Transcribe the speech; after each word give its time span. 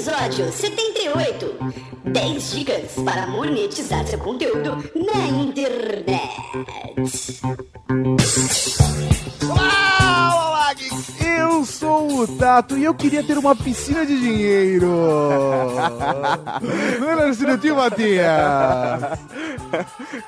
Episódio 0.00 0.50
78 0.50 1.58
10 2.04 2.52
dicas 2.52 2.92
para 3.04 3.26
monetizar 3.26 4.06
seu 4.06 4.18
conteúdo 4.18 4.82
na 4.94 5.26
internet. 5.26 6.30
Olá, 9.46 10.48
olá, 10.48 10.72
geeks! 10.72 11.19
Eu 11.40 11.64
sou 11.64 12.20
o 12.20 12.26
Tato 12.36 12.76
e 12.76 12.84
eu 12.84 12.92
queria 12.94 13.22
ter 13.22 13.38
uma 13.38 13.56
piscina 13.56 14.04
de 14.04 14.18
dinheiro. 14.18 14.86
Não 17.00 17.10
era 17.10 17.28
assim, 17.30 17.44
não 17.44 17.56
tinha, 17.56 17.74
Matias? 17.74 18.26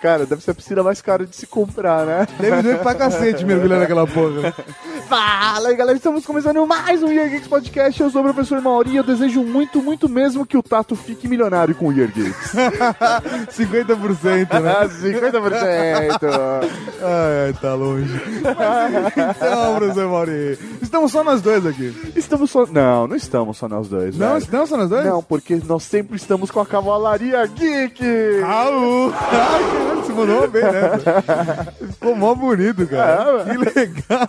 Cara, 0.00 0.24
deve 0.24 0.42
ser 0.42 0.52
a 0.52 0.54
piscina 0.54 0.82
mais 0.82 1.02
cara 1.02 1.26
de 1.26 1.36
se 1.36 1.46
comprar, 1.46 2.06
né? 2.06 2.26
Deve 2.38 2.62
doer 2.62 2.78
pra 2.78 2.94
cacete 2.94 3.44
mergulhar 3.44 3.80
naquela 3.80 4.06
porra. 4.06 4.54
Fala 5.08 5.68
aí, 5.68 5.76
galera, 5.76 5.96
estamos 5.96 6.24
começando 6.24 6.66
mais 6.66 7.02
um 7.02 7.08
Year 7.10 7.28
Geeks 7.28 7.48
Podcast. 7.48 8.00
Eu 8.00 8.10
sou 8.10 8.22
o 8.22 8.24
professor 8.24 8.60
Mauri 8.62 8.92
e 8.92 8.96
eu 8.96 9.04
desejo 9.04 9.42
muito, 9.42 9.82
muito 9.82 10.08
mesmo 10.08 10.46
que 10.46 10.56
o 10.56 10.62
Tato 10.62 10.96
fique 10.96 11.28
milionário 11.28 11.74
com 11.74 11.88
o 11.88 11.92
Year 11.92 12.10
Geeks. 12.10 12.52
50%, 13.52 14.60
né? 14.60 14.74
50%. 14.88 16.22
Ai, 17.02 17.52
tá 17.60 17.74
longe. 17.74 18.20
Mas, 18.42 19.12
então, 19.36 19.76
professor 19.76 20.08
Mauri, 20.08 20.58
estamos 20.80 21.01
só 21.08 21.22
nós 21.24 21.40
dois 21.42 21.64
aqui. 21.66 21.94
Estamos 22.16 22.50
só... 22.50 22.66
Não, 22.66 23.06
não 23.06 23.16
estamos 23.16 23.56
só 23.56 23.68
nós 23.68 23.88
dois, 23.88 24.16
Não, 24.16 24.34
velho. 24.38 24.46
não 24.52 24.66
só 24.66 24.76
nós 24.76 24.88
dois? 24.88 25.04
Não, 25.04 25.22
porque 25.22 25.60
nós 25.66 25.82
sempre 25.82 26.16
estamos 26.16 26.50
com 26.50 26.60
a 26.60 26.66
Cavalaria 26.66 27.44
Geek. 27.46 28.02
Ai, 28.44 28.70
caralho, 29.30 30.02
você 30.02 30.12
mandou 30.12 30.48
bem, 30.48 30.62
né? 30.62 30.90
Ficou 31.92 32.16
mó 32.16 32.34
bonito, 32.34 32.86
cara. 32.86 33.42
É, 33.42 33.44
que 33.52 33.58
legal. 33.78 34.28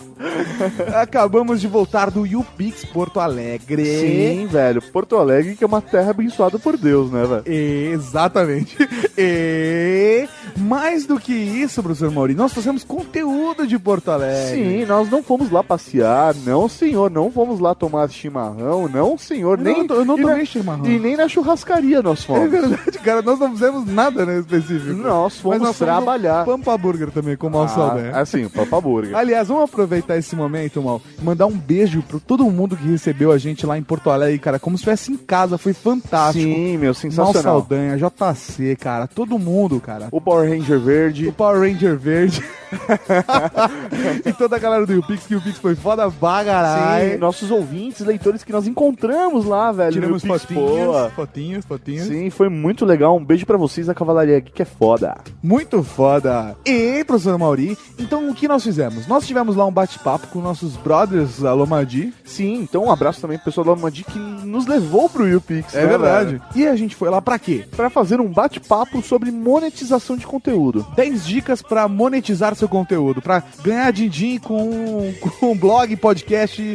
Acabamos 1.01 1.59
de 1.61 1.67
voltar 1.67 2.09
do 2.11 2.25
YouPix 2.25 2.85
Porto 2.85 3.19
Alegre. 3.19 3.85
Sim, 3.85 4.47
velho. 4.47 4.81
Porto 4.81 5.17
Alegre, 5.17 5.55
que 5.55 5.63
é 5.63 5.67
uma 5.67 5.81
terra 5.81 6.11
abençoada 6.11 6.59
por 6.59 6.77
Deus, 6.77 7.11
né, 7.11 7.23
velho? 7.25 7.43
Exatamente. 7.47 8.77
E 9.17 10.27
mais 10.58 11.05
do 11.05 11.19
que 11.19 11.33
isso, 11.33 11.81
professor 11.81 12.11
Mauri, 12.11 12.33
nós 12.35 12.52
trouxemos 12.52 12.83
conteúdo 12.83 13.65
de 13.67 13.77
Porto 13.80 14.11
Alegre. 14.11 14.55
Sim, 14.63 14.85
nós 14.85 15.09
não 15.09 15.23
fomos 15.23 15.49
lá 15.52 15.63
passear, 15.63 16.35
não, 16.45 16.62
senhor. 16.69 17.09
Não 17.11 17.31
fomos 17.31 17.59
lá 17.59 17.73
tomar 17.75 18.09
chimarrão, 18.09 18.88
não, 18.88 19.17
senhor. 19.17 19.58
Eu 19.59 19.64
nem, 19.64 19.88
não 19.88 19.95
eu 19.95 20.06
não 20.06 20.16
tomei 20.17 20.38
na- 20.39 20.45
chimarrão. 20.45 20.86
E 20.86 21.00
nem 21.00 21.16
na 21.17 21.28
churrascaria 21.28 22.02
nós 22.02 22.22
É 22.22 22.25
fomos. 22.25 22.50
verdade, 22.52 23.00
cara, 23.00 23.22
nós 23.22 23.39
não 23.39 23.52
fizemos 23.52 23.86
nada 23.88 24.25
né, 24.25 24.39
específico. 24.39 24.94
Nós 24.94 25.38
fomos 25.39 25.59
nós 25.59 25.78
fomos 25.78 25.94
trabalhar. 25.94 26.39
no 26.45 26.52
Pampa 26.53 26.78
Burger 26.78 27.11
também, 27.11 27.36
com 27.38 27.47
o 27.47 27.52
Mal 27.52 27.67
Saldanha. 27.67 28.11
Ah, 28.14 28.22
assim, 28.22 28.47
Papa 28.50 28.80
Burger. 28.81 29.16
Aliás, 29.16 29.47
vamos 29.47 29.64
aproveitar 29.64 30.17
esse 30.17 30.36
momento, 30.36 30.81
Mal, 30.81 31.02
mandar 31.22 31.45
um 31.45 31.58
beijo 31.58 32.02
pra 32.03 32.20
todo 32.20 32.44
mundo 32.50 32.75
que 32.77 32.88
recebeu 32.88 33.31
a 33.31 33.38
gente 33.38 33.66
lá 33.66 33.77
em 33.77 33.83
Porto 33.83 34.09
Alegre, 34.09 34.39
cara, 34.39 34.59
como 34.59 34.77
se 34.77 34.81
estivesse 34.81 35.11
em 35.11 35.17
casa, 35.17 35.58
foi 35.58 35.73
fantástico. 35.73 36.44
Sim, 36.44 36.77
meu, 36.77 36.88
Mal 36.88 36.94
sensacional. 36.94 37.42
Saldanha, 37.59 37.98
JC, 37.98 38.75
cara, 38.75 39.08
todo 39.08 39.38
mundo, 39.39 39.80
cara. 39.80 40.08
O 40.11 40.20
Power 40.22 40.50
Ranger 40.50 40.80
verde. 40.80 41.27
O 41.27 41.33
Power 41.33 41.59
Ranger 41.61 41.98
verde. 41.98 42.44
e 44.25 44.33
toda 44.33 44.55
a 44.55 44.59
galera 44.59 44.86
do 44.86 44.94
YouPix, 44.94 45.25
que 45.27 45.36
o 45.36 45.42
Pix 45.42 45.58
foi 45.58 45.75
foda 45.75 46.08
Sim, 46.44 46.47
bagarai. 46.47 47.17
nossos 47.17 47.49
ouvintes, 47.52 48.05
leitores 48.05 48.44
que 48.44 48.52
nós 48.52 48.67
encontramos 48.67 49.45
lá, 49.45 49.72
velho. 49.72 49.94
Tiramos 49.94 50.23
fotinhos, 50.23 50.86
Poa. 50.86 51.11
fotinhos, 51.16 51.66
fotinhos. 51.66 52.08
Sim, 52.08 52.30
foi 52.30 52.49
muito 52.49 52.86
legal. 52.86 53.16
Um 53.17 53.23
beijo 53.23 53.45
pra 53.45 53.58
vocês, 53.58 53.89
a 53.89 53.94
Cavalaria 53.94 54.39
Geek 54.39 54.61
é 54.61 54.66
foda. 54.66 55.17
Muito 55.41 55.81
foda. 55.83 56.55
E, 56.66 57.03
professor 57.05 57.38
Mauri, 57.38 57.77
então 57.99 58.30
o 58.30 58.33
que 58.33 58.47
nós 58.47 58.64
fizemos? 58.64 59.08
Nós 59.08 59.25
tivemos 59.25 59.55
lá 59.55 59.66
um 59.66 59.71
bate-papo 59.71 60.27
com 60.27 60.39
nossos 60.39 60.75
brothers 60.77 61.44
Alomadi. 61.44 62.14
Sim, 62.23 62.61
então 62.61 62.86
um 62.86 62.91
abraço 62.91 63.21
também 63.21 63.38
pro 63.38 63.45
pessoal 63.45 63.66
da 63.75 63.81
Mandi 63.81 64.03
que 64.03 64.19
nos 64.19 64.66
levou 64.67 65.09
pro 65.09 65.27
YouPix. 65.27 65.73
É 65.75 65.81
né, 65.81 65.87
verdade. 65.87 66.25
velho? 66.31 66.42
E 66.55 66.67
a 66.67 66.75
gente 66.75 66.95
foi 66.95 67.10
lá 67.10 67.21
pra 67.21 67.39
quê? 67.39 67.65
Pra 67.75 67.89
fazer 67.89 68.20
um 68.20 68.27
bate-papo 68.27 69.02
sobre 69.02 69.31
monetização 69.31 70.17
de 70.17 70.25
conteúdo. 70.25 70.86
10 70.95 71.25
dicas 71.25 71.61
pra 71.61 71.87
monetizar 71.87 72.55
seu 72.55 72.67
conteúdo, 72.67 73.21
pra 73.21 73.43
ganhar 73.64 73.92
din-din 73.92 74.39
com, 74.39 75.14
com 75.39 75.58
blog, 75.58 75.95
podcast, 75.98 76.33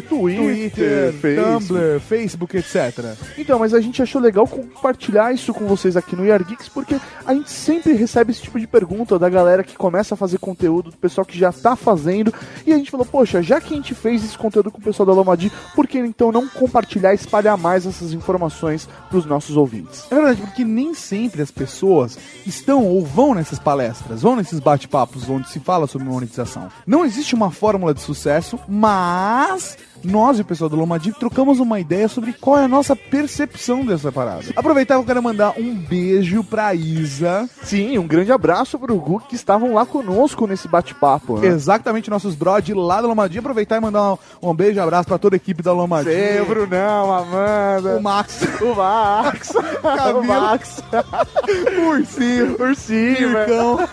Twitter, 0.09 1.13
Facebook. 1.13 1.67
Tumblr, 1.67 2.01
Facebook, 2.01 2.57
etc. 2.57 3.17
Então, 3.37 3.59
mas 3.59 3.75
a 3.75 3.81
gente 3.81 4.03
achou 4.03 4.21
legal 4.21 4.47
compartilhar 4.47 5.33
isso 5.33 5.53
com 5.53 5.67
vocês 5.67 5.97
aqui 5.97 6.15
no 6.15 6.25
Yar 6.25 6.45
Geeks, 6.45 6.69
porque 6.69 6.97
a 7.25 7.35
gente 7.35 7.51
sempre 7.51 7.93
recebe 7.93 8.33
esse 8.33 8.43
tipo 8.43 8.59
de 8.59 8.67
pergunta 8.67 9.19
da 9.19 9.29
galera 9.29 9.65
que 9.65 9.77
começa 9.77 10.15
a 10.15 10.17
fazer 10.17 10.39
conteúdo, 10.39 10.91
do 10.91 10.97
pessoal 10.97 11.25
que 11.25 11.39
já 11.39 11.53
tá 11.53 11.77
fazendo, 11.77 12.33
e 12.67 12.73
a 12.73 12.77
gente 12.77 12.91
falou, 12.91 13.07
poxa, 13.07 13.43
já 13.43 13.61
que 13.61 13.73
a 13.73 13.77
gente 13.77 13.95
fez 13.95 14.25
esse 14.25 14.37
conteúdo 14.37 14.71
com 14.71 14.79
o 14.79 14.83
pessoal 14.83 15.07
da 15.07 15.13
Lomadi, 15.13 15.51
por 15.75 15.87
que 15.87 15.99
então 15.99 16.33
não 16.33 16.49
compartilhar 16.49 17.13
e 17.13 17.17
espalhar 17.17 17.57
mais 17.57 17.87
essas 17.87 18.13
informações 18.13 18.89
pros 19.11 19.27
nossos 19.27 19.57
ouvintes? 19.57 20.07
É 20.11 20.15
verdade, 20.15 20.43
porque 20.43 20.65
nem 20.65 20.95
sempre 20.95 21.43
as 21.43 21.51
pessoas 21.51 22.19
estão 22.47 22.85
ou 22.85 23.05
vão 23.05 23.35
nessas 23.35 23.59
palestras, 23.59 24.23
vão 24.23 24.37
nesses 24.37 24.61
bate-papos 24.61 25.29
onde 25.29 25.49
se 25.49 25.61
fala 25.61 25.87
sobre 25.87 26.09
monetização. 26.09 26.69
Não 26.87 27.05
existe 27.05 27.35
uma 27.35 27.51
fórmula 27.51 27.95
de 27.95 28.01
sucesso, 28.01 28.59
mas 28.69 29.48
us 29.49 29.88
nós 30.05 30.39
e 30.39 30.43
o 30.43 30.45
pessoal 30.45 30.71
do 30.71 30.77
Lomadi 30.77 31.13
trocamos 31.13 31.61
uma 31.61 31.81
ideia 31.81 32.09
sobre 32.09 32.33
qual 32.33 32.59
é 32.59 32.65
a 32.65 32.69
nossa 32.69 32.95
percepção 32.95 33.85
dessa 33.85 34.11
parada. 34.13 34.45
Aproveitar 34.57 34.95
que 34.95 35.01
eu 35.01 35.07
quero 35.07 35.23
mandar 35.23 35.55
um 35.59 35.75
beijo 35.75 36.43
pra 36.45 36.75
Isa, 36.75 37.49
Sim, 37.63 37.99
um 37.99 38.07
grande 38.07 38.33
abraço 38.33 38.79
pro 38.79 38.97
Gu 38.97 39.21
que 39.29 39.35
estavam 39.35 39.75
lá 39.75 39.85
conosco 39.85 40.47
nesse 40.47 40.69
bate-papo. 40.69 41.39
Né? 41.39 41.49
exatamente 41.49 42.09
nossos 42.11 42.35
brod 42.35 42.69
lá 42.73 43.01
da 43.01 43.09
Lomadi. 43.09 43.39
Aproveitar 43.39 43.77
e 43.77 43.81
mandar 43.81 44.13
um, 44.13 44.19
um 44.43 44.55
beijo 44.55 44.79
e 44.79 44.81
abraço 44.81 45.09
pra 45.09 45.19
toda 45.19 45.37
a 45.37 45.39
equipe 45.39 45.63
da 45.63 45.73
Lomadi. 45.73 46.11
Sei, 46.11 46.41
o 46.41 46.47
Brunão, 46.47 47.13
a 47.13 47.19
Amanda, 47.19 47.97
O 47.97 48.03
Max, 48.03 48.41
o 48.61 48.75
Max, 48.75 49.51
o 49.55 49.83
Camila. 49.83 50.23
Max, 50.23 50.83
o 51.79 51.89
Ursinho, 51.91 52.57
o 52.59 52.63
Ursinho, 52.63 53.33
velho. 53.33 53.49
Mircão, 53.49 53.89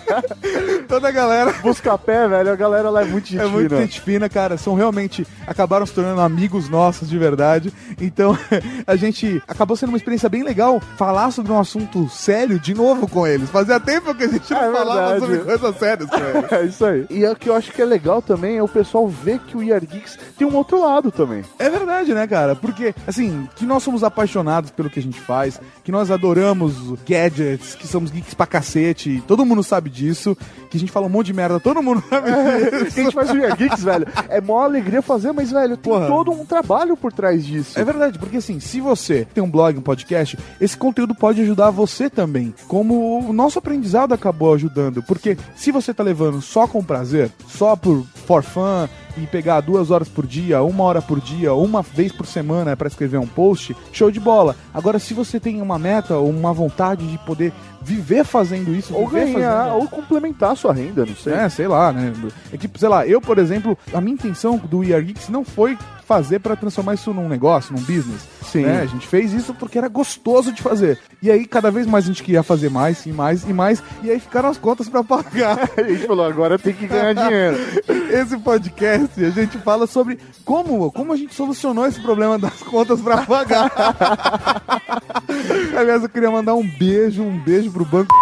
toda 0.88 1.08
a 1.08 1.10
galera. 1.10 1.52
Buscapé, 1.62 2.28
velho, 2.28 2.52
a 2.52 2.56
galera 2.56 2.90
lá 2.90 3.02
é 3.02 3.04
muito 3.04 3.28
gente 3.28 3.42
É 3.42 3.46
muito 3.46 3.76
gente 3.76 4.00
fina, 4.00 4.28
cara. 4.28 4.56
São 4.56 4.74
realmente. 4.74 5.26
Acabaram 5.50 5.84
se 5.84 5.92
tornando 5.92 6.20
amigos 6.20 6.68
nossos 6.68 7.08
de 7.10 7.18
verdade. 7.18 7.72
Então, 8.00 8.38
a 8.86 8.94
gente 8.94 9.42
acabou 9.48 9.76
sendo 9.76 9.88
uma 9.88 9.98
experiência 9.98 10.28
bem 10.28 10.44
legal 10.44 10.80
falar 10.96 11.32
sobre 11.32 11.50
um 11.50 11.58
assunto 11.58 12.08
sério 12.08 12.56
de 12.60 12.72
novo 12.72 13.08
com 13.08 13.26
eles. 13.26 13.50
Fazia 13.50 13.80
tempo 13.80 14.14
que 14.14 14.22
a 14.22 14.28
gente 14.28 14.48
não 14.48 14.62
É 14.62 14.72
falava 14.72 15.10
verdade. 15.10 15.20
sobre 15.20 15.38
coisas 15.38 15.76
sérias 15.78 16.08
com 16.08 16.16
eles. 16.16 16.52
É 16.52 16.64
isso 16.64 16.84
aí. 16.84 17.06
E 17.10 17.26
o 17.26 17.34
que 17.34 17.48
eu 17.50 17.54
acho 17.56 17.72
que 17.72 17.82
é 17.82 17.84
legal 17.84 18.22
também 18.22 18.58
é 18.58 18.62
o 18.62 18.68
pessoal 18.68 19.08
ver 19.08 19.40
que 19.40 19.56
o 19.56 19.62
Year 19.62 19.84
Geeks 19.84 20.16
tem 20.38 20.46
um 20.46 20.54
outro 20.54 20.80
lado 20.80 21.10
também. 21.10 21.42
É 21.58 21.68
verdade, 21.68 22.14
né, 22.14 22.26
cara? 22.28 22.54
Porque, 22.54 22.94
assim, 23.06 23.48
que 23.56 23.66
nós 23.66 23.82
somos 23.82 24.04
apaixonados 24.04 24.70
pelo 24.70 24.88
que 24.88 25.00
a 25.00 25.02
gente 25.02 25.20
faz, 25.20 25.60
que 25.82 25.90
nós 25.90 26.10
adoramos 26.12 26.74
gadgets, 27.04 27.74
que 27.74 27.88
somos 27.88 28.10
geeks 28.12 28.34
pra 28.34 28.46
cacete, 28.46 29.20
todo 29.26 29.44
mundo 29.44 29.62
sabe 29.64 29.90
disso, 29.90 30.36
que 30.70 30.76
a 30.76 30.80
gente 30.80 30.92
fala 30.92 31.06
um 31.06 31.10
monte 31.10 31.26
de 31.26 31.32
merda, 31.32 31.58
todo 31.58 31.82
mundo 31.82 32.02
sabe 32.08 32.30
disso. 32.30 32.94
Que 32.94 33.00
a 33.00 33.04
gente 33.04 33.14
faz 33.14 33.30
o 33.30 33.36
Year 33.36 33.56
Geeks, 33.56 33.82
velho. 33.82 34.06
É 34.28 34.40
mó 34.40 34.62
alegria 34.62 35.02
fazer, 35.02 35.32
mas, 35.32 35.39
velho, 35.48 35.76
tem 35.76 35.92
Porra. 35.92 36.06
todo 36.06 36.30
um 36.32 36.44
trabalho 36.44 36.96
por 36.96 37.12
trás 37.12 37.44
disso. 37.44 37.78
É 37.78 37.84
verdade, 37.84 38.18
porque 38.18 38.38
assim, 38.38 38.60
se 38.60 38.80
você 38.80 39.26
tem 39.32 39.42
um 39.42 39.50
blog, 39.50 39.78
um 39.78 39.82
podcast, 39.82 40.38
esse 40.60 40.76
conteúdo 40.76 41.14
pode 41.14 41.40
ajudar 41.40 41.70
você 41.70 42.10
também. 42.10 42.54
Como 42.68 43.28
o 43.28 43.32
nosso 43.32 43.58
aprendizado 43.58 44.12
acabou 44.12 44.54
ajudando. 44.54 45.02
Porque 45.02 45.38
se 45.56 45.70
você 45.70 45.94
tá 45.94 46.02
levando 46.02 46.42
só 46.42 46.66
com 46.66 46.84
prazer, 46.84 47.30
só 47.48 47.76
por 47.76 48.04
for 48.26 48.42
fun, 48.42 48.88
e 49.16 49.26
pegar 49.26 49.60
duas 49.60 49.90
horas 49.90 50.08
por 50.08 50.26
dia, 50.26 50.62
uma 50.62 50.84
hora 50.84 51.02
por 51.02 51.20
dia, 51.20 51.52
uma 51.54 51.82
vez 51.82 52.12
por 52.12 52.26
semana 52.26 52.76
para 52.76 52.88
escrever 52.88 53.18
um 53.18 53.26
post, 53.26 53.76
show 53.92 54.10
de 54.10 54.20
bola. 54.20 54.56
Agora, 54.72 54.98
se 54.98 55.14
você 55.14 55.40
tem 55.40 55.60
uma 55.60 55.78
meta 55.78 56.16
ou 56.16 56.30
uma 56.30 56.52
vontade 56.52 57.06
de 57.06 57.18
poder 57.18 57.52
viver 57.82 58.24
fazendo 58.24 58.74
isso, 58.74 58.94
Ou 58.94 59.06
ganhar, 59.08 59.64
fazendo- 59.64 59.76
ou 59.76 59.88
complementar 59.88 60.52
a 60.52 60.56
sua 60.56 60.72
renda, 60.72 61.04
não 61.06 61.16
sei. 61.16 61.32
é, 61.32 61.48
sei 61.48 61.66
lá, 61.68 61.92
né? 61.92 62.12
É 62.52 62.56
que, 62.56 62.68
sei 62.78 62.88
lá, 62.88 63.06
eu, 63.06 63.20
por 63.20 63.38
exemplo, 63.38 63.76
a 63.92 64.00
minha 64.00 64.14
intenção 64.14 64.56
do 64.58 64.80
Are 64.82 65.02
Geeks 65.02 65.28
não 65.28 65.44
foi 65.44 65.76
fazer 66.06 66.40
pra 66.40 66.56
transformar 66.56 66.94
isso 66.94 67.14
num 67.14 67.28
negócio, 67.28 67.72
num 67.72 67.80
business. 67.82 68.28
Sim. 68.42 68.62
né? 68.64 68.80
A 68.82 68.86
gente 68.86 69.06
fez 69.06 69.32
isso 69.32 69.54
porque 69.54 69.78
era 69.78 69.86
gostoso 69.86 70.52
de 70.52 70.60
fazer. 70.60 70.98
E 71.22 71.30
aí, 71.30 71.46
cada 71.46 71.70
vez 71.70 71.86
mais 71.86 72.04
a 72.04 72.08
gente 72.08 72.24
queria 72.24 72.42
fazer 72.42 72.68
mais 72.68 73.06
e 73.06 73.12
mais 73.12 73.44
e 73.48 73.52
mais. 73.52 73.80
E 74.02 74.10
aí 74.10 74.18
ficaram 74.18 74.48
as 74.48 74.58
contas 74.58 74.88
pra 74.88 75.04
pagar. 75.04 75.70
A 75.78 75.82
gente 75.84 76.04
falou, 76.08 76.26
agora 76.26 76.58
tem 76.58 76.74
que 76.74 76.88
ganhar 76.88 77.12
dinheiro. 77.14 77.56
Esse 78.10 78.36
podcast, 78.38 79.24
a 79.24 79.30
gente 79.30 79.56
fala 79.58 79.86
sobre 79.86 80.18
como, 80.44 80.90
como 80.90 81.12
a 81.12 81.16
gente 81.16 81.32
solucionou 81.32 81.86
esse 81.86 82.00
problema 82.00 82.36
das 82.36 82.54
contas 82.54 83.00
pra 83.00 83.18
pagar. 83.18 83.70
Aliás, 85.78 86.02
eu 86.02 86.08
queria 86.08 86.28
mandar 86.30 86.54
um 86.56 86.66
beijo, 86.68 87.22
um 87.22 87.38
beijo 87.38 87.69
pro 87.70 87.84
banco. 87.84 88.14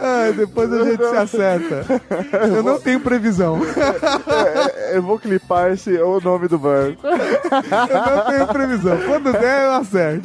Ai, 0.00 0.32
depois 0.32 0.72
a 0.72 0.84
gente 0.84 1.04
se 1.08 1.16
acerta. 1.16 1.84
Eu 2.54 2.62
não 2.62 2.78
tenho 2.80 3.00
previsão. 3.00 3.60
É, 4.86 4.96
eu 4.96 5.02
vou 5.02 5.18
clipar 5.18 5.72
esse, 5.72 5.96
o 6.00 6.20
nome 6.20 6.48
do 6.48 6.58
banco. 6.58 7.00
Eu 7.06 8.16
não 8.16 8.24
tenho 8.24 8.46
previsão. 8.48 8.98
Quando 9.06 9.32
der, 9.32 9.64
eu 9.64 9.72
acerto. 9.74 10.22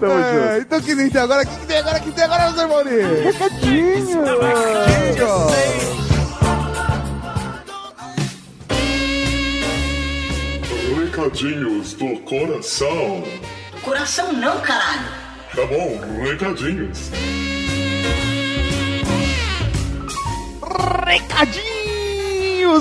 Tamo 0.00 0.12
É, 0.12 0.52
junto. 0.54 0.62
então 0.62 0.78
o 0.78 0.82
que 0.82 1.10
tem 1.10 1.20
agora? 1.22 1.42
O 1.42 1.46
que 1.46 1.66
tem 1.66 1.78
agora? 1.78 1.98
O 1.98 2.00
que 2.02 2.12
tem 2.12 2.24
agora, 2.24 2.68
Mauri? 2.68 3.02
Recadinho! 3.24 4.24
Recadinhos 10.96 11.94
do 11.94 12.18
coração. 12.20 13.22
Coração 13.82 14.32
não, 14.32 14.60
caralho. 14.60 15.23
Tá 15.54 15.64
bom, 15.66 16.00
recadinhos. 16.24 17.10
Recadinhos, 21.06 21.83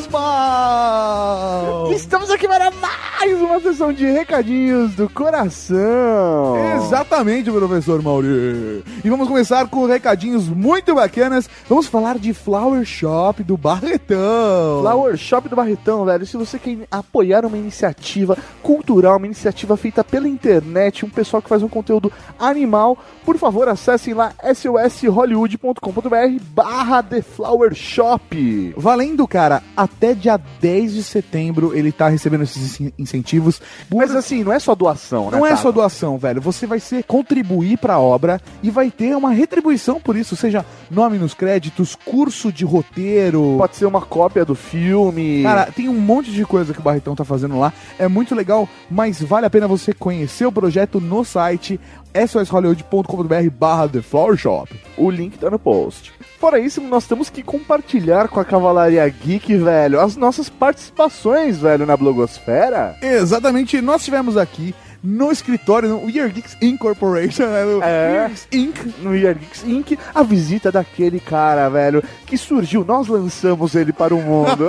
mal! 0.10 1.92
Estamos 1.92 2.30
aqui 2.30 2.48
para 2.48 2.72
mais 2.72 3.42
uma 3.42 3.60
sessão 3.60 3.92
de 3.92 4.06
recadinhos 4.06 4.94
do 4.96 5.10
coração. 5.10 6.56
Exatamente, 6.78 7.52
professor 7.52 8.02
Mauri. 8.02 8.84
E 9.04 9.10
vamos 9.10 9.28
começar 9.28 9.68
com 9.68 9.86
recadinhos 9.86 10.48
muito 10.48 10.96
bacanas. 10.96 11.50
Vamos 11.68 11.88
falar 11.88 12.18
de 12.18 12.34
Flower 12.34 12.86
Shop 12.86 13.44
do 13.44 13.58
Barretão. 13.58 14.82
Flower 14.82 15.18
Shop 15.18 15.48
do 15.50 15.56
Barretão, 15.56 16.06
velho. 16.06 16.26
Se 16.26 16.38
você 16.38 16.58
quer 16.58 16.78
apoiar 16.90 17.46
uma 17.46 17.58
iniciativa 17.58 18.38
cultural, 18.62 19.18
uma 19.18 19.26
iniciativa 19.26 19.76
feita 19.76 20.04
pela 20.04 20.28
internet, 20.28 21.06
um 21.06 21.10
pessoal 21.10 21.42
que 21.42 21.50
faz 21.50 21.62
um 21.62 21.70
conteúdo 21.70 22.12
animal, 22.40 22.98
por 23.26 23.38
favor, 23.38 23.68
acessem 23.68 24.14
lá 24.14 24.34
soshollywood.com.br 24.54 26.44
barra 26.54 27.04
The 27.04 27.22
Flower 27.22 27.74
Shop. 27.74 28.74
Valendo, 28.78 29.28
cara, 29.28 29.62
até 29.76 30.14
dia 30.14 30.40
10 30.62 30.94
de 30.94 31.04
setembro 31.04 31.76
ele 31.76 31.92
tá 31.92 32.08
recebendo 32.08 32.44
esses 32.44 32.80
in- 32.80 32.92
incentivos. 32.98 33.62
Mas 33.94 34.16
assim, 34.16 34.44
não 34.44 34.54
é 34.54 34.60
só 34.60 34.76
doação, 34.76 35.32
né? 35.32 35.38
Não 35.38 35.46
é 35.46 35.56
só 35.56 35.72
doação, 35.72 36.18
velho. 36.18 36.42
Você 36.42 36.66
vai 36.68 36.80
ser 36.80 37.04
contribuir 37.04 37.78
pra 37.78 38.00
obra 38.00 38.42
e 38.62 38.70
vai 38.70 38.90
ter 38.92 39.16
uma 39.16 39.32
retribuição 39.32 40.00
por 40.00 40.16
isso, 40.16 40.36
seja 40.36 40.66
nome 40.90 41.18
nos 41.18 41.34
créditos, 41.34 41.96
curso 41.96 42.52
de 42.52 42.66
roteiro. 42.66 43.56
Pode 43.58 43.76
ser 43.76 43.86
uma 43.86 44.02
cópia 44.02 44.46
do 44.46 44.56
filme. 44.56 45.44
Cara, 45.44 45.72
tem 45.72 45.90
um 45.90 46.00
monte 46.00 46.32
de 46.32 46.46
coisa 46.46 46.74
que 46.74 46.80
o 46.80 46.84
Barretão 46.84 47.16
tá 47.16 47.24
fazendo 47.26 47.58
lá. 47.60 47.74
É 47.98 48.08
muito 48.08 48.36
legal, 48.36 48.68
mas 48.90 49.22
vale 49.22 49.46
a 49.46 49.50
pena 49.50 49.68
você 49.68 49.94
conhecer 49.94 50.46
o 50.46 50.52
projeto 50.52 51.00
no 51.00 51.24
site 51.24 51.80
soshollywood.com.br 52.28 53.50
barra 53.58 53.88
The 53.88 54.02
Flower 54.02 54.38
Shop. 54.38 54.74
O 54.98 55.10
link 55.10 55.38
tá 55.38 55.50
no 55.50 55.60
post. 55.60 56.14
Fora 56.40 56.60
isso, 56.60 56.82
nós 56.82 57.08
temos 57.08 57.30
que 57.30 57.42
compartilhar 57.42 58.28
com 58.28 58.40
a 58.40 58.46
Cavalaria 58.46 59.08
Geek, 59.08 59.58
velho, 59.58 60.00
as 60.00 60.16
nossas 60.16 60.50
participações, 60.50 61.58
velho, 61.58 61.86
na 61.86 61.98
blogosfera. 61.98 62.96
Exatamente, 63.02 63.82
nós 63.82 64.04
tivemos 64.04 64.38
aqui 64.38 64.76
no 65.04 65.32
escritório, 65.32 65.90
no 65.90 66.06
We 66.06 66.20
Are 66.20 66.32
Geeks 66.32 66.56
Incorporation, 66.62 67.48
né, 67.48 67.66
no 67.66 67.84
É. 67.84 68.32
Inc. 68.52 68.78
No 69.02 69.14
Year 69.16 69.36
Geeks 69.36 69.64
Inc., 69.66 69.98
a 70.16 70.24
visita 70.24 70.72
daquele 70.72 71.20
cara, 71.20 71.68
velho, 71.70 72.02
que 72.26 72.38
surgiu, 72.38 72.86
nós 72.86 73.08
lançamos 73.08 73.76
ele 73.76 73.92
para 73.92 74.16
o 74.16 74.22
mundo. 74.22 74.68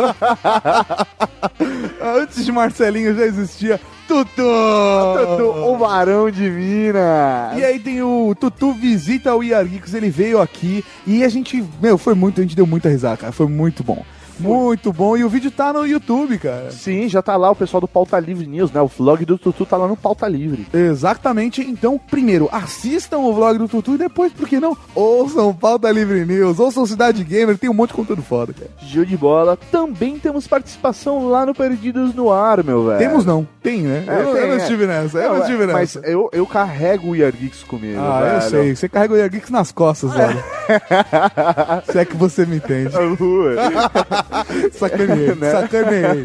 Antes 2.03 2.45
de 2.45 2.51
Marcelinho 2.53 3.15
já 3.15 3.25
existia 3.25 3.81
Tutu! 4.09 4.43
o 4.43 5.79
Varão 5.79 6.31
de 6.31 6.51
Minas. 6.51 7.57
E 7.57 7.65
aí 7.65 7.79
tem 7.79 8.03
o 8.03 8.35
Tutu 8.39 8.73
visita 8.73 9.35
o 9.35 9.41
Geeks, 9.41 9.95
ele 9.95 10.11
veio 10.11 10.41
aqui 10.41 10.85
e 11.07 11.25
a 11.25 11.29
gente, 11.29 11.65
meu, 11.81 11.97
foi 11.97 12.15
muito, 12.15 12.41
a 12.41 12.43
gente 12.43 12.57
deu 12.57 12.67
muita 12.67 12.89
risada, 12.89 13.17
cara, 13.17 13.33
foi 13.33 13.47
muito 13.47 13.83
bom. 13.85 14.05
Muito 14.39 14.93
bom, 14.93 15.17
e 15.17 15.25
o 15.25 15.29
vídeo 15.29 15.51
tá 15.51 15.73
no 15.73 15.87
YouTube, 15.87 16.39
cara. 16.39 16.71
Sim, 16.71 17.09
já 17.09 17.23
tá 17.23 17.37
lá 17.37 17.51
o 17.51 17.57
pessoal 17.57 17.81
do 17.81 17.89
Pauta 17.89 18.19
Livre 18.19 18.47
News, 18.47 18.73
né? 18.73 18.81
O 18.81 18.87
vlog 18.87 19.25
do 19.25 19.39
Tutu 19.39 19.65
tá 19.67 19.77
lá 19.77 19.87
no 19.89 19.97
Pauta 19.97 20.27
Livre. 20.29 20.67
Exatamente, 20.73 21.61
então, 21.63 21.99
primeiro, 22.11 22.49
assistam 22.53 23.19
o 23.19 23.33
vlog 23.33 23.59
do 23.59 23.69
Tutu 23.69 23.95
e 23.95 23.99
depois, 23.99 24.33
por 24.33 24.49
que 24.49 24.59
não, 24.61 24.77
ouçam 24.95 25.55
Pauta 25.55 25.91
Livre 25.91 26.25
News, 26.25 26.59
ouçam 26.59 26.85
Cidade 26.87 27.23
Gamer, 27.25 27.57
tem 27.59 27.71
um 27.71 27.75
monte 27.75 27.91
de 27.91 27.95
conteúdo 27.97 28.23
foda, 28.23 28.53
cara. 28.53 28.71
Gil 28.83 29.05
de 29.05 29.17
bola. 29.17 29.59
Também 29.71 30.19
temos 30.19 30.47
participação 30.47 31.29
lá 31.29 31.47
no 31.47 31.55
Perdidos 31.55 32.15
no 32.15 32.33
Ar, 32.33 32.63
meu 32.65 32.85
velho. 32.87 32.99
Temos 32.99 33.25
não, 33.25 33.47
tem, 33.63 33.83
né? 33.83 34.05
É, 34.07 34.21
eu, 34.21 34.25
não- 34.25 34.33
tem, 34.33 34.43
eu 34.43 34.47
não 34.49 34.55
é. 34.55 34.57
estive 34.59 34.87
nessa, 34.87 35.19
eu 35.19 35.29
não, 35.29 35.35
Não, 35.37 35.43
estive 35.43 35.63
é, 35.63 35.67
Mas 35.67 35.95
nessa. 35.97 36.07
eu, 36.09 36.29
eu 36.33 36.47
carrego 36.47 37.11
o 37.11 37.15
Geeks 37.15 37.63
comigo, 37.63 38.01
Ah, 38.01 38.21
velho. 38.23 38.35
eu 38.37 38.41
sei, 38.51 38.77
você 38.77 38.89
carrega 38.89 39.15
o 39.15 39.29
Geeks 39.29 39.51
nas 39.51 39.71
costas, 39.73 40.13
velho. 40.13 40.43
Se 41.91 41.99
é 41.99 42.05
que 42.05 42.17
você 42.17 42.45
me 42.47 42.57
entende. 42.57 42.91
Sacaneei, 44.73 45.35
Né? 45.35 45.51
sacaneei. 45.51 46.23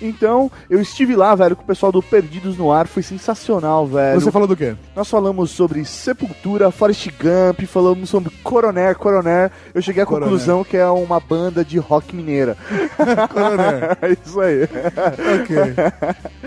Então, 0.00 0.50
eu 0.70 0.80
estive 0.80 1.16
lá, 1.16 1.34
velho, 1.34 1.56
com 1.56 1.62
o 1.62 1.66
pessoal 1.66 1.90
do 1.90 2.02
Perdidos 2.02 2.56
no 2.56 2.70
Ar, 2.72 2.86
foi 2.86 3.02
sensacional, 3.02 3.86
velho. 3.86 4.20
Você 4.20 4.30
falou 4.30 4.46
do 4.46 4.56
quê? 4.56 4.74
Nós 4.94 5.08
falamos 5.10 5.50
sobre 5.50 5.84
Sepultura, 5.84 6.70
Forrest 6.70 7.08
Gump, 7.20 7.66
falamos 7.66 8.08
sobre 8.08 8.30
Coroner, 8.42 8.96
Coroner. 8.96 9.50
Eu 9.74 9.82
cheguei 9.82 10.02
à 10.02 10.06
Coroner. 10.06 10.28
conclusão 10.28 10.62
que 10.64 10.76
é 10.76 10.86
uma 10.86 11.18
banda 11.18 11.64
de 11.64 11.78
rock 11.78 12.14
mineira. 12.14 12.56
Coroner. 13.32 13.98
É 14.00 14.12
isso 14.12 14.40
aí. 14.40 14.62
Ok. 14.62 15.56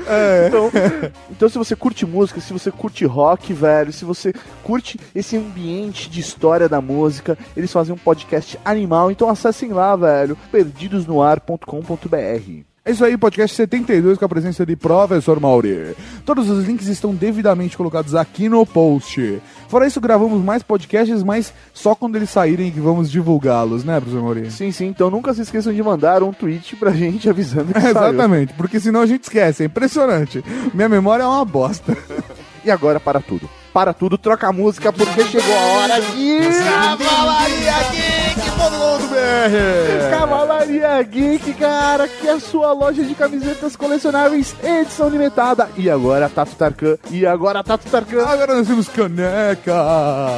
É. 0.07 0.47
Então, 0.47 0.71
então, 1.29 1.49
se 1.49 1.57
você 1.57 1.75
curte 1.75 2.05
música, 2.05 2.39
se 2.39 2.53
você 2.53 2.71
curte 2.71 3.05
rock, 3.05 3.53
velho, 3.53 3.91
se 3.91 4.05
você 4.05 4.33
curte 4.63 4.99
esse 5.13 5.35
ambiente 5.37 6.09
de 6.09 6.19
história 6.19 6.69
da 6.69 6.79
música, 6.81 7.37
eles 7.55 7.71
fazem 7.71 7.93
um 7.93 7.97
podcast 7.97 8.57
animal. 8.63 9.11
Então 9.11 9.29
acessem 9.29 9.69
lá, 9.73 9.95
velho, 9.95 10.37
perdidosnoar.com.br. 10.71 12.63
É 12.83 12.89
isso 12.89 13.06
aí, 13.06 13.15
podcast 13.15 13.56
72 13.56 14.18
com 14.18 14.25
a 14.25 14.29
presença 14.29 14.65
de 14.65 14.75
Professor 14.75 15.39
Mauri. 15.39 15.95
Todos 16.25 16.50
os 16.50 16.65
links 16.65 16.88
estão 16.88 17.13
devidamente 17.13 17.77
colocados 17.77 18.15
aqui 18.15 18.50
no 18.50 18.65
post. 18.65 19.39
Fora 19.68 19.85
isso, 19.85 20.01
gravamos 20.01 20.44
mais 20.44 20.63
podcasts, 20.63 21.21
mas 21.21 21.53
só 21.75 21.94
quando 21.94 22.15
eles 22.15 22.31
saírem 22.31 22.71
que 22.71 22.79
vamos 22.79 23.12
divulgá-los, 23.12 23.83
né, 23.83 24.00
professor 24.00 24.23
Mauri? 24.23 24.50
Sim, 24.50 24.71
sim, 24.71 24.88
então 24.88 25.12
nunca 25.12 25.31
se 25.31 25.41
esqueçam 25.41 25.71
de 25.71 25.83
mandar 25.83 26.23
um 26.23 26.33
tweet 26.33 26.75
pra 26.75 26.89
gente 26.89 27.29
avisando 27.29 27.71
que 27.71 27.77
saiu. 27.79 27.91
Exatamente, 27.91 28.53
porque 28.56 28.79
senão 28.79 29.01
a 29.01 29.06
gente 29.06 29.24
esquece, 29.24 29.62
é 29.62 29.67
impressionante. 29.67 30.44
Minha 30.74 30.89
memória 30.89 31.21
é 31.21 31.27
uma 31.27 31.45
bosta. 31.45 31.95
E 32.65 32.71
agora 32.71 33.00
para 33.00 33.19
tudo. 33.19 33.47
Para 33.73 33.94
tudo, 33.94 34.18
troca 34.18 34.50
a 34.50 34.51
música 34.51 34.91
porque 34.91 35.23
chegou 35.23 35.56
a 35.56 35.62
hora 35.77 36.01
de 36.01 36.39
Cavalaria 36.62 37.73
Geek.com.br 37.91 40.09
Cavalaria 40.09 41.01
Geek, 41.03 41.53
cara, 41.53 42.06
que 42.07 42.27
é 42.27 42.33
a 42.33 42.39
sua 42.39 42.73
loja 42.73 43.01
de 43.03 43.15
camisetas 43.15 43.77
colecionáveis 43.77 44.53
edição 44.62 45.07
limitada. 45.07 45.69
E 45.77 45.89
agora 45.89 46.27
Tato 46.27 46.53
Tarkan. 46.56 46.97
E 47.09 47.25
agora 47.25 47.63
Tato 47.63 47.89
Tarkan. 47.89 48.25
Agora 48.25 48.56
nós 48.56 48.68
temos 48.68 48.89
caneca. 48.89 49.74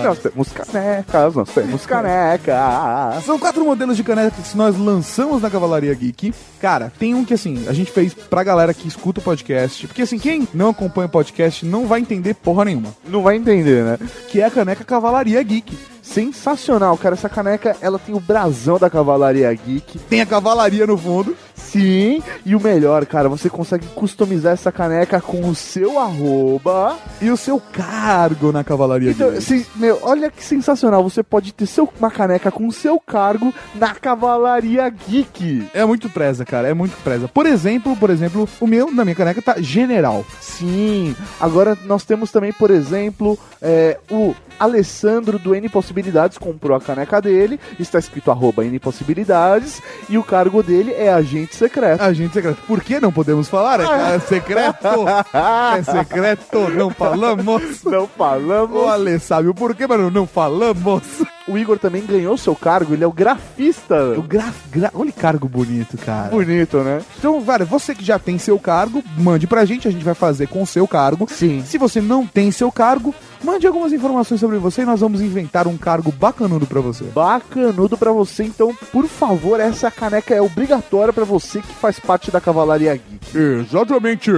Nós 0.03 0.19
temos 0.19 0.49
canecas, 0.53 1.35
nós 1.35 1.49
temos 1.49 1.85
canecas. 1.87 3.23
São 3.25 3.39
quatro 3.39 3.65
modelos 3.65 3.97
de 3.97 4.03
canecas 4.03 4.49
que 4.51 4.57
nós 4.57 4.77
lançamos 4.77 5.41
na 5.41 5.49
Cavalaria 5.49 5.93
Geek. 5.95 6.33
Cara, 6.61 6.93
tem 6.99 7.15
um 7.15 7.25
que 7.25 7.33
assim, 7.33 7.65
a 7.67 7.73
gente 7.73 7.91
fez 7.91 8.13
pra 8.13 8.43
galera 8.43 8.73
que 8.73 8.87
escuta 8.87 9.19
o 9.19 9.23
podcast. 9.23 9.87
Porque 9.87 10.03
assim, 10.03 10.19
quem 10.19 10.47
não 10.53 10.69
acompanha 10.69 11.07
o 11.07 11.09
podcast 11.09 11.65
não 11.65 11.87
vai 11.87 11.99
entender 11.99 12.35
porra 12.35 12.65
nenhuma. 12.65 12.95
Não 13.05 13.22
vai 13.23 13.37
entender, 13.37 13.83
né? 13.83 13.97
Que 14.29 14.41
é 14.41 14.45
a 14.45 14.51
caneca 14.51 14.83
Cavalaria 14.83 15.41
Geek. 15.41 15.75
Sensacional, 16.01 16.97
cara. 16.97 17.15
Essa 17.15 17.29
caneca, 17.29 17.75
ela 17.81 17.97
tem 17.97 18.13
o 18.13 18.19
brasão 18.19 18.77
da 18.77 18.89
Cavalaria 18.89 19.51
Geek. 19.53 19.97
Tem 19.99 20.21
a 20.21 20.25
cavalaria 20.25 20.85
no 20.85 20.97
fundo. 20.97 21.35
Sim, 21.73 22.21
e 22.45 22.55
o 22.55 22.59
melhor, 22.59 23.03
cara, 23.05 23.27
você 23.27 23.49
consegue 23.49 23.87
customizar 23.95 24.53
essa 24.53 24.71
caneca 24.71 25.19
com 25.19 25.49
o 25.49 25.55
seu 25.55 25.97
arroba. 25.99 26.97
E 27.19 27.31
o 27.31 27.35
seu 27.37 27.59
cargo 27.59 28.51
na 28.51 28.63
Cavalaria 28.63 29.09
Então, 29.09 29.29
Geek. 29.31 29.37
assim, 29.39 29.65
meu, 29.75 29.97
olha 30.03 30.29
que 30.29 30.43
sensacional. 30.43 31.03
Você 31.03 31.23
pode 31.23 31.51
ter 31.51 31.65
seu, 31.65 31.89
uma 31.99 32.11
caneca 32.11 32.51
com 32.51 32.67
o 32.67 32.71
seu 32.71 32.99
cargo 32.99 33.51
na 33.73 33.95
Cavalaria 33.95 34.87
Geek. 34.87 35.67
É 35.73 35.83
muito 35.83 36.09
preza, 36.09 36.45
cara. 36.45 36.67
É 36.67 36.75
muito 36.75 36.95
preza. 37.03 37.27
Por 37.27 37.47
exemplo, 37.47 37.95
por 37.97 38.11
exemplo, 38.11 38.47
o 38.61 38.67
meu, 38.67 38.91
na 38.91 39.03
minha 39.03 39.15
caneca, 39.15 39.41
tá 39.41 39.55
general. 39.59 40.23
Sim, 40.39 41.15
agora 41.39 41.75
nós 41.85 42.03
temos 42.03 42.31
também, 42.31 42.53
por 42.53 42.69
exemplo, 42.69 43.37
é, 43.61 43.97
o 44.11 44.35
Alessandro 44.63 45.37
do 45.37 45.53
N 45.53 45.67
Possibilidades 45.69 46.37
comprou 46.37 46.75
a 46.75 46.81
caneca 46.81 47.21
dele, 47.21 47.59
está 47.79 47.99
escrito 47.99 48.31
arroba 48.31 48.65
N 48.65 48.79
Possibilidades, 48.79 49.81
e 50.09 50.17
o 50.17 50.23
cargo 50.23 50.63
dele 50.63 50.93
é 50.93 51.11
agente 51.11 51.55
secreto. 51.55 52.01
Agente 52.01 52.33
secreto. 52.33 52.61
Por 52.65 52.81
que 52.81 52.99
não 52.99 53.11
podemos 53.11 53.49
falar? 53.49 53.79
É, 53.81 53.85
cara, 53.85 54.19
secreto. 54.19 54.87
É 55.33 55.83
secreto. 55.83 56.69
Não 56.69 56.89
falamos. 56.89 57.83
Não 57.83 58.07
falamos. 58.07 58.81
O 58.81 58.87
Ale 58.87 59.19
sabe 59.19 59.49
o 59.49 59.53
porquê, 59.53 59.85
mas 59.85 60.13
não 60.13 60.25
falamos. 60.25 61.03
O 61.47 61.57
Igor 61.57 61.77
também 61.77 62.05
ganhou 62.05 62.37
seu 62.37 62.55
cargo, 62.55 62.93
ele 62.93 63.03
é 63.03 63.07
o 63.07 63.11
grafista. 63.11 64.13
O 64.17 64.21
graf, 64.21 64.55
gra... 64.71 64.89
Olha 64.93 65.11
que 65.11 65.19
cargo 65.19 65.47
bonito, 65.47 65.97
cara. 65.97 66.29
Bonito, 66.29 66.77
né? 66.77 67.01
Então, 67.17 67.41
velho, 67.41 67.65
você 67.65 67.93
que 67.93 68.03
já 68.03 68.17
tem 68.17 68.37
seu 68.37 68.57
cargo, 68.57 69.03
mande 69.17 69.45
pra 69.45 69.65
gente, 69.65 69.87
a 69.87 69.91
gente 69.91 70.05
vai 70.05 70.13
fazer 70.13 70.47
com 70.47 70.61
o 70.61 70.67
seu 70.67 70.87
cargo. 70.87 71.27
Sim. 71.29 71.61
Se 71.65 71.77
você 71.77 71.99
não 71.99 72.25
tem 72.25 72.49
seu 72.49 72.71
cargo, 72.71 73.13
mande 73.43 73.67
algumas 73.67 73.91
informações 73.91 74.39
sobre 74.39 74.57
você 74.57 74.83
e 74.83 74.85
nós 74.85 75.01
vamos 75.01 75.21
inventar 75.21 75.67
um 75.67 75.77
cargo 75.77 76.11
bacanudo 76.11 76.65
pra 76.65 76.79
você. 76.79 77.03
Bacanudo 77.05 77.97
pra 77.97 78.13
você, 78.13 78.43
então, 78.43 78.73
por 78.91 79.05
favor, 79.05 79.59
essa 79.59 79.91
caneca 79.91 80.33
é 80.33 80.41
obrigatória 80.41 81.11
pra 81.11 81.25
você 81.25 81.61
que 81.61 81.73
faz 81.73 81.99
parte 81.99 82.31
da 82.31 82.39
Cavalaria 82.39 82.95
Geek. 82.95 83.37
Exatamente. 83.37 84.31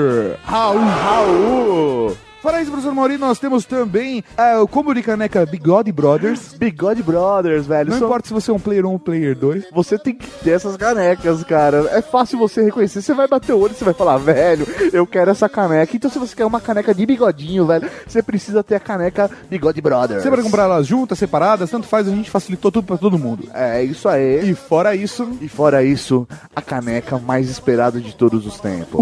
Raul, 0.44 0.80
Raul! 0.80 2.18
Fora 2.46 2.62
isso, 2.62 2.70
professor 2.70 2.94
Mauri, 2.94 3.18
nós 3.18 3.40
temos 3.40 3.66
também 3.66 4.24
ah, 4.38 4.62
o 4.62 4.68
combo 4.68 4.94
de 4.94 5.02
caneca 5.02 5.44
Bigode 5.48 5.92
Brothers. 5.92 6.54
Bigode 6.54 7.02
Brothers, 7.02 7.66
velho. 7.66 7.90
Não 7.90 7.98
importa 7.98 8.28
se 8.28 8.36
você 8.36 8.52
é 8.52 8.54
um 8.54 8.60
player 8.60 8.86
1 8.86 8.92
ou 8.92 9.00
player 9.00 9.36
2. 9.36 9.70
Você 9.74 9.98
tem 9.98 10.14
que 10.14 10.28
ter 10.44 10.52
essas 10.52 10.78
canecas, 10.78 11.44
cara. 11.44 11.90
É 11.90 12.04
fácil 12.04 12.38
você 12.38 12.62
reconhecer. 12.62 13.02
Você 13.02 13.16
vai 13.16 13.28
bater 13.28 13.54
o 13.54 13.60
olho 13.60 13.72
e 13.72 13.76
você 13.76 13.84
vai 13.84 13.96
falar, 13.96 14.18
velho, 14.18 14.68
eu 14.94 15.08
quero 15.08 15.32
essa 15.32 15.50
caneca. 15.50 15.96
Então, 15.96 16.08
se 16.08 16.20
você 16.20 16.36
quer 16.36 16.46
uma 16.46 16.62
caneca 16.62 16.94
de 16.94 17.04
bigodinho, 17.04 17.66
velho, 17.66 17.90
você 18.06 18.22
precisa 18.22 18.64
ter 18.64 18.76
a 18.76 18.80
caneca 18.80 19.28
Bigode 19.50 19.82
Brothers. 19.82 20.22
Você 20.22 20.30
pode 20.30 20.44
comprar 20.44 20.66
elas 20.66 20.86
juntas, 20.86 21.18
separadas, 21.18 21.72
tanto 21.72 21.88
faz, 21.88 22.08
a 22.08 22.12
gente 22.12 22.30
facilitou 22.30 22.72
tudo 22.72 22.86
pra 22.86 22.98
todo 22.98 23.18
mundo. 23.18 23.50
É 23.56 23.84
isso 23.84 24.08
aí. 24.08 24.52
E 24.52 24.54
fora 24.54 24.96
isso, 24.96 25.28
E 25.42 25.50
fora 25.50 25.84
isso, 25.84 26.28
a 26.56 26.62
caneca 26.62 27.18
mais 27.18 27.50
esperada 27.50 28.00
de 28.00 28.16
todos 28.16 28.46
os 28.46 28.60
tempos. 28.60 29.02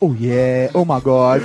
oh 0.00 0.12
yeah, 0.20 0.68
oh 0.74 0.84
my 0.84 1.00
god. 1.00 1.42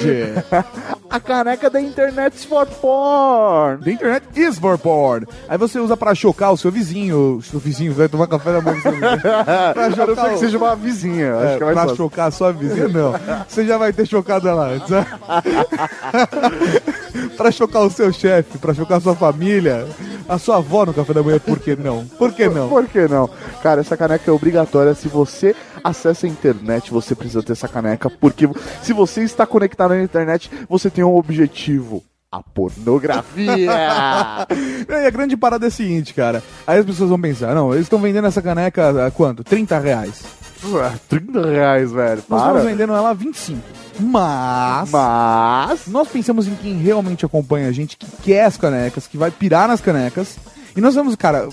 A 1.11 1.19
caneca 1.27 1.69
da 1.69 1.81
Internet 1.81 2.47
for 2.47 2.65
Porn. 2.65 3.83
The 3.83 3.91
internet 3.91 4.23
is 4.35 4.57
for 4.57 4.77
porn. 4.77 5.25
Aí 5.49 5.57
você 5.57 5.79
usa 5.79 5.97
pra 5.97 6.15
chocar 6.15 6.53
o 6.53 6.57
seu 6.57 6.71
vizinho. 6.71 7.37
O 7.37 7.41
seu 7.41 7.59
vizinho 7.59 7.93
vai 7.93 8.07
tomar 8.07 8.27
café 8.27 8.53
da 8.53 8.61
manhã 8.61 8.77
com 8.77 8.81
seu 8.83 8.91
vizinho. 8.93 9.19
Pra 9.21 9.71
A 9.85 9.89
não 9.89 9.95
ser 9.95 10.05
chocar, 10.05 10.29
que 10.31 10.39
seja 10.39 10.57
uma 10.57 10.75
vizinha. 10.75 11.35
Acho 11.35 11.45
é, 11.45 11.57
que 11.57 11.63
é 11.63 11.65
mais 11.65 11.73
pra 11.75 11.81
fácil. 11.83 11.97
chocar 11.97 12.27
a 12.27 12.31
sua 12.31 12.53
vizinha, 12.53 12.87
não. 12.87 13.13
Você 13.47 13.65
já 13.65 13.77
vai 13.77 13.91
ter 13.91 14.05
chocado 14.07 14.47
ela 14.47 14.69
antes. 14.69 14.89
né? 14.89 15.05
pra 17.35 17.51
chocar 17.51 17.83
o 17.83 17.89
seu 17.89 18.11
chefe, 18.13 18.57
pra 18.57 18.73
chocar 18.73 18.97
a 18.97 19.01
sua 19.01 19.15
família, 19.15 19.87
a 20.27 20.37
sua 20.37 20.57
avó 20.57 20.85
no 20.85 20.93
café 20.93 21.13
da 21.13 21.23
manhã, 21.23 21.39
por 21.39 21.59
que 21.59 21.75
não? 21.75 22.05
Por 22.17 22.31
que 22.31 22.47
não? 22.47 22.69
Por 22.69 22.87
que 22.87 23.07
não? 23.07 23.29
Cara, 23.61 23.81
essa 23.81 23.97
caneca 23.97 24.29
é 24.29 24.33
obrigatória. 24.33 24.93
Se 24.93 25.07
você 25.07 25.55
acessa 25.83 26.25
a 26.25 26.29
internet, 26.29 26.91
você 26.91 27.15
precisa 27.15 27.43
ter 27.43 27.53
essa 27.53 27.67
caneca. 27.67 28.09
Porque 28.09 28.49
se 28.81 28.93
você 28.93 29.23
está 29.23 29.45
conectado 29.45 29.91
na 29.91 30.01
internet, 30.01 30.49
você 30.69 30.89
tem 30.89 31.03
um 31.03 31.15
objetivo. 31.17 32.03
A 32.31 32.41
pornografia! 32.43 33.71
E 34.89 35.05
a 35.05 35.09
grande 35.09 35.37
parada 35.37 35.65
é 35.65 35.69
a 35.69 35.71
seguinte, 35.71 36.13
cara. 36.13 36.43
Aí 36.65 36.79
as 36.79 36.85
pessoas 36.85 37.09
vão 37.09 37.19
pensar, 37.19 37.53
não, 37.53 37.73
eles 37.73 37.85
estão 37.85 37.99
vendendo 37.99 38.27
essa 38.27 38.41
caneca 38.41 39.07
a 39.07 39.11
quanto? 39.11 39.43
30 39.43 39.79
reais. 39.79 40.23
Ué, 40.65 40.91
30 41.07 41.45
reais, 41.49 41.91
velho. 41.91 42.23
Nós 42.27 42.41
Para. 42.41 42.51
estamos 42.51 42.63
vendendo 42.71 42.93
ela 42.93 43.09
a 43.09 43.13
25. 43.13 43.61
Mas... 43.99 44.89
Mas. 44.89 45.87
Nós 45.87 46.07
pensamos 46.07 46.47
em 46.47 46.55
quem 46.55 46.77
realmente 46.77 47.25
acompanha 47.25 47.67
a 47.67 47.71
gente, 47.71 47.97
que 47.97 48.05
quer 48.23 48.45
as 48.45 48.57
canecas, 48.57 49.07
que 49.07 49.17
vai 49.17 49.31
pirar 49.31 49.67
nas 49.67 49.81
canecas. 49.81 50.37
E 50.77 50.81
nós 50.81 50.93
vamos, 50.93 51.15
cara, 51.15 51.49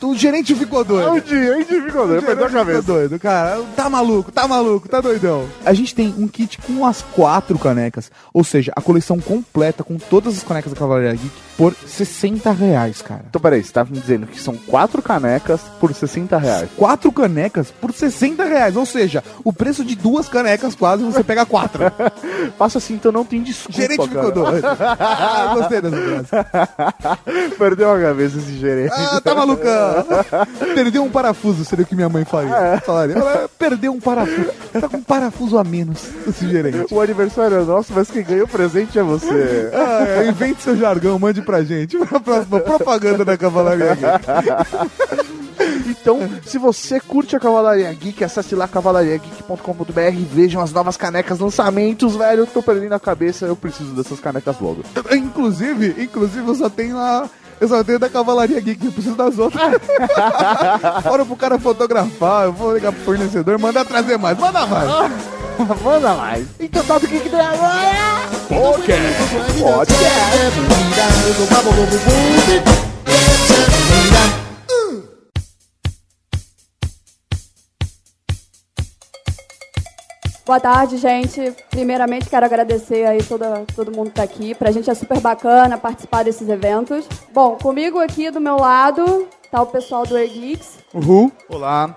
o 0.00 0.14
gerente 0.14 0.54
ficou 0.54 0.82
doido. 0.82 1.10
O 1.10 1.16
hein, 1.16 1.64
ficou 1.66 2.06
doido. 2.06 2.24
Perdeu 2.24 2.46
a 2.46 2.48
gerente 2.48 2.64
cabeça. 2.64 2.80
ficou 2.80 2.96
doido, 2.96 3.18
cara. 3.18 3.62
Tá 3.76 3.90
maluco, 3.90 4.32
tá 4.32 4.48
maluco, 4.48 4.88
tá 4.88 5.02
doidão. 5.02 5.46
A 5.66 5.74
gente 5.74 5.94
tem 5.94 6.14
um 6.16 6.26
kit 6.26 6.56
com 6.62 6.86
as 6.86 7.02
quatro 7.02 7.58
canecas, 7.58 8.10
ou 8.32 8.42
seja, 8.42 8.72
a 8.74 8.80
coleção 8.80 9.20
completa 9.20 9.84
com 9.84 9.98
todas 9.98 10.38
as 10.38 10.42
canecas 10.42 10.72
da 10.72 10.78
Cavalaria 10.78 11.12
Geek 11.12 11.43
por 11.56 11.74
60 11.74 12.50
reais, 12.52 13.00
cara. 13.02 13.22
Então, 13.28 13.40
peraí, 13.40 13.62
você 13.62 13.72
tá 13.72 13.84
me 13.84 13.92
dizendo 13.92 14.26
que 14.26 14.40
são 14.40 14.56
quatro 14.56 15.00
canecas 15.00 15.60
por 15.80 15.94
60 15.94 16.36
reais. 16.38 16.68
Quatro 16.76 17.12
canecas 17.12 17.70
por 17.70 17.92
60 17.92 18.44
reais, 18.44 18.76
ou 18.76 18.86
seja, 18.86 19.22
o 19.44 19.52
preço 19.52 19.84
de 19.84 19.94
duas 19.94 20.28
canecas 20.28 20.74
quase 20.74 21.04
você 21.04 21.22
pega 21.22 21.46
quatro. 21.46 21.84
Passa 22.58 22.78
assim, 22.78 22.94
então 22.94 23.12
não 23.12 23.24
tem 23.24 23.42
desculpa, 23.42 23.80
gerente 23.80 24.08
ficou 24.08 24.32
doido. 24.32 24.64
Ah, 25.04 25.54
gostei 25.54 25.80
dessa 25.80 25.96
frase. 25.96 27.56
Perdeu 27.58 27.92
a 27.92 28.00
cabeça 28.00 28.38
esse 28.38 28.56
gerente. 28.56 28.92
Ah, 28.94 29.20
tá 29.20 29.34
malucão. 29.34 30.04
Perdeu 30.74 31.02
um 31.04 31.10
parafuso, 31.10 31.64
seria 31.64 31.84
o 31.84 31.88
que 31.88 31.94
minha 31.94 32.08
mãe 32.08 32.24
faria. 32.24 32.80
Falaria. 32.84 33.16
Ela 33.16 33.48
perdeu 33.58 33.92
um 33.92 34.00
parafuso. 34.00 34.50
Tá 34.72 34.88
com 34.88 34.98
um 34.98 35.02
parafuso 35.02 35.58
a 35.58 35.64
menos, 35.64 36.08
esse 36.28 36.48
gerente. 36.48 36.92
O 36.92 37.00
aniversário 37.00 37.60
é 37.60 37.64
nosso, 37.64 37.92
mas 37.92 38.10
quem 38.10 38.22
ganha 38.22 38.44
o 38.44 38.48
presente 38.48 38.98
é 38.98 39.02
você. 39.02 39.70
Ah, 39.72 40.04
é, 40.06 40.26
invente 40.28 40.62
seu 40.62 40.76
jargão, 40.76 41.18
mande 41.18 41.42
pra 41.44 41.62
gente. 41.62 41.96
Pra 41.98 42.18
próxima 42.18 42.60
propaganda 42.60 43.24
da 43.24 43.36
Cavalaria 43.36 43.94
Geek. 43.94 45.34
Então, 45.86 46.18
se 46.44 46.58
você 46.58 47.00
curte 47.00 47.36
a 47.36 47.40
Cavalaria 47.40 47.92
Geek, 47.92 48.22
acesse 48.24 48.54
lá 48.54 48.68
cavalariageek.com.br 48.68 50.00
e 50.12 50.24
vejam 50.24 50.60
as 50.60 50.72
novas 50.72 50.96
canecas, 50.96 51.38
lançamentos, 51.38 52.16
velho. 52.16 52.40
Eu 52.40 52.46
tô 52.46 52.62
perdendo 52.62 52.92
a 52.92 53.00
cabeça, 53.00 53.46
eu 53.46 53.56
preciso 53.56 53.94
dessas 53.94 54.20
canecas 54.20 54.58
logo. 54.60 54.82
Inclusive, 55.12 55.94
inclusive, 56.02 56.46
eu 56.46 56.54
só 56.54 56.68
tenho 56.68 56.98
a. 56.98 57.28
Eu 57.60 57.68
só 57.68 57.82
tenho 57.84 57.98
da 57.98 58.08
Cavalaria 58.08 58.60
Geek, 58.60 58.84
eu 58.84 58.92
preciso 58.92 59.14
das 59.14 59.38
outras. 59.38 59.62
Fora 61.02 61.24
pro 61.24 61.36
cara 61.36 61.58
fotografar, 61.58 62.46
eu 62.46 62.52
vou 62.52 62.74
ligar 62.74 62.92
pro 62.92 63.04
fornecedor, 63.04 63.58
mandar 63.58 63.84
trazer 63.84 64.18
mais, 64.18 64.38
manda 64.38 64.66
mais. 64.66 64.90
Manda 65.84 66.14
mais. 66.14 66.48
Então 66.58 66.82
tá 66.82 66.98
do 66.98 67.06
que 67.06 67.20
que 67.20 67.30
tem 67.30 67.38
agora? 67.38 68.28
Podcast. 68.48 69.14
Boa 80.46 80.60
tarde, 80.60 80.98
gente. 80.98 81.54
Primeiramente, 81.70 82.28
quero 82.28 82.44
agradecer 82.44 83.06
aí 83.06 83.22
toda, 83.22 83.64
todo 83.74 83.90
mundo 83.90 84.10
que 84.10 84.16
tá 84.16 84.22
aqui. 84.22 84.54
Pra 84.54 84.70
gente 84.70 84.90
é 84.90 84.94
super 84.94 85.18
bacana 85.18 85.78
participar 85.78 86.22
desses 86.22 86.46
eventos. 86.48 87.06
Bom, 87.32 87.56
comigo 87.56 87.98
aqui 87.98 88.30
do 88.30 88.40
meu 88.40 88.56
lado 88.56 89.26
tá 89.50 89.62
o 89.62 89.66
pessoal 89.66 90.04
do 90.04 90.18
Ergeeks. 90.18 90.78
Uhul. 90.92 91.32
Olá. 91.48 91.96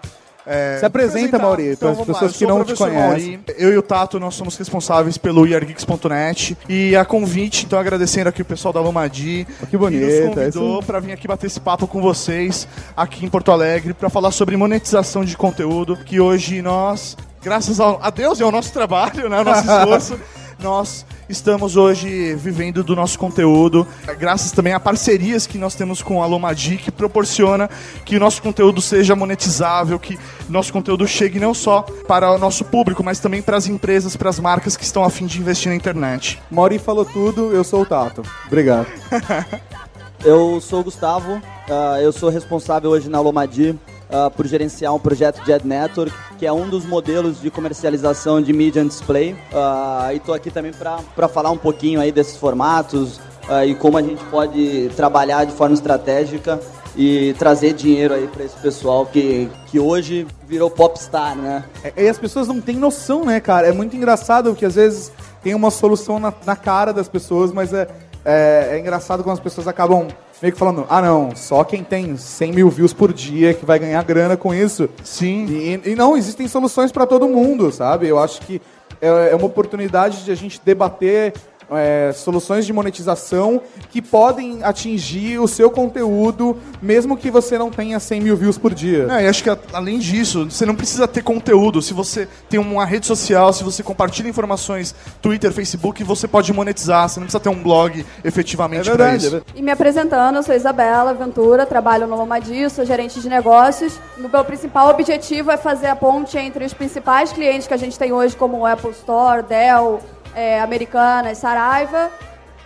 É, 0.50 0.77
Se 0.80 0.86
apresenta, 0.86 1.36
apresentar. 1.36 1.39
Mauri, 1.39 1.75
para 1.75 1.89
as 1.89 2.01
pessoas 2.06 2.38
que 2.38 2.46
não 2.46 2.63
te 2.63 2.74
conhecem. 2.74 3.32
Mauri. 3.32 3.56
Eu 3.58 3.74
e 3.74 3.77
o 3.77 3.82
Tato, 3.82 4.18
nós 4.18 4.34
somos 4.34 4.56
responsáveis 4.56 5.18
pelo 5.18 5.46
yargeeks.net. 5.46 6.58
E 6.70 6.96
a 6.96 7.04
convite, 7.04 7.66
então 7.66 7.77
agradecendo 7.77 8.30
aqui 8.30 8.44
o 8.44 8.46
pessoal 8.46 8.74
da 8.74 8.80
Lomadi. 8.80 9.46
Que 9.70 9.75
bonito, 9.75 10.06
Que 10.06 10.22
nos 10.22 10.36
convidou 10.36 10.84
para 10.84 11.01
vir 11.01 11.12
aqui 11.12 11.27
bater 11.27 11.48
esse 11.48 11.60
papo 11.60 11.86
com 11.86 12.01
vocês 12.01 12.66
aqui 12.96 13.25
em 13.25 13.30
Porto 13.30 13.51
Alegre 13.51 13.94
para 13.94 14.10
falar 14.10 14.32
sobre 14.32 14.56
monetização 14.56 15.25
de 15.25 15.36
conteúdo. 15.36 15.98
Que 15.98 16.22
hoje 16.22 16.62
nós, 16.62 17.18
graças 17.41 17.79
ao, 17.79 18.00
a 18.01 18.10
Deus 18.10 18.39
e 18.39 18.44
ao 18.44 18.51
nosso 18.51 18.72
trabalho, 18.72 19.29
né, 19.29 19.38
ao 19.38 19.46
nosso 19.46 19.62
esforço, 19.70 20.20
nós 20.60 21.06
estamos 21.29 21.75
hoje 21.75 22.34
vivendo 22.36 22.84
do 22.84 22.96
nosso 22.96 23.20
conteúdo, 23.20 23.86
graças 24.17 24.51
também 24.51 24.74
a 24.74 24.79
parcerias 24.79 25.46
que 25.46 25.58
nós 25.58 25.75
temos 25.75 26.01
com 26.01 26.24
a 26.24 26.25
Lomadi, 26.25 26.77
que 26.77 26.91
proporciona 26.91 27.70
que 28.06 28.15
o 28.15 28.20
nosso 28.20 28.41
conteúdo 28.41 28.82
seja 28.82 29.15
monetizável, 29.15 30.00
que 30.00 30.15
o 30.15 30.51
nosso 30.51 30.72
conteúdo 30.72 31.08
chegue 31.08 31.39
não 31.39 31.53
só 31.53 31.84
para 32.08 32.32
o 32.32 32.38
nosso 32.38 32.65
público, 32.65 33.03
mas 33.03 33.20
também 33.20 33.41
para 33.41 33.58
as 33.58 33.67
empresas, 33.67 34.15
para 34.15 34.29
as 34.29 34.39
marcas 34.39 34.75
que 34.75 34.84
estão 34.84 35.03
a 35.03 35.10
fim 35.10 35.25
de 35.25 35.39
investir 35.39 35.70
na 35.70 35.75
internet. 35.75 36.41
Mauri 36.50 36.79
falou 36.79 37.06
tudo, 37.06 37.53
eu 37.53 37.63
sou 37.63 37.82
o 37.82 37.86
Tato. 37.86 38.24
Obrigado. 38.48 38.88
Eu 40.25 40.60
sou 40.60 40.79
o 40.79 40.84
Gustavo, 40.84 41.39
ah, 41.70 42.01
eu 42.01 42.12
sou 42.12 42.29
responsável 42.29 42.89
hoje 42.89 43.08
na 43.08 43.22
Lomadi 43.22 43.77
ah, 44.10 44.30
por 44.30 44.48
gerenciar 44.48 44.94
um 44.94 45.00
projeto 45.00 45.44
de 45.44 45.54
Ad 45.54 45.68
Network, 45.68 46.14
que 46.38 46.46
é 46.46 46.52
um 46.52 46.70
dos 46.70 46.86
modelos 46.86 47.42
de 47.42 47.50
comercialização 47.50 48.42
de 48.42 48.54
Media 48.54 48.82
and 48.82 48.88
Display. 48.88 49.36
Ah, 49.54 50.10
e 50.14 50.18
estou 50.18 50.34
aqui 50.34 50.50
também 50.50 50.72
para 51.16 51.28
falar 51.28 51.52
um 51.52 51.58
pouquinho 51.58 52.00
aí 52.00 52.12
desses 52.12 52.38
formatos 52.38 53.20
ah, 53.50 53.66
e 53.66 53.76
como 53.76 53.98
a 53.98 54.02
gente 54.02 54.24
pode 54.26 54.90
trabalhar 54.96 55.46
de 55.46 55.52
forma 55.52 55.74
estratégica 55.74 56.60
e 56.96 57.34
trazer 57.38 57.74
dinheiro 57.74 58.14
aí 58.14 58.28
para 58.28 58.44
esse 58.44 58.58
pessoal 58.58 59.06
que, 59.06 59.50
que 59.68 59.80
hoje 59.80 60.26
virou 60.48 60.70
popstar, 60.70 61.36
né? 61.36 61.64
É, 61.84 62.06
E 62.06 62.10
as 62.10 62.18
pessoas 62.18 62.48
não 62.48 62.60
têm 62.60 62.76
noção, 62.76 63.24
né, 63.24 63.40
cara? 63.40 63.68
É 63.68 63.72
muito 63.72 63.96
engraçado 63.96 64.56
que 64.56 64.66
às 64.66 64.76
vezes 64.76 65.12
tem 65.44 65.54
uma 65.54 65.70
solução 65.70 66.20
na, 66.20 66.34
na 66.46 66.56
cara 66.56 66.92
das 66.92 67.08
pessoas, 67.08 67.52
mas 67.52 67.72
é, 67.72 67.88
é, 68.26 68.70
é 68.72 68.80
engraçado 68.80 69.24
quando 69.24 69.36
as 69.36 69.40
pessoas 69.40 69.68
acabam 69.68 70.08
meio 70.41 70.53
que 70.53 70.60
falando: 70.60 70.86
ah, 70.89 71.01
não, 71.01 71.36
só 71.36 71.63
quem 71.63 71.84
tem 71.84 72.17
100 72.17 72.51
mil 72.51 72.70
views 72.70 72.94
por 72.94 73.13
dia 73.13 73.53
que 73.53 73.65
vai 73.65 73.79
ganhar 73.79 74.03
grana 74.03 74.38
com 74.38 74.53
isso. 74.53 74.89
Sim. 75.03 75.46
E, 75.46 75.91
e 75.91 75.96
não, 75.96 76.17
existem 76.17 76.48
soluções 76.48 76.91
para 76.91 77.06
todo 77.06 77.27
mundo, 77.27 77.72
sabe? 77.72 78.08
Eu 78.08 78.20
acho 78.20 78.41
que 78.41 78.62
é, 79.01 79.32
é 79.32 79.36
uma 79.36 79.46
oportunidade 79.46 80.24
de 80.24 80.32
a 80.32 80.36
gente 80.36 80.62
debater. 80.63 81.34
É, 81.72 82.12
soluções 82.14 82.66
de 82.66 82.74
monetização 82.74 83.62
que 83.90 84.02
podem 84.02 84.64
atingir 84.64 85.40
o 85.40 85.48
seu 85.48 85.70
conteúdo, 85.70 86.58
mesmo 86.82 87.18
que 87.18 87.30
você 87.30 87.58
não 87.58 87.70
tenha 87.70 88.00
100 88.00 88.22
mil 88.22 88.36
views 88.38 88.58
por 88.58 88.74
dia. 88.74 89.08
É, 89.12 89.24
e 89.26 89.28
acho 89.28 89.44
que 89.44 89.50
além 89.74 90.00
disso, 90.00 90.50
você 90.50 90.66
não 90.66 90.76
precisa 90.76 91.08
ter 91.08 91.24
conteúdo. 91.24 91.82
Se 91.82 91.94
você 91.94 92.28
tem 92.50 92.60
uma 92.60 92.86
rede 92.86 93.06
social, 93.06 93.52
se 93.54 93.64
você 93.64 93.84
compartilha 93.84 94.30
informações, 94.30 94.94
Twitter, 95.22 95.52
Facebook, 95.52 96.04
você 96.04 96.28
pode 96.28 96.52
monetizar. 96.54 97.08
Você 97.10 97.20
não 97.20 97.26
precisa 97.26 97.40
ter 97.42 97.50
um 97.50 97.62
blog 97.62 98.06
efetivamente 98.24 98.90
É 98.90 98.94
para 98.94 99.12
é 99.12 99.16
isso. 99.16 99.32
verdade. 99.32 99.46
E 99.56 99.62
me 99.62 99.72
apresentando, 99.72 100.36
eu 100.38 100.44
sou 100.44 100.56
Isabela 100.56 101.14
Ventura, 101.14 101.66
trabalho 101.66 102.08
no 102.08 102.16
Lomadi, 102.16 102.70
sou 102.70 102.86
gerente 102.86 103.20
de 103.20 103.30
negócios. 103.30 104.00
O 104.18 104.28
meu 104.28 104.46
principal 104.46 104.90
objetivo 104.90 105.52
é 105.52 105.58
fazer 105.58 105.88
a 105.88 105.96
ponte 105.96 106.38
entre 106.38 106.66
os 106.66 106.74
principais 106.74 107.32
clientes 107.32 107.68
que 107.68 107.74
a 107.74 107.78
gente 107.78 107.98
tem 107.98 108.12
hoje, 108.12 108.36
como 108.36 108.58
o 108.60 108.66
Apple 108.66 108.92
Store, 108.92 109.44
Dell, 109.44 110.00
é, 110.38 110.62
Americanas, 110.62 111.39
Saraiva, 111.39 112.12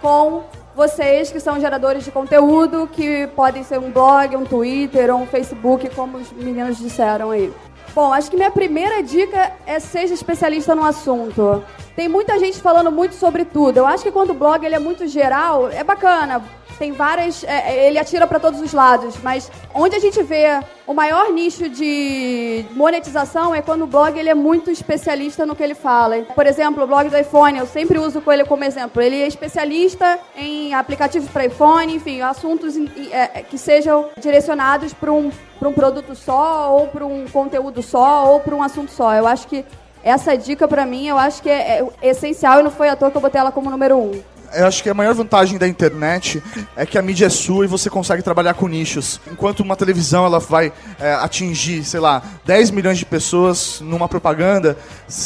com 0.02 0.44
vocês 0.76 1.32
que 1.32 1.40
são 1.40 1.58
geradores 1.58 2.04
de 2.04 2.12
conteúdo, 2.12 2.86
que 2.92 3.28
podem 3.28 3.64
ser 3.64 3.80
um 3.80 3.90
blog, 3.90 4.36
um 4.36 4.44
Twitter 4.44 5.10
ou 5.14 5.22
um 5.22 5.26
Facebook, 5.26 5.90
como 5.96 6.18
os 6.18 6.32
meninos 6.34 6.78
disseram 6.78 7.32
aí. 7.32 7.52
Bom, 7.96 8.14
acho 8.14 8.30
que 8.30 8.36
minha 8.36 8.52
primeira 8.52 9.02
dica 9.02 9.54
é 9.66 9.80
seja 9.80 10.14
especialista 10.14 10.76
no 10.76 10.84
assunto. 10.84 11.64
Tem 11.96 12.10
muita 12.10 12.38
gente 12.40 12.60
falando 12.62 12.92
muito 12.92 13.16
sobre 13.16 13.46
tudo. 13.46 13.78
Eu 13.78 13.88
acho 13.88 14.04
que 14.04 14.12
quando 14.12 14.32
o 14.32 14.34
blog 14.34 14.66
ele 14.66 14.76
é 14.76 14.80
muito 14.80 15.08
geral, 15.08 15.70
é 15.70 15.84
bacana. 15.84 16.42
Tem 16.82 16.94
várias. 16.94 17.44
é, 17.44 17.86
ele 17.88 18.00
atira 18.00 18.26
para 18.26 18.40
todos 18.40 18.60
os 18.60 18.74
lados. 18.74 19.16
Mas 19.22 19.52
onde 19.72 19.96
a 19.96 20.00
gente 20.00 20.24
vê 20.24 20.60
o 20.88 20.96
maior 20.96 21.32
nicho 21.32 21.70
de 21.70 22.66
monetização 22.72 23.54
é 23.54 23.62
quando 23.62 23.84
o 23.84 23.86
blog 23.88 24.18
ele 24.18 24.30
é 24.30 24.34
muito 24.34 24.72
especialista 24.72 25.46
no 25.46 25.56
que 25.56 25.62
ele 25.62 25.76
fala. 25.76 26.24
Por 26.34 26.48
exemplo, 26.48 26.84
o 26.84 26.88
blog 26.88 27.08
do 27.08 27.16
iPhone, 27.16 27.60
eu 27.60 27.68
sempre 27.68 28.00
uso 28.00 28.24
ele 28.32 28.46
como 28.46 28.64
exemplo. 28.64 29.00
Ele 29.00 29.22
é 29.22 29.28
especialista 29.28 30.18
em 30.36 30.74
aplicativos 30.74 31.30
para 31.30 31.46
iPhone, 31.46 31.94
enfim, 31.94 32.20
assuntos 32.22 32.76
é, 33.12 33.44
que 33.44 33.60
sejam 33.60 34.10
direcionados 34.20 34.92
para 34.92 35.12
um, 35.12 35.32
um 35.62 35.74
produto 35.74 36.16
só, 36.16 36.74
ou 36.74 36.88
para 36.88 37.06
um 37.06 37.28
conteúdo 37.28 37.84
só, 37.84 38.34
ou 38.34 38.40
para 38.40 38.56
um 38.56 38.64
assunto 38.64 38.92
só. 38.92 39.14
Eu 39.14 39.28
acho 39.28 39.48
que 39.48 39.64
essa 40.04 40.36
dica, 40.36 40.68
para 40.68 40.84
mim, 40.86 41.08
eu 41.08 41.18
acho 41.18 41.44
que 41.44 41.50
é, 41.50 41.86
é 42.02 42.10
essencial 42.10 42.60
e 42.60 42.64
não 42.64 42.72
foi 42.72 42.90
à 42.90 42.96
toa 42.96 43.12
que 43.12 43.18
eu 43.18 43.22
botei 43.22 43.40
ela 43.40 43.52
como 43.52 43.70
número 43.70 43.98
um. 43.98 44.20
Eu 44.54 44.68
acho 44.68 44.84
que 44.84 44.90
a 44.90 44.94
maior 44.94 45.14
vantagem 45.14 45.58
da 45.58 45.68
internet 45.68 46.42
é 46.76 46.86
que 46.86 46.98
a 46.98 47.02
mídia 47.02 47.28
é 47.28 47.30
sua 47.30 47.66
e 47.66 47.68
você 47.68 47.90
consegue 47.90 48.22
trabalhar 48.22 48.54
com 48.54 48.68
nichos. 48.68 49.20
Enquanto 49.32 49.62
uma 49.62 49.76
televisão 49.76 50.26
ela 50.26 50.40
vai 50.40 50.74
é, 51.00 51.14
atingir, 51.14 51.84
sei 51.84 52.00
lá, 52.00 52.22
10 52.46 52.72
milhões 52.72 52.98
de 52.98 53.06
pessoas 53.06 53.80
numa 53.82 54.08
propaganda, 54.10 54.78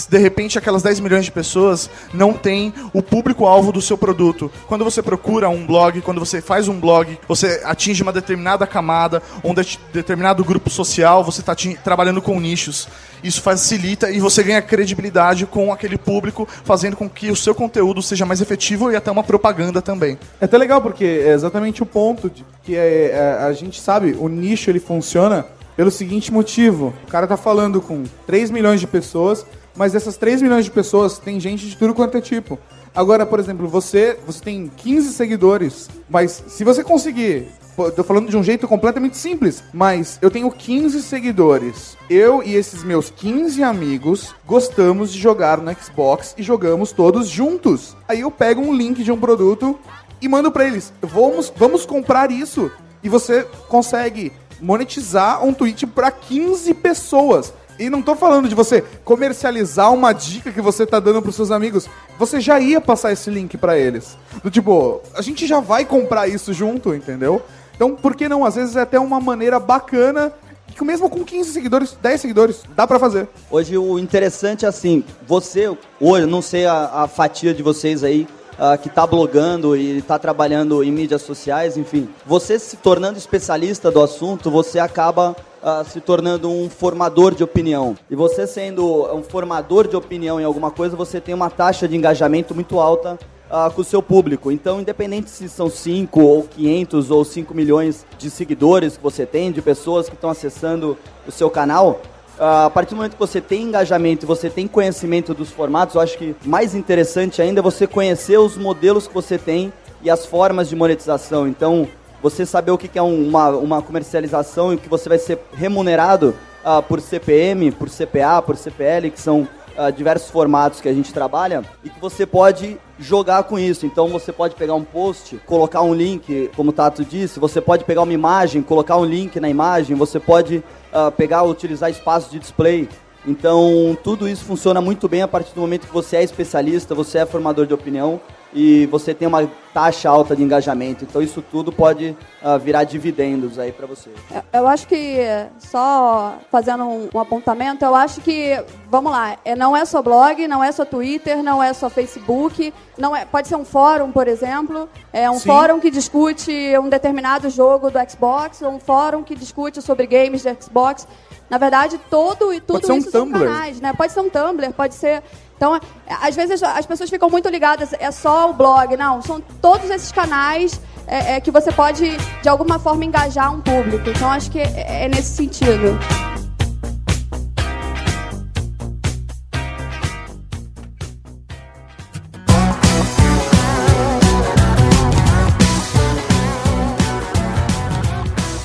de 0.10 0.18
repente 0.18 0.58
aquelas 0.58 0.84
10 0.84 1.00
milhões 1.00 1.26
de 1.26 1.32
pessoas 1.32 1.90
não 2.14 2.34
têm 2.34 2.74
o 2.94 3.02
público-alvo 3.02 3.72
do 3.72 3.82
seu 3.82 3.98
produto. 3.98 4.52
Quando 4.68 4.84
você 4.84 5.02
procura 5.02 5.50
um 5.50 5.66
blog, 5.66 6.02
quando 6.02 6.20
você 6.20 6.42
faz 6.42 6.68
um 6.68 6.80
blog, 6.80 7.18
você 7.28 7.62
atinge 7.66 8.04
uma 8.04 8.14
determinada 8.14 8.68
camada, 8.68 9.22
um 9.44 9.54
de- 9.54 9.80
determinado 9.92 10.44
grupo 10.44 10.70
social, 10.70 11.24
você 11.24 11.42
está 11.42 11.56
trabalhando 11.84 12.22
com 12.22 12.40
nichos. 12.40 12.88
Isso 13.24 13.42
facilita 13.42 14.10
e 14.12 14.20
você 14.20 14.44
ganha 14.44 14.62
credibilidade 14.62 15.46
com 15.46 15.72
aquele 15.72 15.98
público, 15.98 16.48
fazendo 16.64 16.96
com 16.96 17.10
que 17.10 17.32
o 17.32 17.36
seu 17.36 17.56
conteúdo 17.56 18.02
seja 18.02 18.26
mais 18.26 18.42
efetivo 18.42 18.92
e 18.92 18.96
até 18.96 19.12
uma 19.12 19.24
propaganda 19.24 19.82
também. 19.82 20.18
É 20.40 20.46
até 20.46 20.58
legal 20.58 20.82
porque 20.82 21.04
é 21.04 21.34
exatamente 21.34 21.82
o 21.84 21.86
ponto 21.86 22.30
de 22.30 22.46
que 22.64 22.76
é, 22.76 23.12
é, 23.12 23.44
a 23.44 23.54
gente 23.54 23.80
sabe, 23.80 24.16
o 24.20 24.28
nicho 24.28 24.70
ele 24.70 24.80
funciona 24.80 25.46
pelo 25.76 25.92
seguinte 25.92 26.32
motivo. 26.32 26.94
O 27.04 27.12
cara 27.12 27.28
tá 27.28 27.38
falando 27.38 27.82
com 27.82 28.04
3 28.26 28.50
milhões 28.50 28.80
de 28.80 28.88
pessoas, 28.88 29.46
mas 29.76 29.94
dessas 29.94 30.18
3 30.18 30.42
milhões 30.42 30.66
de 30.66 30.72
pessoas 30.72 31.20
tem 31.20 31.40
gente 31.40 31.68
de 31.68 31.76
tudo 31.76 31.94
quanto 31.94 32.18
é 32.18 32.22
tipo. 32.22 32.58
Agora, 32.96 33.26
por 33.26 33.40
exemplo, 33.40 33.68
você, 33.68 34.18
você 34.26 34.42
tem 34.42 34.72
15 34.78 35.14
seguidores, 35.14 35.90
mas 36.10 36.44
se 36.48 36.64
você 36.64 36.82
conseguir 36.82 37.48
Tô 37.76 38.06
falando 38.06 38.30
de 38.30 38.38
um 38.38 38.44
jeito 38.44 38.70
completamente 38.70 39.18
simples, 39.18 39.62
mas 39.74 40.18
eu 40.22 40.32
tenho 40.32 40.50
15 40.50 41.02
seguidores. 41.04 41.98
Eu 42.10 42.42
e 42.42 42.56
esses 42.56 42.86
meus 42.86 43.10
15 43.10 43.62
amigos 43.64 44.34
gostamos 44.46 45.12
de 45.12 45.20
jogar 45.20 45.58
no 45.58 45.74
Xbox 45.74 46.34
e 46.38 46.44
jogamos 46.44 46.94
todos 46.94 47.28
juntos. 47.28 47.96
Aí 48.08 48.22
eu 48.22 48.32
pego 48.32 48.62
um 48.62 48.74
link 48.74 49.04
de 49.04 49.12
um 49.12 49.20
produto 49.20 49.78
e 50.22 50.28
mando 50.30 50.52
pra 50.52 50.66
eles. 50.66 50.94
Vamos, 51.02 51.52
vamos 51.54 51.86
comprar 51.86 52.32
isso. 52.32 52.72
E 53.04 53.10
você 53.10 53.44
consegue 53.68 54.32
monetizar 54.62 55.44
um 55.46 55.54
tweet 55.54 55.86
pra 55.86 56.10
15 56.12 56.74
pessoas. 56.76 57.54
E 57.78 57.90
não 57.90 58.02
tô 58.02 58.16
falando 58.16 58.48
de 58.48 58.56
você 58.56 58.82
comercializar 59.04 59.94
uma 59.94 60.14
dica 60.14 60.50
que 60.50 60.62
você 60.62 60.86
tá 60.86 60.98
dando 60.98 61.22
pros 61.22 61.36
seus 61.36 61.52
amigos. 61.52 61.90
Você 62.18 62.40
já 62.40 62.58
ia 62.58 62.80
passar 62.80 63.12
esse 63.12 63.30
link 63.30 63.58
pra 63.58 63.78
eles. 63.78 64.18
Do 64.42 64.50
tipo, 64.50 65.02
a 65.14 65.22
gente 65.22 65.46
já 65.46 65.60
vai 65.60 65.84
comprar 65.84 66.30
isso 66.30 66.54
junto, 66.54 66.96
entendeu? 66.96 67.42
Então, 67.76 67.96
por 67.96 68.16
que 68.16 68.30
não? 68.30 68.46
Às 68.46 68.56
vezes 68.56 68.76
é 68.76 68.82
até 68.82 69.00
uma 69.00 69.20
maneira 69.20 69.60
bacana 69.60 70.34
que 70.76 70.84
mesmo 70.84 71.10
com 71.10 71.24
15 71.24 71.54
seguidores, 71.54 71.98
10 72.02 72.22
seguidores, 72.22 72.64
dá 72.76 72.86
pra 72.86 73.00
fazer. 73.00 73.30
Hoje 73.50 73.78
o 73.78 73.98
interessante 73.98 74.66
é 74.66 74.68
assim, 74.68 75.04
você, 75.26 75.74
hoje, 76.02 76.26
não 76.26 76.42
sei 76.42 76.66
a, 76.66 77.04
a 77.04 77.08
fatia 77.08 77.54
de 77.54 77.64
vocês 77.64 78.04
aí, 78.04 78.28
ah, 78.60 78.78
que 78.78 78.90
está 78.90 79.08
blogando 79.08 79.76
e 79.76 79.98
está 79.98 80.20
trabalhando 80.20 80.84
em 80.84 80.92
mídias 80.92 81.22
sociais, 81.22 81.78
enfim, 81.78 82.10
você 82.26 82.60
se 82.60 82.78
tornando 82.78 83.18
especialista 83.18 83.90
do 83.90 84.02
assunto, 84.02 84.52
você 84.52 84.80
acaba 84.80 85.36
ah, 85.64 85.84
se 85.90 86.02
tornando 86.02 86.50
um 86.50 86.70
formador 86.70 87.34
de 87.34 87.44
opinião. 87.44 87.98
E 88.10 88.16
você 88.16 88.46
sendo 88.46 89.06
um 89.14 89.24
formador 89.24 89.88
de 89.88 89.96
opinião 89.96 90.40
em 90.40 90.44
alguma 90.44 90.72
coisa, 90.72 90.96
você 90.96 91.22
tem 91.22 91.34
uma 91.34 91.50
taxa 91.50 91.88
de 91.88 91.96
engajamento 91.96 92.54
muito 92.54 92.80
alta 92.80 93.18
ah, 93.50 93.70
com 93.74 93.82
o 93.82 93.84
seu 93.86 94.02
público. 94.02 94.52
Então, 94.52 94.82
independente 94.82 95.30
se 95.30 95.48
são 95.50 95.70
5 95.70 96.20
ou 96.22 96.44
500 96.44 97.12
ou 97.12 97.24
5 97.26 97.54
milhões 97.54 98.06
de 98.18 98.30
seguidores 98.30 98.98
que 98.98 99.04
você 99.04 99.26
tem, 99.26 99.52
de 99.52 99.62
pessoas 99.62 100.08
que 100.10 100.16
estão 100.16 100.30
acessando 100.30 100.98
o 101.28 101.32
seu 101.32 101.50
canal, 101.50 102.02
ah, 102.40 102.66
a 102.66 102.70
partir 102.70 102.92
do 102.92 102.98
momento 102.98 103.14
que 103.14 103.20
você 103.20 103.40
tem 103.40 103.64
engajamento 103.64 104.26
você 104.28 104.50
tem 104.50 104.68
conhecimento 104.68 105.34
dos 105.34 105.50
formatos, 105.52 105.96
eu 105.96 106.02
acho 106.02 106.18
que 106.18 106.36
mais 106.46 106.76
interessante 106.76 107.42
ainda 107.42 107.60
é 107.60 107.64
você 107.64 107.88
conhecer 107.88 108.38
os 108.38 108.58
modelos 108.58 109.08
que 109.08 109.14
você 109.14 109.38
tem 109.38 109.72
e 110.02 110.10
as 110.10 110.26
formas 110.26 110.68
de 110.70 110.76
monetização. 110.76 111.48
Então, 111.48 111.88
você 112.22 112.46
saber 112.46 112.72
o 112.72 112.78
que 112.78 112.98
é 112.98 113.02
um- 113.02 113.28
uma, 113.28 113.50
uma 113.50 113.82
comercialização 113.82 114.74
e 114.74 114.78
que 114.78 114.90
você 114.90 115.08
vai 115.08 115.18
ser 115.20 115.40
remunerado 115.54 116.36
ah, 116.64 116.82
por 116.82 117.00
CPM, 117.00 117.72
por 117.72 117.88
CPA, 117.90 118.42
por 118.42 118.58
CPL, 118.58 119.12
que 119.12 119.22
são 119.22 119.48
ah, 119.78 119.92
diversos 119.92 120.30
formatos 120.30 120.82
que 120.82 120.88
a 120.88 120.94
gente 120.94 121.14
trabalha 121.14 121.64
e 121.84 121.90
que 121.90 122.00
você 122.00 122.26
pode 122.26 122.78
jogar 123.00 123.44
com 123.44 123.60
isso. 123.60 123.86
Então 123.86 124.08
você 124.08 124.32
pode 124.32 124.56
pegar 124.56 124.74
um 124.74 124.84
post, 124.84 125.38
colocar 125.46 125.82
um 125.82 125.94
link, 125.94 126.50
como 126.56 126.70
o 126.70 126.74
Tato 126.74 127.04
disse, 127.04 127.40
você 127.40 127.60
pode 127.60 127.84
pegar 127.84 128.04
uma 128.04 128.14
imagem, 128.14 128.62
colocar 128.62 128.98
um 128.98 129.06
link 129.06 129.40
na 129.40 129.50
imagem, 129.50 129.96
você 129.96 130.20
pode 130.20 130.64
ah, 130.94 131.12
pegar, 131.12 131.44
utilizar 131.44 131.90
espaço 131.90 132.32
de 132.32 132.40
display. 132.40 132.88
Então 133.28 133.98
tudo 134.04 134.28
isso 134.28 134.46
funciona 134.46 134.80
muito 134.80 135.08
bem 135.08 135.22
a 135.22 135.28
partir 135.28 135.54
do 135.54 135.62
momento 135.62 135.88
que 135.88 135.94
você 135.94 136.18
é 136.18 136.24
especialista, 136.24 136.94
você 136.94 137.20
é 137.20 137.26
formador 137.26 137.66
de 137.66 137.74
opinião 137.74 138.22
e 138.56 138.86
você 138.86 139.14
tem 139.14 139.28
uma 139.28 139.46
taxa 139.74 140.10
alta 140.10 140.34
de 140.34 140.42
engajamento. 140.42 141.04
Então 141.04 141.22
isso 141.22 141.44
tudo 141.52 141.74
pode 141.74 142.16
ah, 142.42 142.58
virar 142.58 142.86
dividendos 142.86 143.60
aí 143.60 143.74
para 143.74 143.86
você. 143.86 144.10
Eu- 144.54 144.66
acho 144.66 144.88
que, 144.88 145.18
só 145.60 146.38
fazendo 146.50 146.86
um, 146.86 147.10
um 147.14 147.20
apontamento, 147.20 147.84
eu 147.84 147.94
acho 147.94 148.22
que, 148.22 148.58
vamos 148.90 149.12
lá, 149.12 149.38
é, 149.44 149.54
não 149.56 149.76
é 149.76 149.84
só 149.84 150.02
blog, 150.02 150.48
não 150.48 150.64
é 150.64 150.72
só 150.72 150.86
Twitter, 150.86 151.44
não 151.44 151.62
é 151.62 151.74
só 151.74 151.90
Facebook, 151.90 152.74
não 152.98 153.14
é, 153.14 153.26
pode 153.26 153.50
ser 153.50 153.58
um 153.58 153.66
fórum, 153.66 154.12
por 154.14 154.28
exemplo, 154.28 154.88
é 155.12 155.30
um 155.30 155.38
Sim. 155.38 155.48
fórum 155.50 155.80
que 155.82 155.92
discute 155.92 156.52
um 156.80 156.88
determinado 156.88 157.50
jogo 157.50 157.92
do 157.92 158.00
Xbox, 158.10 158.62
ou 158.62 158.72
um 158.72 158.80
fórum 158.80 159.22
que 159.22 159.36
discute 159.36 159.82
sobre 159.82 160.08
games 160.08 160.44
do 160.44 160.64
Xbox. 160.64 161.06
Na 161.50 161.58
verdade, 161.58 162.00
todo 162.10 162.54
e 162.54 162.60
tudo 162.62 162.88
ser 162.88 162.94
um 162.94 162.98
isso 162.98 163.12
são 163.12 163.26
Tumblr. 163.26 163.46
canais, 163.46 163.80
né? 163.80 163.94
Pode 163.94 164.14
ser 164.14 164.22
um 164.22 164.30
Tumblr, 164.30 164.74
pode 164.74 164.96
ser... 164.96 165.22
Então, 165.56 165.80
às 166.22 166.36
vezes 166.36 166.62
as 166.62 166.86
pessoas 166.86 167.10
ficam 167.10 167.30
muito 167.30 167.48
ligadas, 167.50 167.94
é 167.94 168.12
só 168.12 168.50
o 168.50 168.54
blog. 168.54 168.96
Não, 168.98 169.22
são 169.22 169.42
todos 169.62 169.90
esses 169.90 170.12
canais 170.12 170.80
é, 171.08 171.36
é, 171.36 171.40
que 171.40 171.52
você 171.52 171.72
pode, 171.72 172.18
de 172.42 172.50
alguma 172.50 172.80
forma, 172.80 173.06
engajar 173.06 173.54
um 173.54 173.62
público. 173.62 174.10
Então, 174.10 174.32
acho 174.32 174.52
que 174.52 174.60
é, 174.60 175.06
é 175.06 175.08
nesse 175.08 175.36
sentido. 175.36 175.98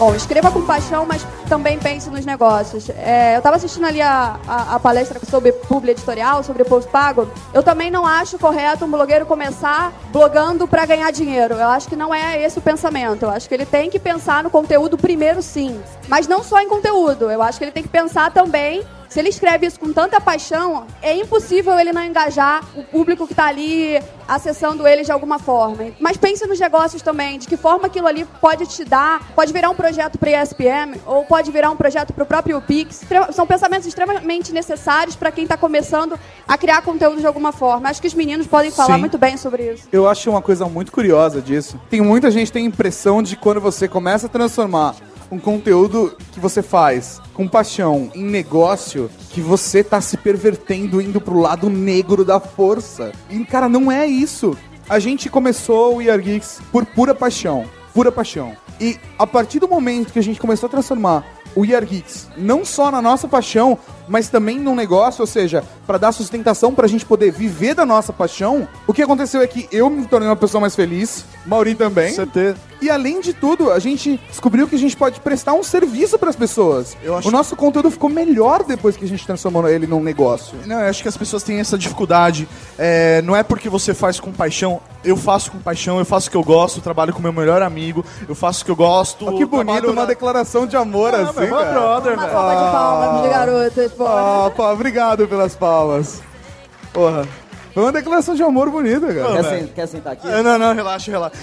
Bom, 0.01 0.15
escreva 0.15 0.51
com 0.51 0.63
paixão, 0.63 1.05
mas 1.05 1.27
também 1.47 1.79
pense 1.79 2.09
nos 2.09 2.25
negócios. 2.25 2.89
É, 2.89 3.35
eu 3.35 3.39
estava 3.39 3.57
assistindo 3.57 3.85
ali 3.85 4.01
a, 4.01 4.41
a, 4.49 4.77
a 4.77 4.81
palestra 4.81 5.21
sobre 5.29 5.53
publi 5.53 5.91
editorial, 5.91 6.43
sobre 6.43 6.65
post 6.65 6.91
pago. 6.91 7.31
Eu 7.53 7.63
também 7.63 7.91
não 7.91 8.07
acho 8.07 8.39
correto 8.39 8.87
um 8.87 8.91
blogueiro 8.91 9.27
começar 9.27 9.93
blogando 10.11 10.67
para 10.67 10.87
ganhar 10.87 11.11
dinheiro. 11.11 11.53
Eu 11.53 11.69
acho 11.69 11.87
que 11.87 11.97
não 11.97 12.15
é 12.15 12.43
esse 12.43 12.59
o 12.59 12.63
pensamento. 12.63 13.25
Eu 13.25 13.31
acho 13.31 13.47
que 13.47 13.55
ele 13.55 13.67
tem 13.67 13.91
que 13.91 13.99
pensar 13.99 14.43
no 14.43 14.49
conteúdo 14.49 14.97
primeiro, 14.97 15.43
sim. 15.43 15.79
Mas 16.09 16.27
não 16.27 16.43
só 16.43 16.63
em 16.63 16.69
conteúdo. 16.71 17.31
Eu 17.31 17.43
acho 17.43 17.59
que 17.59 17.65
ele 17.65 17.73
tem 17.73 17.83
que 17.83 17.91
pensar 17.91 18.33
também 18.33 18.83
se 19.11 19.19
ele 19.19 19.29
escreve 19.29 19.67
isso 19.67 19.79
com 19.79 19.93
tanta 19.93 20.21
paixão, 20.21 20.87
é 21.03 21.15
impossível 21.17 21.77
ele 21.79 21.93
não 21.93 22.05
engajar 22.05 22.65
o 22.77 22.85
público 22.85 23.27
que 23.27 23.33
está 23.33 23.47
ali 23.47 24.01
acessando 24.29 24.87
ele 24.87 25.03
de 25.03 25.11
alguma 25.11 25.41
forma. 25.41 25.87
Mas 25.99 26.17
pense 26.17 26.47
nos 26.47 26.61
negócios 26.61 27.03
também, 27.03 27.37
de 27.37 27.49
que 27.49 27.57
forma 27.57 27.89
aquilo 27.89 28.07
ali 28.07 28.25
pode 28.41 28.67
te 28.67 28.85
dar, 28.85 29.21
pode 29.35 29.53
virar 29.53 29.69
um 29.69 29.75
projeto 29.75 30.17
para 30.17 30.41
ESPM 30.41 31.01
ou 31.05 31.25
pode 31.25 31.51
virar 31.51 31.73
um 31.73 31.77
projeto 31.77 32.13
para 32.13 32.23
o 32.23 32.27
próprio 32.27 32.61
Pix. 32.61 33.01
São 33.33 33.49
pensamentos 33.49 33.89
extremamente 33.89 34.53
necessários 34.53 35.17
para 35.17 35.33
quem 35.33 35.43
está 35.43 35.57
começando 35.57 36.17
a 36.47 36.57
criar 36.57 36.81
conteúdo 36.83 37.19
de 37.19 37.27
alguma 37.27 37.51
forma. 37.51 37.89
Acho 37.89 38.01
que 38.01 38.07
os 38.07 38.15
meninos 38.15 38.47
podem 38.47 38.71
falar 38.71 38.95
Sim. 38.95 39.01
muito 39.01 39.19
bem 39.19 39.37
sobre 39.37 39.73
isso. 39.73 39.89
Eu 39.91 40.09
acho 40.09 40.31
uma 40.31 40.41
coisa 40.41 40.67
muito 40.67 40.93
curiosa 40.93 41.43
disso. 41.43 41.81
Tem 41.91 42.01
muita 42.01 42.31
gente 42.31 42.47
que 42.47 42.53
tem 42.53 42.65
a 42.65 42.69
impressão 42.69 43.21
de 43.21 43.35
quando 43.35 43.61
você 43.61 43.89
começa 43.89 44.27
a 44.27 44.31
transformar 44.31 44.95
um 45.31 45.39
conteúdo 45.39 46.17
que 46.33 46.41
você 46.41 46.63
faz 46.63 47.21
com 47.33 47.47
paixão 47.47 48.11
em 48.15 48.25
negócio, 48.25 49.11
que 49.31 49.41
você 49.41 49.85
tá 49.85 50.01
se 50.01 50.17
pervertendo 50.17 51.01
indo 51.01 51.21
pro 51.21 51.39
lado 51.39 51.71
negro 51.71 52.25
da 52.25 52.41
força. 52.41 53.13
E, 53.31 53.45
cara, 53.45 53.69
não 53.69 53.91
é 53.91 54.07
isso. 54.07 54.57
A 54.89 54.99
gente 54.99 55.29
começou 55.29 55.97
o 55.97 56.03
Year 56.03 56.21
Geeks 56.21 56.61
por 56.73 56.85
pura 56.85 57.15
paixão. 57.15 57.65
Pura 57.95 58.11
paixão. 58.11 58.57
E 58.81 58.99
a 59.19 59.27
partir 59.27 59.61
do 59.61 59.69
momento 59.69 60.13
que 60.13 60.19
a 60.19 60.23
gente 60.23 60.41
começou 60.41 60.67
a 60.67 60.71
transformar 60.71 61.25
o 61.55 61.65
Year 61.65 61.85
Geeks 61.85 62.29
não 62.37 62.65
só 62.65 62.91
na 62.91 63.03
nossa 63.03 63.29
paixão, 63.29 63.79
mas 64.11 64.29
também 64.29 64.59
num 64.59 64.75
negócio, 64.75 65.23
ou 65.23 65.27
seja, 65.27 65.65
pra 65.87 65.97
dar 65.97 66.13
sustentação 66.13 66.75
pra 66.75 66.87
gente 66.87 67.07
poder 67.07 67.31
viver 67.31 67.75
da 67.75 67.87
nossa 67.87 68.13
paixão, 68.13 68.69
o 68.87 68.93
que 68.93 69.01
aconteceu 69.01 69.41
é 69.41 69.47
que 69.47 69.67
eu 69.73 69.89
me 69.89 70.05
tornei 70.07 70.29
uma 70.29 70.37
pessoa 70.37 70.61
mais 70.61 70.75
feliz, 70.77 71.25
Mauri 71.47 71.75
também. 71.75 72.13
Certeza. 72.13 72.57
E 72.83 72.89
além 72.91 73.21
de 73.21 73.33
tudo, 73.35 73.71
a 73.71 73.79
gente 73.79 74.19
descobriu 74.29 74.67
que 74.67 74.75
a 74.75 74.79
gente 74.79 74.97
pode 74.97 75.21
prestar 75.21 75.53
um 75.53 75.63
serviço 75.63 76.19
pras 76.19 76.35
pessoas. 76.35 76.97
Eu 77.03 77.15
acho- 77.17 77.29
O 77.29 77.31
nosso 77.31 77.55
conteúdo 77.55 77.91
ficou 77.91 78.09
melhor 78.11 78.65
depois 78.65 78.97
que 78.97 79.05
a 79.05 79.09
gente 79.09 79.25
transformou 79.27 79.69
ele 79.69 79.87
num 79.87 80.03
negócio. 80.03 80.57
Não, 80.67 80.81
eu 80.81 80.89
acho 80.89 81.03
que 81.03 81.09
as 81.09 81.17
pessoas 81.17 81.43
têm 81.43 81.61
essa 81.61 81.77
dificuldade. 81.77 82.49
É, 82.79 83.21
não 83.23 83.37
é 83.37 83.43
porque 83.43 83.69
você 83.69 83.93
faz 83.95 84.19
com 84.19 84.33
paixão. 84.33 84.81
Eu 85.05 85.17
faço 85.17 85.51
com 85.53 85.59
paixão, 85.59 85.99
eu 85.99 86.05
faço 86.05 86.29
o 86.29 86.31
que 86.31 86.37
eu 86.37 86.43
gosto, 86.43 86.81
trabalho 86.81 87.13
com 87.13 87.21
meu 87.23 87.33
melhor 87.33 87.63
amigo, 87.63 88.05
eu 88.29 88.35
faço 88.35 88.63
o 88.63 88.65
que 88.67 88.71
eu 88.71 88.77
gosto. 88.77 89.27
Ó, 89.29 89.33
que 89.33 89.45
bonito, 89.47 89.67
trabalho 89.67 89.93
uma 89.93 90.03
na- 90.03 90.07
declaração 90.07 90.67
de 90.67 90.77
amor 90.77 91.15
Ah, 91.15 91.23
assim, 91.23 91.41
meu 91.41 91.57
cara. 91.57 91.71
brother, 91.73 92.15
Uma 92.15 92.29
salva 92.31 92.55
de 92.55 92.71
palmas 92.73 93.23
de 93.23 93.29
garotas, 93.29 93.93
pá, 94.05 94.73
obrigado 94.73 95.27
pelas 95.29 95.55
palmas. 95.55 96.23
Porra. 96.93 97.27
Foi 97.73 97.85
uma 97.85 97.93
declaração 97.93 98.35
de 98.35 98.43
amor 98.43 98.69
bonita, 98.69 99.07
cara. 99.15 99.33
Quer, 99.33 99.45
sen- 99.45 99.67
quer 99.69 99.87
sentar 99.87 100.13
aqui? 100.15 100.27
Ah, 100.27 100.43
Não, 100.43 100.59
não, 100.59 100.75
relaxa, 100.75 101.09
relaxa. 101.09 101.37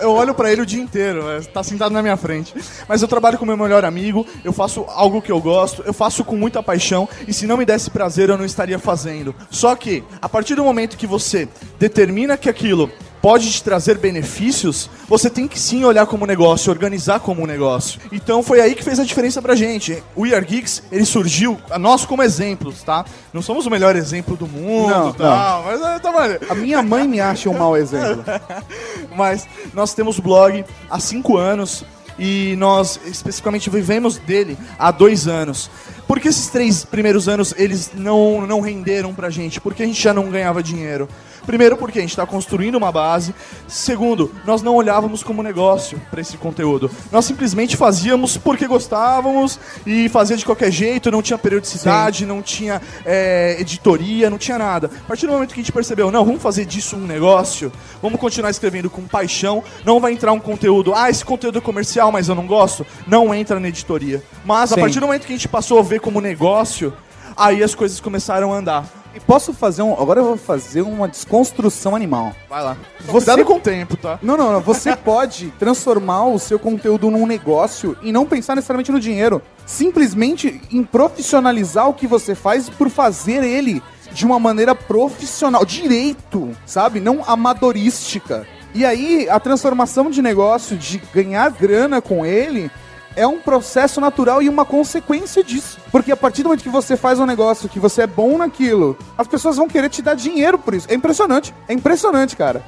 Eu 0.00 0.12
olho 0.12 0.32
pra 0.32 0.50
ele 0.50 0.62
o 0.62 0.66
dia 0.66 0.82
inteiro, 0.82 1.28
é, 1.28 1.42
tá 1.42 1.62
sentado 1.62 1.92
na 1.92 2.00
minha 2.00 2.16
frente. 2.16 2.54
Mas 2.88 3.02
eu 3.02 3.08
trabalho 3.08 3.36
com 3.36 3.44
meu 3.44 3.56
melhor 3.56 3.84
amigo, 3.84 4.26
eu 4.42 4.50
faço 4.50 4.86
algo 4.88 5.20
que 5.20 5.30
eu 5.30 5.38
gosto, 5.42 5.82
eu 5.84 5.92
faço 5.92 6.24
com 6.24 6.36
muita 6.36 6.62
paixão, 6.62 7.06
e 7.28 7.34
se 7.34 7.46
não 7.46 7.58
me 7.58 7.66
desse 7.66 7.90
prazer, 7.90 8.30
eu 8.30 8.38
não 8.38 8.46
estaria 8.46 8.78
fazendo. 8.78 9.34
Só 9.50 9.76
que, 9.76 10.02
a 10.22 10.28
partir 10.28 10.54
do 10.54 10.64
momento 10.64 10.96
que 10.96 11.06
você 11.06 11.46
determina 11.78 12.38
que 12.38 12.48
aquilo 12.48 12.90
pode 13.24 13.50
te 13.50 13.64
trazer 13.64 13.96
benefícios, 13.96 14.90
você 15.08 15.30
tem 15.30 15.48
que 15.48 15.58
sim 15.58 15.82
olhar 15.82 16.04
como 16.04 16.26
negócio, 16.26 16.70
organizar 16.70 17.20
como 17.20 17.46
negócio. 17.46 17.98
Então 18.12 18.42
foi 18.42 18.60
aí 18.60 18.74
que 18.74 18.84
fez 18.84 19.00
a 19.00 19.04
diferença 19.04 19.40
pra 19.40 19.54
gente. 19.54 20.02
O 20.14 20.24
We 20.24 20.34
Are 20.34 20.44
Geeks, 20.44 20.82
ele 20.92 21.06
surgiu, 21.06 21.58
a 21.70 21.78
nós 21.78 22.04
como 22.04 22.22
exemplos, 22.22 22.82
tá? 22.82 23.02
Não 23.32 23.40
somos 23.40 23.64
o 23.64 23.70
melhor 23.70 23.96
exemplo 23.96 24.36
do 24.36 24.46
mundo, 24.46 24.90
Não, 24.90 25.12
tal, 25.14 25.62
mas 25.62 25.80
é, 25.80 25.98
tá. 26.00 26.12
A 26.50 26.54
minha 26.54 26.82
mãe 26.82 27.08
me 27.08 27.18
acha 27.18 27.48
um 27.48 27.56
mau 27.56 27.74
exemplo. 27.74 28.22
Mas 29.16 29.46
nós 29.72 29.94
temos 29.94 30.18
blog 30.18 30.62
há 30.90 31.00
cinco 31.00 31.38
anos 31.38 31.82
e 32.18 32.54
nós 32.58 33.00
especificamente 33.06 33.70
vivemos 33.70 34.18
dele 34.18 34.58
há 34.78 34.90
dois 34.90 35.26
anos. 35.26 35.70
Por 36.06 36.20
que 36.20 36.28
esses 36.28 36.48
três 36.48 36.84
primeiros 36.84 37.28
anos 37.28 37.54
eles 37.56 37.92
não, 37.94 38.46
não 38.46 38.60
renderam 38.60 39.14
pra 39.14 39.30
gente? 39.30 39.60
Porque 39.60 39.82
a 39.82 39.86
gente 39.86 40.00
já 40.00 40.12
não 40.12 40.30
ganhava 40.30 40.62
dinheiro. 40.62 41.08
Primeiro, 41.46 41.76
porque 41.76 41.98
a 41.98 42.02
gente 42.02 42.10
está 42.10 42.26
construindo 42.26 42.76
uma 42.76 42.90
base. 42.90 43.34
Segundo, 43.68 44.32
nós 44.44 44.62
não 44.62 44.74
olhávamos 44.74 45.22
como 45.22 45.42
negócio 45.42 46.00
para 46.10 46.20
esse 46.20 46.36
conteúdo. 46.36 46.90
Nós 47.12 47.24
simplesmente 47.24 47.76
fazíamos 47.76 48.36
porque 48.36 48.66
gostávamos 48.66 49.58
e 49.86 50.08
fazia 50.08 50.36
de 50.36 50.44
qualquer 50.44 50.70
jeito, 50.70 51.10
não 51.10 51.22
tinha 51.22 51.38
periodicidade, 51.38 52.26
não 52.26 52.42
tinha 52.42 52.80
é, 53.04 53.56
editoria, 53.60 54.30
não 54.30 54.38
tinha 54.38 54.58
nada. 54.58 54.90
A 55.04 55.08
partir 55.08 55.26
do 55.26 55.32
momento 55.32 55.54
que 55.54 55.60
a 55.60 55.62
gente 55.62 55.72
percebeu, 55.72 56.10
não, 56.10 56.24
vamos 56.24 56.42
fazer 56.42 56.64
disso 56.64 56.96
um 56.96 57.06
negócio, 57.06 57.72
vamos 58.02 58.18
continuar 58.18 58.50
escrevendo 58.50 58.88
com 58.88 59.02
paixão, 59.02 59.62
não 59.84 60.00
vai 60.00 60.12
entrar 60.12 60.32
um 60.32 60.40
conteúdo, 60.40 60.94
ah, 60.94 61.10
esse 61.10 61.24
conteúdo 61.24 61.58
é 61.58 61.60
comercial, 61.60 62.10
mas 62.10 62.28
eu 62.28 62.34
não 62.34 62.46
gosto, 62.46 62.86
não 63.06 63.34
entra 63.34 63.60
na 63.60 63.68
editoria. 63.68 64.22
Mas 64.44 64.72
a 64.72 64.74
Sim. 64.74 64.80
partir 64.80 65.00
do 65.00 65.06
momento 65.06 65.26
que 65.26 65.32
a 65.32 65.36
gente 65.36 65.48
passou 65.48 65.78
a 65.78 65.82
ver 65.82 66.00
como 66.00 66.20
negócio, 66.20 66.92
aí 67.36 67.62
as 67.62 67.74
coisas 67.74 68.00
começaram 68.00 68.52
a 68.52 68.56
andar. 68.56 69.03
E 69.14 69.20
posso 69.20 69.52
fazer 69.52 69.82
um. 69.82 69.92
Agora 69.92 70.20
eu 70.20 70.24
vou 70.24 70.36
fazer 70.36 70.82
uma 70.82 71.06
desconstrução 71.06 71.94
animal. 71.94 72.32
Vai 72.48 72.62
lá. 72.64 72.76
Você- 73.00 73.10
Cuidado 73.12 73.44
com 73.44 73.54
o 73.56 73.60
tempo, 73.60 73.96
tá? 73.96 74.18
Não, 74.20 74.36
não, 74.36 74.52
não. 74.52 74.60
Você 74.60 74.94
pode 74.96 75.52
transformar 75.58 76.26
o 76.26 76.38
seu 76.38 76.58
conteúdo 76.58 77.10
num 77.10 77.26
negócio 77.26 77.96
e 78.02 78.10
não 78.10 78.26
pensar 78.26 78.54
necessariamente 78.56 78.90
no 78.90 78.98
dinheiro. 78.98 79.40
Simplesmente 79.64 80.60
em 80.70 80.82
profissionalizar 80.82 81.88
o 81.88 81.94
que 81.94 82.06
você 82.06 82.34
faz 82.34 82.68
por 82.68 82.90
fazer 82.90 83.44
ele 83.44 83.82
de 84.12 84.24
uma 84.26 84.38
maneira 84.38 84.74
profissional, 84.74 85.64
direito, 85.64 86.50
sabe? 86.66 87.00
Não 87.00 87.22
amadorística. 87.26 88.46
E 88.74 88.84
aí, 88.84 89.28
a 89.28 89.38
transformação 89.38 90.10
de 90.10 90.20
negócio, 90.20 90.76
de 90.76 90.98
ganhar 91.12 91.48
grana 91.50 92.00
com 92.02 92.26
ele, 92.26 92.70
é 93.16 93.26
um 93.26 93.38
processo 93.38 94.00
natural 94.00 94.42
e 94.42 94.48
uma 94.48 94.64
consequência 94.64 95.42
disso. 95.44 95.78
Porque 95.92 96.10
a 96.12 96.16
partir 96.16 96.42
do 96.42 96.48
momento 96.48 96.62
que 96.62 96.68
você 96.68 96.96
faz 96.96 97.18
um 97.18 97.26
negócio, 97.26 97.68
que 97.68 97.78
você 97.78 98.02
é 98.02 98.06
bom 98.06 98.36
naquilo, 98.38 98.96
as 99.16 99.26
pessoas 99.26 99.56
vão 99.56 99.68
querer 99.68 99.88
te 99.88 100.02
dar 100.02 100.14
dinheiro 100.14 100.58
por 100.58 100.74
isso. 100.74 100.86
É 100.90 100.94
impressionante. 100.94 101.54
É 101.68 101.72
impressionante, 101.72 102.36
cara. 102.36 102.62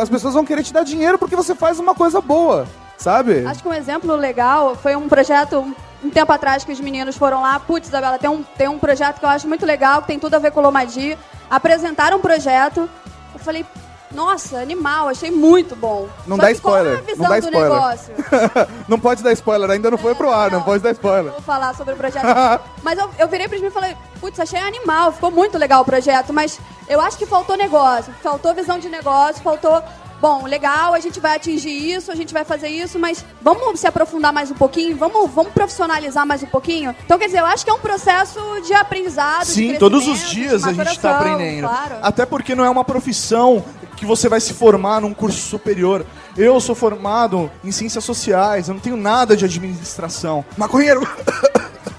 As 0.00 0.08
pessoas 0.08 0.34
vão 0.34 0.44
querer 0.44 0.62
te 0.62 0.72
dar 0.72 0.84
dinheiro 0.84 1.18
porque 1.18 1.36
você 1.36 1.54
faz 1.54 1.78
uma 1.78 1.94
coisa 1.94 2.20
boa, 2.20 2.66
sabe? 2.96 3.44
Acho 3.46 3.62
que 3.62 3.68
um 3.68 3.74
exemplo 3.74 4.14
legal 4.16 4.74
foi 4.74 4.96
um 4.96 5.08
projeto 5.08 5.58
um- 5.58 5.74
um 6.04 6.10
tempo 6.10 6.32
atrás 6.32 6.64
que 6.64 6.72
os 6.72 6.80
meninos 6.80 7.16
foram 7.16 7.42
lá. 7.42 7.58
Putz, 7.60 7.88
Isabela, 7.88 8.18
tem 8.18 8.30
um, 8.30 8.42
tem 8.56 8.68
um 8.68 8.78
projeto 8.78 9.18
que 9.18 9.24
eu 9.24 9.28
acho 9.28 9.46
muito 9.46 9.66
legal, 9.66 10.00
que 10.00 10.06
tem 10.08 10.18
tudo 10.18 10.34
a 10.34 10.38
ver 10.38 10.50
com 10.50 10.60
o 10.60 10.62
Lomadi. 10.62 11.16
Apresentaram 11.50 12.16
um 12.18 12.20
projeto. 12.20 12.88
Eu 13.34 13.38
falei, 13.40 13.64
nossa, 14.12 14.58
animal, 14.58 15.08
achei 15.08 15.30
muito 15.30 15.74
bom. 15.74 16.08
Não 16.26 16.36
Só 16.36 16.42
dá 16.42 16.54
que 16.54 16.60
qual 16.60 16.76
é 16.76 16.80
spoiler, 16.80 16.98
a 16.98 17.02
visão 17.02 17.22
não 17.24 17.30
dá 17.30 17.40
do 17.40 17.46
spoiler. 17.46 17.72
negócio? 17.72 18.14
não 18.88 18.98
pode 19.00 19.22
dar 19.22 19.32
spoiler, 19.32 19.70
ainda 19.70 19.90
não 19.90 19.98
foi 19.98 20.14
pro 20.14 20.30
ar, 20.30 20.50
não 20.50 20.58
Não. 20.58 20.64
pode 20.64 20.82
dar 20.82 20.92
spoiler. 20.92 21.32
Vou 21.32 21.42
falar 21.42 21.74
sobre 21.74 21.94
o 21.94 21.96
projeto. 21.96 22.24
mas 22.82 22.98
eu, 22.98 23.10
eu 23.18 23.28
virei 23.28 23.48
pros 23.48 23.60
mim 23.60 23.66
e 23.68 23.70
falei, 23.70 23.96
putz, 24.20 24.38
achei 24.38 24.60
animal, 24.60 25.12
ficou 25.12 25.30
muito 25.30 25.58
legal 25.58 25.82
o 25.82 25.84
projeto, 25.84 26.32
mas 26.32 26.58
eu 26.88 27.00
acho 27.00 27.18
que 27.18 27.26
faltou 27.26 27.56
negócio, 27.56 28.12
faltou 28.22 28.54
visão 28.54 28.78
de 28.78 28.88
negócio, 28.88 29.42
faltou. 29.42 29.82
Bom, 30.18 30.46
legal, 30.46 30.94
a 30.94 30.98
gente 30.98 31.20
vai 31.20 31.36
atingir 31.36 31.68
isso, 31.92 32.10
a 32.10 32.14
gente 32.14 32.32
vai 32.32 32.42
fazer 32.42 32.68
isso, 32.68 32.98
mas 32.98 33.22
vamos 33.42 33.78
se 33.78 33.86
aprofundar 33.86 34.32
mais 34.32 34.50
um 34.50 34.54
pouquinho, 34.54 34.96
vamos, 34.96 35.30
vamos 35.30 35.52
profissionalizar 35.52 36.26
mais 36.26 36.42
um 36.42 36.46
pouquinho. 36.46 36.96
Então, 37.04 37.18
quer 37.18 37.26
dizer, 37.26 37.40
eu 37.40 37.44
acho 37.44 37.62
que 37.62 37.70
é 37.70 37.74
um 37.74 37.78
processo 37.78 38.40
de 38.64 38.72
aprendizado. 38.72 39.44
de 39.44 39.52
Sim, 39.52 39.74
todos 39.74 40.08
os 40.08 40.30
dias 40.30 40.62
de 40.62 40.70
a 40.70 40.72
gente 40.72 40.90
está 40.90 41.18
aprendendo. 41.18 41.68
Claro. 41.68 41.96
Até 42.00 42.24
porque 42.24 42.54
não 42.54 42.64
é 42.64 42.70
uma 42.70 42.82
profissão 42.82 43.62
que 43.96 44.06
você 44.06 44.28
vai 44.28 44.40
se 44.40 44.52
formar 44.52 45.00
num 45.00 45.14
curso 45.14 45.38
superior. 45.38 46.04
Eu 46.36 46.60
sou 46.60 46.74
formado 46.74 47.50
em 47.64 47.72
ciências 47.72 48.04
sociais, 48.04 48.68
eu 48.68 48.74
não 48.74 48.80
tenho 48.80 48.96
nada 48.96 49.36
de 49.36 49.44
administração. 49.44 50.44
Maconheiro! 50.56 51.00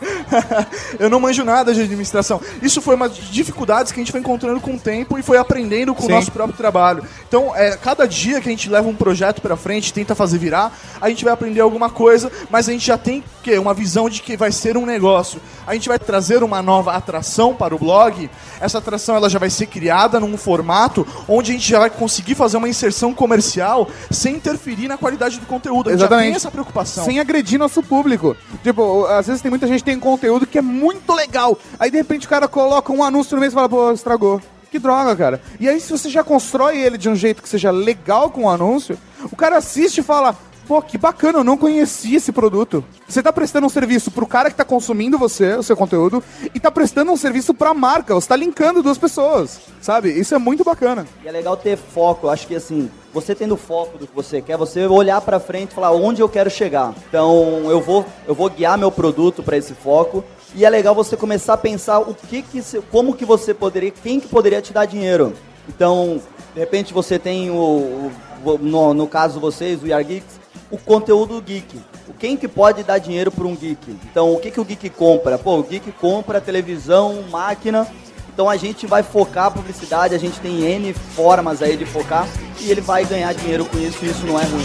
eu 0.98 1.10
não 1.10 1.20
manjo 1.20 1.44
nada 1.44 1.72
de 1.74 1.80
administração. 1.80 2.40
Isso 2.62 2.80
foi 2.80 2.94
uma 2.94 3.08
das 3.08 3.18
dificuldades 3.18 3.92
que 3.92 4.00
a 4.00 4.02
gente 4.02 4.12
foi 4.12 4.20
encontrando 4.20 4.60
com 4.60 4.74
o 4.74 4.78
tempo 4.78 5.18
e 5.18 5.22
foi 5.22 5.38
aprendendo 5.38 5.94
com 5.94 6.02
Sim. 6.02 6.12
o 6.12 6.14
nosso 6.16 6.32
próprio 6.32 6.56
trabalho. 6.56 7.04
Então, 7.28 7.54
é, 7.54 7.76
cada 7.76 8.06
dia 8.06 8.40
que 8.40 8.48
a 8.48 8.50
gente 8.50 8.68
leva 8.68 8.88
um 8.88 8.94
projeto 8.94 9.40
pra 9.40 9.56
frente, 9.56 9.92
tenta 9.92 10.14
fazer 10.14 10.38
virar, 10.38 10.76
a 11.00 11.08
gente 11.08 11.24
vai 11.24 11.32
aprender 11.32 11.60
alguma 11.60 11.90
coisa, 11.90 12.30
mas 12.50 12.68
a 12.68 12.72
gente 12.72 12.86
já 12.86 12.98
tem 12.98 13.22
que 13.42 13.58
uma 13.58 13.74
visão 13.74 14.08
de 14.08 14.22
que 14.22 14.36
vai 14.36 14.52
ser 14.52 14.76
um 14.76 14.86
negócio. 14.86 15.40
A 15.66 15.74
gente 15.74 15.88
vai 15.88 15.98
trazer 15.98 16.42
uma 16.42 16.62
nova 16.62 16.92
atração 16.92 17.54
para 17.54 17.74
o 17.74 17.78
blog. 17.78 18.30
Essa 18.60 18.78
atração 18.78 19.16
ela 19.16 19.28
já 19.28 19.38
vai 19.38 19.50
ser 19.50 19.66
criada 19.66 20.20
num 20.20 20.36
formato 20.36 21.06
onde 21.28 21.50
a 21.50 21.54
gente 21.54 21.68
já 21.68 21.78
vai 21.78 21.90
conseguir 21.90 22.34
fazer 22.34 22.56
uma 22.56 22.68
inserção 22.68 23.14
comercial 23.14 23.88
sem 24.10 24.36
interferir 24.36 24.88
na 24.88 24.98
qualidade 24.98 25.38
do 25.38 25.46
conteúdo. 25.46 25.88
A 25.88 25.92
gente 25.92 26.00
já 26.00 26.08
tem 26.08 26.16
Exatamente. 26.16 26.36
essa 26.36 26.50
preocupação. 26.50 27.04
Sem 27.04 27.20
agredir 27.20 27.58
nosso 27.58 27.82
público. 27.82 28.36
Tipo, 28.62 29.06
às 29.06 29.26
vezes 29.26 29.42
tem 29.42 29.50
muita 29.50 29.66
gente 29.66 29.82
tem 29.90 29.98
conteúdo 29.98 30.46
que 30.46 30.58
é 30.58 30.62
muito 30.62 31.12
legal. 31.12 31.58
Aí 31.78 31.90
de 31.90 31.96
repente 31.96 32.26
o 32.26 32.30
cara 32.30 32.46
coloca 32.46 32.92
um 32.92 33.02
anúncio 33.02 33.34
no 33.34 33.40
mês 33.40 33.52
e 33.52 33.54
fala, 33.54 33.68
pô, 33.68 33.90
estragou. 33.90 34.40
Que 34.70 34.78
droga, 34.78 35.16
cara. 35.16 35.42
E 35.58 35.68
aí, 35.68 35.80
se 35.80 35.90
você 35.90 36.08
já 36.08 36.22
constrói 36.22 36.80
ele 36.80 36.96
de 36.96 37.08
um 37.08 37.16
jeito 37.16 37.42
que 37.42 37.48
seja 37.48 37.72
legal 37.72 38.30
com 38.30 38.44
o 38.44 38.48
anúncio, 38.48 38.96
o 39.24 39.34
cara 39.34 39.56
assiste 39.56 39.98
e 39.98 40.02
fala. 40.02 40.36
Pô, 40.70 40.80
que 40.80 40.96
bacana, 40.96 41.40
eu 41.40 41.42
não 41.42 41.56
conhecia 41.58 42.16
esse 42.16 42.30
produto. 42.30 42.84
Você 43.08 43.20
tá 43.20 43.32
prestando 43.32 43.66
um 43.66 43.68
serviço 43.68 44.08
pro 44.08 44.24
cara 44.24 44.48
que 44.52 44.56
tá 44.56 44.64
consumindo 44.64 45.18
você, 45.18 45.54
o 45.56 45.64
seu 45.64 45.76
conteúdo, 45.76 46.22
e 46.54 46.60
tá 46.60 46.70
prestando 46.70 47.10
um 47.10 47.16
serviço 47.16 47.52
pra 47.52 47.74
marca. 47.74 48.14
Você 48.14 48.28
tá 48.28 48.36
linkando 48.36 48.80
duas 48.80 48.96
pessoas, 48.96 49.58
sabe? 49.80 50.10
Isso 50.12 50.32
é 50.32 50.38
muito 50.38 50.62
bacana. 50.62 51.04
E 51.24 51.28
é 51.28 51.32
legal 51.32 51.56
ter 51.56 51.76
foco. 51.76 52.28
Eu 52.28 52.30
acho 52.30 52.46
que 52.46 52.54
assim, 52.54 52.88
você 53.12 53.34
tendo 53.34 53.56
foco 53.56 53.98
do 53.98 54.06
que 54.06 54.14
você 54.14 54.40
quer, 54.40 54.56
você 54.56 54.86
olhar 54.86 55.20
pra 55.22 55.40
frente 55.40 55.72
e 55.72 55.74
falar 55.74 55.90
onde 55.90 56.22
eu 56.22 56.28
quero 56.28 56.48
chegar. 56.48 56.94
Então, 57.08 57.68
eu 57.68 57.80
vou, 57.80 58.06
eu 58.28 58.34
vou 58.36 58.48
guiar 58.48 58.78
meu 58.78 58.92
produto 58.92 59.42
pra 59.42 59.56
esse 59.56 59.74
foco. 59.74 60.22
E 60.54 60.64
é 60.64 60.70
legal 60.70 60.94
você 60.94 61.16
começar 61.16 61.54
a 61.54 61.58
pensar 61.58 61.98
o 61.98 62.14
que 62.14 62.42
que, 62.42 62.62
como 62.92 63.16
que 63.16 63.24
você 63.24 63.52
poderia, 63.52 63.90
quem 63.90 64.20
que 64.20 64.28
poderia 64.28 64.62
te 64.62 64.72
dar 64.72 64.84
dinheiro. 64.84 65.32
Então, 65.68 66.22
de 66.54 66.60
repente 66.60 66.94
você 66.94 67.18
tem 67.18 67.50
o, 67.50 68.12
o- 68.44 68.58
no, 68.60 68.94
no 68.94 69.08
caso 69.08 69.40
vocês, 69.40 69.82
o 69.82 69.86
We 69.86 69.92
Are 69.92 70.04
Geeks, 70.04 70.38
o 70.70 70.78
conteúdo 70.78 71.40
geek. 71.40 71.80
Quem 72.18 72.36
que 72.36 72.46
pode 72.46 72.82
dar 72.82 72.98
dinheiro 72.98 73.30
para 73.30 73.46
um 73.46 73.56
geek? 73.56 73.96
Então, 74.10 74.34
o 74.34 74.38
que, 74.38 74.50
que 74.50 74.60
o 74.60 74.64
geek 74.64 74.90
compra? 74.90 75.38
Pô, 75.38 75.58
o 75.58 75.62
geek 75.62 75.90
compra 75.92 76.40
televisão, 76.40 77.24
máquina. 77.30 77.86
Então 78.32 78.48
a 78.48 78.56
gente 78.56 78.86
vai 78.86 79.02
focar 79.02 79.46
a 79.46 79.50
publicidade, 79.50 80.14
a 80.14 80.18
gente 80.18 80.40
tem 80.40 80.62
N 80.62 80.94
formas 80.94 81.60
aí 81.60 81.76
de 81.76 81.84
focar 81.84 82.26
e 82.60 82.70
ele 82.70 82.80
vai 82.80 83.04
ganhar 83.04 83.34
dinheiro 83.34 83.64
com 83.66 83.76
isso 83.78 84.02
e 84.04 84.08
isso 84.08 84.24
não 84.24 84.38
é 84.38 84.44
ruim. 84.44 84.64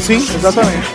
Sim, 0.00 0.16
exatamente. 0.16 0.88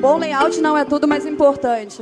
Bom 0.00 0.18
layout 0.18 0.60
não 0.60 0.78
é 0.78 0.84
tudo, 0.84 1.08
mas 1.08 1.26
importante. 1.26 2.00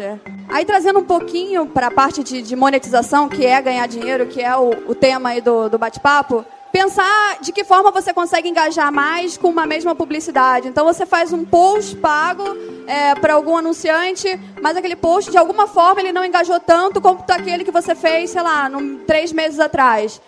Aí 0.49 0.64
trazendo 0.64 0.99
um 0.99 1.05
pouquinho 1.05 1.66
para 1.66 1.87
a 1.87 1.90
parte 1.90 2.23
de, 2.23 2.42
de 2.42 2.55
monetização, 2.55 3.29
que 3.29 3.47
é 3.47 3.61
ganhar 3.61 3.87
dinheiro, 3.88 4.27
que 4.27 4.40
é 4.40 4.55
o, 4.57 4.71
o 4.88 4.95
tema 4.95 5.31
aí 5.31 5.40
do, 5.40 5.68
do 5.68 5.79
bate-papo, 5.79 6.45
pensar 6.73 7.39
de 7.43 7.53
que 7.53 7.63
forma 7.63 7.91
você 7.91 8.15
consegue 8.15 8.49
engajar 8.49 8.91
mais 8.91 9.37
com 9.37 9.49
uma 9.49 9.67
mesma 9.67 9.95
publicidade. 9.95 10.69
Então 10.69 10.87
você 10.87 11.05
faz 11.05 11.33
um 11.33 11.45
post 11.45 11.95
pago 11.97 12.45
é, 12.87 13.15
para 13.15 13.35
algum 13.35 13.59
anunciante, 13.59 14.41
mas 14.61 14.77
aquele 14.77 14.97
post 14.97 15.31
de 15.31 15.37
alguma 15.37 15.69
forma 15.69 16.01
ele 16.01 16.13
não 16.13 16.25
engajou 16.25 16.59
tanto 16.59 17.01
quanto 17.01 17.31
aquele 17.31 17.63
que 17.63 17.71
você 17.71 17.95
fez, 17.95 18.31
sei 18.31 18.43
lá, 18.43 18.71
num, 18.71 18.99
três 19.05 19.31
meses 19.33 19.61
atrás. 19.61 20.21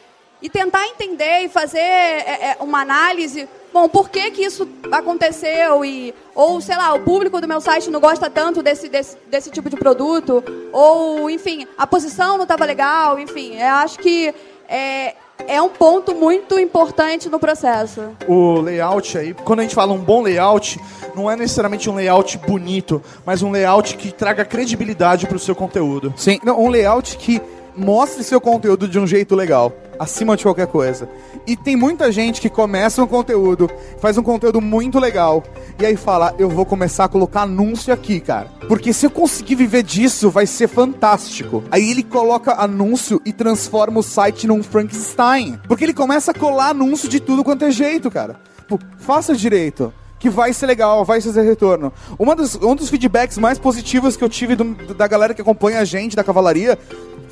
E 0.43 0.51
tentar 0.51 0.87
entender 0.89 1.45
e 1.45 1.49
fazer 1.49 1.79
é, 1.79 2.51
é, 2.51 2.57
uma 2.61 2.83
análise, 2.83 3.49
bom, 3.73 3.89
por 3.89 4.11
que, 4.11 4.31
que 4.31 4.45
isso 4.45 4.69
aconteceu? 4.93 5.83
E, 5.83 6.15
ou, 6.35 6.61
sei 6.61 6.77
lá, 6.77 6.93
o 6.93 7.01
público 7.01 7.41
do 7.41 7.49
meu 7.49 7.63
site 7.63 7.89
não 7.89 7.99
gosta 7.99 8.29
tanto 8.29 8.63
desse, 8.63 8.91
desse, 8.91 9.17
desse 9.27 9.51
tipo 9.51 9.71
de 9.71 9.77
produto, 9.77 10.45
ou, 10.71 11.31
enfim, 11.31 11.67
a 11.79 11.87
posição 11.87 12.37
não 12.37 12.43
estava 12.43 12.67
legal, 12.67 13.19
enfim, 13.19 13.57
eu 13.57 13.75
acho 13.77 13.99
que 13.99 14.35
é, 14.69 15.15
é 15.47 15.61
um 15.61 15.69
ponto 15.69 16.15
muito 16.15 16.59
importante 16.59 17.29
no 17.29 17.39
processo. 17.39 18.11
O 18.27 18.61
layout 18.61 19.19
aí, 19.19 19.35
quando 19.35 19.61
a 19.61 19.63
gente 19.63 19.75
fala 19.75 19.93
um 19.93 19.99
bom 19.99 20.23
layout, 20.23 20.81
não 21.15 21.31
é 21.31 21.37
necessariamente 21.37 21.89
um 21.89 21.95
layout 21.95 22.39
bonito, 22.39 23.03
mas 23.25 23.43
um 23.43 23.51
layout 23.51 23.97
que 23.97 24.13
traga 24.13 24.45
credibilidade 24.45 25.27
para 25.27 25.37
o 25.37 25.41
seu 25.41 25.55
conteúdo. 25.55 26.13
Sim, 26.17 26.41
não, 26.43 26.61
um 26.61 26.69
layout 26.69 27.17
que 27.17 27.41
mostre 27.77 28.23
seu 28.23 28.41
conteúdo 28.41 28.89
de 28.89 28.99
um 28.99 29.07
jeito 29.07 29.35
legal, 29.35 29.73
acima 29.99 30.37
de 30.37 30.43
qualquer 30.43 30.67
coisa. 30.67 31.09
E 31.47 31.57
tem 31.57 31.77
muita 31.77 32.11
gente 32.11 32.41
que 32.41 32.49
começa 32.49 33.03
um 33.03 33.07
conteúdo, 33.07 33.71
faz 33.99 34.17
um 34.17 34.23
conteúdo 34.23 34.61
muito 34.61 34.99
legal, 34.99 35.43
e 35.79 35.85
aí 35.85 35.97
fala, 35.97 36.35
eu 36.39 36.49
vou 36.49 36.65
começar 36.65 37.05
a 37.05 37.09
colocar 37.09 37.43
anúncio 37.43 37.93
aqui, 37.93 38.21
cara. 38.21 38.49
Porque 38.69 38.93
se 38.93 39.07
eu 39.07 39.11
conseguir 39.11 39.57
viver 39.57 39.83
disso, 39.83 40.31
vai 40.31 40.47
ser 40.47 40.69
fantástico. 40.69 41.63
Aí 41.71 41.91
ele 41.91 42.03
coloca 42.03 42.55
anúncio 42.55 43.21
e 43.25 43.33
transforma 43.33 44.01
o 44.01 44.03
site 44.03 44.47
num 44.47 44.63
Frankenstein. 44.63 45.59
Porque 45.69 45.85
ele 45.85 45.95
começa 45.95 46.31
a 46.31 46.35
colar 46.35 46.71
anúncio 46.71 47.09
de 47.09 47.21
tudo 47.21 47.45
quanto 47.45 47.65
é 47.65 47.71
jeito, 47.71 48.11
cara. 48.11 48.37
Tipo, 48.61 48.79
faça 48.99 49.35
direito 49.35 49.93
que 50.25 50.31
vai 50.31 50.55
ser 50.55 50.65
legal, 50.65 51.05
vai 51.05 51.21
fazer 51.21 51.43
retorno. 51.43 51.93
Uma 52.19 52.35
dos, 52.35 52.55
um 52.55 52.75
dos 52.75 52.89
feedbacks 52.89 53.37
mais 53.37 53.59
positivos 53.59 54.17
que 54.17 54.25
eu 54.25 54.29
tive 54.31 54.57
do, 54.57 54.95
da 54.95 55.07
galera 55.07 55.35
que 55.35 55.43
acompanha 55.43 55.81
a 55.81 55.85
gente, 55.85 56.17
da 56.17 56.25
cavalaria, 56.25 56.79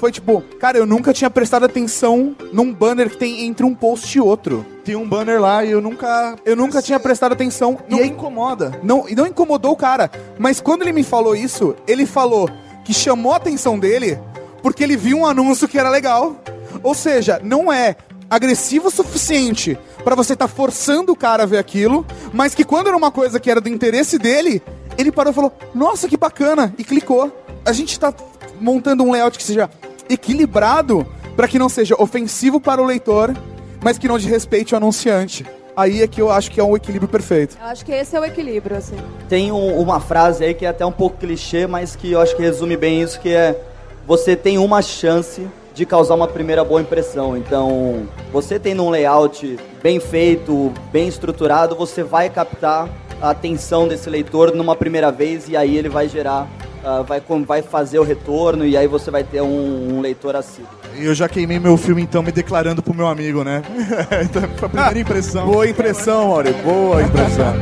foi 0.02 0.10
tipo, 0.10 0.42
cara, 0.58 0.76
eu 0.76 0.84
nunca 0.84 1.12
tinha 1.12 1.30
prestado 1.30 1.64
atenção 1.64 2.34
num 2.52 2.74
banner 2.74 3.08
que 3.08 3.16
tem 3.16 3.46
entre 3.46 3.64
um 3.64 3.72
post 3.72 4.18
e 4.18 4.20
outro. 4.20 4.66
Tem 4.84 4.96
um 4.96 5.08
banner 5.08 5.40
lá 5.40 5.64
e 5.64 5.70
eu 5.70 5.80
nunca. 5.80 6.34
Eu 6.44 6.56
nunca 6.56 6.82
tinha 6.82 6.98
prestado 6.98 7.30
atenção. 7.30 7.78
Não 7.88 7.98
e 7.98 8.02
aí, 8.02 8.08
incomoda. 8.08 8.80
não, 8.82 9.08
e 9.08 9.14
não 9.14 9.28
incomodou 9.28 9.70
o 9.70 9.76
cara. 9.76 10.10
Mas 10.36 10.60
quando 10.60 10.82
ele 10.82 10.92
me 10.92 11.04
falou 11.04 11.36
isso, 11.36 11.76
ele 11.86 12.04
falou 12.04 12.50
que 12.84 12.92
chamou 12.92 13.32
a 13.32 13.36
atenção 13.36 13.78
dele 13.78 14.18
porque 14.60 14.82
ele 14.82 14.96
viu 14.96 15.18
um 15.18 15.24
anúncio 15.24 15.68
que 15.68 15.78
era 15.78 15.88
legal. 15.88 16.34
Ou 16.82 16.96
seja, 16.96 17.40
não 17.40 17.72
é 17.72 17.94
agressivo 18.28 18.88
o 18.88 18.90
suficiente 18.90 19.78
pra 20.02 20.16
você 20.16 20.32
estar 20.32 20.48
forçando 20.48 21.12
o 21.12 21.16
cara 21.16 21.44
a 21.44 21.46
ver 21.46 21.58
aquilo, 21.58 22.04
mas 22.32 22.56
que 22.56 22.64
quando 22.64 22.88
era 22.88 22.96
uma 22.96 23.12
coisa 23.12 23.38
que 23.38 23.48
era 23.48 23.60
do 23.60 23.68
interesse 23.68 24.18
dele, 24.18 24.60
ele 24.98 25.12
parou 25.12 25.30
e 25.30 25.34
falou: 25.36 25.52
Nossa, 25.72 26.08
que 26.08 26.16
bacana! 26.16 26.74
E 26.76 26.82
clicou. 26.82 27.30
A 27.64 27.70
gente 27.70 28.00
tá 28.00 28.12
montando 28.60 29.04
um 29.04 29.12
layout 29.12 29.38
que 29.38 29.44
seja 29.44 29.70
equilibrado 30.08 31.06
pra 31.36 31.48
que 31.48 31.58
não 31.58 31.68
seja 31.68 31.94
ofensivo 31.98 32.60
para 32.60 32.80
o 32.82 32.84
leitor, 32.84 33.34
mas 33.82 33.98
que 33.98 34.06
não 34.08 34.18
desrespeite 34.18 34.74
o 34.74 34.76
anunciante. 34.76 35.44
Aí 35.74 36.02
é 36.02 36.06
que 36.06 36.20
eu 36.20 36.30
acho 36.30 36.50
que 36.50 36.60
é 36.60 36.64
um 36.64 36.76
equilíbrio 36.76 37.08
perfeito. 37.08 37.56
Eu 37.60 37.66
acho 37.68 37.84
que 37.84 37.92
esse 37.92 38.14
é 38.14 38.20
o 38.20 38.24
equilíbrio, 38.24 38.76
assim. 38.76 38.96
Tem 39.28 39.50
um- 39.50 39.78
uma 39.80 40.00
frase 40.00 40.44
aí 40.44 40.52
que 40.54 40.66
é 40.66 40.68
até 40.68 40.84
um 40.84 40.92
pouco 40.92 41.16
clichê, 41.16 41.66
mas 41.66 41.96
que 41.96 42.12
eu 42.12 42.20
acho 42.20 42.36
que 42.36 42.42
resume 42.42 42.76
bem 42.76 43.00
isso, 43.02 43.18
que 43.18 43.30
é 43.30 43.58
você 44.06 44.36
tem 44.36 44.58
uma 44.58 44.82
chance 44.82 45.46
de 45.74 45.86
causar 45.86 46.14
uma 46.14 46.28
primeira 46.28 46.62
boa 46.62 46.82
impressão. 46.82 47.34
Então, 47.38 48.06
você 48.30 48.58
tendo 48.58 48.82
um 48.84 48.90
layout 48.90 49.58
bem 49.82 49.98
feito, 49.98 50.70
bem 50.92 51.08
estruturado, 51.08 51.74
você 51.74 52.02
vai 52.02 52.28
captar 52.28 52.90
a 53.22 53.30
atenção 53.30 53.88
desse 53.88 54.10
leitor 54.10 54.54
numa 54.54 54.76
primeira 54.76 55.10
vez 55.10 55.48
e 55.48 55.56
aí 55.56 55.78
ele 55.78 55.88
vai 55.88 56.06
gerar, 56.06 56.46
ah, 56.84 57.02
vai, 57.02 57.20
com- 57.20 57.44
vai 57.44 57.62
fazer 57.62 57.98
o 57.98 58.02
retorno 58.02 58.64
e 58.66 58.76
aí 58.76 58.86
você 58.86 59.10
vai 59.10 59.22
ter 59.24 59.40
um, 59.40 59.96
um 59.96 60.00
leitor 60.00 60.34
assíduo. 60.36 60.68
E 60.96 61.04
eu 61.04 61.14
já 61.14 61.28
queimei 61.28 61.58
meu 61.58 61.76
filme 61.76 62.02
então 62.02 62.22
me 62.22 62.32
declarando 62.32 62.82
pro 62.82 62.94
meu 62.94 63.06
amigo, 63.06 63.42
né? 63.44 63.62
então, 64.24 64.42
foi 64.56 64.66
a 64.66 64.70
primeira 64.70 64.98
impressão. 64.98 65.46
Boa 65.46 65.68
impressão, 65.68 66.28
Mauri. 66.28 66.52
Boa 66.64 67.02
impressão. 67.02 67.54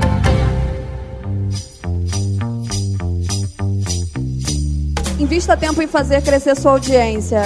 Invista 5.18 5.56
tempo 5.56 5.80
em 5.82 5.86
fazer 5.86 6.22
crescer 6.22 6.56
sua 6.56 6.72
audiência. 6.72 7.42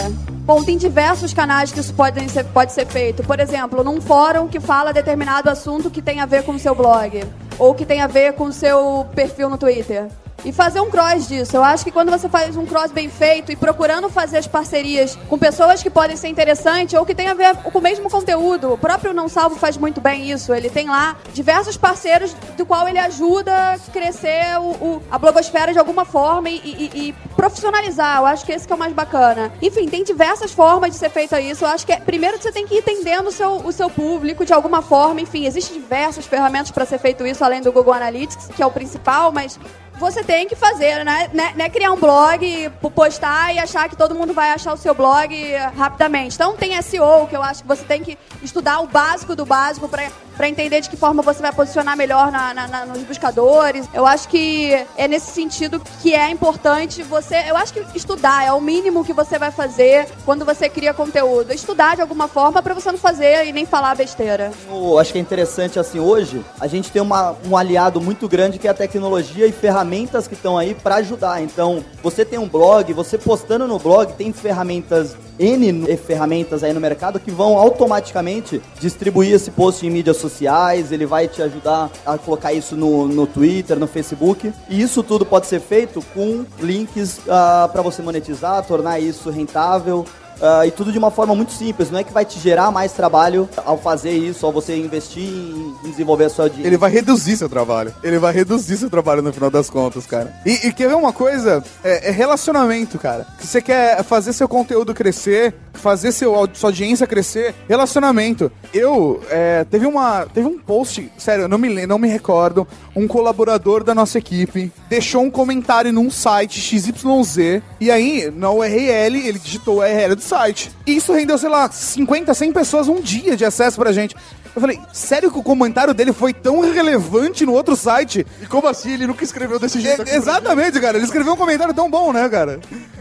Bom, 0.46 0.62
tem 0.62 0.76
diversos 0.76 1.34
canais 1.34 1.72
que 1.72 1.80
isso 1.80 1.92
pode 1.94 2.30
ser, 2.30 2.44
pode 2.44 2.72
ser 2.72 2.86
feito. 2.86 3.22
Por 3.24 3.40
exemplo, 3.40 3.82
num 3.82 4.00
fórum 4.00 4.46
que 4.46 4.60
fala 4.60 4.92
determinado 4.92 5.50
assunto 5.50 5.90
que 5.90 6.00
tem 6.00 6.20
a 6.20 6.26
ver 6.26 6.44
com 6.44 6.52
o 6.52 6.58
seu 6.58 6.74
blog. 6.74 7.24
Ou 7.58 7.74
que 7.74 7.84
tem 7.84 8.00
a 8.00 8.06
ver 8.06 8.34
com 8.34 8.44
o 8.44 8.52
seu 8.52 9.06
perfil 9.14 9.48
no 9.50 9.58
Twitter. 9.58 10.06
E 10.44 10.52
fazer 10.52 10.80
um 10.80 10.90
cross 10.90 11.26
disso. 11.28 11.56
Eu 11.56 11.64
acho 11.64 11.84
que 11.84 11.90
quando 11.90 12.10
você 12.10 12.28
faz 12.28 12.54
um 12.56 12.66
cross 12.66 12.90
bem 12.92 13.08
feito 13.08 13.50
e 13.50 13.56
procurando 13.56 14.10
fazer 14.10 14.36
as 14.38 14.46
parcerias 14.46 15.16
com 15.28 15.38
pessoas 15.38 15.82
que 15.82 15.88
podem 15.88 16.16
ser 16.16 16.28
interessantes 16.28 16.92
ou 16.98 17.06
que 17.06 17.14
tem 17.14 17.28
a 17.28 17.34
ver 17.34 17.56
com 17.56 17.78
o 17.78 17.82
mesmo 17.82 18.10
conteúdo. 18.10 18.72
O 18.72 18.76
próprio 18.78 19.14
Não 19.14 19.26
Salvo 19.28 19.56
faz 19.56 19.76
muito 19.78 20.00
bem 20.02 20.30
isso. 20.30 20.52
Ele 20.52 20.68
tem 20.68 20.86
lá 20.88 21.16
diversos 21.32 21.76
parceiros 21.78 22.34
do 22.58 22.66
qual 22.66 22.86
ele 22.86 22.98
ajuda 22.98 23.72
a 23.72 23.78
crescer 23.90 24.58
o, 24.58 24.62
o- 24.84 25.02
a 25.10 25.18
blogosfera 25.18 25.72
de 25.72 25.78
alguma 25.78 26.04
forma 26.04 26.50
e, 26.50 26.56
e- 26.56 27.08
e 27.08 27.12
profissionalizar. 27.34 28.18
Eu 28.18 28.26
acho 28.26 28.44
que 28.44 28.52
esse 28.52 28.66
que 28.66 28.72
é 28.72 28.76
o 28.76 28.78
mais 28.78 28.92
bacana. 28.92 29.50
Enfim, 29.62 29.88
tem 29.88 30.04
diversas 30.04 30.52
formas 30.52 30.90
de 30.90 30.96
ser 30.98 31.08
feito 31.10 31.34
isso. 31.36 31.64
Eu 31.64 31.68
acho 31.68 31.86
que 31.86 31.92
é, 31.92 31.96
primeiro 32.00 32.36
você 32.40 32.52
tem 32.52 32.66
que 32.66 32.74
ir 32.74 32.78
entendendo 32.78 33.28
o 33.28 33.32
seu, 33.32 33.56
o 33.56 33.72
seu 33.72 33.88
público 33.88 34.44
de 34.44 34.52
alguma 34.52 34.82
forma. 34.82 35.20
Enfim, 35.22 35.46
existem 35.46 35.80
diversas 35.80 36.26
ferramentas 36.26 36.70
para 36.70 36.84
ser 36.84 36.98
feito 36.98 37.26
isso, 37.26 37.42
além 37.44 37.62
do 37.62 37.72
Google 37.72 37.94
Analytics, 37.94 38.48
que 38.54 38.62
é 38.62 38.66
o 38.66 38.70
principal, 38.70 39.32
mas 39.32 39.58
você 39.98 40.22
tem 40.24 40.46
que 40.48 40.56
fazer, 40.56 41.04
né? 41.04 41.30
Né- 41.32 41.52
Não 41.56 41.64
é 41.64 41.68
criar 41.68 41.92
um 41.92 41.96
blog, 41.98 42.70
po- 42.80 42.90
postar 42.90 43.54
e 43.54 43.58
achar 43.58 43.88
que 43.88 43.96
todo 43.96 44.14
mundo 44.14 44.32
vai 44.34 44.50
achar 44.50 44.72
o 44.72 44.76
seu 44.76 44.94
blog 44.94 45.34
rapidamente. 45.76 46.34
Então 46.34 46.54
tem 46.56 46.76
SEO, 46.82 47.26
que 47.28 47.36
eu 47.36 47.42
acho 47.42 47.62
que 47.62 47.68
você 47.68 47.84
tem 47.84 48.02
que 48.02 48.18
estudar 48.42 48.80
o 48.80 48.86
básico 48.86 49.34
do 49.36 49.46
básico 49.46 49.88
para 49.88 50.48
entender 50.48 50.80
de 50.80 50.90
que 50.90 50.96
forma 50.96 51.22
você 51.22 51.40
vai 51.40 51.52
posicionar 51.52 51.96
melhor 51.96 52.30
na- 52.32 52.52
na- 52.52 52.66
na- 52.66 52.86
nos 52.86 53.02
buscadores. 53.04 53.88
Eu 53.94 54.04
acho 54.04 54.28
que 54.28 54.72
é 54.96 55.06
nesse 55.06 55.30
sentido 55.30 55.80
que 56.02 56.12
é 56.14 56.28
importante 56.28 57.02
você. 57.02 57.36
Eu 57.48 57.56
acho 57.56 57.72
que 57.72 57.84
estudar 57.96 58.44
é 58.44 58.52
o 58.52 58.60
mínimo 58.60 59.04
que 59.04 59.12
você 59.12 59.38
vai 59.38 59.50
fazer 59.52 60.08
quando 60.24 60.44
você 60.44 60.68
cria 60.68 60.92
conteúdo. 60.92 61.52
Estudar 61.52 61.94
de 61.94 62.02
alguma 62.02 62.26
forma 62.26 62.60
para 62.62 62.74
você 62.74 62.90
não 62.90 62.98
fazer 62.98 63.46
e 63.46 63.52
nem 63.52 63.64
falar 63.64 63.94
besteira. 63.94 64.50
Eu 64.68 64.98
acho 64.98 65.12
que 65.12 65.18
é 65.18 65.20
interessante 65.20 65.78
assim 65.78 66.00
hoje 66.00 66.44
a 66.60 66.66
gente 66.66 66.90
tem 66.90 67.00
uma- 67.00 67.36
um 67.48 67.56
aliado 67.56 68.00
muito 68.00 68.28
grande 68.28 68.58
que 68.58 68.66
é 68.66 68.70
a 68.70 68.74
tecnologia 68.74 69.46
e 69.46 69.52
ferramentas 69.52 69.83
que 70.26 70.34
estão 70.34 70.56
aí 70.56 70.74
para 70.74 70.96
ajudar. 70.96 71.42
Então, 71.42 71.84
você 72.02 72.24
tem 72.24 72.38
um 72.38 72.48
blog, 72.48 72.92
você 72.92 73.18
postando 73.18 73.66
no 73.66 73.78
blog 73.78 74.12
tem 74.14 74.32
ferramentas 74.32 75.16
N 75.38 75.96
ferramentas 75.96 76.62
aí 76.62 76.72
no 76.72 76.80
mercado 76.80 77.18
que 77.18 77.30
vão 77.30 77.58
automaticamente 77.58 78.62
distribuir 78.78 79.34
esse 79.34 79.50
post 79.50 79.84
em 79.84 79.90
mídias 79.90 80.16
sociais, 80.18 80.92
ele 80.92 81.06
vai 81.06 81.26
te 81.26 81.42
ajudar 81.42 81.90
a 82.06 82.16
colocar 82.16 82.52
isso 82.52 82.76
no, 82.76 83.08
no 83.08 83.26
Twitter, 83.26 83.78
no 83.78 83.86
Facebook. 83.86 84.52
E 84.68 84.80
isso 84.80 85.02
tudo 85.02 85.26
pode 85.26 85.46
ser 85.46 85.60
feito 85.60 86.00
com 86.14 86.44
links 86.60 87.20
para 87.24 87.82
você 87.82 88.00
monetizar, 88.00 88.64
tornar 88.64 89.00
isso 89.00 89.30
rentável. 89.30 90.04
Ah, 90.40 90.66
e 90.66 90.70
tudo 90.70 90.92
de 90.92 90.98
uma 90.98 91.10
forma 91.10 91.34
muito 91.34 91.52
simples, 91.52 91.90
não 91.90 91.98
é 91.98 92.04
que 92.04 92.12
vai 92.12 92.24
te 92.24 92.38
gerar 92.38 92.70
mais 92.70 92.92
trabalho 92.92 93.48
ao 93.64 93.78
fazer 93.78 94.12
isso, 94.12 94.44
ao 94.44 94.52
você 94.52 94.76
investir 94.76 95.22
em 95.22 95.74
em 95.84 95.90
desenvolver 95.90 96.24
a 96.24 96.30
sua 96.30 96.46
audiência. 96.46 96.66
Ele 96.66 96.76
vai 96.76 96.90
reduzir 96.90 97.36
seu 97.36 97.48
trabalho. 97.48 97.94
Ele 98.02 98.18
vai 98.18 98.32
reduzir 98.32 98.76
seu 98.76 98.90
trabalho 98.90 99.22
no 99.22 99.32
final 99.32 99.50
das 99.50 99.68
contas, 99.68 100.06
cara. 100.06 100.34
E, 100.44 100.68
e 100.68 100.72
quer 100.72 100.88
ver 100.88 100.94
uma 100.94 101.12
coisa? 101.12 101.62
É, 101.82 102.08
é 102.08 102.10
relacionamento, 102.10 102.98
cara. 102.98 103.26
Se 103.38 103.46
você 103.46 103.62
quer 103.62 104.02
fazer 104.02 104.32
seu 104.32 104.48
conteúdo 104.48 104.94
crescer, 104.94 105.54
fazer 105.74 106.12
seu, 106.12 106.34
sua 106.54 106.68
audiência 106.68 107.06
crescer, 107.06 107.54
relacionamento. 107.68 108.50
Eu, 108.72 109.22
é, 109.28 109.64
teve 109.64 109.86
uma, 109.86 110.26
teve 110.26 110.46
um 110.46 110.58
post, 110.58 111.10
sério, 111.18 111.42
eu 111.42 111.48
não 111.48 111.58
me, 111.58 111.86
não 111.86 111.98
me 111.98 112.08
recordo, 112.08 112.66
um 112.94 113.06
colaborador 113.06 113.84
da 113.84 113.94
nossa 113.94 114.18
equipe 114.18 114.72
deixou 114.88 115.22
um 115.22 115.30
comentário 115.30 115.92
num 115.92 116.10
site 116.10 116.60
XYZ, 116.60 117.62
e 117.80 117.90
aí, 117.90 118.32
na 118.34 118.50
URL, 118.50 119.28
ele 119.28 119.38
digitou 119.38 119.82
a 119.82 119.86
URL 119.86 120.14
do 120.14 120.22
site. 120.24 120.70
E 120.86 120.96
isso 120.96 121.12
rendeu, 121.12 121.38
sei 121.38 121.48
lá, 121.48 121.70
50, 121.70 122.34
100 122.34 122.52
pessoas 122.52 122.88
um 122.88 123.00
dia 123.00 123.36
de 123.36 123.44
acesso 123.44 123.76
pra 123.78 123.92
gente. 123.92 124.16
Eu 124.54 124.60
falei, 124.60 124.80
sério 124.92 125.30
que 125.32 125.38
o 125.38 125.42
comentário 125.42 125.92
dele 125.92 126.12
foi 126.12 126.32
tão 126.32 126.60
relevante 126.60 127.44
no 127.44 127.52
outro 127.52 127.74
site? 127.74 128.24
E 128.40 128.46
como 128.46 128.68
assim? 128.68 128.92
Ele 128.92 129.06
nunca 129.06 129.24
escreveu 129.24 129.58
desse 129.58 129.80
jeito 129.80 130.02
É, 130.02 130.14
exatamente, 130.14 130.80
cara. 130.80 130.96
Ele 130.96 131.04
escreveu 131.04 131.32
um 131.32 131.36
comentário 131.36 131.74
tão 131.74 131.90
bom, 131.90 132.12
né, 132.12 132.28
cara? 132.28 132.60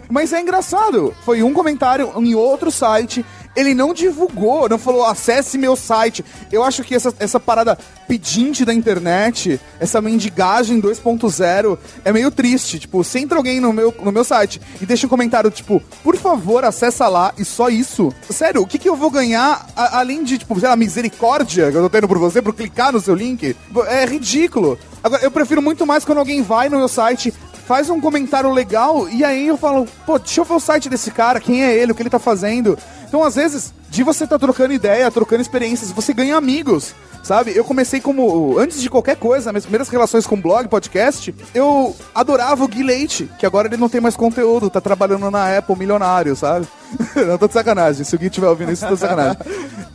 Mas 0.09 0.33
é 0.33 0.41
engraçado. 0.41 1.15
Foi 1.23 1.43
um 1.43 1.53
comentário 1.53 2.11
em 2.17 2.33
outro 2.35 2.71
site 2.71 3.23
Ele 3.55 3.73
não 3.73 3.93
divulgou, 3.93 4.67
não 4.67 4.77
falou, 4.79 5.05
acesse 5.05 5.57
meu 5.57 5.75
site. 5.75 6.25
Eu 6.51 6.63
acho 6.63 6.83
que 6.83 6.95
essa, 6.95 7.13
essa 7.19 7.39
parada 7.39 7.77
pedinte 8.07 8.65
da 8.65 8.73
internet, 8.73 9.59
essa 9.79 10.01
mendigagem 10.01 10.81
2.0, 10.81 11.77
é 12.03 12.11
meio 12.11 12.31
triste. 12.31 12.79
Tipo, 12.79 13.03
se 13.03 13.19
entra 13.19 13.37
alguém 13.37 13.59
no 13.59 13.71
meu, 13.71 13.93
no 14.03 14.11
meu 14.11 14.23
site 14.23 14.59
e 14.81 14.85
deixa 14.85 15.05
um 15.05 15.09
comentário, 15.09 15.51
tipo, 15.51 15.81
por 16.03 16.15
favor, 16.17 16.65
acessa 16.65 17.07
lá 17.07 17.33
e 17.37 17.45
só 17.45 17.69
isso. 17.69 18.11
Sério, 18.29 18.61
o 18.61 18.67
que, 18.67 18.77
que 18.79 18.89
eu 18.89 18.95
vou 18.95 19.11
ganhar 19.11 19.67
a- 19.75 19.99
além 19.99 20.23
de, 20.23 20.37
tipo, 20.39 20.59
sei 20.59 20.69
lá, 20.69 20.75
misericórdia 20.75 21.71
que 21.71 21.77
eu 21.77 21.83
tô 21.83 21.89
tendo 21.89 22.07
por 22.07 22.17
você, 22.17 22.41
por 22.41 22.53
clicar 22.55 22.91
no 22.91 22.99
seu 22.99 23.13
link? 23.15 23.55
É 23.87 24.05
ridículo. 24.05 24.77
Agora, 25.03 25.23
eu 25.23 25.31
prefiro 25.31 25.61
muito 25.61 25.85
mais 25.85 26.03
quando 26.03 26.17
alguém 26.19 26.41
vai 26.41 26.69
no 26.69 26.77
meu 26.77 26.87
site, 26.87 27.33
faz 27.67 27.89
um 27.89 27.99
comentário 28.01 28.51
legal 28.51 29.07
e 29.09 29.23
aí 29.23 29.47
eu 29.47 29.57
falo, 29.57 29.87
pô, 30.05 30.17
deixa 30.19 30.41
eu 30.41 30.45
ver 30.45 30.53
o 30.55 30.59
site 30.59 30.89
desse 30.89 31.11
cara, 31.11 31.39
quem 31.39 31.63
é 31.63 31.73
ele, 31.75 31.91
o 31.91 31.95
que 31.95 32.01
ele 32.01 32.09
tá 32.09 32.19
fazendo. 32.19 32.77
Então, 33.13 33.23
às 33.23 33.35
vezes, 33.35 33.71
de 33.91 34.01
você 34.01 34.25
tá 34.25 34.39
trocando 34.39 34.73
ideia, 34.73 35.11
trocando 35.11 35.39
experiências, 35.39 35.91
você 35.91 36.15
ganha 36.15 36.35
amigos. 36.35 36.95
Sabe, 37.21 37.55
eu 37.55 37.63
comecei 37.63 38.01
como. 38.01 38.57
Antes 38.57 38.81
de 38.81 38.89
qualquer 38.89 39.15
coisa, 39.17 39.51
minhas 39.51 39.65
primeiras 39.65 39.87
relações 39.87 40.25
com 40.25 40.35
blog, 40.41 40.67
podcast, 40.67 41.33
eu 41.53 41.95
adorava 42.13 42.63
o 42.63 42.67
Gui 42.67 42.81
Leite, 42.81 43.29
que 43.37 43.45
agora 43.45 43.67
ele 43.67 43.77
não 43.77 43.87
tem 43.87 44.01
mais 44.01 44.15
conteúdo, 44.17 44.67
tá 44.67 44.81
trabalhando 44.81 45.29
na 45.29 45.55
Apple 45.59 45.77
milionário, 45.77 46.35
sabe? 46.35 46.67
não 47.15 47.37
tô 47.37 47.45
de 47.47 47.53
sacanagem, 47.53 48.03
se 48.03 48.15
o 48.15 48.19
Gui 48.19 48.25
estiver 48.25 48.47
ouvindo 48.47 48.71
isso, 48.71 48.85
tô 48.87 48.95
de 48.95 48.99
sacanagem. 48.99 49.37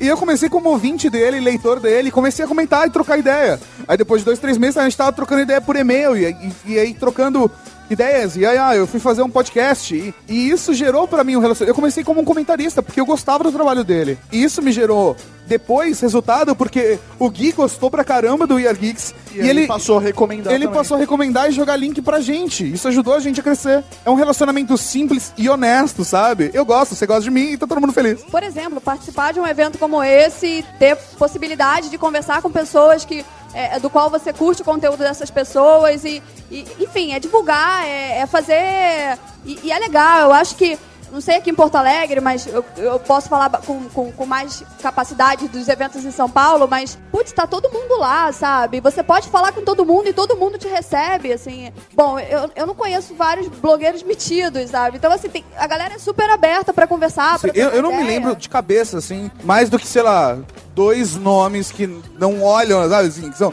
E 0.01 0.07
eu 0.07 0.17
comecei 0.17 0.49
como 0.49 0.71
ouvinte 0.71 1.11
dele, 1.11 1.41
leitor 1.41 1.81
dele, 1.81 2.13
comecei 2.13 2.45
a 2.45 2.49
comentar 2.49 2.87
e 2.87 2.91
trocar 2.91 3.19
ideia. 3.19 3.59
Aí 3.89 3.97
depois 3.97 4.21
de 4.21 4.27
dois, 4.27 4.39
três 4.39 4.57
meses 4.57 4.77
a 4.77 4.85
gente 4.85 4.97
tava 4.97 5.13
trocando 5.13 5.43
ideia 5.43 5.61
por 5.61 5.75
e-mail 5.75 6.17
e, 6.17 6.25
e- 6.31 6.53
e 6.67 6.79
aí 6.79 6.95
trocando 6.95 7.51
ideias. 7.91 8.37
E 8.37 8.45
aí, 8.45 8.59
ah, 8.59 8.75
eu 8.77 8.87
fui 8.87 9.01
fazer 9.01 9.23
um 9.23 9.31
podcast. 9.31 9.95
E, 9.95 10.15
e 10.29 10.51
isso 10.51 10.75
gerou 10.75 11.07
pra 11.09 11.25
mim 11.25 11.37
um 11.37 11.41
relacionamento. 11.41 11.71
Eu 11.71 11.75
comecei 11.75 12.05
como 12.05 12.21
um 12.21 12.25
comentarista, 12.25 12.83
porque 12.83 13.01
eu 13.01 13.07
gostava 13.07 13.45
do 13.45 13.53
trabalho 13.53 13.85
dele. 13.85 14.19
E 14.31 14.43
isso 14.43 14.63
me 14.63 14.73
gerou 14.73 15.17
depois 15.47 15.99
resultado, 16.01 16.55
porque 16.55 16.99
o 17.19 17.31
Gui 17.31 17.53
gostou 17.53 17.91
pra 17.91 18.05
caramba 18.05 18.47
do 18.47 18.57
We 18.57 18.69
Are 18.69 18.77
Geeks. 18.79 19.15
E, 19.35 19.39
ele 19.41 19.67
passou 19.67 19.97
a 19.99 20.01
recomendar 20.01 20.53
Ele 20.53 20.65
também. 20.65 20.79
passou 20.79 20.97
a 20.97 21.01
recomendar 21.01 21.49
e 21.49 21.53
jogar 21.53 21.75
link 21.77 22.03
pra 22.03 22.21
gente. 22.21 22.71
Isso 22.71 22.87
ajudou 22.89 23.15
a 23.15 23.21
gente 23.21 23.41
a 23.41 23.43
crescer. 23.43 23.83
É 24.05 24.11
um 24.11 24.15
relacionamento 24.15 24.77
simples 24.77 25.33
e 25.39 25.49
honesto, 25.49 26.05
sabe? 26.05 26.51
Eu 26.53 26.67
gosto, 26.67 26.95
você 26.95 27.07
gosta 27.07 27.23
de 27.23 27.31
mim 27.31 27.53
e 27.53 27.57
tá 27.57 27.67
todo 27.67 27.81
mundo 27.81 27.95
feliz. 27.95 28.23
Por 28.25 28.43
exemplo, 28.43 28.79
participar 28.79 29.33
de 29.33 29.41
um 29.41 29.47
evento 29.47 29.79
como 29.79 30.03
esse 30.03 30.47
e 30.47 30.65
ter 30.79 30.97
possibilidade 31.19 31.89
de 31.89 31.97
conversar 31.97 32.43
com 32.43 32.51
pessoas 32.51 33.07
que 33.07 33.25
é, 33.59 33.81
do 33.81 33.91
qual 33.91 34.09
você 34.09 34.33
curte 34.33 34.63
o 34.63 34.65
conteúdo 34.65 34.99
dessas 34.99 35.31
pessoas 35.31 36.05
e, 36.05 36.23
e, 36.49 36.65
enfim, 36.79 37.13
é 37.13 37.19
divulgar, 37.19 37.85
é, 37.85 38.19
é 38.21 38.27
fazer 38.27 39.19
e, 39.45 39.59
e 39.65 39.73
é 39.73 39.79
legal. 39.81 40.29
Eu 40.29 40.33
acho 40.33 40.55
que 40.55 40.79
não 41.13 41.21
sei 41.21 41.37
aqui 41.37 41.51
em 41.51 41.55
Porto 41.55 41.77
Alegre, 41.77 42.21
mas 42.21 42.47
eu, 42.47 42.65
eu 42.77 42.99
posso 42.99 43.29
falar 43.29 43.51
com, 43.51 43.85
com, 43.91 44.13
com 44.13 44.27
mais 44.27 44.63
capacidade 44.83 45.49
dos 45.49 45.69
eventos 45.69 46.05
em 46.05 46.11
São 46.11 46.29
Paulo, 46.29 46.67
mas, 46.69 46.99
putz, 47.11 47.33
tá 47.33 47.47
todo 47.47 47.71
mundo 47.71 47.99
lá, 47.99 48.31
sabe? 48.33 48.81
Você 48.81 49.03
pode 49.03 49.29
falar 49.29 49.53
com 49.53 49.63
todo 49.63 49.85
mundo 49.85 50.09
e 50.09 50.13
todo 50.13 50.37
mundo 50.37 50.59
te 50.59 50.69
recebe, 50.69 51.33
assim. 51.33 51.73
Bom, 51.95 52.19
eu, 52.19 52.51
eu 52.55 52.67
não 52.67 52.75
conheço 52.75 53.15
vários 53.15 53.49
blogueiros 53.49 54.03
metidos, 54.03 54.71
sabe? 54.71 54.97
Então, 54.99 55.11
assim, 55.13 55.29
tem- 55.29 55.45
a 55.57 55.67
galera 55.67 55.95
é 55.95 55.99
super 55.99 56.29
aberta 56.31 56.73
pra 56.73 56.87
conversar, 56.87 57.39
pra 57.39 57.51
eu, 57.55 57.71
eu 57.71 57.83
não 57.83 57.91
me 57.97 58.05
lembro 58.05 58.37
de 58.37 58.49
cabeça, 58.49 58.99
assim, 58.99 59.31
mais 59.45 59.69
do 59.71 59.79
que, 59.79 59.87
sei 59.87 60.03
lá, 60.03 60.37
dois 60.75 61.17
nomes 61.17 61.71
que 61.71 61.87
não 62.19 62.43
olham, 62.43 62.89
sabe, 62.89 63.09
assim, 63.09 63.31
que 63.31 63.39
são... 63.39 63.53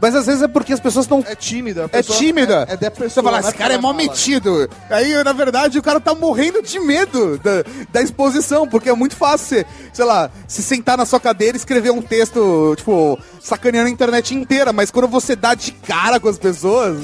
Mas 0.00 0.14
às 0.14 0.26
vezes 0.26 0.42
é 0.42 0.48
porque 0.48 0.72
as 0.72 0.80
pessoas 0.80 1.04
estão... 1.04 1.24
É 1.26 1.34
tímida. 1.34 1.84
É 1.84 1.88
pessoa- 1.88 2.18
tímida. 2.18 2.66
É, 2.68 2.74
é 2.74 2.76
da 2.76 2.90
Você 2.90 3.02
pessoa. 3.02 3.24
fala, 3.24 3.40
esse 3.40 3.54
cara 3.54 3.74
é 3.74 3.78
mó 3.78 3.92
metido. 3.92 4.68
Aí, 4.90 5.22
na 5.24 5.32
verdade, 5.32 5.78
o 5.78 5.82
cara 5.82 5.98
tá 6.00 6.14
morrendo 6.14 6.62
de 6.62 6.78
medo 6.80 7.38
da, 7.38 7.64
da 7.92 8.02
exposição, 8.02 8.66
porque 8.68 8.88
é 8.88 8.94
muito 8.94 9.16
fácil 9.16 9.44
você, 9.44 9.66
sei 9.92 10.04
lá, 10.04 10.30
se 10.46 10.62
sentar 10.62 10.96
na 10.96 11.04
sua 11.06 11.18
cadeira 11.20 11.56
e 11.56 11.58
escrever 11.58 11.90
um 11.90 12.00
texto, 12.02 12.74
tipo, 12.76 13.18
sacaneando 13.40 13.88
a 13.88 13.90
internet 13.90 14.34
inteira, 14.34 14.72
mas 14.72 14.90
quando 14.90 15.08
você 15.08 15.34
dá 15.36 15.54
de 15.54 15.72
cara 15.72 16.18
com 16.20 16.28
as 16.28 16.38
pessoas, 16.38 16.96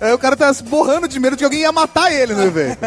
aí 0.00 0.12
o 0.12 0.18
cara 0.18 0.36
tá 0.36 0.52
se 0.52 0.62
borrando 0.62 1.06
de 1.08 1.18
medo 1.20 1.32
de 1.36 1.38
que 1.38 1.44
alguém 1.44 1.60
ia 1.60 1.72
matar 1.72 2.12
ele 2.12 2.34
no 2.34 2.42
evento. 2.42 2.78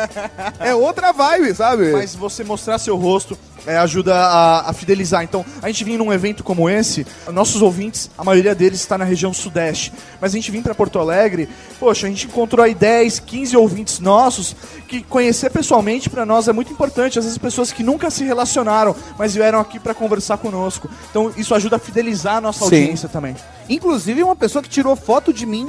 é 0.60 0.74
outra 0.76 1.12
vibe, 1.12 1.54
sabe? 1.56 1.92
Mas 1.92 2.16
você 2.16 2.44
mostrar 2.44 2.78
seu 2.80 2.96
rosto 2.98 3.38
é, 3.68 3.78
ajuda 3.78 4.16
a, 4.16 4.70
a 4.70 4.74
fidelizar. 4.74 5.24
Então, 5.24 5.46
a 5.62 5.68
gente 5.68 5.84
vir 5.84 5.98
num 5.98 6.12
evento 6.12 6.44
como 6.44 6.70
esse, 6.70 7.06
nossos 7.32 7.62
ouvintes, 7.62 8.10
a 8.18 8.24
maioria 8.24 8.56
deles 8.56 8.80
está 8.80 8.98
na 8.98 9.04
região 9.04 9.34
sudeste. 9.34 9.94
Mas 10.20 10.32
a 10.32 10.36
gente 10.36 10.50
vir 10.50 10.64
para 10.64 10.74
Porto 10.74 10.98
Alegre, 10.98 11.50
poxa, 11.80 12.08
a 12.08 12.10
gente 12.10 12.26
encontrou 12.26 12.64
aí 12.64 12.74
10, 12.74 13.20
15 13.20 13.58
ouvintes 13.58 14.00
nossos 14.00 14.56
que 14.88 15.04
conhecer 15.04 15.52
pessoalmente 15.52 16.10
para 16.10 16.26
nós 16.26 16.48
é 16.48 16.54
muito 16.54 16.72
importante. 16.72 17.20
Às 17.20 17.26
vezes 17.26 17.38
pessoas 17.38 17.72
que 17.72 17.84
nunca 17.84 18.10
se 18.10 18.24
relacionaram, 18.24 18.96
mas 19.20 19.36
vieram 19.36 19.60
aqui 19.60 19.80
para 19.80 19.94
conversar 19.94 20.38
conosco. 20.38 20.90
Então, 21.10 21.32
isso 21.36 21.54
ajuda 21.54 21.76
a 21.76 21.80
fidelizar 21.80 22.38
a 22.38 22.42
nossa 22.42 22.60
Sim. 22.60 22.82
audiência 22.82 23.10
também. 23.10 23.36
Inclusive, 23.70 24.24
uma 24.24 24.36
pessoa 24.36 24.64
que 24.64 24.70
tirou 24.70 24.96
foto 24.96 25.34
de 25.34 25.46
mim, 25.46 25.68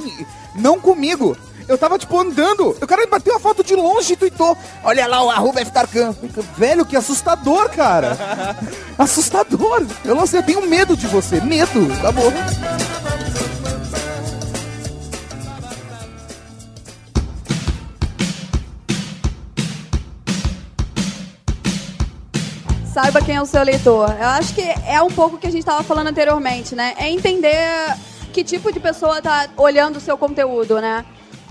não 0.55 0.79
comigo. 0.79 1.35
Eu 1.69 1.77
tava, 1.77 1.99
tipo, 1.99 2.19
andando. 2.19 2.69
O 2.69 2.87
cara 2.87 3.03
me 3.03 3.11
bateu 3.11 3.35
a 3.35 3.39
foto 3.39 3.63
de 3.63 3.75
longe 3.75 4.13
e 4.13 4.15
tweetou. 4.15 4.57
Olha 4.83 5.05
lá 5.05 5.23
o 5.23 5.29
arroba 5.29 5.63
FKarkan. 5.63 6.15
Velho, 6.57 6.83
que 6.83 6.97
assustador, 6.97 7.69
cara. 7.69 8.17
assustador. 8.97 9.85
Eu 10.03 10.15
não 10.15 10.25
sei, 10.25 10.39
eu 10.39 10.43
tenho 10.43 10.67
medo 10.67 10.97
de 10.97 11.05
você. 11.05 11.39
Medo. 11.39 11.87
Tá 12.01 12.11
bom. 12.11 12.33
Saiba 22.91 23.21
quem 23.21 23.35
é 23.35 23.41
o 23.43 23.45
seu 23.45 23.61
leitor. 23.61 24.09
Eu 24.19 24.27
acho 24.29 24.55
que 24.55 24.63
é 24.87 24.99
um 25.03 25.11
pouco 25.11 25.35
o 25.35 25.39
que 25.39 25.45
a 25.45 25.51
gente 25.51 25.59
estava 25.59 25.83
falando 25.83 26.07
anteriormente, 26.07 26.73
né? 26.73 26.95
É 26.97 27.07
entender 27.11 27.95
que 28.33 28.43
tipo 28.43 28.71
de 28.71 28.79
pessoa 28.79 29.21
tá 29.21 29.47
olhando 29.55 29.97
o 29.97 30.01
seu 30.01 30.17
conteúdo, 30.17 30.81
né? 30.81 31.05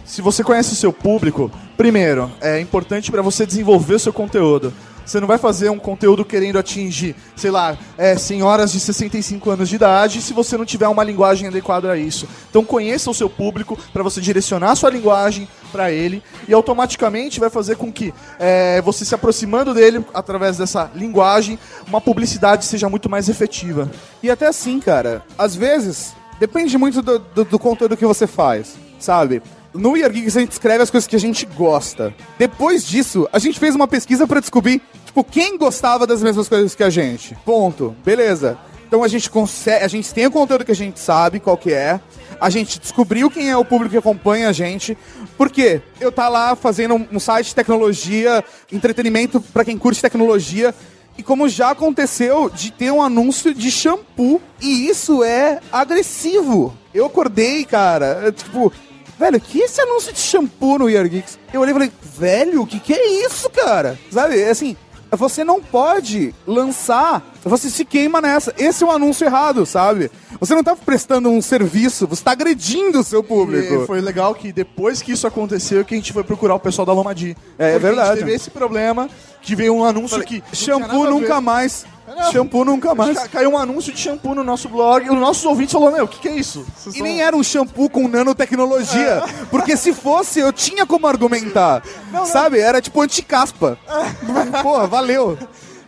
Se 0.09 0.23
você 0.23 0.43
conhece 0.43 0.73
o 0.73 0.77
seu 0.77 0.91
público, 0.91 1.51
primeiro, 1.77 2.33
é 2.41 2.59
importante 2.59 3.11
para 3.11 3.21
você 3.21 3.45
desenvolver 3.45 3.97
o 3.97 3.99
seu 3.99 4.11
conteúdo. 4.11 4.73
Você 5.05 5.21
não 5.21 5.29
vai 5.29 5.37
fazer 5.37 5.69
um 5.69 5.79
conteúdo 5.79 6.25
querendo 6.25 6.59
atingir, 6.59 7.15
sei 7.37 7.51
lá, 7.51 7.77
é, 7.99 8.17
senhoras 8.17 8.73
de 8.73 8.81
65 8.81 9.51
anos 9.51 9.69
de 9.69 9.77
idade 9.77 10.23
se 10.23 10.33
você 10.33 10.57
não 10.57 10.65
tiver 10.65 10.89
uma 10.89 11.05
linguagem 11.05 11.49
adequada 11.49 11.93
a 11.93 11.97
isso. 11.99 12.27
Então 12.49 12.65
conheça 12.65 13.11
o 13.11 13.15
seu 13.15 13.29
público 13.29 13.79
para 13.93 14.03
você 14.03 14.19
direcionar 14.19 14.71
a 14.71 14.77
sua 14.77 14.89
linguagem 14.89 15.47
para 15.71 15.93
ele 15.93 16.23
e 16.49 16.55
automaticamente 16.55 17.39
vai 17.39 17.51
fazer 17.51 17.77
com 17.77 17.93
que 17.93 18.13
é, 18.39 18.81
você 18.81 19.05
se 19.05 19.15
aproximando 19.15 19.75
dele 19.75 20.03
através 20.15 20.57
dessa 20.57 20.91
linguagem, 20.95 21.59
uma 21.87 22.01
publicidade 22.01 22.65
seja 22.65 22.89
muito 22.89 23.11
mais 23.11 23.29
efetiva. 23.29 23.91
E 24.23 24.31
até 24.31 24.47
assim, 24.47 24.81
cara, 24.81 25.23
às 25.37 25.55
vezes, 25.55 26.15
depende 26.41 26.79
muito 26.79 27.03
do, 27.03 27.19
do, 27.19 27.45
do 27.45 27.59
conteúdo 27.59 27.95
que 27.95 28.07
você 28.07 28.27
faz, 28.27 28.75
sabe? 28.99 29.43
No 29.75 29.93
We 29.93 30.03
Are 30.03 30.13
Geeks 30.13 30.37
a 30.37 30.41
gente 30.41 30.53
escreve 30.53 30.83
as 30.83 30.91
coisas 30.91 31.07
que 31.07 31.17
a 31.17 31.21
gente 31.21 31.45
gosta. 31.47 32.15
Depois 32.39 32.85
disso, 32.87 33.29
a 33.33 33.39
gente 33.39 33.59
fez 33.59 33.75
uma 33.75 33.87
pesquisa 33.87 34.27
pra 34.27 34.41
descobrir, 34.41 34.81
tipo, 35.05 35.23
quem 35.23 35.59
gostava 35.59 36.07
das 36.07 36.23
mesmas 36.23 36.49
coisas 36.49 36.75
que 36.75 36.83
a 36.83 36.91
gente. 36.91 37.37
Ponto. 37.45 37.95
Beleza. 38.05 38.59
Então 38.87 39.05
a 39.05 39.09
gente 39.09 39.29
consegue, 39.29 39.85
a 39.85 39.89
gente 39.89 40.13
tem 40.15 40.27
o 40.27 40.31
conteúdo 40.31 40.65
que 40.65 40.73
a 40.73 40.77
gente 40.77 40.99
sabe 40.99 41.39
qual 41.39 41.59
que 41.59 41.73
é. 41.73 42.01
A 42.41 42.49
gente 42.49 42.81
descobriu 42.81 43.31
quem 43.31 43.51
é 43.51 43.57
o 43.57 43.65
público 43.65 43.91
que 43.91 43.99
acompanha 43.99 44.49
a 44.49 44.53
gente. 44.53 44.97
Por 45.37 45.51
quê? 45.51 45.83
Eu 46.01 46.11
tá 46.11 46.29
lá 46.29 46.57
fazendo 46.57 46.95
um, 46.95 47.21
site 47.21 47.49
de 47.49 47.55
tecnologia, 47.55 48.43
entretenimento 48.73 49.41
pra 49.41 49.65
quem 49.65 49.77
curte 49.77 50.01
tecnologia. 50.01 50.75
E 51.19 51.23
como 51.23 51.49
já 51.49 51.71
aconteceu 51.71 52.49
de 52.49 52.71
ter 52.71 52.91
um 52.91 53.03
anúncio 53.03 53.53
de 53.53 53.71
shampoo. 53.71 54.41
E 54.61 54.89
isso 54.89 55.23
é 55.23 55.61
agressivo. 55.71 56.75
Eu 56.95 57.07
acordei, 57.07 57.65
cara, 57.65 58.33
tipo, 58.35 58.73
velho, 59.19 59.41
que 59.41 59.61
esse 59.61 59.81
anúncio 59.81 60.13
de 60.13 60.19
shampoo 60.21 60.79
no 60.79 60.85
We 60.87 60.97
Are 60.97 61.09
Geeks? 61.09 61.39
Eu 61.53 61.61
olhei 61.61 61.73
e 61.73 61.75
falei, 61.75 61.93
velho, 62.03 62.63
o 62.63 62.67
que, 62.67 62.79
que 62.79 62.93
é 62.93 63.27
isso, 63.27 63.51
cara? 63.51 63.99
Sabe, 64.11 64.43
assim, 64.45 64.77
você 65.11 65.43
não 65.43 65.63
pode 65.63 66.35
lançar, 66.47 67.23
você 67.43 67.71
se 67.71 67.85
queima 67.85 68.21
nessa. 68.21 68.53
Esse 68.59 68.85
é 68.85 68.87
um 68.87 68.91
anúncio 68.91 69.25
errado, 69.25 69.65
sabe? 69.65 70.11
Você 70.39 70.55
não 70.55 70.63
tá 70.63 70.77
prestando 70.77 71.31
um 71.31 71.41
serviço, 71.41 72.07
você 72.07 72.23
tá 72.23 72.33
agredindo 72.33 73.01
o 73.01 73.05
seu 73.05 73.23
público. 73.23 73.75
E 73.75 73.87
foi 73.87 74.01
legal 74.01 74.35
que 74.35 74.53
depois 74.53 75.01
que 75.01 75.13
isso 75.13 75.27
aconteceu, 75.27 75.85
que 75.85 75.95
a 75.95 75.97
gente 75.97 76.13
foi 76.13 76.23
procurar 76.23 76.55
o 76.55 76.61
pessoal 76.61 76.85
da 76.85 76.93
Lomadi. 76.93 77.37
É, 77.59 77.71
é 77.71 77.73
Porque 77.73 77.87
A 77.87 77.89
verdade. 77.89 78.09
gente 78.11 78.19
teve 78.19 78.33
esse 78.33 78.51
problema, 78.51 79.09
que 79.41 79.57
veio 79.57 79.75
um 79.75 79.85
anúncio 79.85 80.23
que... 80.23 80.43
não 80.43 80.51
tinha 80.53 80.79
Shampoo 80.79 81.11
nunca 81.11 81.41
mais. 81.41 81.87
Não. 82.17 82.33
Shampoo 82.33 82.65
nunca 82.65 82.95
mais. 82.95 83.19
Ca- 83.19 83.29
Caiu 83.29 83.51
um 83.51 83.59
anúncio 83.59 83.93
de 83.93 83.99
shampoo 84.01 84.35
no 84.35 84.43
nosso 84.45 84.69
blog 84.69 85.05
e 85.07 85.11
os 85.11 85.19
nossos 85.19 85.45
ouvintes 85.45 85.73
falaram, 85.73 85.97
meu, 85.97 86.05
o 86.05 86.09
que, 86.09 86.19
que 86.21 86.29
é 86.29 86.35
isso? 86.37 86.65
Vocês 86.77 86.95
E 86.95 86.99
tão- 86.99 87.07
nem 87.07 87.21
era 87.23 87.37
um 87.37 87.43
shampoo 87.43 87.89
com 87.91 88.09
nanotecnologia. 88.09 89.23
Porque 89.51 89.77
se 89.77 89.93
fosse, 89.93 90.41
eu 90.41 90.53
tinha 90.53 90.87
como 90.87 91.07
argumentar. 91.07 91.83
Sabe? 92.27 92.59
Era 92.59 92.81
tipo 92.81 93.01
anticaspa. 93.01 93.79
Porra, 94.63 94.87
valeu. 94.87 95.39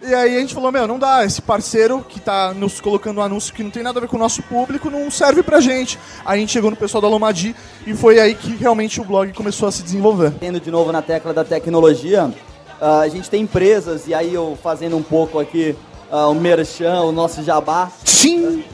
E 0.03 0.15
aí 0.15 0.35
a 0.35 0.41
gente 0.41 0.55
falou, 0.55 0.73
meu, 0.73 0.87
não 0.87 0.99
dá, 0.99 1.27
esse 1.27 1.43
parceiro 1.43 2.03
que 2.09 2.19
tá 2.19 2.55
nos 2.55 2.81
colocando 2.81 3.19
um 3.19 3.23
anúncio 3.23 3.53
que 3.53 3.63
não 3.63 3.71
tem 3.71 3.83
nada 3.83 3.99
a 3.99 4.01
ver 4.01 4.09
com 4.09 4.17
o 4.17 4.19
nosso 4.19 4.43
público 4.45 4.89
não 4.89 5.11
serve 5.11 5.43
pra 5.43 5.61
gente. 5.61 5.99
Aí 6.25 6.39
a 6.39 6.41
gente 6.41 6.53
chegou 6.53 6.71
no 6.71 6.77
pessoal 6.77 7.03
da 7.03 7.09
Lomadi 7.09 7.55
e 7.87 7.93
foi 7.95 8.19
aí 8.19 8.35
que 8.35 8.57
realmente 8.57 8.99
o 8.99 9.05
blog 9.05 9.31
começou 9.35 9.69
a 9.69 9.73
se 9.73 9.83
desenvolver. 9.83 10.33
Tendo 10.41 10.59
de 10.59 10.71
novo 10.71 10.91
na 10.91 11.03
tecla 11.03 11.35
da 11.35 11.45
tecnologia, 11.45 12.33
ah, 12.81 13.01
a 13.01 13.09
gente 13.11 13.29
tem 13.29 13.43
empresas, 13.43 14.07
e 14.07 14.15
aí 14.15 14.33
eu 14.33 14.59
fazendo 14.63 14.97
um 14.97 15.03
pouco 15.03 15.39
aqui 15.39 15.77
ah, 16.11 16.29
o 16.29 16.35
merchan, 16.35 17.03
o 17.03 17.13
nosso 17.13 17.43
jabá. 17.43 17.91
Tchim! 18.05 18.65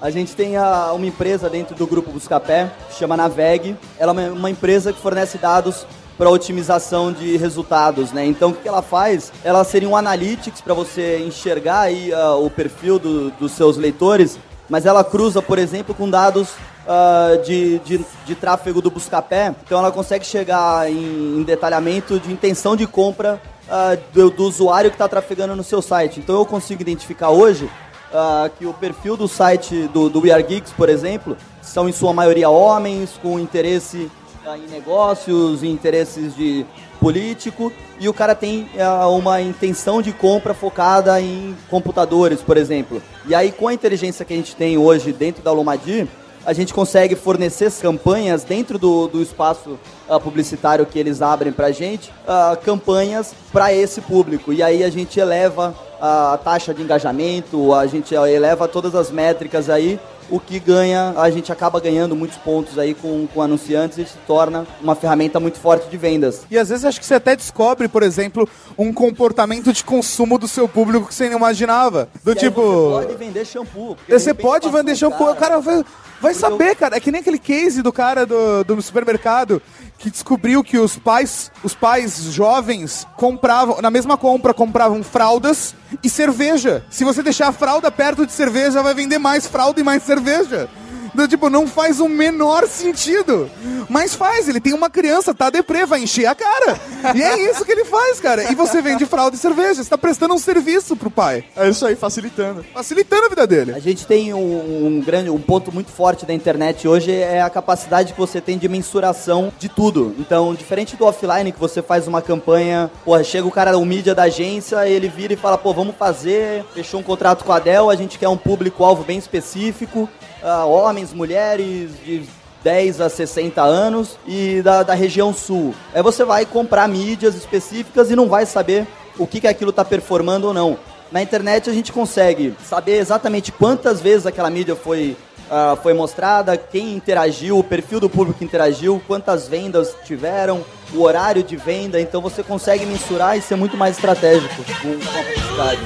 A 0.00 0.10
gente 0.10 0.34
tem 0.36 0.56
a- 0.56 0.92
uma 0.92 1.06
empresa 1.06 1.48
dentro 1.48 1.74
do 1.74 1.86
grupo 1.86 2.10
Buscapé, 2.10 2.70
que 2.90 2.96
chama 2.98 3.16
Naveg. 3.16 3.76
Ela 3.98 4.12
é 4.22 4.30
uma, 4.30 4.50
empresa 4.50 4.92
que 4.92 5.00
fornece 5.00 5.38
dados 5.38 5.86
para 6.18 6.28
otimização 6.30 7.10
de 7.12 7.36
resultados, 7.36 8.12
né? 8.12 8.24
Então, 8.24 8.50
o 8.50 8.54
que 8.54 8.68
ela 8.68 8.82
faz? 8.82 9.32
Ela 9.42 9.64
seria 9.64 9.88
um 9.88 9.96
analytics 9.96 10.60
para 10.60 10.74
você 10.74 11.18
enxergar 11.18 11.80
aí 11.80 12.12
ah, 12.12 12.34
o 12.34 12.50
perfil 12.50 12.98
do- 12.98 13.30
dos 13.32 13.52
seus 13.52 13.76
leitores, 13.76 14.38
mas 14.68 14.84
ela 14.86 15.02
cruza, 15.02 15.40
por 15.42 15.58
exemplo, 15.58 15.94
com 15.94 16.08
dados 16.08 16.50
ah, 16.86 17.38
de, 17.44 17.78
de, 17.80 18.04
de 18.26 18.34
tráfego 18.34 18.82
do 18.82 18.90
Buscapé. 18.90 19.54
Então, 19.64 19.78
ela 19.78 19.90
consegue 19.90 20.26
chegar 20.26 20.88
em, 20.90 21.38
em 21.38 21.42
detalhamento 21.42 22.20
de 22.20 22.30
intenção 22.30 22.76
de 22.76 22.86
compra 22.86 23.40
ah, 23.68 23.96
do, 24.12 24.30
do 24.30 24.44
usuário 24.44 24.90
que 24.90 24.94
está 24.94 25.08
trafegando 25.08 25.56
no 25.56 25.64
seu 25.64 25.80
site. 25.80 26.20
Então, 26.20 26.36
eu 26.36 26.46
consigo 26.46 26.82
identificar 26.82 27.30
hoje 27.30 27.70
ah, 28.12 28.50
que 28.58 28.66
o 28.66 28.74
perfil 28.74 29.16
do 29.16 29.26
site 29.26 29.88
do, 29.88 30.08
do 30.08 30.20
We 30.20 30.30
Are 30.30 30.42
Geeks, 30.42 30.72
por 30.72 30.88
exemplo, 30.88 31.36
são 31.62 31.88
em 31.88 31.92
sua 31.92 32.12
maioria 32.12 32.50
homens 32.50 33.18
com 33.22 33.38
interesse 33.38 34.10
ah, 34.46 34.58
em 34.58 34.70
negócios, 34.70 35.62
em 35.62 35.70
interesses 35.70 36.36
de 36.36 36.66
político, 37.00 37.72
e 38.00 38.08
o 38.08 38.14
cara 38.14 38.34
tem 38.34 38.66
uma 39.10 39.40
intenção 39.40 40.00
de 40.00 40.10
compra 40.10 40.54
focada 40.54 41.20
em 41.20 41.54
computadores, 41.68 42.40
por 42.40 42.56
exemplo. 42.56 43.02
E 43.26 43.34
aí, 43.34 43.52
com 43.52 43.68
a 43.68 43.74
inteligência 43.74 44.24
que 44.24 44.32
a 44.32 44.36
gente 44.36 44.56
tem 44.56 44.78
hoje 44.78 45.12
dentro 45.12 45.42
da 45.42 45.52
Lomadi, 45.52 46.08
a 46.44 46.52
gente 46.52 46.74
consegue 46.74 47.14
fornecer 47.14 47.72
campanhas 47.72 48.44
dentro 48.44 48.78
do, 48.78 49.08
do 49.08 49.22
espaço 49.22 49.78
ah, 50.08 50.20
publicitário 50.20 50.84
que 50.86 50.98
eles 50.98 51.22
abrem 51.22 51.52
pra 51.52 51.70
gente, 51.70 52.12
ah, 52.26 52.56
campanhas 52.62 53.34
para 53.52 53.72
esse 53.72 54.00
público. 54.00 54.52
E 54.52 54.62
aí 54.62 54.84
a 54.84 54.90
gente 54.90 55.18
eleva 55.18 55.74
a 56.00 56.38
taxa 56.42 56.74
de 56.74 56.82
engajamento, 56.82 57.72
a 57.72 57.86
gente 57.86 58.14
eleva 58.14 58.68
todas 58.68 58.94
as 58.94 59.10
métricas 59.10 59.70
aí, 59.70 59.98
o 60.30 60.40
que 60.40 60.58
ganha, 60.58 61.14
a 61.16 61.30
gente 61.30 61.52
acaba 61.52 61.80
ganhando 61.80 62.16
muitos 62.16 62.38
pontos 62.38 62.78
aí 62.78 62.94
com, 62.94 63.26
com 63.26 63.42
anunciantes 63.42 63.98
e 63.98 64.04
se 64.06 64.16
torna 64.26 64.66
uma 64.80 64.94
ferramenta 64.94 65.38
muito 65.38 65.58
forte 65.58 65.88
de 65.88 65.96
vendas. 65.96 66.42
E 66.50 66.58
às 66.58 66.68
vezes 66.68 66.84
acho 66.84 67.00
que 67.00 67.06
você 67.06 67.14
até 67.14 67.36
descobre, 67.36 67.88
por 67.88 68.02
exemplo, 68.02 68.48
um 68.78 68.92
comportamento 68.92 69.72
de 69.72 69.84
consumo 69.84 70.38
do 70.38 70.48
seu 70.48 70.68
público 70.68 71.08
que 71.08 71.14
você 71.14 71.28
não 71.28 71.38
imaginava. 71.38 72.08
Do 72.22 72.32
E 72.32 72.34
tipo. 72.34 72.60
você 72.62 73.06
pode 73.06 73.16
vender 73.16 73.44
shampoo. 73.44 73.96
Você 74.08 74.34
pode 74.34 74.70
vender 74.70 74.96
shampoo, 74.96 75.30
o 75.30 75.36
cara 75.36 75.60
vai, 75.60 75.84
vai 76.20 76.34
saber, 76.34 76.74
cara. 76.76 76.96
É 76.96 77.00
que 77.00 77.10
nem 77.10 77.20
aquele 77.20 77.38
case 77.38 77.82
do 77.82 77.92
cara 77.92 78.26
do, 78.26 78.64
do 78.64 78.82
supermercado 78.82 79.60
que 79.98 80.10
descobriu 80.10 80.62
que 80.62 80.78
os 80.78 80.98
pais, 80.98 81.50
os 81.62 81.74
pais 81.74 82.18
jovens 82.24 83.06
compravam, 83.16 83.80
na 83.80 83.90
mesma 83.90 84.16
compra, 84.16 84.52
compravam 84.52 85.02
fraldas 85.02 85.74
e 86.02 86.08
cerveja. 86.08 86.84
Se 86.90 87.04
você 87.04 87.22
deixar 87.22 87.48
a 87.48 87.52
fralda 87.52 87.90
perto 87.90 88.26
de 88.26 88.32
cerveja, 88.32 88.82
vai 88.82 88.94
vender 88.94 89.18
mais 89.18 89.46
fralda 89.46 89.80
e 89.80 89.84
mais 89.84 90.02
cerveja. 90.02 90.68
Do, 91.14 91.28
tipo, 91.28 91.48
não 91.48 91.66
faz 91.66 92.00
o 92.00 92.08
menor 92.08 92.66
sentido. 92.66 93.50
Mas 93.88 94.14
faz, 94.14 94.48
ele 94.48 94.60
tem 94.60 94.72
uma 94.72 94.90
criança, 94.90 95.34
tá 95.34 95.50
deprê, 95.50 95.86
vai 95.86 96.02
encher 96.02 96.26
a 96.26 96.34
cara. 96.34 96.78
E 97.14 97.22
é 97.22 97.50
isso 97.50 97.64
que 97.64 97.72
ele 97.72 97.84
faz, 97.84 98.20
cara. 98.20 98.50
E 98.50 98.54
você 98.54 98.82
vende 98.82 99.06
fralda 99.06 99.36
e 99.36 99.38
cerveja. 99.38 99.82
Você 99.82 99.90
tá 99.90 99.98
prestando 99.98 100.34
um 100.34 100.38
serviço 100.38 100.96
pro 100.96 101.10
pai. 101.10 101.44
É 101.56 101.68
isso 101.68 101.86
aí, 101.86 101.94
facilitando. 101.94 102.64
Facilitando 102.72 103.26
a 103.26 103.28
vida 103.28 103.46
dele. 103.46 103.72
A 103.72 103.78
gente 103.78 104.06
tem 104.06 104.34
um, 104.34 104.86
um 104.86 105.00
grande, 105.00 105.30
um 105.30 105.40
ponto 105.40 105.72
muito 105.72 105.90
forte 105.90 106.26
da 106.26 106.34
internet 106.34 106.86
hoje 106.88 107.12
é 107.12 107.42
a 107.42 107.50
capacidade 107.50 108.12
que 108.12 108.18
você 108.18 108.40
tem 108.40 108.58
de 108.58 108.68
mensuração 108.68 109.52
de 109.58 109.68
tudo. 109.68 110.14
Então, 110.18 110.54
diferente 110.54 110.96
do 110.96 111.04
offline 111.04 111.52
que 111.52 111.60
você 111.60 111.82
faz 111.82 112.06
uma 112.08 112.20
campanha, 112.20 112.90
porra, 113.04 113.22
chega 113.22 113.46
o 113.46 113.50
cara, 113.50 113.76
o 113.78 113.84
mídia 113.84 114.14
da 114.14 114.24
agência, 114.24 114.88
ele 114.88 115.08
vira 115.08 115.32
e 115.32 115.36
fala, 115.36 115.56
pô, 115.56 115.72
vamos 115.72 115.94
fazer, 115.96 116.64
fechou 116.74 117.00
um 117.00 117.02
contrato 117.02 117.44
com 117.44 117.52
a 117.52 117.58
Dell, 117.58 117.90
a 117.90 117.96
gente 117.96 118.18
quer 118.18 118.28
um 118.28 118.36
público-alvo 118.36 119.04
bem 119.04 119.18
específico, 119.18 120.08
ah, 120.44 120.66
homens, 120.66 121.12
mulheres, 121.12 121.90
de 122.04 122.22
10 122.62 123.00
a 123.00 123.08
60 123.08 123.62
anos 123.62 124.18
e 124.26 124.62
da, 124.62 124.82
da 124.82 124.94
região 124.94 125.32
sul. 125.32 125.74
Aí 125.94 126.02
você 126.02 126.24
vai 126.24 126.46
comprar 126.46 126.86
mídias 126.88 127.34
específicas 127.34 128.10
e 128.10 128.16
não 128.16 128.28
vai 128.28 128.46
saber 128.46 128.86
o 129.18 129.26
que, 129.26 129.40
que 129.40 129.46
aquilo 129.46 129.70
está 129.70 129.84
performando 129.84 130.48
ou 130.48 130.54
não. 130.54 130.78
Na 131.10 131.22
internet 131.22 131.70
a 131.70 131.72
gente 131.72 131.92
consegue 131.92 132.54
saber 132.64 132.96
exatamente 132.98 133.52
quantas 133.52 134.00
vezes 134.00 134.26
aquela 134.26 134.50
mídia 134.50 134.74
foi, 134.74 135.16
ah, 135.50 135.76
foi 135.82 135.94
mostrada, 135.94 136.56
quem 136.56 136.94
interagiu, 136.94 137.58
o 137.58 137.64
perfil 137.64 138.00
do 138.00 138.10
público 138.10 138.38
que 138.38 138.44
interagiu, 138.44 139.00
quantas 139.06 139.46
vendas 139.46 139.94
tiveram, 140.04 140.64
o 140.92 141.02
horário 141.02 141.42
de 141.42 141.56
venda. 141.56 142.00
Então 142.00 142.20
você 142.20 142.42
consegue 142.42 142.84
mensurar 142.86 143.36
e 143.36 143.42
ser 143.42 143.56
muito 143.56 143.76
mais 143.76 143.96
estratégico 143.96 144.62
com 144.64 145.18
a 145.18 145.22
publicidade. 145.22 145.80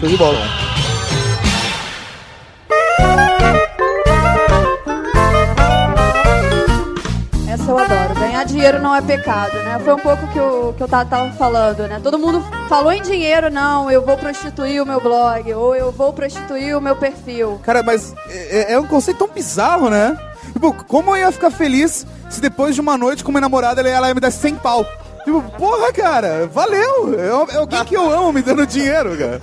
Show 0.00 0.08
de 0.08 0.16
bola. 0.16 0.91
Essa 7.62 7.70
eu 7.70 7.78
adoro. 7.78 8.14
Ganhar 8.18 8.44
dinheiro 8.44 8.82
não 8.82 8.92
é 8.92 9.00
pecado, 9.00 9.54
né? 9.62 9.78
Foi 9.84 9.94
um 9.94 9.98
pouco 9.98 10.26
que 10.32 10.38
eu, 10.38 10.74
que 10.76 10.82
eu 10.82 10.88
tava, 10.88 11.08
tava 11.08 11.30
falando, 11.34 11.86
né? 11.86 12.00
Todo 12.02 12.18
mundo 12.18 12.44
falou 12.68 12.90
em 12.90 13.00
dinheiro, 13.00 13.50
não, 13.50 13.88
eu 13.88 14.04
vou 14.04 14.16
prostituir 14.16 14.82
o 14.82 14.86
meu 14.86 15.00
blog, 15.00 15.54
ou 15.54 15.72
eu 15.76 15.92
vou 15.92 16.12
prostituir 16.12 16.76
o 16.76 16.80
meu 16.80 16.96
perfil. 16.96 17.60
Cara, 17.62 17.80
mas 17.84 18.14
é, 18.28 18.72
é 18.72 18.80
um 18.80 18.86
conceito 18.86 19.18
tão 19.18 19.28
bizarro, 19.28 19.88
né? 19.88 20.18
Tipo, 20.52 20.72
como 20.84 21.12
eu 21.12 21.20
ia 21.20 21.30
ficar 21.30 21.52
feliz 21.52 22.04
se 22.28 22.40
depois 22.40 22.74
de 22.74 22.80
uma 22.80 22.98
noite 22.98 23.22
com 23.22 23.30
minha 23.30 23.42
namorada 23.42 23.80
ela, 23.80 23.88
ela 23.88 24.08
ia 24.08 24.14
me 24.14 24.20
dar 24.20 24.32
100 24.32 24.56
pau? 24.56 24.84
Tipo, 25.24 25.40
porra, 25.56 25.92
cara, 25.92 26.48
valeu! 26.52 27.14
É, 27.16 27.54
é 27.54 27.58
alguém 27.58 27.84
que 27.84 27.96
eu 27.96 28.10
amo 28.10 28.32
me 28.32 28.42
dando 28.42 28.66
dinheiro, 28.66 29.16
cara. 29.16 29.40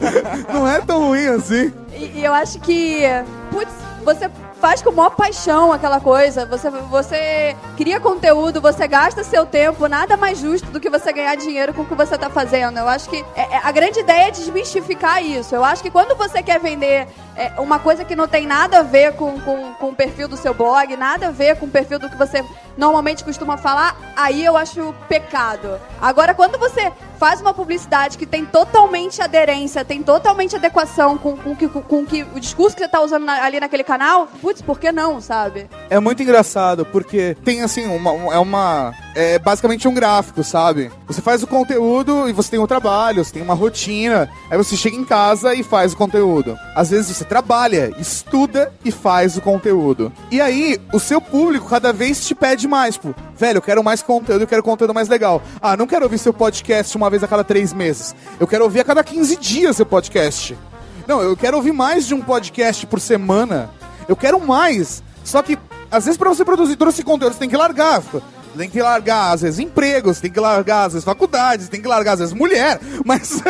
Não 0.54 0.68
é 0.68 0.82
tão 0.82 1.08
ruim 1.08 1.28
assim. 1.28 1.72
E, 1.94 2.20
e 2.20 2.26
eu 2.26 2.34
acho 2.34 2.60
que, 2.60 3.04
putz, 3.50 3.72
você 4.04 4.30
faz 4.60 4.82
com 4.82 4.92
maior 4.92 5.12
paixão 5.12 5.72
aquela 5.72 6.00
coisa. 6.00 6.46
Você, 6.46 6.70
você 6.70 7.56
cria 7.78 8.00
conteúdo, 8.00 8.62
você 8.62 8.88
gasta 8.88 9.24
seu 9.24 9.46
tempo. 9.46 9.88
Nada 9.88 10.18
mais 10.18 10.40
justo 10.40 10.70
do 10.72 10.80
que 10.80 10.90
você 10.90 11.12
ganhar 11.14 11.36
dinheiro 11.36 11.74
com 11.74 11.82
o 11.84 11.86
que 11.86 11.96
você 11.96 12.18
tá 12.18 12.30
fazendo. 12.30 12.78
Eu 12.78 12.88
acho 12.88 13.10
que 13.10 13.24
é- 13.36 13.56
é- 13.56 13.62
a 13.64 13.72
grande 13.72 14.00
ideia 14.00 14.28
é 14.28 14.32
desmistificar 14.32 15.24
isso. 15.24 15.56
Eu 15.56 15.64
acho 15.64 15.82
que 15.82 15.90
quando 15.90 16.16
você 16.16 16.44
quer 16.44 16.60
vender 16.60 17.08
é, 17.36 17.54
uma 17.58 17.80
coisa 17.80 18.04
que 18.04 18.18
não 18.18 18.28
tem 18.28 18.46
nada 18.46 18.80
a 18.80 18.84
ver 18.84 19.14
com, 19.14 19.40
com, 19.40 19.74
com 19.76 19.90
o 19.90 19.96
perfil 19.96 20.28
do 20.28 20.36
seu 20.36 20.54
blog, 20.54 20.96
nada 20.98 21.28
a 21.28 21.32
ver 21.32 21.56
com 21.58 21.68
o 21.68 21.70
perfil 21.70 21.98
do 21.98 22.10
que 22.10 22.18
você 22.18 22.44
normalmente 22.80 23.24
costuma 23.24 23.58
falar, 23.58 23.96
aí 24.16 24.44
eu 24.44 24.56
acho 24.58 24.96
pecado. 25.10 25.80
Agora, 26.02 26.34
quando 26.34 26.58
você 26.58 26.92
faz 27.20 27.42
uma 27.42 27.54
publicidade 27.54 28.18
que 28.18 28.26
tem 28.26 28.46
totalmente 28.46 29.22
aderência, 29.22 29.84
tem 29.84 30.02
totalmente 30.02 30.56
adequação 30.56 31.18
com, 31.18 31.36
com, 31.36 31.54
que- 31.56 31.68
com, 31.68 31.82
com 31.82 32.06
que 32.06 32.24
o 32.24 32.40
discurso 32.40 32.76
que 32.78 32.82
você 32.84 32.88
tá 32.88 33.02
usando 33.02 33.26
na- 33.26 33.44
ali 33.44 33.60
naquele 33.60 33.84
canal, 33.84 34.28
putz, 34.42 34.62
por 34.62 34.80
que 34.80 34.92
não, 34.92 35.20
sabe? 35.20 35.70
É 35.90 36.00
muito 36.00 36.24
engraçado, 36.24 36.86
porque 36.86 37.36
tem 37.44 37.62
assim, 37.62 37.86
uma, 37.94 38.12
um- 38.14 38.32
é 38.32 38.40
uma. 38.40 38.94
É 39.22 39.38
basicamente 39.38 39.86
um 39.86 39.94
gráfico, 39.94 40.46
sabe? 40.46 40.90
Você 41.06 41.22
faz 41.22 41.44
o 41.44 41.48
conteúdo 41.48 42.30
e 42.30 42.32
você 42.32 42.52
tem 42.52 42.60
um 42.60 42.66
trabalho, 42.66 43.22
você 43.22 43.34
tem 43.34 43.42
uma 43.42 43.54
rotina. 43.54 44.30
Aí 44.50 44.58
você 44.58 44.78
chega 44.78 44.96
em 44.96 45.04
casa 45.04 45.54
e 45.54 45.62
faz 45.62 45.92
o 45.92 45.98
conteúdo. 45.98 46.58
Às 46.74 46.92
vezes 46.92 47.18
você 47.18 47.26
trabalha, 47.26 47.94
estuda 48.00 48.72
e 48.86 48.92
faz 48.92 49.36
o 49.36 49.42
conteúdo. 49.42 50.10
E 50.32 50.40
aí, 50.40 50.80
o 50.94 51.02
seu 51.02 51.20
público 51.20 51.68
cada 51.68 51.92
vez 51.92 52.26
te 52.26 52.34
pede 52.34 52.66
mais, 52.66 52.94
tipo, 52.96 53.14
velho, 53.36 53.58
eu 53.58 53.62
quero 53.62 53.84
mais 53.84 54.02
conteúdo, 54.02 54.44
eu 54.44 54.48
quero 54.48 54.64
conteúdo 54.64 54.94
mais 54.94 55.10
legal. 55.10 55.42
Ah, 55.62 55.76
não 55.76 55.86
quero 55.86 56.06
ouvir 56.06 56.18
seu 56.18 56.32
podcast 56.32 56.96
uma 56.96 57.10
vez 57.10 57.22
a 57.22 57.28
cada 57.28 57.44
três 57.44 57.74
meses. 57.74 58.16
Eu 58.40 58.48
quero 58.48 58.64
ouvir 58.64 58.80
a 58.80 58.86
cada 58.86 59.04
15 59.04 59.36
dias 59.36 59.76
seu 59.76 59.86
podcast. 59.86 60.58
Não, 61.06 61.22
eu 61.22 61.36
quero 61.36 61.58
ouvir 61.58 61.74
mais 61.74 62.08
de 62.08 62.14
um 62.14 62.22
podcast 62.22 62.88
por 62.88 63.02
semana. 63.02 63.70
Eu 64.08 64.16
quero 64.16 64.40
mais. 64.40 65.04
Só 65.26 65.42
que, 65.42 65.60
às 65.92 66.06
vezes, 66.06 66.18
pra 66.18 66.30
você 66.30 66.46
produzir 66.46 66.78
todo 66.78 66.88
esse 66.88 67.04
conteúdo, 67.04 67.34
você 67.34 67.40
tem 67.40 67.50
que 67.50 67.58
largar. 67.58 68.02
Tem 68.58 68.70
que 68.70 68.82
largar, 68.82 69.34
às 69.34 69.42
vezes, 69.42 69.60
empregos, 69.60 70.20
tem 70.20 70.32
que 70.32 70.40
largar, 70.40 70.86
às 70.86 70.94
vezes, 70.94 71.06
faculdades, 71.06 71.70
tem 71.70 71.82
que 71.82 71.88
largar, 71.88 72.14
às 72.14 72.20
vezes, 72.20 72.34
mulher. 72.34 72.80
Mas, 73.06 73.42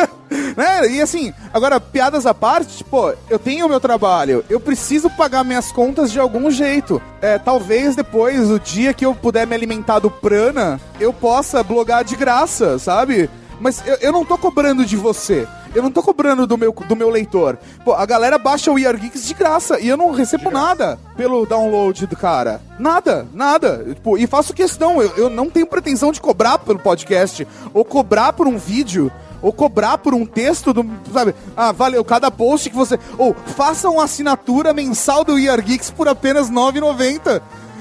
né? 0.56 0.88
E 0.90 1.00
assim, 1.00 1.32
agora, 1.52 1.80
piadas 1.80 2.26
à 2.26 2.34
parte, 2.34 2.78
tipo, 2.78 3.12
eu 3.28 3.38
tenho 3.38 3.66
o 3.66 3.68
meu 3.68 3.80
trabalho, 3.80 4.44
eu 4.48 4.60
preciso 4.60 5.10
pagar 5.10 5.44
minhas 5.44 5.72
contas 5.72 6.12
de 6.12 6.20
algum 6.20 6.50
jeito. 6.50 7.00
É, 7.20 7.38
talvez 7.38 7.96
depois, 7.96 8.50
o 8.50 8.58
dia 8.58 8.94
que 8.94 9.04
eu 9.04 9.14
puder 9.14 9.46
me 9.46 9.54
alimentar 9.54 9.98
do 9.98 10.10
prana, 10.10 10.80
eu 10.98 11.12
possa 11.12 11.62
blogar 11.62 12.04
de 12.04 12.16
graça, 12.16 12.78
sabe? 12.78 13.28
Mas 13.60 13.86
eu, 13.86 13.96
eu 13.96 14.12
não 14.12 14.24
tô 14.24 14.38
cobrando 14.38 14.84
de 14.84 14.96
você. 14.96 15.46
Eu 15.72 15.82
não 15.82 15.90
tô 15.90 16.02
cobrando 16.02 16.46
do 16.46 16.58
meu, 16.58 16.72
do 16.72 16.96
meu 16.96 17.10
leitor. 17.10 17.58
Pô, 17.84 17.92
a 17.92 18.04
galera 18.04 18.38
baixa 18.38 18.70
o 18.70 18.74
We 18.74 18.86
Are 18.86 18.98
Geeks 18.98 19.26
de 19.26 19.34
graça 19.34 19.78
e 19.78 19.88
eu 19.88 19.96
não 19.96 20.10
recebo 20.10 20.50
nada 20.50 20.98
pelo 21.16 21.46
download 21.46 22.06
do 22.06 22.16
cara. 22.16 22.60
Nada, 22.78 23.28
nada. 23.32 23.84
Tipo, 23.94 24.18
e 24.18 24.26
faço 24.26 24.52
questão, 24.52 25.00
eu, 25.00 25.12
eu 25.16 25.30
não 25.30 25.48
tenho 25.48 25.66
pretensão 25.66 26.10
de 26.10 26.20
cobrar 26.20 26.58
pelo 26.58 26.78
podcast, 26.78 27.46
ou 27.72 27.84
cobrar 27.84 28.32
por 28.32 28.48
um 28.48 28.58
vídeo, 28.58 29.12
ou 29.40 29.52
cobrar 29.52 29.98
por 29.98 30.12
um 30.14 30.26
texto 30.26 30.72
do. 30.72 30.84
Sabe? 31.12 31.34
Ah, 31.56 31.70
valeu, 31.70 32.04
cada 32.04 32.30
post 32.30 32.68
que 32.68 32.76
você. 32.76 32.98
Ou 33.16 33.34
faça 33.34 33.88
uma 33.88 34.04
assinatura 34.04 34.72
mensal 34.72 35.24
do 35.24 35.34
We 35.34 35.48
Are 35.48 35.62
Geeks 35.62 35.90
por 35.90 36.08
apenas 36.08 36.48
R$ 36.48 36.54
9,90. 36.54 37.40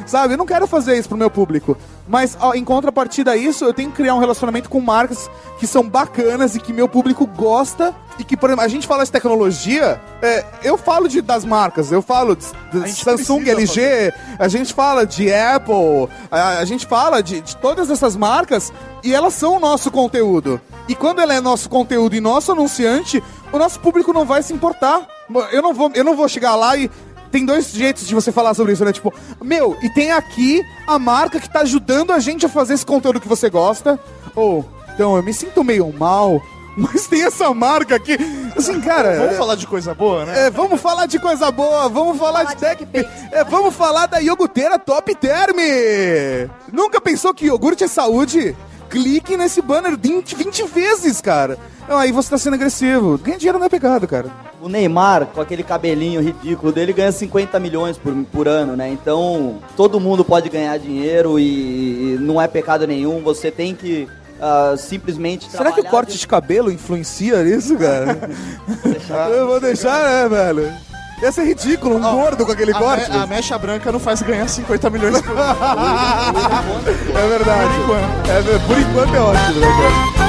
Sabe? 0.09 0.33
Eu 0.33 0.39
não 0.39 0.45
quero 0.45 0.65
fazer 0.65 0.97
isso 0.97 1.07
pro 1.07 1.15
meu 1.15 1.29
público. 1.29 1.77
Mas 2.07 2.35
ó, 2.41 2.55
em 2.55 2.65
contrapartida 2.65 3.33
a 3.33 3.37
isso, 3.37 3.63
eu 3.63 3.71
tenho 3.71 3.91
que 3.91 3.97
criar 3.97 4.15
um 4.15 4.19
relacionamento 4.19 4.67
com 4.67 4.81
marcas 4.81 5.29
que 5.59 5.67
são 5.67 5.87
bacanas 5.87 6.55
e 6.55 6.59
que 6.59 6.73
meu 6.73 6.89
público 6.89 7.27
gosta. 7.27 7.93
E 8.17 8.23
que, 8.23 8.35
por 8.35 8.49
exemplo, 8.49 8.65
a 8.65 8.67
gente 8.67 8.87
fala 8.87 9.05
de 9.05 9.11
tecnologia, 9.11 10.01
é, 10.21 10.43
eu 10.63 10.77
falo 10.77 11.07
de, 11.07 11.21
das 11.21 11.45
marcas, 11.45 11.89
eu 11.91 12.01
falo 12.01 12.35
de, 12.35 12.45
de 12.83 12.91
Samsung, 12.91 13.47
LG, 13.47 14.11
a 14.37 14.47
gente 14.49 14.73
fala 14.73 15.05
de 15.05 15.31
Apple, 15.31 16.09
a, 16.29 16.57
a 16.57 16.65
gente 16.65 16.85
fala 16.85 17.23
de, 17.23 17.39
de 17.39 17.55
todas 17.55 17.89
essas 17.89 18.17
marcas 18.17 18.73
e 19.03 19.13
elas 19.13 19.35
são 19.35 19.55
o 19.55 19.59
nosso 19.59 19.89
conteúdo. 19.89 20.59
E 20.89 20.95
quando 20.95 21.19
ela 21.21 21.35
é 21.35 21.39
nosso 21.39 21.69
conteúdo 21.69 22.15
e 22.15 22.19
nosso 22.19 22.51
anunciante, 22.51 23.23
o 23.53 23.57
nosso 23.57 23.79
público 23.79 24.11
não 24.11 24.25
vai 24.25 24.41
se 24.41 24.51
importar. 24.51 25.07
Eu 25.51 25.61
não 25.61 25.73
vou, 25.73 25.91
eu 25.93 26.03
não 26.03 26.15
vou 26.15 26.27
chegar 26.27 26.55
lá 26.55 26.75
e 26.75 26.89
tem 27.31 27.45
dois 27.45 27.71
jeitos 27.71 28.07
de 28.07 28.15
você 28.15 28.31
falar 28.31 28.53
sobre 28.53 28.73
isso, 28.73 28.83
né? 28.83 28.91
Tipo, 28.91 29.13
meu, 29.41 29.77
e 29.81 29.89
tem 29.89 30.11
aqui 30.11 30.63
a 30.87 30.97
marca 30.97 31.39
que 31.39 31.49
tá 31.49 31.61
ajudando 31.61 32.11
a 32.11 32.19
gente 32.19 32.45
a 32.45 32.49
fazer 32.49 32.73
esse 32.73 32.85
conteúdo 32.85 33.19
que 33.19 33.27
você 33.27 33.49
gosta. 33.49 33.99
Ou, 34.35 34.65
então, 34.93 35.15
eu 35.15 35.23
me 35.23 35.33
sinto 35.33 35.63
meio 35.63 35.91
mal, 35.93 36.41
mas 36.75 37.07
tem 37.07 37.23
essa 37.23 37.53
marca 37.53 37.95
aqui. 37.95 38.17
Assim, 38.57 38.81
cara. 38.81 39.17
Vamos 39.19 39.37
falar 39.37 39.55
de 39.55 39.67
coisa 39.67 39.93
boa, 39.93 40.25
né? 40.25 40.47
É, 40.47 40.49
vamos 40.49 40.81
falar 40.81 41.05
de 41.05 41.19
coisa 41.19 41.51
boa, 41.51 41.87
vamos 41.87 42.17
falar 42.17 42.45
Falar 42.45 42.53
de 42.53 42.55
tech. 42.55 42.87
É, 43.31 43.43
vamos 43.43 43.75
falar 43.75 44.07
da 44.07 44.19
iogurteira 44.19 44.79
Top 44.79 45.13
Term. 45.15 45.55
Nunca 46.71 46.99
pensou 46.99 47.33
que 47.33 47.45
iogurte 47.45 47.83
é 47.83 47.87
saúde? 47.87 48.55
Clique 48.89 49.37
nesse 49.37 49.61
banner 49.61 49.97
20, 49.97 50.35
20 50.35 50.63
vezes, 50.63 51.21
cara. 51.21 51.57
Aí 51.87 52.11
você 52.11 52.29
tá 52.31 52.37
sendo 52.37 52.55
agressivo. 52.55 53.17
Ganhar 53.17 53.37
dinheiro 53.37 53.59
não 53.59 53.65
é 53.65 53.69
pecado, 53.69 54.07
cara. 54.07 54.27
O 54.61 54.67
Neymar, 54.67 55.27
com 55.27 55.39
aquele 55.39 55.63
cabelinho 55.63 56.21
ridículo 56.21 56.71
dele, 56.71 56.91
ganha 56.91 57.11
50 57.11 57.59
milhões 57.59 57.97
por, 57.97 58.13
por 58.25 58.47
ano, 58.47 58.75
né? 58.75 58.89
Então, 58.89 59.59
todo 59.77 59.99
mundo 59.99 60.25
pode 60.25 60.49
ganhar 60.49 60.77
dinheiro 60.77 61.39
e, 61.39 62.17
não 62.19 62.41
é 62.41 62.47
pecado 62.47 62.85
nenhum. 62.85 63.21
Você 63.21 63.49
tem 63.49 63.73
que 63.73 64.07
ah, 64.41 64.75
simplesmente 64.77 65.49
Será 65.49 65.71
que 65.71 65.81
o 65.81 65.85
corte 65.85 66.17
de 66.17 66.27
cabelo 66.27 66.71
influencia 66.71 67.43
nisso, 67.43 67.77
cara? 67.77 68.17
Eu 69.29 69.47
vou 69.47 69.59
deixar, 69.59 70.03
né, 70.03 70.29
velho? 70.29 70.88
Ia 71.21 71.31
ser 71.33 71.43
ridículo, 71.43 71.97
um 71.97 72.01
gordo 72.01 72.45
com 72.45 72.51
aquele 72.53 72.71
A, 72.71 72.79
corte. 72.79 73.11
me- 73.11 73.17
a 73.17 73.27
mecha 73.27 73.57
branca 73.57 73.91
não 73.91 73.99
faz 73.99 74.21
ganhar 74.21 74.47
50 74.47 74.89
milhões 74.89 75.21
por. 75.21 75.35
É 77.09 77.27
verdade. 77.27 77.73
É, 78.29 78.41
ver- 78.41 78.59
por 78.65 78.79
enquanto 78.79 79.15
é 79.15 79.19
ótimo, 79.19 79.59
né, 79.59 79.67
cara? 79.67 80.19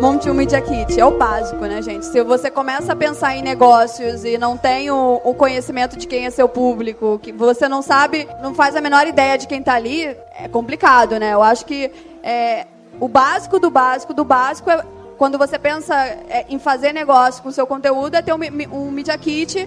Monte 0.00 0.28
um 0.28 0.34
Media 0.34 0.60
Kit. 0.60 1.00
É 1.00 1.04
o 1.06 1.12
básico, 1.16 1.64
né, 1.64 1.80
gente? 1.80 2.04
Se 2.04 2.22
você 2.22 2.50
começa 2.50 2.92
a 2.92 2.96
pensar 2.96 3.34
em 3.34 3.42
negócios 3.42 4.22
e 4.24 4.36
não 4.36 4.54
tem 4.56 4.90
o, 4.90 5.20
o 5.24 5.32
conhecimento 5.34 5.96
de 5.96 6.06
quem 6.06 6.26
é 6.26 6.30
seu 6.30 6.46
público, 6.46 7.18
que 7.22 7.32
você 7.32 7.66
não 7.68 7.80
sabe, 7.80 8.28
não 8.42 8.54
faz 8.54 8.76
a 8.76 8.82
menor 8.82 9.06
ideia 9.06 9.38
de 9.38 9.46
quem 9.46 9.62
tá 9.62 9.72
ali, 9.74 10.14
é 10.38 10.46
complicado, 10.48 11.18
né? 11.18 11.32
Eu 11.32 11.42
acho 11.42 11.64
que 11.64 11.90
é, 12.22 12.66
o 13.00 13.08
básico 13.08 13.58
do 13.58 13.70
básico 13.70 14.12
do 14.12 14.24
básico 14.24 14.70
é 14.70 14.84
quando 15.24 15.38
você 15.38 15.58
pensa 15.58 15.94
é, 16.28 16.44
em 16.50 16.58
fazer 16.58 16.92
negócio 16.92 17.42
com 17.42 17.50
seu 17.50 17.66
conteúdo, 17.66 18.14
é 18.14 18.20
ter 18.20 18.34
um, 18.34 18.38
um 18.70 18.90
Media 18.90 19.16
Kit 19.16 19.66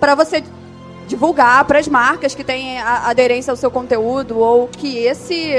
para 0.00 0.16
você 0.16 0.42
divulgar 1.06 1.64
para 1.64 1.78
as 1.78 1.88
marcas 1.88 2.34
que 2.34 2.44
têm 2.44 2.80
aderência 2.80 3.50
ao 3.50 3.56
seu 3.56 3.70
conteúdo 3.70 4.38
ou 4.38 4.68
que 4.68 4.98
esse 4.98 5.54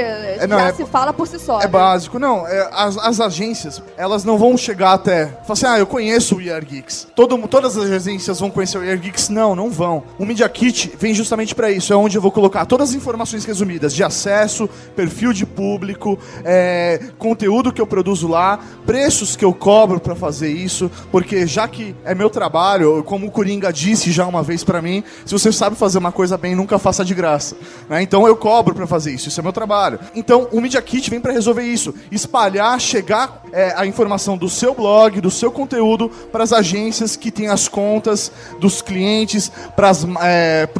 não, 0.48 0.58
já 0.58 0.68
é- 0.68 0.72
se 0.72 0.84
fala 0.84 1.12
por 1.12 1.26
si 1.26 1.38
só. 1.38 1.58
É 1.60 1.64
né? 1.64 1.68
básico, 1.68 2.18
não. 2.18 2.46
é, 2.46 2.68
as, 2.72 2.96
as 2.98 3.20
agências, 3.20 3.82
elas 3.96 4.24
não 4.24 4.38
vão 4.38 4.56
chegar 4.56 4.92
até. 4.92 5.26
Falar 5.26 5.52
assim, 5.52 5.66
ah, 5.66 5.78
eu 5.78 5.86
conheço 5.86 6.36
o 6.36 6.40
ER 6.40 6.64
Geeks. 6.64 7.08
Todo, 7.14 7.36
todas 7.48 7.76
as 7.76 7.90
agências 7.90 8.40
vão 8.40 8.50
conhecer 8.50 8.78
o 8.78 8.84
ER 8.84 8.98
Geeks. 8.98 9.28
Não, 9.28 9.54
não 9.56 9.70
vão. 9.70 10.02
O 10.18 10.26
Media 10.26 10.48
Kit 10.48 10.92
vem 10.98 11.14
justamente 11.14 11.54
para 11.54 11.70
isso. 11.70 11.92
É 11.92 11.96
onde 11.96 12.16
eu 12.16 12.22
vou 12.22 12.30
colocar 12.30 12.66
todas 12.66 12.90
as 12.90 12.94
informações 12.94 13.44
resumidas 13.44 13.94
de 13.94 14.04
acesso, 14.04 14.68
perfil 14.94 15.32
de 15.32 15.46
público, 15.46 16.18
é, 16.44 17.00
conteúdo 17.18 17.72
que 17.72 17.80
eu 17.80 17.86
produzo 17.86 18.28
lá, 18.28 18.58
preços 18.84 19.36
que 19.36 19.44
eu 19.44 19.54
cobro 19.54 20.00
para 20.00 20.14
fazer 20.14 20.50
isso. 20.50 20.90
Porque 21.10 21.46
já 21.46 21.66
que 21.66 21.94
é 22.04 22.14
meu 22.14 22.28
trabalho, 22.28 23.02
como 23.04 23.26
o 23.26 23.30
Coringa 23.30 23.72
disse 23.72 24.10
já 24.10 24.26
uma 24.26 24.42
vez 24.42 24.62
para 24.62 24.82
mim, 24.82 25.02
se 25.24 25.37
você 25.38 25.52
sabe 25.52 25.76
fazer 25.76 25.98
uma 25.98 26.12
coisa 26.12 26.36
bem, 26.36 26.54
nunca 26.54 26.78
faça 26.78 27.04
de 27.04 27.14
graça. 27.14 27.56
né? 27.88 28.02
Então 28.02 28.26
eu 28.26 28.36
cobro 28.36 28.74
para 28.74 28.86
fazer 28.86 29.12
isso. 29.12 29.28
Isso 29.28 29.40
é 29.40 29.42
meu 29.42 29.52
trabalho. 29.52 29.98
Então 30.14 30.48
o 30.52 30.60
Media 30.60 30.80
Kit 30.82 31.08
vem 31.10 31.20
para 31.20 31.32
resolver 31.32 31.62
isso. 31.62 31.94
Espalhar, 32.10 32.78
chegar 32.80 33.42
é, 33.52 33.74
a 33.76 33.86
informação 33.86 34.36
do 34.36 34.48
seu 34.48 34.74
blog, 34.74 35.20
do 35.20 35.30
seu 35.30 35.50
conteúdo 35.50 36.08
para 36.32 36.44
as 36.44 36.52
agências 36.52 37.16
que 37.16 37.30
têm 37.30 37.48
as 37.48 37.68
contas 37.68 38.30
dos 38.60 38.82
clientes, 38.82 39.50
para 39.74 39.92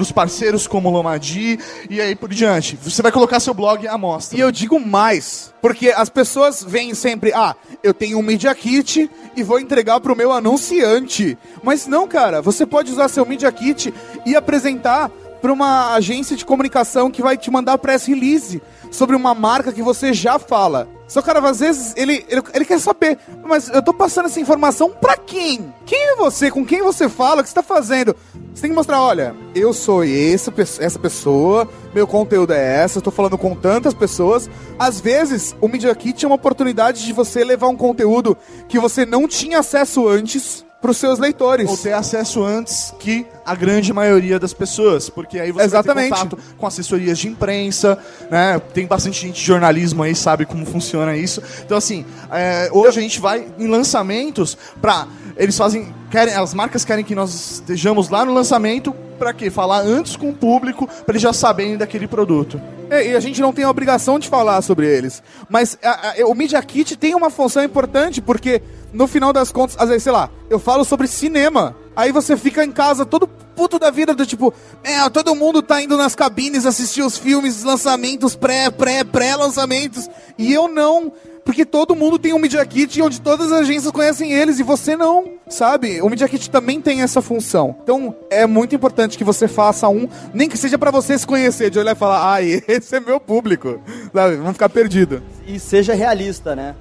os 0.01 0.13
parceiros 0.13 0.67
como 0.67 0.91
Lomadi 0.91 1.59
e 1.89 2.01
aí 2.01 2.15
por 2.15 2.33
diante. 2.33 2.79
Você 2.83 3.03
vai 3.03 3.13
colocar 3.13 3.41
seu 3.41 3.55
blog 3.55 3.87
à 3.87 3.97
mostra. 3.97 4.37
E 4.37 4.41
eu 4.41 4.51
digo 4.51 4.79
mais, 4.81 5.53
porque 5.61 5.91
as 5.91 6.09
pessoas 6.09 6.63
veem 6.63 6.95
sempre, 6.95 7.33
ah, 7.33 7.55
eu 7.83 7.93
tenho 7.93 8.19
um 8.19 8.23
Media 8.23 8.55
Kit 8.55 9.11
e 9.37 9.43
vou 9.43 9.59
entregar 9.59 10.01
pro 10.01 10.17
meu 10.17 10.33
anunciante. 10.33 11.37
Mas 11.63 11.87
não, 11.87 12.07
cara, 12.07 12.41
você 12.41 12.65
pode 12.65 12.93
usar 12.93 13.09
seu 13.09 13.27
Media 13.27 13.51
Kit 13.51 13.93
e 14.25 14.37
apresentar 14.37 15.11
para 15.41 15.53
uma 15.53 15.95
agência 15.95 16.37
de 16.37 16.45
comunicação 16.45 17.11
que 17.11 17.23
vai 17.23 17.37
te 17.37 17.51
mandar 17.51 17.79
press 17.79 18.07
release 18.07 18.61
sobre 18.91 19.15
uma 19.15 19.35
marca 19.35 19.73
que 19.73 19.83
você 19.83 20.13
já 20.13 20.39
fala. 20.39 20.98
Só 21.09 21.23
cara, 21.23 21.41
às 21.49 21.61
vezes 21.61 21.95
ele, 21.97 22.25
ele, 22.29 22.43
ele 22.53 22.65
quer 22.67 22.79
saber, 22.79 23.19
mas 23.43 23.69
eu 23.71 23.83
tô 23.83 23.95
passando 23.95 24.27
essa 24.27 24.39
informação 24.39 24.91
pra 24.91 25.17
quem? 25.17 25.73
Quem 25.87 26.13
é 26.13 26.17
você? 26.17 26.51
Com 26.51 26.67
quem 26.67 26.83
você 26.83 27.09
fala? 27.09 27.41
O 27.41 27.43
que 27.43 27.49
você 27.49 27.55
tá 27.55 27.63
fazendo? 27.63 28.15
Você 28.55 28.63
tem 28.63 28.71
que 28.71 28.77
mostrar, 28.77 29.01
olha, 29.01 29.35
eu 29.55 29.73
sou 29.73 30.05
esse, 30.05 30.53
essa 30.81 30.99
pessoa, 30.99 31.67
meu 31.95 32.07
conteúdo 32.07 32.53
é 32.53 32.83
essa, 32.83 32.99
eu 32.99 33.03
tô 33.03 33.11
falando 33.11 33.39
com 33.39 33.55
tantas 33.55 33.95
pessoas. 33.95 34.51
Às 34.79 35.01
vezes, 35.01 35.57
o 35.61 35.67
Media 35.67 35.95
Kit 35.95 36.25
é 36.25 36.29
uma 36.29 36.37
oportunidade 36.37 37.07
de 37.07 37.13
você 37.13 37.43
levar 37.43 37.69
um 37.69 37.77
conteúdo 37.77 38.37
que 38.69 38.79
você 38.79 39.07
não 39.07 39.27
tinha 39.27 39.61
acesso 39.61 40.07
antes 40.07 40.68
pros 40.81 40.97
seus 40.97 41.19
leitores. 41.19 41.69
Ou 41.69 41.77
ter 41.77 41.93
acesso 41.93 42.43
antes 42.45 42.95
que 42.99 43.27
a 43.45 43.55
grande 43.55 43.93
maioria 43.93 44.39
das 44.39 44.53
pessoas, 44.53 45.09
porque 45.11 45.39
aí 45.41 45.51
você 45.51 45.65
Exatamente. 45.65 46.11
vai 46.11 46.19
ter 46.21 46.25
contato 46.31 46.55
com 46.57 46.67
assessorias 46.67 47.19
de 47.19 47.29
imprensa, 47.29 47.99
né? 48.31 48.61
Tem 48.75 48.87
bastante 48.87 49.21
gente 49.21 49.37
de 49.41 49.45
jornalismo 49.45 50.03
aí, 50.03 50.15
sabe 50.15 50.45
como 50.47 50.65
funciona 50.67 51.17
isso. 51.17 51.43
Então, 51.65 51.77
assim, 51.77 52.05
é, 52.31 52.69
hoje 52.73 52.99
a 52.99 53.03
gente 53.03 53.21
vai 53.21 53.47
em 53.59 53.67
lançamentos 53.67 54.57
pra. 54.81 55.07
Eles 55.37 55.57
fazem. 55.57 55.95
Querem, 56.11 56.35
as 56.35 56.55
marcas 56.55 56.85
querem 56.85 57.05
que 57.05 57.15
nós 57.15 57.53
estejamos 57.53 58.09
lá 58.09 58.25
no 58.25 58.33
lançamento 58.33 58.93
pra 59.19 59.33
quê? 59.33 59.51
Falar 59.51 59.81
antes 59.81 60.17
com 60.17 60.31
o 60.31 60.35
público, 60.35 60.87
pra 60.87 61.13
eles 61.13 61.23
já 61.23 61.33
saberem 61.33 61.77
daquele 61.77 62.07
produto. 62.09 62.61
É, 62.91 63.09
E 63.11 63.17
a 63.17 63.21
gente 63.21 63.41
não 63.41 63.53
tem 63.53 63.65
a 63.65 63.71
obrigação 63.71 64.19
de 64.19 64.29
falar 64.29 64.63
sobre 64.63 64.87
eles. 64.87 65.23
Mas 65.49 65.77
a- 65.83 66.13
a- 66.23 66.27
o 66.27 66.35
Media 66.35 66.63
Kit 66.63 66.97
tem 66.97 67.15
uma 67.15 67.29
função 67.31 67.63
importante, 67.63 68.21
porque 68.23 68.63
no 68.93 69.07
final 69.07 69.33
das 69.33 69.51
contas, 69.53 69.77
às 69.79 69.89
vezes, 69.89 70.03
sei 70.05 70.13
lá, 70.13 70.31
eu 70.49 70.59
falo 70.59 70.85
sobre 70.85 71.07
cinema. 71.07 71.77
Aí 71.95 72.13
você 72.13 72.37
fica 72.37 72.65
em 72.65 72.71
casa 72.71 73.05
todo 73.05 73.27
puto 73.27 73.79
da 73.79 73.91
vida, 73.91 74.15
do 74.15 74.25
tipo, 74.25 74.55
é, 74.85 75.09
todo 75.11 75.35
mundo 75.35 75.61
tá 75.61 75.83
indo 75.83 75.97
nas 75.97 76.15
cabines 76.15 76.65
assistir 76.65 77.03
os 77.03 77.19
filmes, 77.19 77.65
lançamentos, 77.65 78.37
pré, 78.37 78.71
pré, 78.71 79.03
pré-lançamentos. 79.03 80.09
E 80.39 80.53
eu 80.53 80.69
não. 80.69 81.13
Porque 81.45 81.65
todo 81.65 81.97
mundo 81.97 82.19
tem 82.19 82.35
um 82.35 82.39
Media 82.39 82.65
Kit 82.67 83.01
onde 83.01 83.21
todas 83.23 83.51
as 83.51 83.61
agências 83.63 83.91
conhecem 83.91 84.33
eles 84.33 84.59
e 84.61 84.63
você 84.63 84.95
não, 84.95 85.33
sabe? 85.49 85.99
O 86.03 86.09
Media 86.11 86.29
Kit 86.29 86.51
também 86.51 86.79
tem 86.79 87.01
essa 87.01 87.23
função. 87.23 87.75
Então 87.83 88.15
é 88.29 88.47
muito 88.47 88.75
importante 88.75 89.17
que 89.17 89.25
você 89.25 89.49
faça 89.49 89.89
um, 89.89 90.07
nem 90.35 90.47
que 90.47 90.59
seja 90.59 90.77
pra 90.77 90.91
você 90.91 91.19
se 91.19 91.27
conhecer, 91.27 91.71
de 91.71 91.79
olhar 91.79 91.93
e 91.93 91.99
falar, 91.99 92.33
ai, 92.35 92.63
esse 92.69 92.95
é 92.95 93.01
meu 93.01 93.19
público. 93.19 93.81
Sabe? 94.15 94.37
Vamos 94.37 94.53
ficar 94.53 94.69
perdido. 94.69 95.23
E 95.47 95.59
seja 95.59 95.95
realista, 95.95 96.55
né? 96.55 96.75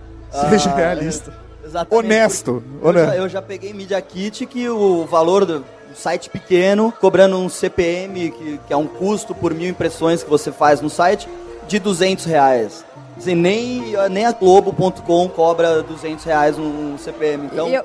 Seja 0.50 0.70
Ah, 0.70 0.76
realista. 0.76 1.47
Exatamente. 1.68 2.06
Honesto. 2.06 2.64
Eu 2.82 2.90
Honesto. 2.90 3.08
já, 3.08 3.16
eu 3.18 3.30
já 3.30 3.42
peguei 3.42 3.74
Media 3.74 4.02
Kit 4.02 4.46
que 4.46 4.70
o 4.70 5.06
valor 5.06 5.46
do 5.46 5.66
site 5.94 6.30
pequeno, 6.30 6.94
cobrando 7.00 7.38
um 7.38 7.50
CPM, 7.50 8.32
que, 8.32 8.60
que 8.68 8.74
é 8.74 8.78
um 8.78 8.88
custo 8.88 9.36
por 9.36 9.54
mil 9.54 9.70
impressões 9.70 10.24
que 10.24 10.30
você 10.30 10.52
faz 10.52 10.80
no 10.80 10.90
site, 10.90 11.28
de 11.68 11.80
200 11.80 12.26
reais. 12.26 12.86
Assim, 13.18 13.36
nem, 13.36 13.96
nem 14.12 14.26
a 14.26 14.32
Globo.com 14.32 15.28
cobra 15.30 15.82
200 15.82 16.24
reais 16.24 16.58
um 16.58 16.98
CPM. 16.98 17.48
Então, 17.52 17.68
eu, 17.68 17.84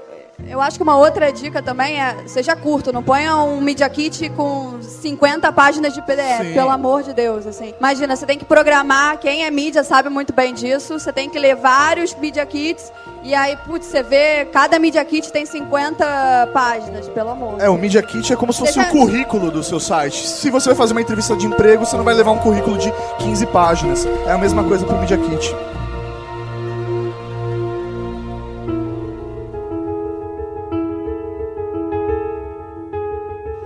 eu 0.48 0.60
acho 0.60 0.76
que 0.76 0.82
uma 0.82 0.96
outra 0.96 1.32
dica 1.32 1.62
também 1.62 2.00
é, 2.00 2.16
seja 2.26 2.54
curto, 2.54 2.92
não 2.92 3.02
ponha 3.02 3.36
um 3.36 3.60
Media 3.60 3.88
Kit 3.88 4.28
com 4.30 4.80
50 4.82 5.50
páginas 5.52 5.94
de 5.94 6.02
PDF, 6.02 6.42
Sim. 6.42 6.52
pelo 6.52 6.70
amor 6.70 7.02
de 7.02 7.12
Deus, 7.12 7.46
assim. 7.46 7.74
Imagina, 7.78 8.14
você 8.14 8.26
tem 8.26 8.38
que 8.38 8.44
programar, 8.44 9.18
quem 9.18 9.44
é 9.44 9.50
mídia 9.50 9.82
sabe 9.82 10.08
muito 10.08 10.32
bem 10.32 10.52
disso, 10.54 10.98
você 10.98 11.12
tem 11.12 11.28
que 11.28 11.38
ler 11.38 11.56
vários 11.56 12.14
Media 12.14 12.44
Kits, 12.44 12.92
e 13.22 13.34
aí, 13.34 13.56
putz, 13.56 13.86
você 13.86 14.02
vê, 14.02 14.44
cada 14.46 14.78
Media 14.78 15.04
Kit 15.04 15.32
tem 15.32 15.46
50 15.46 16.48
páginas, 16.52 17.08
pelo 17.08 17.30
amor. 17.30 17.60
É, 17.60 17.68
o 17.68 17.78
Media 17.78 18.02
Kit 18.02 18.32
é 18.32 18.36
como 18.36 18.52
se 18.52 18.58
fosse 18.60 18.80
o 18.80 18.86
currículo 18.86 19.50
do 19.50 19.62
seu 19.62 19.78
site. 19.78 20.26
Se 20.26 20.50
você 20.50 20.70
vai 20.70 20.76
fazer 20.76 20.92
uma 20.92 21.00
entrevista 21.00 21.36
de 21.36 21.46
emprego, 21.46 21.86
você 21.86 21.96
não 21.96 22.04
vai 22.04 22.14
levar 22.14 22.32
um 22.32 22.38
currículo 22.38 22.76
de 22.78 22.92
15 23.18 23.46
páginas. 23.46 24.06
É 24.26 24.32
a 24.32 24.38
mesma 24.38 24.64
coisa 24.64 24.84
pro 24.84 24.98
Media 24.98 25.16
Kit. 25.16 25.54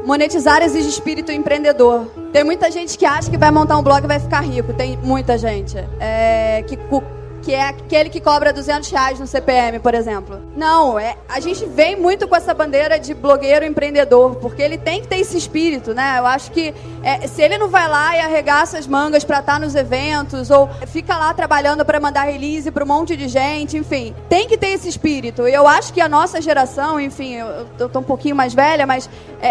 Monetizar 0.07 0.62
exige 0.62 0.88
espírito 0.88 1.32
empreendedor. 1.32 2.07
Tem 2.32 2.44
muita 2.44 2.70
gente 2.70 2.96
que 2.96 3.04
acha 3.04 3.28
que 3.28 3.36
vai 3.36 3.50
montar 3.50 3.76
um 3.76 3.82
blog 3.82 4.04
e 4.04 4.07
vai 4.07 4.20
ficar 4.20 4.40
rico. 4.40 4.72
Tem 4.72 4.96
muita 5.02 5.36
gente. 5.36 5.76
É, 5.98 6.62
que 6.66 6.76
que 7.47 7.55
é 7.55 7.68
aquele 7.68 8.11
que 8.11 8.20
cobra 8.20 8.53
200 8.53 8.90
reais 8.90 9.20
no 9.20 9.26
CPM, 9.26 9.78
por 9.78 9.94
exemplo. 9.94 10.42
Não, 10.57 10.99
é, 10.99 11.16
a 11.28 11.38
gente 11.38 11.64
vem 11.64 11.94
muito 11.94 12.26
com 12.26 12.34
essa 12.34 12.53
bandeira 12.53 12.99
de 12.99 13.14
blogueiro 13.14 13.64
empreendedor, 13.64 14.34
porque 14.34 14.61
ele 14.61 14.76
tem 14.76 15.01
que 15.01 15.07
ter 15.07 15.18
esse 15.18 15.38
espírito, 15.38 15.94
né? 15.94 16.16
Eu 16.18 16.26
acho 16.26 16.51
que 16.51 16.74
é, 17.05 17.24
se 17.28 17.40
ele 17.40 17.57
não 17.57 17.68
vai 17.68 17.88
lá 17.88 18.16
e 18.16 18.20
arregaça 18.20 18.76
as 18.76 18.88
mangas 18.88 19.22
pra 19.22 19.38
estar 19.38 19.61
nos 19.61 19.76
eventos, 19.76 20.51
ou 20.51 20.68
fica 20.88 21.16
lá 21.16 21.32
trabalhando 21.34 21.84
pra 21.84 22.01
mandar 22.01 22.22
release 22.22 22.68
pra 22.72 22.82
um 22.82 22.88
monte 22.88 23.16
de 23.16 23.28
gente, 23.28 23.76
enfim, 23.76 24.12
tem 24.28 24.49
que 24.49 24.59
ter 24.59 24.70
esse 24.70 24.88
espírito. 24.88 25.47
E 25.47 25.55
eu 25.55 25.68
acho 25.68 25.92
que 25.92 26.01
a 26.01 26.09
nossa 26.09 26.40
geração, 26.40 26.99
enfim, 26.99 27.34
eu, 27.34 27.68
eu 27.78 27.88
tô 27.88 28.01
um 28.01 28.03
pouquinho 28.03 28.34
mais 28.34 28.55
velha, 28.55 28.84
mas 28.88 29.09
é, 29.40 29.49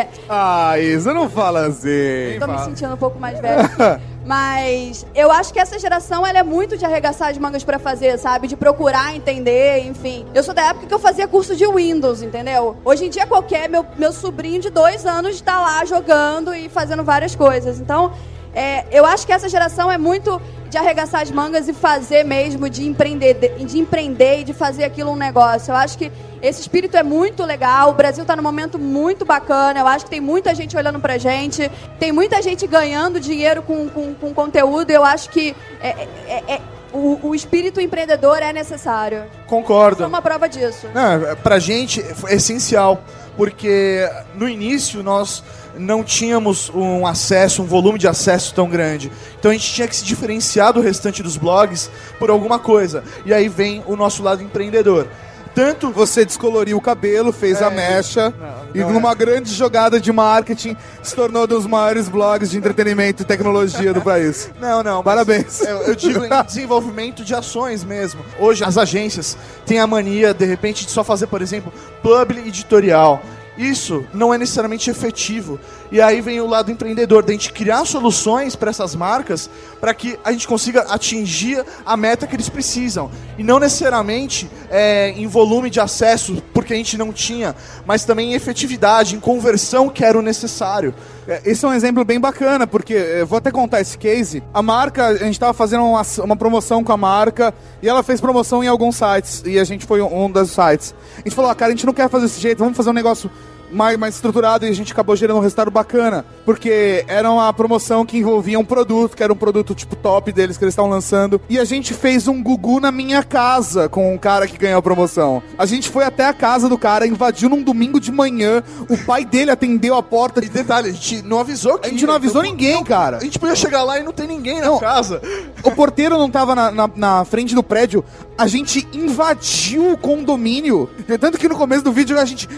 é, 0.00 0.08
Ah, 0.30 0.78
Isa, 0.78 1.12
não 1.12 1.28
fala 1.28 1.66
assim. 1.66 2.38
Tô 2.40 2.46
me 2.46 2.58
sentindo 2.60 2.94
um 2.94 2.96
pouco 2.96 3.20
mais 3.20 3.38
velha. 3.38 4.00
Mas 4.24 5.06
eu 5.14 5.30
acho 5.30 5.52
que 5.52 5.60
essa 5.60 5.78
geração 5.78 6.26
ela 6.26 6.38
é 6.38 6.42
muito 6.42 6.76
de 6.78 6.84
arregaçar 6.84 7.28
as 7.30 7.38
mangas 7.38 7.62
pra 7.62 7.78
fazer, 7.78 8.18
sabe? 8.18 8.48
De 8.48 8.56
procurar 8.56 9.14
entender, 9.14 9.80
enfim. 9.86 10.24
Eu 10.34 10.42
sou 10.42 10.54
da 10.54 10.62
época 10.70 10.86
que 10.86 10.94
eu 10.94 10.98
fazia 10.98 11.28
curso 11.28 11.54
de 11.54 11.66
Windows, 11.66 12.22
entendeu? 12.22 12.76
Hoje 12.84 13.04
em 13.04 13.10
dia 13.10 13.26
qualquer 13.26 13.68
meu, 13.68 13.84
meu 13.98 14.12
sobrinho 14.12 14.60
de 14.60 14.70
dois 14.70 15.04
anos 15.04 15.34
está 15.34 15.60
lá 15.60 15.84
jogando 15.84 16.54
e 16.54 16.68
fazendo 16.68 17.04
várias 17.04 17.34
coisas. 17.34 17.78
Então, 17.78 18.12
é, 18.54 18.84
eu 18.90 19.04
acho 19.04 19.26
que 19.26 19.32
essa 19.32 19.48
geração 19.48 19.90
é 19.90 19.98
muito 19.98 20.40
de 20.70 20.78
arregaçar 20.78 21.22
as 21.22 21.30
mangas 21.30 21.68
e 21.68 21.72
fazer 21.72 22.24
mesmo, 22.24 22.68
de 22.68 22.84
empreender, 22.86 23.34
de 23.64 23.78
empreender 23.78 24.40
e 24.40 24.44
de 24.44 24.52
fazer 24.52 24.82
aquilo 24.84 25.12
um 25.12 25.16
negócio. 25.16 25.70
Eu 25.70 25.76
acho 25.76 25.96
que 25.96 26.10
esse 26.42 26.60
espírito 26.60 26.96
é 26.96 27.02
muito 27.02 27.44
legal. 27.44 27.90
O 27.90 27.94
Brasil 27.94 28.22
está 28.22 28.34
num 28.34 28.42
momento 28.42 28.76
muito 28.78 29.24
bacana. 29.24 29.78
Eu 29.78 29.86
acho 29.86 30.04
que 30.04 30.10
tem 30.10 30.20
muita 30.20 30.52
gente 30.54 30.76
olhando 30.76 30.98
pra 30.98 31.16
gente. 31.16 31.70
Tem 31.98 32.10
muita 32.10 32.42
gente 32.42 32.66
ganhando 32.66 33.20
dinheiro 33.20 33.62
com, 33.62 33.88
com, 33.88 34.14
com 34.14 34.34
conteúdo. 34.34 34.90
Eu 34.90 35.04
acho 35.04 35.30
que 35.30 35.54
é, 35.80 36.08
é- 36.28 36.44
é- 36.54 36.60
o, 36.92 37.18
o 37.28 37.34
espírito 37.34 37.80
empreendedor 37.80 38.38
é 38.40 38.52
necessário. 38.52 39.24
Concordo. 39.48 39.98
Sou 39.98 40.06
uma 40.08 40.22
prova 40.22 40.48
disso. 40.48 40.86
Não, 40.94 41.34
pra 41.36 41.58
gente 41.58 42.00
é 42.28 42.34
essencial, 42.34 43.02
porque 43.36 44.08
no 44.34 44.48
início 44.48 45.02
nós 45.02 45.42
não 45.76 46.04
tínhamos 46.04 46.70
um 46.74 47.06
acesso, 47.06 47.62
um 47.62 47.66
volume 47.66 47.98
de 47.98 48.06
acesso 48.06 48.54
tão 48.54 48.68
grande. 48.68 49.10
Então 49.38 49.50
a 49.50 49.54
gente 49.54 49.72
tinha 49.72 49.88
que 49.88 49.96
se 49.96 50.04
diferenciar 50.04 50.72
do 50.72 50.80
restante 50.80 51.22
dos 51.22 51.36
blogs 51.36 51.90
por 52.18 52.30
alguma 52.30 52.58
coisa. 52.58 53.02
E 53.26 53.34
aí 53.34 53.48
vem 53.48 53.82
o 53.86 53.96
nosso 53.96 54.22
lado 54.22 54.42
empreendedor. 54.42 55.08
Tanto 55.54 55.90
Você 55.92 56.24
descoloriu 56.24 56.76
o 56.76 56.80
cabelo, 56.80 57.32
fez 57.32 57.62
a 57.62 57.70
mecha 57.70 58.34
e 58.74 58.80
não 58.80 58.92
numa 58.92 59.14
grande 59.14 59.52
jogada 59.52 60.00
de 60.00 60.12
marketing 60.12 60.76
se 61.02 61.14
tornou 61.14 61.44
um 61.44 61.46
dos 61.46 61.66
maiores 61.66 62.08
blogs 62.08 62.50
de 62.50 62.58
entretenimento 62.58 63.22
e 63.22 63.24
tecnologia 63.24 63.92
do 63.92 64.02
país. 64.02 64.50
Não, 64.60 64.82
não. 64.82 65.02
Parabéns. 65.02 65.60
Eu, 65.60 65.78
eu 65.82 65.94
digo 65.94 66.24
em 66.24 66.28
desenvolvimento 66.44 67.22
de 67.24 67.34
ações 67.34 67.84
mesmo. 67.84 68.24
Hoje 68.38 68.64
as 68.64 68.78
agências 68.78 69.36
têm 69.66 69.78
a 69.78 69.86
mania, 69.86 70.32
de 70.32 70.44
repente, 70.44 70.86
de 70.86 70.90
só 70.90 71.04
fazer, 71.04 71.26
por 71.26 71.42
exemplo, 71.42 71.72
publi 72.02 72.48
editorial. 72.48 73.22
Isso 73.56 74.04
não 74.12 74.34
é 74.34 74.38
necessariamente 74.38 74.90
efetivo. 74.90 75.60
E 75.92 76.00
aí 76.00 76.20
vem 76.20 76.40
o 76.40 76.46
lado 76.46 76.72
empreendedor, 76.72 77.22
da 77.22 77.32
gente 77.32 77.52
criar 77.52 77.84
soluções 77.84 78.56
para 78.56 78.70
essas 78.70 78.96
marcas 78.96 79.48
para 79.80 79.94
que 79.94 80.18
a 80.24 80.32
gente 80.32 80.48
consiga 80.48 80.82
atingir 80.82 81.64
a 81.86 81.96
meta 81.96 82.26
que 82.26 82.34
eles 82.34 82.48
precisam. 82.48 83.10
E 83.38 83.44
não 83.44 83.60
necessariamente 83.60 84.50
é, 84.70 85.10
em 85.10 85.26
volume 85.26 85.70
de 85.70 85.78
acesso, 85.78 86.42
porque 86.52 86.74
a 86.74 86.76
gente 86.76 86.98
não 86.98 87.12
tinha, 87.12 87.54
mas 87.86 88.04
também 88.04 88.32
em 88.32 88.34
efetividade, 88.34 89.14
em 89.14 89.20
conversão 89.20 89.88
que 89.88 90.04
era 90.04 90.18
o 90.18 90.22
necessário. 90.22 90.94
É, 91.26 91.40
Esse 91.44 91.64
é 91.64 91.68
um 91.68 91.72
exemplo 91.72 92.04
bem 92.04 92.20
bacana, 92.20 92.66
porque 92.66 92.94
eh, 92.94 93.22
eu 93.22 93.26
vou 93.26 93.38
até 93.38 93.50
contar 93.50 93.80
esse 93.80 93.96
case. 93.96 94.42
A 94.52 94.62
marca, 94.62 95.06
a 95.06 95.16
gente 95.16 95.40
tava 95.40 95.52
fazendo 95.52 95.84
uma, 95.84 96.02
uma 96.22 96.36
promoção 96.36 96.84
com 96.84 96.92
a 96.92 96.96
marca 96.96 97.54
e 97.82 97.88
ela 97.88 98.02
fez 98.02 98.20
promoção 98.20 98.62
em 98.62 98.68
alguns 98.68 98.96
sites 98.96 99.42
e 99.46 99.58
a 99.58 99.64
gente 99.64 99.86
foi 99.86 100.02
um, 100.02 100.24
um 100.24 100.30
dos 100.30 100.50
sites. 100.50 100.94
A 101.16 101.20
gente 101.20 101.34
falou, 101.34 101.50
ah, 101.50 101.54
cara, 101.54 101.72
a 101.72 101.74
gente 101.74 101.86
não 101.86 101.94
quer 101.94 102.08
fazer 102.08 102.26
desse 102.26 102.40
jeito, 102.40 102.58
vamos 102.58 102.76
fazer 102.76 102.90
um 102.90 102.94
negócio 102.94 103.30
mais, 103.74 103.98
mais 103.98 104.14
estruturado 104.14 104.64
e 104.64 104.68
a 104.68 104.72
gente 104.74 104.92
acabou 104.92 105.14
gerando 105.16 105.36
um 105.38 105.40
resultado 105.40 105.70
bacana, 105.70 106.24
porque 106.44 107.04
era 107.08 107.30
uma 107.30 107.52
promoção 107.52 108.06
que 108.06 108.18
envolvia 108.18 108.58
um 108.58 108.64
produto, 108.64 109.16
que 109.16 109.22
era 109.22 109.32
um 109.32 109.36
produto 109.36 109.74
tipo 109.74 109.96
top 109.96 110.32
deles 110.32 110.56
que 110.56 110.64
eles 110.64 110.72
estavam 110.72 110.90
lançando, 110.90 111.40
e 111.48 111.58
a 111.58 111.64
gente 111.64 111.92
fez 111.92 112.28
um 112.28 112.42
gugu 112.42 112.80
na 112.80 112.90
minha 112.92 113.22
casa 113.22 113.88
com 113.88 114.14
o 114.14 114.18
cara 114.18 114.46
que 114.46 114.56
ganhou 114.56 114.78
a 114.78 114.82
promoção. 114.82 115.42
A 115.58 115.66
gente 115.66 115.88
foi 115.90 116.04
até 116.04 116.26
a 116.26 116.32
casa 116.32 116.68
do 116.68 116.78
cara, 116.78 117.06
invadiu 117.06 117.48
num 117.48 117.62
domingo 117.62 117.98
de 118.00 118.10
manhã, 118.12 118.62
o 118.88 118.96
pai 118.98 119.24
dele 119.24 119.50
atendeu 119.50 119.96
a 119.96 120.02
porta 120.02 120.44
E 120.44 120.48
detalhe, 120.48 120.88
a 120.90 120.92
gente 120.92 121.22
não 121.22 121.40
avisou 121.40 121.78
que 121.78 121.88
a 121.88 121.90
gente 121.90 122.06
não 122.06 122.14
avisou 122.14 122.42
Então, 122.42 122.52
ninguém, 122.52 122.74
não- 122.74 122.84
cara. 122.84 123.16
A 123.16 123.20
gente 123.20 123.38
podia 123.38 123.56
chegar 123.56 123.82
lá 123.84 123.98
e 123.98 124.02
não 124.02 124.12
tem 124.12 124.26
ninguém 124.26 124.60
na 124.60 124.66
Não. 124.66 124.78
casa. 124.78 125.20
O 125.62 125.70
porteiro 125.70 126.16
não 126.18 126.30
tava 126.30 126.54
na, 126.54 126.70
na, 126.70 126.90
na 126.94 127.24
frente 127.24 127.54
do 127.54 127.62
prédio. 127.62 128.04
A 128.36 128.46
gente 128.46 128.86
invadiu 128.92 129.92
o 129.92 129.96
condomínio. 129.96 130.88
Tanto 131.20 131.38
que 131.38 131.48
no 131.48 131.56
começo 131.56 131.82
do 131.82 131.92
vídeo 131.92 132.18
a 132.18 132.24
gente, 132.24 132.48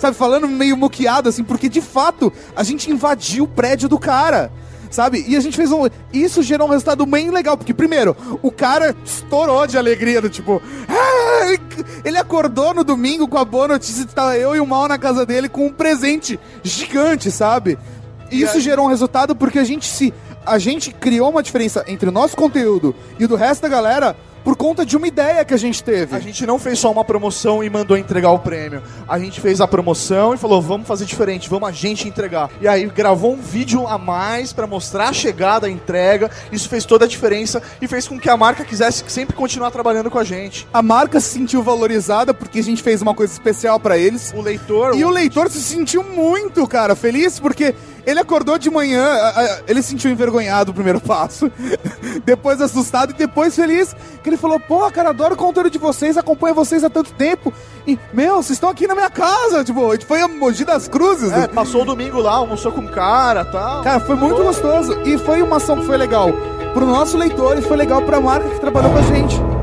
sabe, 0.00 0.14
falando 0.18 0.48
meio 0.48 0.76
moqueado, 0.76 1.28
assim, 1.28 1.44
porque 1.44 1.68
de 1.68 1.80
fato 1.80 2.32
a 2.54 2.62
gente 2.62 2.90
invadiu 2.90 3.44
o 3.44 3.48
prédio 3.48 3.88
do 3.88 3.98
cara. 3.98 4.50
Sabe? 4.90 5.22
E 5.28 5.36
a 5.36 5.40
gente 5.40 5.54
fez 5.54 5.70
um. 5.70 5.86
Isso 6.10 6.42
gerou 6.42 6.66
um 6.66 6.70
resultado 6.70 7.04
bem 7.04 7.30
legal, 7.30 7.58
porque, 7.58 7.74
primeiro, 7.74 8.16
o 8.40 8.50
cara 8.50 8.96
estourou 9.04 9.66
de 9.66 9.76
alegria, 9.76 10.18
do 10.18 10.30
tipo. 10.30 10.62
"Ah!" 10.88 11.58
Ele 12.02 12.16
acordou 12.16 12.72
no 12.72 12.82
domingo 12.82 13.28
com 13.28 13.36
a 13.36 13.44
boa 13.44 13.68
notícia 13.68 14.02
de 14.04 14.10
estar 14.10 14.38
eu 14.38 14.56
e 14.56 14.60
o 14.60 14.66
mal 14.66 14.88
na 14.88 14.96
casa 14.96 15.26
dele 15.26 15.46
com 15.46 15.66
um 15.66 15.72
presente 15.72 16.40
gigante, 16.62 17.30
sabe? 17.30 17.78
E 18.30 18.40
isso 18.40 18.60
gerou 18.60 18.86
um 18.86 18.88
resultado 18.88 19.36
porque 19.36 19.58
a 19.58 19.64
gente 19.64 19.86
se. 19.86 20.12
A 20.46 20.58
gente 20.58 20.90
criou 20.90 21.28
uma 21.28 21.42
diferença 21.42 21.84
entre 21.86 22.08
o 22.08 22.12
nosso 22.12 22.34
conteúdo 22.34 22.94
e 23.18 23.26
o 23.26 23.28
do 23.28 23.36
resto 23.36 23.60
da 23.60 23.68
galera 23.68 24.16
por 24.44 24.56
conta 24.56 24.84
de 24.84 24.96
uma 24.96 25.06
ideia 25.06 25.44
que 25.44 25.54
a 25.54 25.58
gente 25.58 25.82
teve. 25.82 26.14
A 26.14 26.20
gente 26.20 26.46
não 26.46 26.58
fez 26.58 26.78
só 26.78 26.90
uma 26.90 27.04
promoção 27.04 27.62
e 27.62 27.70
mandou 27.70 27.96
entregar 27.96 28.30
o 28.30 28.38
prêmio. 28.38 28.82
A 29.08 29.18
gente 29.18 29.40
fez 29.40 29.60
a 29.60 29.68
promoção 29.68 30.34
e 30.34 30.38
falou, 30.38 30.60
vamos 30.60 30.86
fazer 30.86 31.04
diferente, 31.04 31.48
vamos 31.48 31.68
a 31.68 31.72
gente 31.72 32.08
entregar. 32.08 32.50
E 32.60 32.68
aí 32.68 32.86
gravou 32.86 33.32
um 33.32 33.40
vídeo 33.40 33.86
a 33.86 33.98
mais 33.98 34.52
pra 34.52 34.66
mostrar 34.66 35.08
a 35.08 35.12
chegada, 35.12 35.66
a 35.66 35.70
entrega. 35.70 36.30
Isso 36.50 36.68
fez 36.68 36.84
toda 36.84 37.04
a 37.04 37.08
diferença 37.08 37.62
e 37.80 37.86
fez 37.86 38.06
com 38.06 38.18
que 38.18 38.30
a 38.30 38.36
marca 38.36 38.64
quisesse 38.64 39.04
sempre 39.08 39.36
continuar 39.36 39.70
trabalhando 39.70 40.10
com 40.10 40.18
a 40.18 40.24
gente. 40.24 40.66
A 40.72 40.82
marca 40.82 41.20
se 41.20 41.28
sentiu 41.28 41.62
valorizada 41.62 42.32
porque 42.32 42.58
a 42.58 42.64
gente 42.64 42.82
fez 42.82 43.02
uma 43.02 43.14
coisa 43.14 43.32
especial 43.32 43.78
pra 43.78 43.98
eles. 43.98 44.32
O 44.34 44.40
leitor... 44.40 44.96
E 44.96 45.04
o 45.04 45.10
leitor 45.10 45.50
se 45.50 45.60
sentiu 45.60 46.02
muito, 46.02 46.66
cara, 46.66 46.94
feliz 46.94 47.38
porque 47.38 47.74
ele 48.08 48.20
acordou 48.20 48.56
de 48.56 48.70
manhã, 48.70 49.06
ele 49.66 49.82
se 49.82 49.90
sentiu 49.90 50.10
envergonhado 50.10 50.70
o 50.70 50.74
primeiro 50.74 50.98
passo, 50.98 51.52
depois 52.24 52.58
assustado 52.58 53.10
e 53.10 53.12
depois 53.12 53.54
feliz, 53.54 53.94
que 54.22 54.30
ele 54.30 54.38
falou, 54.38 54.58
pô, 54.58 54.90
cara, 54.90 55.10
adoro 55.10 55.34
o 55.34 55.36
conteúdo 55.36 55.68
de 55.68 55.76
vocês, 55.76 56.16
acompanho 56.16 56.54
vocês 56.54 56.82
há 56.82 56.88
tanto 56.88 57.12
tempo, 57.12 57.52
e, 57.86 57.98
meu, 58.14 58.36
vocês 58.36 58.52
estão 58.52 58.70
aqui 58.70 58.86
na 58.86 58.94
minha 58.94 59.10
casa, 59.10 59.62
tipo, 59.62 59.86
a 59.90 59.92
gente 59.92 60.06
foi 60.06 60.22
a 60.22 60.28
Mogi 60.28 60.64
das 60.64 60.88
Cruzes. 60.88 61.30
É, 61.30 61.48
passou 61.48 61.82
o 61.82 61.84
domingo 61.84 62.18
lá, 62.18 62.36
almoçou 62.36 62.72
com 62.72 62.80
o 62.80 62.88
cara 62.88 63.42
e 63.42 63.52
tal. 63.52 63.82
Cara, 63.82 64.00
foi 64.00 64.16
muito 64.16 64.42
gostoso 64.42 64.98
e 65.02 65.18
foi 65.18 65.42
uma 65.42 65.58
ação 65.58 65.76
que 65.76 65.84
foi 65.84 65.98
legal 65.98 66.32
pro 66.72 66.86
nosso 66.86 67.18
leitor 67.18 67.58
e 67.58 67.62
foi 67.62 67.76
legal 67.76 68.00
pra 68.00 68.20
marca 68.20 68.48
que 68.48 68.58
trabalhou 68.58 68.90
com 68.90 68.98
a 68.98 69.02
gente. 69.02 69.57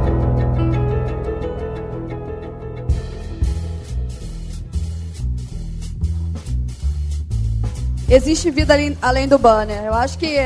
Existe 8.08 8.52
vida 8.52 8.74
ali- 8.74 8.96
além 9.02 9.28
do 9.28 9.38
banner. 9.40 9.84
Eu 9.84 9.94
acho 9.94 10.18
que 10.20 10.38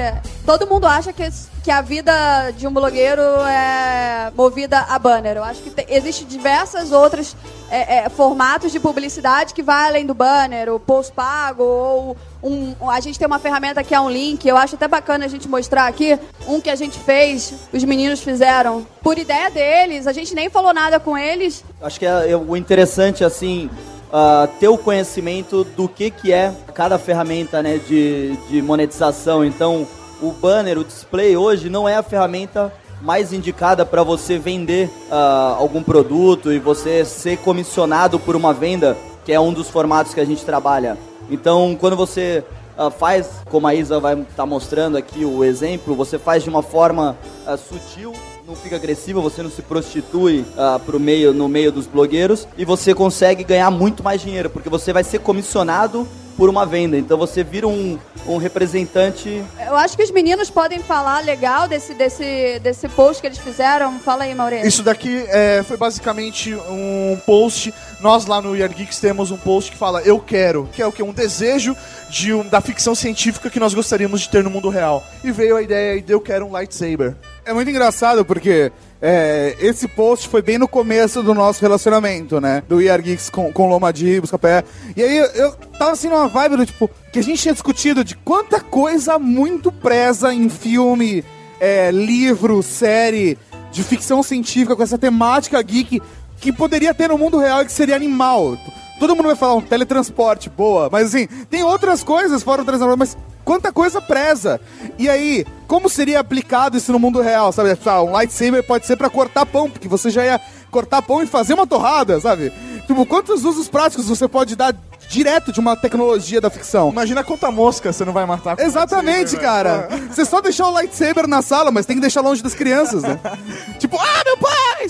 todo 0.45 0.65
mundo 0.65 0.87
acha 0.87 1.11
que, 1.11 1.29
que 1.61 1.69
a 1.69 1.81
vida 1.81 2.51
de 2.51 2.65
um 2.65 2.71
blogueiro 2.71 3.21
é 3.21 4.31
movida 4.35 4.79
a 4.79 4.97
banner. 4.97 5.35
Eu 5.35 5.43
acho 5.43 5.61
que 5.61 5.69
te, 5.69 5.85
existe 5.89 6.23
diversas 6.23 6.93
outras 6.93 7.35
é, 7.69 7.97
é, 7.97 8.09
formatos 8.09 8.71
de 8.71 8.79
publicidade 8.79 9.53
que 9.53 9.61
vai 9.61 9.87
além 9.89 10.05
do 10.05 10.13
banner, 10.13 10.73
o 10.73 10.79
post 10.79 11.11
pago 11.11 11.61
ou 11.63 12.17
um, 12.41 12.73
a 12.89 13.01
gente 13.01 13.19
tem 13.19 13.27
uma 13.27 13.39
ferramenta 13.39 13.83
que 13.83 13.93
é 13.93 13.99
um 13.99 14.09
link. 14.09 14.47
Eu 14.47 14.55
acho 14.55 14.75
até 14.75 14.87
bacana 14.87 15.25
a 15.25 15.27
gente 15.27 15.49
mostrar 15.49 15.85
aqui 15.85 16.17
um 16.47 16.61
que 16.61 16.69
a 16.69 16.75
gente 16.75 16.97
fez, 16.97 17.53
os 17.73 17.83
meninos 17.83 18.21
fizeram 18.21 18.87
por 19.03 19.17
ideia 19.17 19.49
deles. 19.49 20.07
A 20.07 20.13
gente 20.13 20.33
nem 20.33 20.49
falou 20.49 20.73
nada 20.73 20.97
com 20.97 21.17
eles. 21.17 21.61
Acho 21.81 21.99
que 21.99 22.05
é, 22.05 22.31
é 22.31 22.37
o 22.37 22.55
interessante, 22.55 23.21
assim, 23.21 23.69
ah, 24.11 24.47
ter 24.59 24.67
o 24.67 24.77
conhecimento 24.77 25.63
do 25.63 25.87
que, 25.87 26.09
que 26.09 26.31
é 26.31 26.53
cada 26.73 26.97
ferramenta 26.97 27.61
né, 27.61 27.77
de, 27.77 28.35
de 28.49 28.61
monetização. 28.61 29.43
Então, 29.43 29.87
o 30.21 30.31
banner, 30.31 30.77
o 30.77 30.83
display 30.83 31.37
hoje 31.37 31.69
não 31.69 31.87
é 31.87 31.95
a 31.95 32.03
ferramenta 32.03 32.73
mais 33.01 33.31
indicada 33.31 33.85
para 33.85 34.03
você 34.03 34.37
vender 34.37 34.89
ah, 35.09 35.55
algum 35.57 35.81
produto 35.81 36.51
e 36.51 36.59
você 36.59 37.05
ser 37.05 37.37
comissionado 37.37 38.19
por 38.19 38.35
uma 38.35 38.53
venda, 38.53 38.97
que 39.25 39.31
é 39.31 39.39
um 39.39 39.53
dos 39.53 39.69
formatos 39.69 40.13
que 40.13 40.19
a 40.19 40.25
gente 40.25 40.43
trabalha. 40.43 40.97
Então, 41.29 41.77
quando 41.79 41.95
você 41.95 42.43
ah, 42.77 42.89
faz, 42.89 43.29
como 43.49 43.67
a 43.67 43.75
Isa 43.75 43.99
vai 43.99 44.19
estar 44.21 44.45
mostrando 44.45 44.97
aqui 44.97 45.23
o 45.23 45.43
exemplo, 45.43 45.95
você 45.95 46.17
faz 46.17 46.43
de 46.43 46.49
uma 46.49 46.61
forma 46.61 47.17
ah, 47.45 47.57
sutil, 47.57 48.13
não 48.49 48.55
fica 48.55 48.77
agressiva, 48.77 49.21
você 49.21 49.43
não 49.43 49.51
se 49.51 49.61
prostitui 49.61 50.43
ah, 50.57 50.79
pro 50.83 50.99
meio, 50.99 51.31
no 51.31 51.47
meio 51.47 51.71
dos 51.71 51.85
blogueiros 51.85 52.47
e 52.57 52.65
você 52.65 52.95
consegue 52.95 53.43
ganhar 53.43 53.69
muito 53.69 54.03
mais 54.03 54.19
dinheiro, 54.21 54.49
porque 54.49 54.67
você 54.69 54.91
vai 54.91 55.03
ser 55.03 55.19
comissionado 55.19 56.07
por 56.35 56.49
uma 56.49 56.65
venda. 56.65 56.97
Então 56.97 57.17
você 57.17 57.43
vira 57.43 57.67
um, 57.67 57.99
um 58.25 58.37
representante. 58.37 59.43
Eu 59.67 59.75
acho 59.75 59.95
que 59.95 60.01
os 60.01 60.09
meninos 60.09 60.49
podem 60.49 60.79
falar 60.79 61.23
legal 61.23 61.67
desse, 61.67 61.93
desse, 61.93 62.57
desse 62.59 62.87
post 62.87 63.21
que 63.21 63.27
eles 63.27 63.37
fizeram. 63.37 63.99
Fala 63.99 64.23
aí, 64.23 64.33
Maurício. 64.33 64.65
Isso 64.65 64.81
daqui 64.81 65.25
é, 65.27 65.61
foi 65.63 65.75
basicamente 65.75 66.55
um 66.55 67.19
post. 67.25 67.73
Nós 67.99 68.25
lá 68.25 68.41
no 68.41 68.55
Year 68.55 68.73
Geeks 68.73 68.99
temos 68.99 69.31
um 69.31 69.37
post 69.37 69.69
que 69.71 69.77
fala 69.77 70.01
Eu 70.01 70.17
quero, 70.17 70.67
que 70.71 70.81
é 70.81 70.87
o 70.87 70.91
que? 70.93 71.03
Um 71.03 71.11
desejo 71.11 71.75
de 72.09 72.33
um- 72.33 72.47
da 72.47 72.61
ficção 72.61 72.95
científica 72.95 73.49
que 73.49 73.59
nós 73.59 73.73
gostaríamos 73.73 74.21
de 74.21 74.29
ter 74.29 74.41
no 74.43 74.49
mundo 74.49 74.69
real. 74.69 75.03
E 75.23 75.31
veio 75.31 75.57
a 75.57 75.61
ideia 75.61 76.01
de 76.01 76.11
Eu 76.11 76.21
quero 76.21 76.45
um 76.45 76.51
lightsaber. 76.51 77.13
É 77.49 77.53
muito 77.53 77.67
engraçado 77.67 78.23
porque 78.23 78.71
é, 79.01 79.57
esse 79.59 79.87
post 79.87 80.29
foi 80.29 80.39
bem 80.39 80.59
no 80.59 80.67
começo 80.67 81.23
do 81.23 81.33
nosso 81.33 81.59
relacionamento, 81.59 82.39
né? 82.39 82.61
Do 82.69 82.79
ER 82.79 83.01
Geeks 83.01 83.27
com, 83.31 83.51
com 83.51 83.67
Loma 83.67 83.91
de 83.91 84.21
Buscapé. 84.21 84.63
E 84.95 85.01
aí 85.01 85.17
eu, 85.17 85.25
eu 85.25 85.51
tava 85.79 85.93
assim 85.93 86.09
numa 86.09 86.27
vibe 86.27 86.57
do 86.57 86.65
tipo, 86.67 86.87
que 87.11 87.17
a 87.17 87.23
gente 87.23 87.41
tinha 87.41 87.51
discutido 87.51 88.03
de 88.03 88.15
quanta 88.15 88.59
coisa 88.59 89.17
muito 89.17 89.71
presa 89.71 90.31
em 90.31 90.47
filme, 90.47 91.25
é, 91.59 91.89
livro, 91.89 92.61
série, 92.61 93.35
de 93.71 93.81
ficção 93.81 94.21
científica 94.21 94.75
com 94.75 94.83
essa 94.83 94.99
temática 94.99 95.59
geek 95.59 95.99
que 96.39 96.53
poderia 96.53 96.93
ter 96.93 97.09
no 97.09 97.17
mundo 97.17 97.39
real 97.39 97.63
e 97.63 97.65
que 97.65 97.71
seria 97.71 97.95
animal. 97.95 98.59
Todo 98.99 99.15
mundo 99.15 99.27
vai 99.27 99.35
falar 99.35 99.55
um 99.55 99.61
teletransporte, 99.61 100.49
boa, 100.49 100.89
mas 100.91 101.07
assim, 101.07 101.27
tem 101.49 101.63
outras 101.63 102.03
coisas 102.03 102.43
fora 102.43 102.61
o 102.61 102.65
teletransporte, 102.65 102.99
mas 102.99 103.17
quanta 103.45 103.71
coisa 103.71 104.01
presa. 104.01 104.59
E 104.97 105.09
aí, 105.09 105.45
como 105.67 105.89
seria 105.89 106.19
aplicado 106.19 106.77
isso 106.77 106.91
no 106.91 106.99
mundo 106.99 107.21
real, 107.21 107.51
sabe? 107.51 107.75
Ah, 107.85 108.03
um 108.03 108.11
lightsaber 108.11 108.63
pode 108.63 108.85
ser 108.85 108.95
pra 108.95 109.09
cortar 109.09 109.45
pão, 109.45 109.69
porque 109.69 109.87
você 109.87 110.09
já 110.09 110.23
ia 110.25 110.41
cortar 110.69 111.01
pão 111.01 111.23
e 111.23 111.25
fazer 111.25 111.53
uma 111.53 111.65
torrada, 111.65 112.19
sabe? 112.19 112.51
Tipo, 112.85 113.05
quantos 113.05 113.45
usos 113.45 113.67
práticos 113.67 114.07
você 114.07 114.27
pode 114.27 114.55
dar 114.55 114.75
direto 115.09 115.51
de 115.51 115.59
uma 115.59 115.75
tecnologia 115.75 116.39
da 116.39 116.49
ficção? 116.49 116.89
Imagina 116.89 117.23
quanta 117.23 117.49
mosca 117.49 117.91
você 117.91 118.05
não 118.05 118.13
vai 118.13 118.25
matar 118.25 118.55
com 118.55 118.61
Exatamente, 118.61 119.35
cara. 119.37 119.89
Você 120.11 120.23
só 120.25 120.41
deixar 120.41 120.67
o 120.67 120.71
lightsaber 120.71 121.27
na 121.27 121.41
sala, 121.41 121.71
mas 121.71 121.85
tem 121.85 121.95
que 121.95 122.01
deixar 122.01 122.21
longe 122.21 122.43
das 122.43 122.53
crianças, 122.53 123.03
né? 123.03 123.19
tipo, 123.79 123.97
ah, 123.99 124.23
meu 124.25 124.37
pai! 124.37 124.87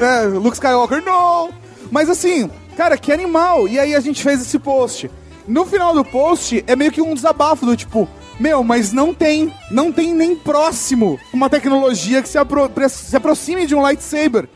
é, 0.00 0.26
Luke 0.26 0.56
Skywalker, 0.56 1.02
não! 1.02 1.50
Mas 1.90 2.10
assim, 2.10 2.50
cara, 2.76 2.96
que 2.98 3.10
animal. 3.10 3.66
E 3.66 3.78
aí 3.78 3.94
a 3.94 4.00
gente 4.00 4.22
fez 4.22 4.40
esse 4.42 4.58
post. 4.58 5.10
No 5.48 5.64
final 5.64 5.94
do 5.94 6.04
post, 6.04 6.62
é 6.66 6.76
meio 6.76 6.92
que 6.92 7.00
um 7.00 7.14
desabafo 7.14 7.64
do 7.64 7.76
tipo, 7.76 8.08
meu, 8.38 8.62
mas 8.62 8.92
não 8.92 9.14
tem, 9.14 9.52
não 9.70 9.92
tem 9.92 10.12
nem 10.12 10.36
próximo 10.36 11.18
uma 11.32 11.48
tecnologia 11.48 12.20
que 12.20 12.28
se, 12.28 12.36
apro 12.36 12.70
se 12.88 13.16
aproxime 13.16 13.66
de 13.66 13.74
um 13.74 13.80
lightsaber. 13.80 14.48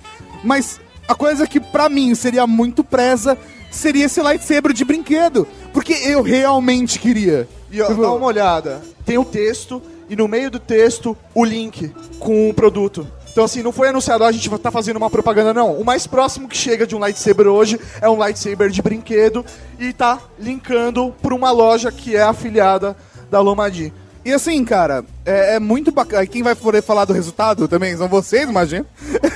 Mas 0.45 0.81
a 1.09 1.15
coisa 1.15 1.47
que 1.47 1.61
pra 1.61 1.89
mim 1.89 2.15
seria 2.15 2.47
muito 2.47 2.85
presa 2.85 3.39
seria 3.71 4.07
esse 4.07 4.21
lightsaber 4.21 4.73
de 4.73 4.85
brinquedo. 4.85 5.47
Porque 5.73 5.93
eu 5.93 6.23
realmente 6.23 6.99
queria. 6.99 7.49
E 7.71 7.81
ó, 7.81 7.87
Tipo, 7.87 8.03
dá 8.03 8.13
uma 8.13 8.27
olhada. 8.27 8.83
Tem 9.07 9.17
o 9.17 9.25
texto 9.25 9.81
e 10.09 10.17
no 10.17 10.27
meio 10.27 10.51
do 10.51 10.59
texto 10.59 11.17
o 11.33 11.45
link 11.45 11.93
com 12.19 12.51
o 12.51 12.55
produto. 12.55 13.07
Então, 13.31 13.45
assim, 13.45 13.63
não 13.63 13.73
foi 13.73 13.89
anunciado, 13.89 14.25
ó, 14.25 14.27
a 14.27 14.33
gente 14.33 14.49
tá 14.59 14.71
fazendo 14.71 14.97
uma 14.97 15.09
propaganda, 15.09 15.55
não. 15.55 15.75
O 15.75 15.85
mais 15.85 16.07
próximo 16.07 16.49
que 16.49 16.57
chega 16.57 16.87
de 16.87 16.97
um 16.97 16.99
lightsaber 16.99 17.47
hoje 17.47 17.81
é 18.01 18.09
um 18.09 18.17
lightsaber 18.17 18.71
de 18.71 18.83
brinquedo 18.83 19.45
e 19.79 19.93
tá 19.93 20.19
linkando 20.39 21.15
pra 21.23 21.35
uma 21.35 21.51
loja 21.51 21.93
que 21.93 22.17
é 22.17 22.23
afiliada 22.23 22.97
da 23.31 23.41
Lomadi. 23.41 23.93
E 24.25 24.33
assim, 24.33 24.63
cara, 24.65 25.05
é, 25.25 25.55
é 25.55 25.59
muito 25.59 25.91
bacana. 25.91 26.27
Quem 26.27 26.43
vai 26.43 26.55
poder 26.55 26.83
falar 26.83 27.07
do 27.07 27.13
resultado 27.13 27.67
também 27.67 27.97
são 27.97 28.09
vocês, 28.09 28.49
imagino. 28.49 28.85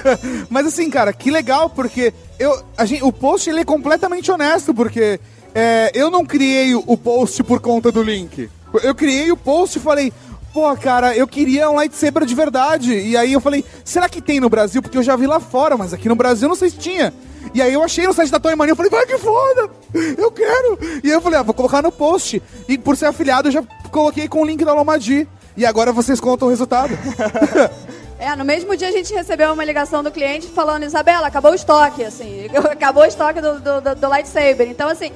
Mas 0.51 0.67
assim, 0.67 0.91
cara, 0.91 1.13
que 1.13 1.31
legal, 1.31 1.71
porque 1.71 2.13
eu, 2.39 2.63
a 2.77 2.85
gente, 2.85 3.03
o 3.03 3.13
post 3.13 3.49
ele 3.49 3.61
é 3.61 3.65
completamente 3.65 4.31
honesto, 4.31 4.75
porque 4.75 5.19
é, 5.55 5.91
eu 5.95 6.11
não 6.11 6.27
criei 6.27 6.75
o 6.75 6.97
post 6.99 7.43
por 7.45 7.61
conta 7.61 7.91
do 7.91 8.03
link. 8.03 8.51
Eu 8.83 8.95
criei 8.95 9.31
o 9.31 9.37
post 9.37 9.79
e 9.79 9.81
falei, 9.81 10.13
pô, 10.55 10.75
cara, 10.77 11.15
eu 11.17 11.27
queria 11.27 11.69
um 11.69 11.75
lightsaber 11.75 12.25
de 12.25 12.35
verdade. 12.35 12.95
E 12.97 13.17
aí 13.17 13.33
eu 13.33 13.41
falei, 13.41 13.65
será 13.85 14.09
que 14.09 14.23
tem 14.23 14.39
no 14.41 14.49
Brasil? 14.49 14.81
Porque 14.81 14.97
eu 14.97 15.03
já 15.03 15.17
vi 15.17 15.27
lá 15.27 15.41
fora, 15.41 15.77
mas 15.77 15.93
aqui 15.93 16.09
no 16.09 16.15
Brasil 16.15 16.47
eu 16.47 16.51
não 16.51 16.57
sei 16.57 16.71
se 16.71 16.79
tinha. 16.79 17.13
E 17.53 17.61
aí 17.61 17.75
eu 17.75 17.83
achei 17.83 18.07
no 18.07 18.15
site 18.15 18.31
da 18.31 18.39
Toy 18.41 18.55
Mania, 18.55 18.73
eu 18.73 18.77
falei, 18.77 18.91
vai 18.91 19.05
que 19.05 19.19
foda, 19.19 19.69
eu 20.17 20.31
quero. 20.31 20.79
E 21.03 21.09
aí 21.09 21.13
eu 21.13 21.21
falei, 21.21 21.39
ah, 21.39 21.43
vou 21.43 21.53
colocar 21.53 21.83
no 21.83 21.91
post. 21.93 22.41
E 22.69 22.79
por 22.79 22.97
ser 22.97 23.07
afiliado, 23.07 23.49
eu 23.49 23.53
já 23.53 23.63
coloquei 23.91 24.29
com 24.29 24.41
o 24.43 24.45
link 24.47 24.65
da 24.65 24.73
Lomadi. 24.73 25.29
E 25.57 25.67
agora 25.67 25.93
vocês 25.93 26.21
contam 26.21 26.47
o 26.49 26.51
resultado. 26.51 26.97
É, 28.17 28.35
no 28.37 28.45
mesmo 28.45 28.75
dia 28.77 28.89
a 28.89 28.93
gente 28.93 29.13
recebeu 29.13 29.53
uma 29.53 29.65
ligação 29.65 30.03
do 30.03 30.11
cliente 30.11 30.47
falando, 30.47 30.85
Isabela, 30.85 31.27
acabou 31.27 31.51
o 31.51 31.55
estoque, 31.55 32.03
assim, 32.05 32.47
acabou 32.71 33.03
o 33.03 33.07
estoque 33.07 33.41
do, 33.41 33.61
do, 33.61 33.81
do- 33.83 33.95
do 33.97 34.09
lightsaber. 34.09 34.69
Então, 34.71 34.89
assim, 34.89 35.11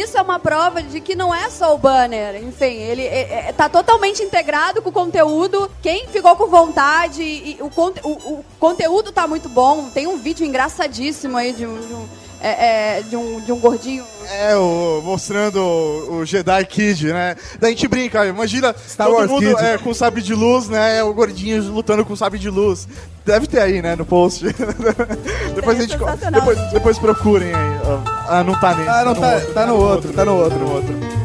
isso 0.00 0.18
é 0.18 0.22
uma 0.22 0.38
prova 0.38 0.82
de 0.82 1.00
que 1.00 1.14
não 1.14 1.34
é 1.34 1.48
só 1.50 1.74
o 1.74 1.78
banner, 1.78 2.42
enfim, 2.42 2.64
ele 2.64 3.02
é, 3.02 3.48
é, 3.48 3.52
tá 3.52 3.68
totalmente 3.68 4.22
integrado 4.22 4.82
com 4.82 4.90
o 4.90 4.92
conteúdo. 4.92 5.70
Quem 5.82 6.08
ficou 6.08 6.34
com 6.36 6.46
vontade, 6.46 7.22
e 7.22 7.58
o, 7.60 7.66
o, 7.66 8.10
o 8.10 8.44
conteúdo 8.58 9.12
tá 9.12 9.26
muito 9.26 9.48
bom. 9.48 9.90
Tem 9.90 10.06
um 10.06 10.18
vídeo 10.18 10.46
engraçadíssimo 10.46 11.36
aí 11.36 11.52
de 11.52 11.66
um, 11.66 11.86
de 11.86 11.94
um, 11.94 12.08
é, 12.44 12.98
é, 12.98 13.02
de 13.02 13.16
um, 13.16 13.40
de 13.40 13.50
um 13.50 13.58
gordinho. 13.58 14.04
É, 14.30 14.54
o, 14.54 15.00
mostrando 15.02 15.56
o, 15.56 16.18
o 16.18 16.26
Jedi 16.26 16.64
Kid, 16.66 17.06
né? 17.06 17.36
Daí 17.58 17.72
a 17.72 17.74
gente 17.74 17.88
brinca, 17.88 18.26
imagina 18.26 18.74
Star 18.86 19.06
todo 19.06 19.16
Wars 19.16 19.30
mundo 19.30 19.58
é, 19.58 19.78
com 19.78 19.94
sabre 19.94 20.20
de 20.20 20.34
luz, 20.34 20.68
né? 20.68 21.02
O 21.02 21.14
gordinho 21.14 21.62
lutando 21.72 22.04
com 22.04 22.14
sabre 22.14 22.38
de 22.38 22.50
luz. 22.50 22.86
Deve 23.24 23.46
ter 23.46 23.60
aí, 23.60 23.80
né, 23.80 23.96
no 23.96 24.04
post. 24.04 24.44
depois 25.56 25.78
a 25.78 25.80
gente. 25.80 25.96
sensacional. 25.96 26.40
Depois, 26.40 26.58
depois 26.70 26.98
procurem 26.98 27.48
aí. 27.48 27.80
Ah, 28.28 28.44
não 28.44 28.60
tá 28.60 28.74
nesse. 28.74 28.90
Ah, 28.90 29.04
não, 29.04 29.14
no 29.14 29.20
tá, 29.20 29.34
outro, 29.34 29.52
tá 29.54 29.66
no 29.66 29.76
outro, 29.76 30.12
tá 30.12 30.24
no 30.26 30.34
outro. 30.36 30.58
no 30.58 30.74
outro. 30.74 31.23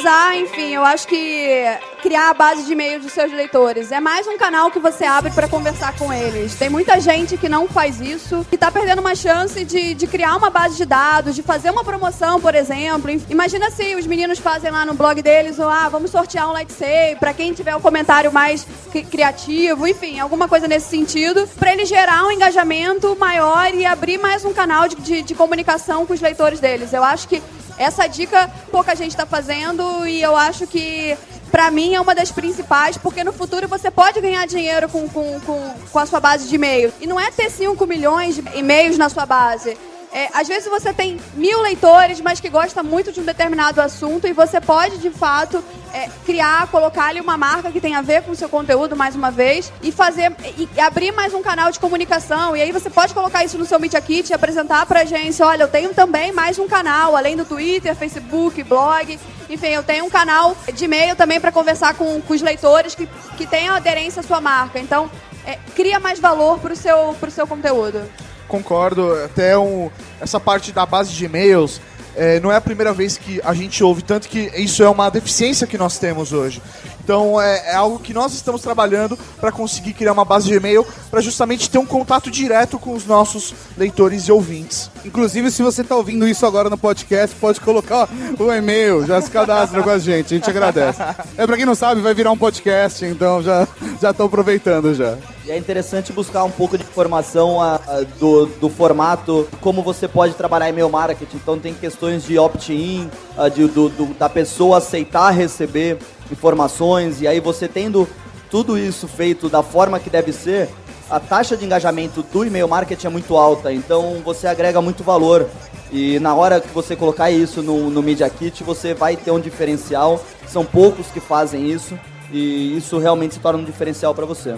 Enfim, 0.00 0.74
eu 0.74 0.82
acho 0.82 1.06
que 1.06 1.64
criar 2.00 2.30
a 2.30 2.34
base 2.34 2.64
de 2.64 2.72
e-mail 2.72 2.98
dos 2.98 3.12
seus 3.12 3.30
leitores 3.30 3.92
é 3.92 4.00
mais 4.00 4.26
um 4.26 4.38
canal 4.38 4.70
que 4.70 4.78
você 4.78 5.04
abre 5.04 5.30
pra 5.32 5.46
conversar 5.46 5.94
com 5.96 6.12
eles. 6.12 6.54
Tem 6.54 6.70
muita 6.70 6.98
gente 6.98 7.36
que 7.36 7.48
não 7.48 7.68
faz 7.68 8.00
isso 8.00 8.46
e 8.50 8.56
tá 8.56 8.70
perdendo 8.70 9.00
uma 9.00 9.14
chance 9.14 9.62
de, 9.64 9.94
de 9.94 10.06
criar 10.06 10.36
uma 10.36 10.48
base 10.50 10.76
de 10.76 10.86
dados, 10.86 11.34
de 11.34 11.42
fazer 11.42 11.70
uma 11.70 11.84
promoção, 11.84 12.40
por 12.40 12.54
exemplo. 12.54 13.10
Imagina 13.28 13.70
se 13.70 13.94
os 13.94 14.06
meninos 14.06 14.38
fazem 14.38 14.70
lá 14.70 14.86
no 14.86 14.94
blog 14.94 15.20
deles, 15.20 15.58
ou 15.58 15.68
ah, 15.68 15.88
vamos 15.88 16.10
sortear 16.10 16.48
um 16.48 16.52
lightsaber 16.52 17.18
pra 17.18 17.34
quem 17.34 17.52
tiver 17.52 17.76
o 17.76 17.80
comentário 17.80 18.32
mais 18.32 18.66
cri- 18.90 19.04
criativo, 19.04 19.86
enfim, 19.86 20.18
alguma 20.18 20.48
coisa 20.48 20.66
nesse 20.66 20.88
sentido, 20.88 21.46
pra 21.58 21.72
ele 21.72 21.84
gerar 21.84 22.24
um 22.24 22.30
engajamento 22.32 23.14
maior 23.16 23.74
e 23.74 23.84
abrir 23.84 24.18
mais 24.18 24.44
um 24.44 24.52
canal 24.54 24.88
de, 24.88 24.96
de, 24.96 25.22
de 25.22 25.34
comunicação 25.34 26.06
com 26.06 26.14
os 26.14 26.20
leitores 26.20 26.60
deles. 26.60 26.92
Eu 26.92 27.04
acho 27.04 27.28
que 27.28 27.42
essa 27.78 28.06
dica 28.06 28.50
pouca 28.70 28.94
gente 28.94 29.10
está 29.10 29.26
fazendo 29.26 30.06
e 30.06 30.22
eu 30.22 30.36
acho 30.36 30.66
que 30.66 31.16
pra 31.50 31.70
mim 31.70 31.94
é 31.94 32.00
uma 32.00 32.14
das 32.14 32.32
principais, 32.32 32.96
porque 32.96 33.22
no 33.22 33.32
futuro 33.32 33.68
você 33.68 33.90
pode 33.90 34.20
ganhar 34.20 34.46
dinheiro 34.46 34.88
com, 34.88 35.06
com, 35.08 35.38
com, 35.40 35.74
com 35.92 35.98
a 35.98 36.06
sua 36.06 36.18
base 36.18 36.48
de 36.48 36.54
e-mail. 36.54 36.92
E 37.00 37.06
não 37.06 37.20
é 37.20 37.30
ter 37.30 37.50
5 37.50 37.86
milhões 37.86 38.36
de 38.36 38.42
e-mails 38.54 38.96
na 38.96 39.08
sua 39.10 39.26
base. 39.26 39.76
É, 40.12 40.28
às 40.34 40.46
vezes 40.46 40.68
você 40.68 40.92
tem 40.92 41.18
mil 41.34 41.62
leitores, 41.62 42.20
mas 42.20 42.38
que 42.38 42.50
gosta 42.50 42.82
muito 42.82 43.10
de 43.10 43.20
um 43.20 43.24
determinado 43.24 43.80
assunto 43.80 44.28
e 44.28 44.32
você 44.34 44.60
pode, 44.60 44.98
de 44.98 45.08
fato, 45.08 45.64
é, 45.90 46.06
criar, 46.26 46.66
colocar 46.66 47.06
ali 47.06 47.18
uma 47.18 47.38
marca 47.38 47.72
que 47.72 47.80
tem 47.80 47.94
a 47.94 48.02
ver 48.02 48.22
com 48.22 48.32
o 48.32 48.36
seu 48.36 48.46
conteúdo, 48.46 48.94
mais 48.94 49.16
uma 49.16 49.30
vez, 49.30 49.72
e 49.82 49.90
fazer 49.90 50.30
e 50.58 50.68
abrir 50.78 51.12
mais 51.12 51.32
um 51.32 51.42
canal 51.42 51.72
de 51.72 51.80
comunicação. 51.80 52.54
E 52.54 52.60
aí 52.60 52.72
você 52.72 52.90
pode 52.90 53.14
colocar 53.14 53.42
isso 53.42 53.56
no 53.56 53.64
seu 53.64 53.80
Media 53.80 54.02
Kit 54.02 54.30
e 54.30 54.34
apresentar 54.34 54.84
pra 54.84 55.00
agência, 55.00 55.46
olha, 55.46 55.62
eu 55.62 55.68
tenho 55.68 55.94
também 55.94 56.30
mais 56.30 56.58
um 56.58 56.68
canal, 56.68 57.16
além 57.16 57.34
do 57.34 57.46
Twitter, 57.46 57.96
Facebook, 57.96 58.62
blog, 58.64 59.18
enfim, 59.48 59.68
eu 59.68 59.82
tenho 59.82 60.04
um 60.04 60.10
canal 60.10 60.54
de 60.74 60.84
e-mail 60.84 61.16
também 61.16 61.40
para 61.40 61.50
conversar 61.50 61.94
com, 61.94 62.20
com 62.20 62.34
os 62.34 62.42
leitores 62.42 62.94
que, 62.94 63.06
que 63.38 63.46
tenham 63.46 63.74
aderência 63.74 64.20
à 64.20 64.22
sua 64.22 64.42
marca. 64.42 64.78
Então, 64.78 65.10
é, 65.46 65.58
cria 65.74 65.98
mais 65.98 66.20
valor 66.20 66.58
pro 66.58 66.76
seu, 66.76 67.16
pro 67.18 67.30
seu 67.30 67.46
conteúdo. 67.46 68.06
Concordo, 68.52 69.14
até 69.24 69.56
um, 69.56 69.90
essa 70.20 70.38
parte 70.38 70.72
da 70.72 70.84
base 70.84 71.10
de 71.14 71.24
e-mails 71.24 71.80
é, 72.14 72.38
não 72.38 72.52
é 72.52 72.56
a 72.56 72.60
primeira 72.60 72.92
vez 72.92 73.16
que 73.16 73.40
a 73.42 73.54
gente 73.54 73.82
ouve, 73.82 74.02
tanto 74.02 74.28
que 74.28 74.52
isso 74.56 74.82
é 74.82 74.90
uma 74.90 75.08
deficiência 75.08 75.66
que 75.66 75.78
nós 75.78 75.98
temos 75.98 76.34
hoje. 76.34 76.60
Então 77.04 77.40
é, 77.40 77.70
é 77.70 77.74
algo 77.74 77.98
que 77.98 78.14
nós 78.14 78.32
estamos 78.32 78.62
trabalhando 78.62 79.18
para 79.40 79.50
conseguir 79.50 79.92
criar 79.92 80.12
uma 80.12 80.24
base 80.24 80.46
de 80.46 80.54
e-mail 80.54 80.86
para 81.10 81.20
justamente 81.20 81.68
ter 81.68 81.78
um 81.78 81.86
contato 81.86 82.30
direto 82.30 82.78
com 82.78 82.92
os 82.92 83.04
nossos 83.06 83.52
leitores 83.76 84.28
e 84.28 84.32
ouvintes. 84.32 84.90
Inclusive, 85.04 85.50
se 85.50 85.62
você 85.62 85.82
tá 85.82 85.96
ouvindo 85.96 86.26
isso 86.28 86.46
agora 86.46 86.70
no 86.70 86.78
podcast, 86.78 87.34
pode 87.36 87.60
colocar 87.60 88.08
o 88.38 88.52
e-mail, 88.52 89.04
já 89.06 89.20
se 89.20 89.30
cadastra 89.30 89.82
com 89.82 89.90
a 89.90 89.98
gente, 89.98 90.34
a 90.34 90.36
gente 90.36 90.48
agradece. 90.48 91.00
É, 91.36 91.46
pra 91.46 91.56
quem 91.56 91.66
não 91.66 91.74
sabe, 91.74 92.00
vai 92.00 92.14
virar 92.14 92.30
um 92.30 92.38
podcast, 92.38 93.04
então 93.04 93.42
já, 93.42 93.66
já 94.00 94.12
tô 94.12 94.24
aproveitando 94.24 94.94
já. 94.94 95.16
E 95.44 95.50
é 95.50 95.58
interessante 95.58 96.12
buscar 96.12 96.44
um 96.44 96.50
pouco 96.50 96.78
de 96.78 96.84
informação 96.84 97.60
ah, 97.60 97.80
ah, 97.88 98.04
do, 98.20 98.46
do 98.46 98.68
formato, 98.68 99.48
como 99.60 99.82
você 99.82 100.06
pode 100.06 100.34
trabalhar 100.34 100.68
e-mail 100.68 100.88
marketing. 100.88 101.36
Então 101.36 101.58
tem 101.58 101.74
questões 101.74 102.22
de 102.24 102.38
opt-in, 102.38 103.10
de- 103.54 103.66
do- 103.66 103.88
do- 103.88 104.14
da 104.14 104.28
pessoa 104.28 104.78
aceitar 104.78 105.30
receber 105.30 105.98
informações, 106.32 107.20
e 107.20 107.28
aí 107.28 107.38
você 107.38 107.68
tendo 107.68 108.08
tudo 108.50 108.76
isso 108.76 109.06
feito 109.06 109.48
da 109.48 109.62
forma 109.62 110.00
que 110.00 110.10
deve 110.10 110.32
ser, 110.32 110.68
a 111.08 111.20
taxa 111.20 111.56
de 111.56 111.64
engajamento 111.64 112.22
do 112.22 112.44
e-mail 112.44 112.66
marketing 112.66 113.06
é 113.06 113.10
muito 113.10 113.36
alta, 113.36 113.72
então 113.72 114.22
você 114.24 114.46
agrega 114.46 114.80
muito 114.80 115.04
valor. 115.04 115.48
E 115.92 116.18
na 116.20 116.34
hora 116.34 116.58
que 116.58 116.68
você 116.68 116.96
colocar 116.96 117.30
isso 117.30 117.62
no, 117.62 117.90
no 117.90 118.02
Media 118.02 118.28
Kit, 118.30 118.64
você 118.64 118.94
vai 118.94 119.14
ter 119.14 119.30
um 119.30 119.38
diferencial. 119.38 120.24
São 120.48 120.64
poucos 120.64 121.08
que 121.08 121.20
fazem 121.20 121.70
isso 121.70 121.98
e 122.32 122.74
isso 122.78 122.98
realmente 122.98 123.34
se 123.34 123.40
torna 123.40 123.60
um 123.60 123.64
diferencial 123.64 124.14
para 124.14 124.24
você. 124.24 124.56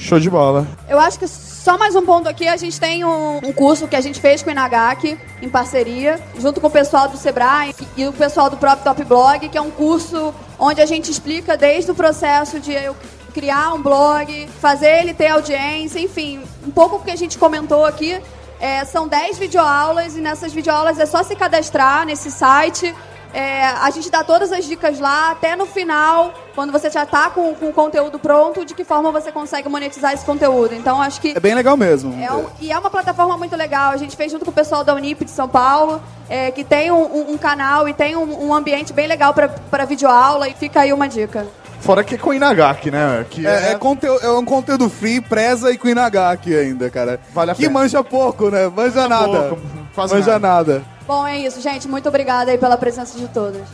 Show 0.00 0.18
de 0.18 0.30
bola. 0.30 0.66
Eu 0.88 0.98
acho 0.98 1.18
que 1.18 1.28
só 1.28 1.76
mais 1.76 1.94
um 1.94 2.00
ponto 2.00 2.26
aqui, 2.26 2.48
a 2.48 2.56
gente 2.56 2.80
tem 2.80 3.04
um, 3.04 3.36
um 3.36 3.52
curso 3.52 3.86
que 3.86 3.94
a 3.94 4.00
gente 4.00 4.18
fez 4.18 4.42
com 4.42 4.48
o 4.48 4.52
Inagaki, 4.52 5.18
em 5.42 5.48
parceria, 5.48 6.18
junto 6.38 6.58
com 6.58 6.68
o 6.68 6.70
pessoal 6.70 7.06
do 7.08 7.18
Sebrae 7.18 7.74
e 7.96 8.06
o 8.06 8.12
pessoal 8.12 8.48
do 8.48 8.56
próprio 8.56 8.82
Top 8.82 9.04
Blog, 9.04 9.46
que 9.46 9.58
é 9.58 9.60
um 9.60 9.70
curso 9.70 10.34
onde 10.58 10.80
a 10.80 10.86
gente 10.86 11.10
explica 11.10 11.54
desde 11.54 11.90
o 11.90 11.94
processo 11.94 12.58
de 12.58 12.72
eu 12.72 12.96
criar 13.34 13.74
um 13.74 13.82
blog, 13.82 14.48
fazer 14.58 15.00
ele 15.00 15.12
ter 15.12 15.28
audiência, 15.28 16.00
enfim, 16.00 16.42
um 16.66 16.70
pouco 16.70 16.96
o 16.96 17.00
que 17.00 17.10
a 17.10 17.16
gente 17.16 17.36
comentou 17.36 17.84
aqui. 17.84 18.18
É, 18.58 18.84
são 18.86 19.06
10 19.06 19.38
videoaulas 19.38 20.16
e 20.16 20.20
nessas 20.20 20.52
videoaulas 20.52 20.98
é 20.98 21.04
só 21.04 21.22
se 21.22 21.36
cadastrar 21.36 22.06
nesse 22.06 22.30
site. 22.30 22.94
É, 23.32 23.64
a 23.64 23.88
gente 23.90 24.10
dá 24.10 24.24
todas 24.24 24.50
as 24.52 24.64
dicas 24.64 24.98
lá, 24.98 25.30
até 25.30 25.54
no 25.54 25.64
final, 25.66 26.32
quando 26.54 26.72
você 26.72 26.90
já 26.90 27.04
está 27.04 27.30
com, 27.30 27.54
com 27.54 27.68
o 27.68 27.72
conteúdo 27.72 28.18
pronto, 28.18 28.64
de 28.64 28.74
que 28.74 28.82
forma 28.84 29.12
você 29.12 29.30
consegue 29.30 29.68
monetizar 29.68 30.12
esse 30.12 30.24
conteúdo. 30.24 30.74
Então, 30.74 31.00
acho 31.00 31.20
que 31.20 31.32
É 31.36 31.40
bem 31.40 31.54
legal 31.54 31.76
mesmo. 31.76 32.12
é 32.22 32.32
um- 32.32 32.46
e 32.60 32.72
é 32.72 32.78
uma 32.78 32.90
plataforma 32.90 33.36
muito 33.36 33.54
legal. 33.56 33.92
A 33.92 33.96
gente 33.96 34.16
fez 34.16 34.32
junto 34.32 34.44
com 34.44 34.50
o 34.50 34.54
pessoal 34.54 34.82
da 34.82 34.94
Unip 34.94 35.24
de 35.24 35.30
São 35.30 35.48
Paulo, 35.48 36.02
é, 36.28 36.50
que 36.50 36.64
tem 36.64 36.90
um, 36.90 37.02
um- 37.02 37.32
um 37.32 37.38
canal 37.38 37.88
e 37.88 37.94
tem 37.94 38.16
um, 38.16 38.46
um 38.48 38.52
ambiente 38.54 38.92
bem 38.92 39.06
legal 39.06 39.32
para 39.32 39.84
videoaula. 39.84 40.48
E 40.48 40.54
fica 40.54 40.80
aí 40.80 40.92
uma 40.92 41.08
dica. 41.08 41.46
Fora 41.80 42.04
que 42.04 42.16
é 42.16 42.18
com 42.18 42.34
Inagaki, 42.34 42.90
né? 42.90 43.24
Que 43.30 43.46
É, 43.46 43.72
é 43.72 43.74
conteúdo, 43.74 44.22
é 44.22 44.30
um 44.30 44.44
conteúdo 44.44 44.90
free, 44.90 45.18
preza 45.20 45.70
e 45.70 45.78
com 45.78 45.88
Inagaki 45.88 46.54
ainda, 46.54 46.90
cara. 46.90 47.18
Vale 47.32 47.52
a 47.52 47.54
que 47.54 47.62
pena. 47.62 47.72
manja 47.72 48.04
pouco, 48.04 48.50
né? 48.50 48.68
Manja 48.68 49.08
nada. 49.08 49.26
pouco, 49.48 49.62
manja 49.96 50.38
nada. 50.38 50.82
Bom, 51.10 51.26
é 51.26 51.40
isso, 51.40 51.60
gente. 51.60 51.88
Muito 51.88 52.08
obrigada 52.08 52.52
aí 52.52 52.56
pela 52.56 52.76
presença 52.76 53.18
de 53.18 53.26
todos. 53.26 53.66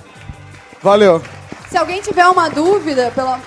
Valeu. 0.82 1.20
Se 1.68 1.76
alguém 1.76 2.01
tiver 2.01 2.26
uma 2.28 2.49
dúvida, 2.49 3.12
pela... 3.14 3.39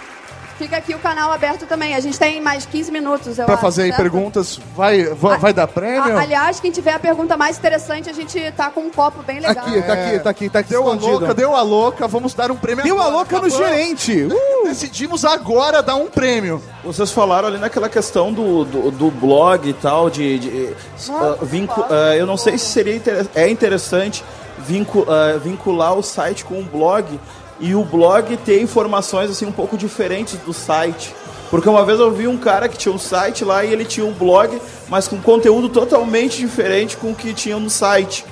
fica 0.59 0.77
aqui 0.77 0.93
o 0.93 0.99
canal 0.99 1.31
aberto 1.31 1.65
também. 1.65 1.95
A 1.95 1.99
gente 1.99 2.19
tem 2.19 2.39
mais 2.39 2.65
15 2.65 2.91
minutos, 2.91 3.39
acho, 3.39 3.57
fazer 3.57 3.83
aí 3.83 3.87
certo? 3.89 4.01
perguntas, 4.01 4.59
vai, 4.75 5.05
vai, 5.05 5.39
vai 5.39 5.53
dar 5.53 5.67
prêmio? 5.67 6.15
A- 6.15 6.21
aliás, 6.21 6.59
quem 6.59 6.69
tiver 6.69 6.93
a 6.93 6.99
pergunta 6.99 7.35
mais 7.35 7.57
interessante, 7.57 8.09
a 8.09 8.13
gente 8.13 8.51
tá 8.51 8.69
com 8.69 8.81
um 8.81 8.89
copo 8.91 9.23
bem 9.23 9.39
legal. 9.39 9.65
Aqui, 9.65 9.81
tá 9.81 9.93
aqui, 9.93 10.19
tá 10.19 10.29
aqui, 10.29 10.49
tá 10.49 10.59
aqui 10.59 10.69
Deu 10.69 10.81
a 10.83 10.93
escondido. 10.95 11.19
louca, 11.19 11.33
deu 11.33 11.55
a 11.55 11.61
louca, 11.63 12.07
vamos 12.07 12.33
dar 12.35 12.51
um 12.51 12.55
prêmio 12.55 12.83
Deu 12.83 12.97
a 12.97 13.01
agora. 13.05 13.15
louca 13.15 13.39
no 13.39 13.49
gerente. 13.49 14.27
Uh! 14.29 14.67
Decidimos 14.67 15.23
agora 15.25 15.81
dar 15.81 15.95
um 15.95 16.07
prêmio. 16.07 16.61
Vocês 16.83 17.11
falaram 17.11 17.47
ali 17.47 17.57
naquela 17.57 17.87
questão 17.89 18.31
do, 18.33 18.65
do, 18.65 18.91
do 18.91 19.09
blog 19.09 19.67
e 19.67 19.73
tal, 19.73 20.09
de. 20.09 20.37
de 20.37 20.75
ah, 21.09 21.37
vincu- 21.41 21.85
ah, 21.89 22.15
eu 22.15 22.25
não 22.27 22.35
sei 22.37 22.57
se 22.57 22.65
seria 22.65 22.95
inter- 22.95 23.25
é 23.33 23.49
interessante 23.49 24.23
vincu- 24.59 25.05
ah, 25.09 25.37
vincular 25.37 25.93
o 25.95 26.03
site 26.03 26.43
com 26.43 26.59
o 26.59 26.63
blog 26.63 27.19
e 27.59 27.75
o 27.75 27.83
blog 27.83 28.35
ter 28.37 28.61
informações 28.61 29.29
assim 29.29 29.45
um 29.45 29.51
pouco 29.51 29.77
diferentes 29.77 30.37
do 30.39 30.53
site. 30.53 31.13
Porque 31.49 31.67
uma 31.67 31.83
vez 31.83 31.99
eu 31.99 32.11
vi 32.11 32.27
um 32.27 32.37
cara 32.37 32.69
que 32.69 32.77
tinha 32.77 32.93
um 32.93 32.99
site 32.99 33.43
lá 33.43 33.65
e 33.65 33.73
ele 33.73 33.83
tinha 33.83 34.05
um 34.05 34.13
blog, 34.13 34.61
mas 34.87 35.07
com 35.07 35.19
conteúdo 35.19 35.67
totalmente 35.67 36.37
diferente 36.37 36.95
com 36.95 37.11
o 37.11 37.15
que 37.15 37.33
tinha 37.33 37.57
no 37.57 37.69
site. 37.69 38.23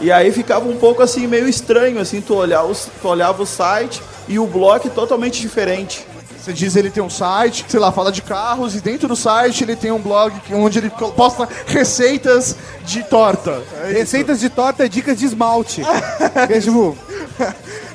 E 0.00 0.10
aí 0.12 0.30
ficava 0.32 0.68
um 0.68 0.76
pouco 0.76 1.02
assim 1.02 1.26
meio 1.26 1.48
estranho 1.48 2.00
assim, 2.00 2.20
tu, 2.20 2.34
olhar 2.34 2.64
os, 2.64 2.88
tu 3.00 3.08
olhava 3.08 3.42
o 3.42 3.46
site 3.46 4.02
e 4.28 4.38
o 4.38 4.46
blog 4.46 4.90
totalmente 4.90 5.40
diferente. 5.40 6.06
Você 6.46 6.52
diz 6.52 6.76
ele 6.76 6.92
tem 6.92 7.02
um 7.02 7.10
site, 7.10 7.64
sei 7.66 7.80
lá, 7.80 7.90
fala 7.90 8.12
de 8.12 8.22
carros, 8.22 8.76
e 8.76 8.80
dentro 8.80 9.08
do 9.08 9.16
site 9.16 9.64
ele 9.64 9.74
tem 9.74 9.90
um 9.90 9.98
blog 9.98 10.32
onde 10.52 10.78
ele 10.78 10.90
posta 11.16 11.48
receitas 11.66 12.54
de 12.84 13.02
torta. 13.02 13.64
É. 13.82 13.90
Receitas 13.90 14.38
de 14.38 14.48
torta 14.48 14.86
e 14.86 14.88
dicas 14.88 15.18
de 15.18 15.26
esmalte. 15.26 15.82
Que 16.46 16.52
é, 16.52 16.58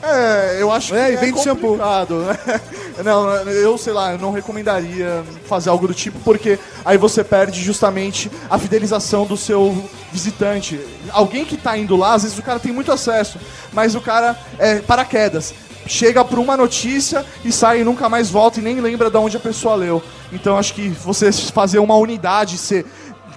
É, 0.04 0.58
eu 0.60 0.70
acho 0.70 0.92
que 0.92 1.00
É, 1.00 1.14
é 1.14 1.16
vende 1.16 1.42
shampoo. 1.42 1.78
complicado, 1.78 2.24
né? 2.24 2.38
Não, 3.06 3.30
eu 3.48 3.78
sei 3.78 3.94
lá, 3.94 4.12
eu 4.12 4.20
não 4.20 4.32
recomendaria 4.32 5.24
fazer 5.48 5.70
algo 5.70 5.88
do 5.88 5.94
tipo, 5.94 6.20
porque 6.20 6.60
aí 6.84 6.98
você 6.98 7.24
perde 7.24 7.62
justamente 7.62 8.30
a 8.50 8.60
fidelização 8.60 9.26
do 9.26 9.38
seu 9.38 9.90
visitante. 10.12 10.80
Alguém 11.12 11.46
que 11.46 11.56
tá 11.56 11.78
indo 11.78 11.96
lá, 11.96 12.14
às 12.14 12.24
vezes 12.24 12.38
o 12.38 12.44
cara 12.44 12.60
tem 12.60 12.72
muito 12.72 12.92
acesso, 12.92 13.40
mas 13.72 13.96
o 13.96 14.02
cara 14.02 14.38
é 14.60 14.80
paraquedas. 14.80 15.54
Chega 15.92 16.24
por 16.24 16.40
uma 16.40 16.56
notícia 16.56 17.26
e 17.44 17.52
sai 17.52 17.82
e 17.82 17.84
nunca 17.84 18.08
mais 18.08 18.30
volta 18.30 18.60
e 18.60 18.64
nem 18.64 18.80
lembra 18.80 19.10
de 19.10 19.18
onde 19.18 19.36
a 19.36 19.40
pessoa 19.42 19.76
leu. 19.76 20.02
Então 20.32 20.58
acho 20.58 20.74
que 20.74 20.88
você 20.88 21.30
fazer 21.34 21.80
uma 21.80 21.96
unidade, 21.96 22.58
ser, 22.58 22.86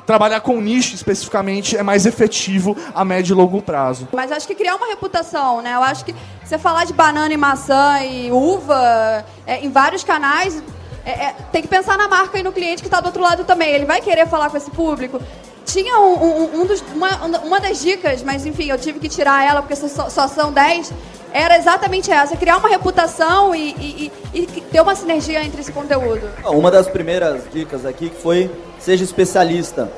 trabalhar 0.07 0.39
com 0.41 0.61
nicho 0.61 0.95
especificamente 0.95 1.77
é 1.77 1.83
mais 1.83 2.07
efetivo 2.07 2.77
a 2.95 3.05
médio 3.05 3.35
e 3.35 3.37
longo 3.37 3.61
prazo. 3.61 4.07
Mas 4.13 4.31
acho 4.31 4.47
que 4.47 4.55
criar 4.55 4.77
uma 4.77 4.87
reputação, 4.87 5.61
né? 5.63 5.75
Eu 5.75 5.83
acho 5.83 6.05
que 6.05 6.15
você 6.45 6.57
falar 6.57 6.85
de 6.85 6.93
banana 6.93 7.35
e 7.35 7.37
maçã 7.37 7.99
e 8.05 8.31
uva 8.31 9.25
é, 9.49 9.59
em 9.65 9.69
vários 9.71 10.05
canais, 10.05 10.63
é, 11.05 11.11
é, 11.11 11.35
tem 11.51 11.61
que 11.61 11.67
pensar 11.67 11.99
na 11.99 12.07
marca 12.07 12.39
e 12.39 12.43
no 12.45 12.53
cliente 12.53 12.83
que 12.83 12.87
está 12.87 13.01
do 13.01 13.07
outro 13.07 13.21
lado 13.21 13.43
também. 13.43 13.71
Ele 13.71 13.85
vai 13.85 14.01
querer 14.01 14.29
falar 14.29 14.49
com 14.49 14.57
esse 14.57 14.71
público. 14.71 15.21
Tinha 15.67 15.99
um, 15.99 16.23
um- 16.23 16.61
um 16.61 16.67
dos, 16.67 16.85
uma, 16.95 17.17
uma 17.39 17.59
das 17.59 17.81
dicas, 17.83 18.23
mas 18.23 18.47
enfim, 18.47 18.67
eu 18.71 18.79
tive 18.79 19.01
que 19.01 19.09
tirar 19.09 19.45
ela 19.45 19.61
porque 19.61 19.75
só, 19.75 20.09
só 20.09 20.29
são 20.29 20.53
10. 20.53 20.93
Era 21.35 21.59
exatamente 21.59 22.13
essa, 22.13 22.37
criar 22.37 22.59
uma 22.59 22.69
reputação 22.69 23.53
e, 23.53 23.71
e- 23.71 24.13
e- 24.33 24.39
e 24.41 24.61
ter 24.61 24.81
uma 24.81 24.95
sinergia 24.95 25.43
entre 25.43 25.61
esse 25.61 25.73
conteúdo. 25.73 26.23
Uma 26.47 26.71
das 26.71 26.87
primeiras 26.87 27.43
dicas 27.53 27.85
aqui 27.85 28.09
foi 28.23 28.49
seja 28.79 29.03
especialista. 29.03 29.91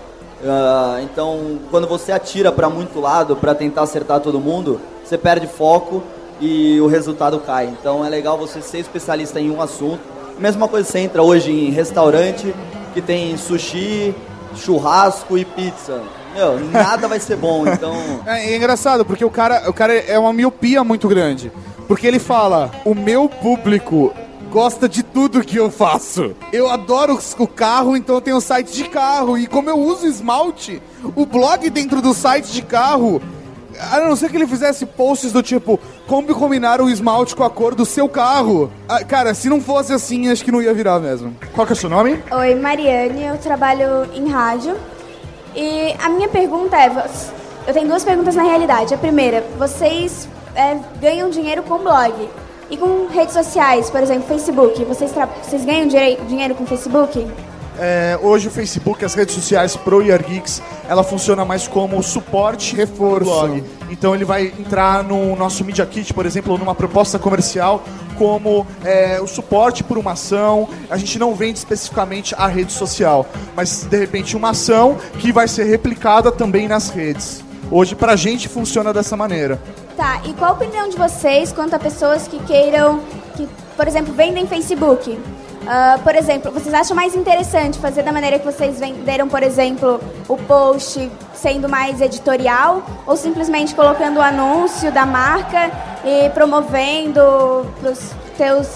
Ah, 0.43 0.99
então, 1.03 1.59
quando 1.71 1.87
você 1.87 2.11
atira 2.11 2.51
para 2.51 2.71
muito 2.71 2.99
lado 3.01 3.37
para 3.37 3.55
tentar 3.55 3.83
acertar 3.83 4.21
todo 4.21 4.41
mundo, 4.41 4.81
você 5.05 5.19
perde 5.19 5.47
foco 5.47 6.03
e 6.41 6.81
o 6.81 6.87
resultado 6.87 7.39
cai. 7.41 7.67
Então, 7.67 8.03
é 8.03 8.09
legal 8.09 8.39
você 8.39 8.63
ser 8.63 8.79
especialista 8.79 9.39
em 9.39 9.51
um 9.51 9.61
assunto. 9.61 10.01
Mesma 10.39 10.67
coisa 10.69 10.89
você 10.91 11.01
entra 11.01 11.23
hoje 11.23 11.51
em 11.53 11.71
restaurante 11.71 12.55
que 12.95 13.03
tem 13.03 13.37
sushi, 13.37 14.15
churrasco 14.55 15.37
e 15.37 15.45
pizza. 15.45 16.01
Meu, 16.37 16.61
nada 16.71 17.09
vai 17.09 17.19
ser 17.19 17.37
bom. 17.37 17.67
Então, 17.67 17.95
É, 18.27 18.53
é 18.53 18.57
engraçado, 18.57 19.05
porque 19.05 19.25
o 19.25 19.31
cara, 19.31 19.69
o 19.69 19.73
cara 19.73 19.95
é 19.95 20.19
uma 20.19 20.33
miopia 20.33 20.85
muito 20.85 21.09
grande. 21.09 21.51
Porque 21.89 22.07
ele 22.07 22.19
fala, 22.19 22.71
o 22.85 22.95
meu 22.95 23.29
público 23.29 24.13
gosta 24.51 24.89
de 24.89 25.03
tudo 25.03 25.43
que 25.43 25.57
eu 25.57 25.71
faço. 25.71 26.37
Eu 26.53 26.69
adoro 26.69 27.19
o 27.39 27.47
carro, 27.47 27.97
então 27.97 28.17
eu 28.17 28.21
tenho 28.21 28.37
um 28.37 28.41
site 28.41 28.73
de 28.73 28.85
carro. 28.85 29.39
E 29.39 29.47
como 29.47 29.71
eu 29.71 29.79
uso 29.79 30.07
esmalte, 30.07 30.83
o 31.15 31.25
blog 31.25 31.69
dentro 31.71 32.03
do 32.03 32.13
site 32.13 32.53
de 32.53 32.63
carro... 32.63 33.23
A 33.93 34.01
não 34.01 34.17
ser 34.17 34.31
que 34.31 34.37
ele 34.39 34.47
fizesse 34.47 34.87
posts 34.87 35.33
do 35.33 35.43
tipo, 35.43 35.79
como 36.07 36.35
combinar 36.35 36.81
o 36.81 36.89
esmalte 36.89 37.37
com 37.37 37.45
a 37.45 37.51
cor 37.51 37.75
do 37.75 37.85
seu 37.85 38.09
carro. 38.09 38.73
Ah, 38.89 39.05
cara, 39.05 39.35
se 39.35 39.51
não 39.51 39.61
fosse 39.61 39.93
assim, 39.93 40.31
acho 40.31 40.43
que 40.43 40.51
não 40.51 40.63
ia 40.63 40.73
virar 40.73 40.99
mesmo. 40.99 41.37
Qual 41.55 41.67
que 41.67 41.75
é 41.75 41.77
o 41.77 41.77
seu 41.77 41.91
nome? 41.91 42.19
Oi, 42.31 42.55
Mariane, 42.55 43.25
eu 43.25 43.37
trabalho 43.37 44.09
em 44.15 44.31
rádio. 44.31 44.77
E 45.57 45.97
a 45.99 46.09
minha 46.11 46.29
pergunta 46.29 46.77
é: 46.77 46.93
eu 47.67 47.73
tenho 47.73 47.89
duas 47.89 48.05
perguntas 48.05 48.35
na 48.35 48.43
realidade. 48.43 48.93
A 48.93 48.99
primeira, 48.99 49.43
vocês 49.59 50.29
é, 50.55 50.79
ganham 51.01 51.31
dinheiro 51.31 51.63
com 51.63 51.79
blog 51.79 52.29
e 52.71 52.77
com 52.77 53.07
redes 53.07 53.33
sociais, 53.33 53.89
por 53.89 54.03
exemplo, 54.03 54.29
Facebook. 54.29 54.85
Vocês, 54.85 55.13
vocês 55.43 55.65
ganham 55.65 55.89
dinheiro 55.89 56.55
com 56.55 56.67
Facebook? 56.67 57.27
É, 57.79 58.19
hoje 58.23 58.49
o 58.49 58.51
Facebook, 58.51 59.05
as 59.05 59.15
redes 59.15 59.35
sociais 59.35 59.77
pro 59.77 60.03
Year 60.03 60.23
Geeks, 60.23 60.63
ela 60.89 61.03
funciona 61.03 61.45
mais 61.45 61.69
como 61.69 62.03
suporte 62.03 62.75
Reforço. 62.75 63.25
blog. 63.25 63.65
Então 63.91 64.15
ele 64.15 64.25
vai 64.25 64.47
entrar 64.59 65.03
no 65.05 65.37
nosso 65.37 65.65
Media 65.65 65.87
Kit, 65.87 66.13
por 66.13 66.27
exemplo, 66.27 66.57
numa 66.59 66.75
proposta 66.75 67.19
comercial 67.19 67.83
como 68.19 68.67
é, 68.85 69.21
o 69.21 69.27
suporte 69.27 69.85
por 69.85 69.99
uma 69.99 70.13
ação. 70.13 70.69
A 70.91 70.97
gente 70.97 71.19
não 71.19 71.35
vende 71.35 71.59
especificamente 71.59 72.35
a 72.37 72.47
rede 72.47 72.73
social, 72.73 73.27
mas 73.55 73.85
de 73.85 73.99
repente 73.99 74.37
uma 74.37 74.51
ação 74.51 74.97
que 75.19 75.33
vai 75.33 75.47
ser 75.47 75.65
replicada 75.65 76.33
também 76.33 76.67
nas 76.67 76.91
redes. 76.91 77.45
Hoje 77.71 77.95
pra 77.95 78.17
gente 78.17 78.49
funciona 78.49 78.93
dessa 78.93 79.17
maneira. 79.17 79.61
Tá, 79.97 80.21
e 80.25 80.33
qual 80.35 80.51
a 80.51 80.55
opinião 80.55 80.89
de 80.89 80.97
vocês 80.97 81.53
quanto 81.53 81.75
a 81.75 81.79
pessoas 81.79 82.29
que 82.29 82.39
queiram, 82.41 83.01
que, 83.35 83.49
por 83.77 83.89
exemplo, 83.89 84.13
vendem 84.13 84.47
Facebook? 84.47 85.19
Ah, 85.67 85.99
por 86.03 86.15
exemplo, 86.15 86.51
vocês 86.53 86.73
acham 86.73 86.95
mais 86.95 87.15
interessante 87.15 87.79
fazer 87.79 88.03
da 88.03 88.13
maneira 88.13 88.39
que 88.39 88.45
vocês 88.45 88.79
venderam, 88.79 89.29
por 89.29 89.43
exemplo, 89.43 90.01
o 90.29 90.37
post 90.37 91.11
sendo 91.35 91.69
mais 91.69 92.01
editorial 92.01 92.85
ou 93.07 93.17
simplesmente 93.17 93.75
colocando 93.75 94.19
o 94.19 94.23
anúncio 94.23 94.93
da 94.93 95.05
marca 95.05 95.71
e 96.05 96.31
promovendo 96.31 97.67
pros 97.81 98.13
teus, 98.39 98.69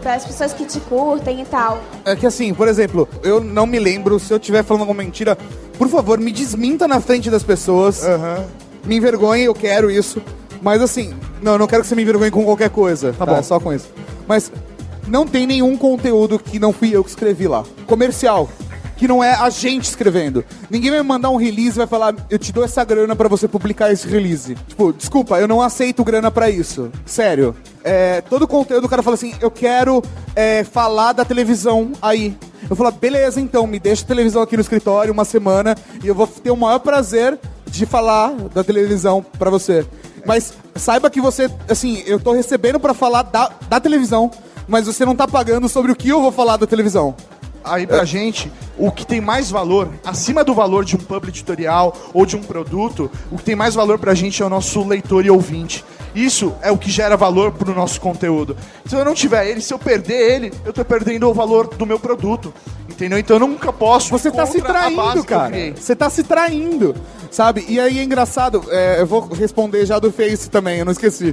para 0.00 0.14
as 0.14 0.24
pessoas 0.24 0.52
que 0.52 0.64
te 0.64 0.78
curtem 0.80 1.40
e 1.40 1.44
tal? 1.44 1.80
É 2.04 2.14
que 2.14 2.26
assim, 2.26 2.54
por 2.54 2.68
exemplo, 2.68 3.08
eu 3.22 3.40
não 3.40 3.66
me 3.66 3.78
lembro, 3.78 4.18
se 4.20 4.32
eu 4.32 4.36
estiver 4.36 4.62
falando 4.62 4.82
alguma 4.82 5.02
mentira, 5.02 5.36
por 5.76 5.88
favor, 5.88 6.18
me 6.18 6.30
desminta 6.30 6.86
na 6.86 7.00
frente 7.00 7.30
das 7.30 7.42
pessoas. 7.42 8.02
Me 8.84 8.96
envergonhe, 8.96 9.44
eu 9.44 9.54
quero 9.54 9.90
isso. 9.90 10.22
Mas 10.60 10.82
assim, 10.82 11.14
não, 11.42 11.52
eu 11.52 11.58
não 11.58 11.66
quero 11.66 11.82
que 11.82 11.88
você 11.88 11.94
me 11.94 12.02
envergonhe 12.02 12.30
com 12.30 12.44
qualquer 12.44 12.70
coisa. 12.70 13.12
Tá, 13.12 13.26
bom. 13.26 13.42
Só 13.42 13.60
com 13.60 13.72
isso. 13.72 13.88
Mas 14.26 14.50
não 15.08 15.26
tem 15.26 15.46
nenhum 15.46 15.76
conteúdo 15.76 16.38
que 16.38 16.58
não 16.58 16.72
fui 16.72 16.90
eu 16.94 17.02
que 17.02 17.10
escrevi 17.10 17.48
lá. 17.48 17.64
Comercial. 17.86 18.48
que 18.96 19.06
não 19.06 19.22
é 19.22 19.32
a 19.32 19.48
gente 19.48 19.84
escrevendo. 19.84 20.44
Ninguém 20.68 20.90
vai 20.90 21.00
me 21.00 21.06
mandar 21.06 21.30
um 21.30 21.36
release 21.36 21.76
e 21.76 21.78
vai 21.78 21.86
falar, 21.86 22.14
eu 22.28 22.36
te 22.36 22.52
dou 22.52 22.64
essa 22.64 22.84
grana 22.84 23.14
pra 23.14 23.28
você 23.28 23.46
publicar 23.46 23.92
esse 23.92 24.08
release. 24.08 24.56
Tipo, 24.66 24.92
desculpa, 24.92 25.38
eu 25.38 25.46
não 25.46 25.62
aceito 25.62 26.02
grana 26.02 26.32
pra 26.32 26.50
isso. 26.50 26.90
Sério. 27.06 27.54
É, 27.84 28.20
todo 28.22 28.42
o 28.42 28.48
conteúdo 28.48 28.86
o 28.86 28.88
cara 28.88 29.00
fala 29.00 29.14
assim, 29.14 29.34
eu 29.40 29.52
quero 29.52 30.02
é, 30.34 30.64
falar 30.64 31.12
da 31.12 31.24
televisão 31.24 31.92
aí. 32.02 32.36
Eu 32.68 32.74
falo, 32.74 32.90
beleza, 32.90 33.40
então, 33.40 33.68
me 33.68 33.78
deixa 33.78 34.02
a 34.02 34.08
televisão 34.08 34.42
aqui 34.42 34.56
no 34.56 34.62
escritório 34.62 35.12
uma 35.12 35.24
semana 35.24 35.76
e 36.02 36.08
eu 36.08 36.14
vou 36.14 36.26
ter 36.26 36.50
o 36.50 36.56
maior 36.56 36.80
prazer 36.80 37.38
de 37.66 37.86
falar 37.86 38.32
da 38.52 38.64
televisão 38.64 39.24
pra 39.38 39.48
você. 39.48 39.86
Mas 40.26 40.52
saiba 40.74 41.08
que 41.08 41.20
você, 41.20 41.48
assim, 41.68 42.02
eu 42.04 42.18
tô 42.18 42.32
recebendo 42.32 42.80
pra 42.80 42.92
falar 42.92 43.22
da, 43.22 43.48
da 43.68 43.78
televisão, 43.78 44.28
mas 44.68 44.86
você 44.86 45.04
não 45.04 45.16
tá 45.16 45.26
pagando 45.26 45.68
sobre 45.68 45.90
o 45.90 45.96
que 45.96 46.08
eu 46.08 46.20
vou 46.20 46.30
falar 46.30 46.58
da 46.58 46.66
televisão. 46.66 47.16
Aí 47.64 47.86
pra 47.86 48.04
gente, 48.04 48.50
o 48.78 48.90
que 48.90 49.04
tem 49.04 49.20
mais 49.20 49.50
valor, 49.50 49.90
acima 50.04 50.44
do 50.44 50.54
valor 50.54 50.84
de 50.84 50.96
um 50.96 50.98
pub 50.98 51.28
editorial 51.28 51.94
ou 52.14 52.24
de 52.24 52.36
um 52.36 52.42
produto, 52.42 53.10
o 53.30 53.36
que 53.36 53.44
tem 53.44 53.56
mais 53.56 53.74
valor 53.74 53.98
pra 53.98 54.14
gente 54.14 54.42
é 54.42 54.46
o 54.46 54.48
nosso 54.48 54.86
leitor 54.86 55.24
e 55.26 55.30
ouvinte. 55.30 55.84
Isso 56.14 56.54
é 56.62 56.70
o 56.70 56.78
que 56.78 56.90
gera 56.90 57.16
valor 57.16 57.52
pro 57.52 57.74
nosso 57.74 58.00
conteúdo. 58.00 58.56
Se 58.86 58.94
eu 58.94 59.04
não 59.04 59.14
tiver 59.14 59.46
ele, 59.46 59.60
se 59.60 59.72
eu 59.72 59.78
perder 59.78 60.34
ele, 60.34 60.52
eu 60.64 60.72
tô 60.72 60.84
perdendo 60.84 61.28
o 61.28 61.34
valor 61.34 61.68
do 61.68 61.86
meu 61.86 61.98
produto. 61.98 62.52
Entendeu? 62.98 63.16
Então 63.16 63.36
eu 63.36 63.40
nunca 63.46 63.72
posso. 63.72 64.10
Você 64.10 64.28
tá 64.28 64.44
se 64.44 64.60
traindo, 64.60 65.22
cara. 65.22 65.54
Você 65.76 65.94
tá 65.94 66.10
se 66.10 66.24
traindo, 66.24 66.96
sabe? 67.30 67.64
E 67.68 67.78
aí 67.78 68.00
é 68.00 68.02
engraçado, 68.02 68.64
é, 68.70 69.00
eu 69.00 69.06
vou 69.06 69.20
responder 69.28 69.86
já 69.86 70.00
do 70.00 70.10
Face 70.10 70.50
também, 70.50 70.80
eu 70.80 70.84
não 70.84 70.90
esqueci. 70.90 71.32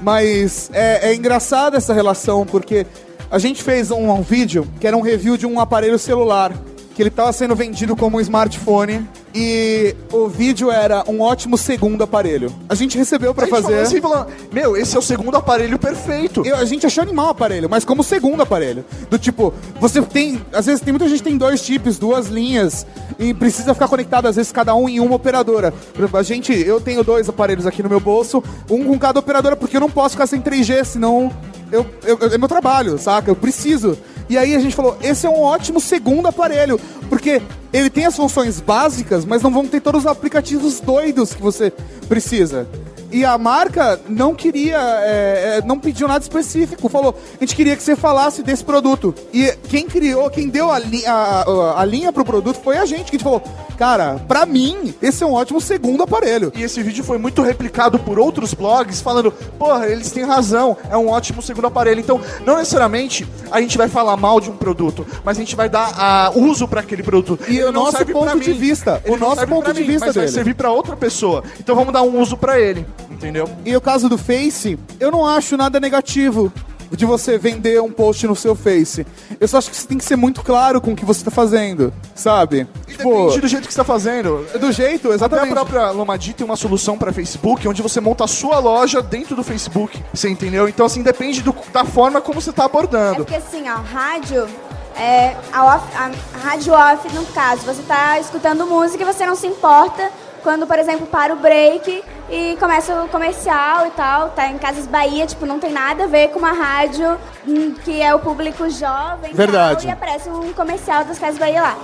Mas 0.00 0.70
é, 0.72 1.10
é 1.10 1.14
engraçado 1.14 1.76
essa 1.76 1.92
relação, 1.92 2.46
porque 2.46 2.86
a 3.30 3.38
gente 3.38 3.62
fez 3.62 3.90
um, 3.90 4.10
um 4.10 4.22
vídeo 4.22 4.66
que 4.80 4.86
era 4.86 4.96
um 4.96 5.02
review 5.02 5.36
de 5.36 5.46
um 5.46 5.60
aparelho 5.60 5.98
celular, 5.98 6.50
que 6.94 7.02
ele 7.02 7.10
tava 7.10 7.32
sendo 7.32 7.54
vendido 7.56 7.96
como 7.96 8.18
um 8.18 8.20
smartphone. 8.20 9.06
E 9.34 9.96
o 10.12 10.28
vídeo 10.28 10.70
era 10.70 11.04
um 11.08 11.22
ótimo 11.22 11.56
segundo 11.56 12.04
aparelho. 12.04 12.52
A 12.68 12.74
gente 12.74 12.98
recebeu 12.98 13.32
pra 13.34 13.44
A 13.44 13.46
gente 13.48 13.62
falou 13.62 13.70
fazer. 13.78 13.82
assim, 13.86 14.00
falou, 14.00 14.26
meu, 14.52 14.76
esse 14.76 14.94
é 14.94 14.98
o 14.98 15.02
segundo 15.02 15.34
aparelho 15.38 15.78
perfeito. 15.78 16.44
Eu- 16.44 16.56
a 16.56 16.64
gente 16.66 16.84
achou 16.84 17.00
animal 17.02 17.28
o 17.28 17.30
aparelho, 17.30 17.66
mas 17.70 17.82
como 17.82 18.04
segundo 18.04 18.42
aparelho. 18.42 18.84
Do 19.08 19.18
tipo, 19.18 19.54
você 19.80 20.02
tem. 20.02 20.42
Às 20.52 20.66
vezes 20.66 20.82
tem 20.82 20.92
muita 20.92 21.08
gente 21.08 21.18
que 21.22 21.28
tem 21.30 21.38
dois 21.38 21.60
chips, 21.60 21.98
duas 21.98 22.26
linhas, 22.28 22.86
e 23.18 23.32
precisa 23.32 23.72
ficar 23.72 23.88
conectado, 23.88 24.26
às 24.28 24.36
vezes, 24.36 24.52
cada 24.52 24.74
um 24.74 24.86
em 24.86 25.00
uma 25.00 25.16
operadora. 25.16 25.72
A 26.12 26.22
gente, 26.22 26.52
eu 26.52 26.78
tenho 26.78 27.02
dois 27.02 27.26
aparelhos 27.26 27.66
aqui 27.66 27.82
no 27.82 27.88
meu 27.88 28.00
bolso, 28.00 28.44
um 28.68 28.84
com 28.84 28.98
cada 28.98 29.18
operadora, 29.18 29.56
porque 29.56 29.78
eu 29.78 29.80
não 29.80 29.90
posso 29.90 30.10
ficar 30.14 30.26
sem 30.26 30.42
3G, 30.42 30.84
senão 30.84 31.32
eu- 31.70 31.86
eu- 32.04 32.18
é 32.34 32.36
meu 32.36 32.48
trabalho, 32.48 32.98
saca? 32.98 33.30
Eu 33.30 33.36
preciso. 33.36 33.96
E 34.32 34.38
aí 34.38 34.56
a 34.56 34.58
gente 34.58 34.74
falou, 34.74 34.96
esse 35.02 35.26
é 35.26 35.28
um 35.28 35.42
ótimo 35.42 35.78
segundo 35.78 36.26
aparelho, 36.26 36.80
porque 37.10 37.42
ele 37.70 37.90
tem 37.90 38.06
as 38.06 38.16
funções 38.16 38.60
básicas, 38.60 39.26
mas 39.26 39.42
não 39.42 39.52
vão 39.52 39.66
ter 39.66 39.78
todos 39.78 40.06
os 40.06 40.06
aplicativos 40.06 40.80
doidos 40.80 41.34
que 41.34 41.42
você 41.42 41.70
precisa. 42.08 42.66
E 43.12 43.26
a 43.26 43.36
marca 43.36 44.00
não 44.08 44.34
queria, 44.34 44.78
é, 45.02 45.58
é, 45.58 45.62
não 45.66 45.78
pediu 45.78 46.08
nada 46.08 46.22
específico. 46.22 46.88
Falou, 46.88 47.14
a 47.38 47.44
gente 47.44 47.54
queria 47.54 47.76
que 47.76 47.82
você 47.82 47.94
falasse 47.94 48.42
desse 48.42 48.64
produto. 48.64 49.14
E 49.32 49.52
quem 49.68 49.86
criou, 49.86 50.30
quem 50.30 50.48
deu 50.48 50.72
a, 50.72 50.78
li 50.78 51.04
a, 51.06 51.44
a, 51.76 51.84
linha 51.84 52.10
pro 52.10 52.24
produto 52.24 52.58
foi 52.62 52.78
a 52.78 52.86
gente, 52.86 53.10
que 53.10 53.16
a 53.16 53.18
gente 53.18 53.24
falou, 53.24 53.42
cara, 53.76 54.18
pra 54.26 54.46
mim, 54.46 54.94
esse 55.02 55.22
é 55.22 55.26
um 55.26 55.32
ótimo 55.32 55.60
segundo 55.60 56.02
aparelho. 56.02 56.50
E 56.54 56.62
esse 56.62 56.82
vídeo 56.82 57.04
foi 57.04 57.18
muito 57.18 57.42
replicado 57.42 57.98
por 57.98 58.18
outros 58.18 58.54
blogs 58.54 59.02
falando, 59.02 59.30
porra, 59.58 59.86
eles 59.88 60.10
têm 60.10 60.24
razão, 60.24 60.76
é 60.90 60.96
um 60.96 61.08
ótimo 61.08 61.42
segundo 61.42 61.66
aparelho. 61.66 62.00
Então, 62.00 62.18
não 62.46 62.56
necessariamente 62.56 63.26
a 63.50 63.60
gente 63.60 63.76
vai 63.76 63.88
falar 63.88 64.16
mal 64.16 64.40
de 64.40 64.48
um 64.48 64.56
produto, 64.56 65.06
mas 65.22 65.36
a 65.36 65.40
gente 65.40 65.54
vai 65.54 65.68
dar 65.68 66.32
uso 66.34 66.66
pra 66.66 66.80
aquele 66.80 67.02
produto. 67.02 67.38
E 67.46 67.58
Ele 67.58 67.64
o 67.64 67.72
nosso 67.72 68.04
ponto 68.06 68.40
de 68.40 68.52
vista, 68.54 69.02
Ele 69.04 69.16
o 69.16 69.18
nosso 69.18 69.46
ponto 69.46 69.72
de 69.72 69.80
mim, 69.82 69.86
vista 69.86 70.06
mas 70.06 70.14
vai 70.14 70.24
dele. 70.24 70.34
servir 70.34 70.54
pra 70.54 70.70
outra 70.70 70.96
pessoa. 70.96 71.44
Então 71.60 71.76
vamos 71.76 71.92
dar 71.92 72.02
um 72.02 72.18
uso 72.18 72.36
pra 72.36 72.58
ele, 72.58 72.86
entendeu? 73.12 73.48
E 73.64 73.76
o 73.76 73.80
caso 73.80 74.08
do 74.08 74.18
Face, 74.18 74.78
eu 74.98 75.10
não 75.10 75.26
acho 75.26 75.56
nada 75.56 75.78
negativo 75.78 76.52
de 76.90 77.06
você 77.06 77.38
vender 77.38 77.80
um 77.80 77.90
post 77.90 78.26
no 78.26 78.36
seu 78.36 78.54
Face. 78.54 79.06
Eu 79.40 79.48
só 79.48 79.56
acho 79.56 79.70
que 79.70 79.76
você 79.76 79.86
tem 79.86 79.96
que 79.96 80.04
ser 80.04 80.14
muito 80.16 80.42
claro 80.42 80.78
com 80.78 80.92
o 80.92 80.96
que 80.96 81.06
você 81.06 81.24
tá 81.24 81.30
fazendo, 81.30 81.90
sabe? 82.14 82.66
Tipo, 82.86 83.08
Depende 83.08 83.40
do 83.40 83.48
jeito 83.48 83.66
que 83.66 83.72
você 83.72 83.78
tá 83.80 83.84
fazendo. 83.84 84.46
do 84.60 84.70
jeito, 84.70 85.06
Até 85.08 85.12
a 85.12 85.14
exatamente. 85.14 85.52
própria 85.54 85.90
Lomadi 85.90 86.34
tem 86.34 86.44
uma 86.44 86.54
solução 86.56 86.98
para 86.98 87.10
Facebook, 87.10 87.66
onde 87.66 87.80
você 87.80 87.98
monta 87.98 88.24
a 88.24 88.28
sua 88.28 88.58
loja 88.58 89.00
dentro 89.00 89.34
do 89.34 89.42
Facebook. 89.42 90.02
Você 90.12 90.28
entendeu? 90.28 90.68
Então, 90.68 90.84
assim, 90.84 91.02
depende 91.02 91.40
do- 91.40 91.54
da 91.72 91.82
forma 91.84 92.20
como 92.20 92.38
você 92.42 92.52
tá 92.52 92.64
É 92.64 92.66
abordando. 92.66 93.24
porque 93.24 93.36
assim, 93.36 93.64
ó, 93.70 93.76
rádio, 93.76 94.46
é, 94.94 95.34
a, 95.50 95.64
off- 95.76 95.96
a 95.96 96.10
rádio 96.46 96.74
off, 96.74 97.14
no 97.14 97.24
caso, 97.26 97.62
você 97.64 97.80
tá 97.84 98.20
escutando 98.20 98.66
música 98.66 99.02
e 99.02 99.06
você 99.06 99.24
não 99.24 99.34
se 99.34 99.46
importa 99.46 100.10
quando, 100.42 100.66
por 100.66 100.78
exemplo, 100.78 101.06
para 101.06 101.32
o 101.32 101.36
break 101.36 102.02
e 102.30 102.56
começa 102.58 103.02
o 103.02 103.08
comercial 103.08 103.86
e 103.86 103.90
tal, 103.90 104.30
tá 104.30 104.48
em 104.48 104.58
Casas 104.58 104.86
Bahia, 104.86 105.26
tipo, 105.26 105.46
não 105.46 105.58
tem 105.58 105.72
nada 105.72 106.04
a 106.04 106.06
ver 106.06 106.28
com 106.28 106.38
uma 106.38 106.52
rádio 106.52 107.16
hum, 107.46 107.74
que 107.84 108.00
é 108.00 108.14
o 108.14 108.18
público 108.18 108.68
jovem 108.70 109.30
e 109.30 109.34
Verdade. 109.34 109.82
tal, 109.82 109.90
e 109.90 109.92
aparece 109.92 110.28
um 110.28 110.52
comercial 110.52 111.04
das 111.04 111.18
Casas 111.18 111.38
Bahia 111.38 111.62
lá. 111.62 111.76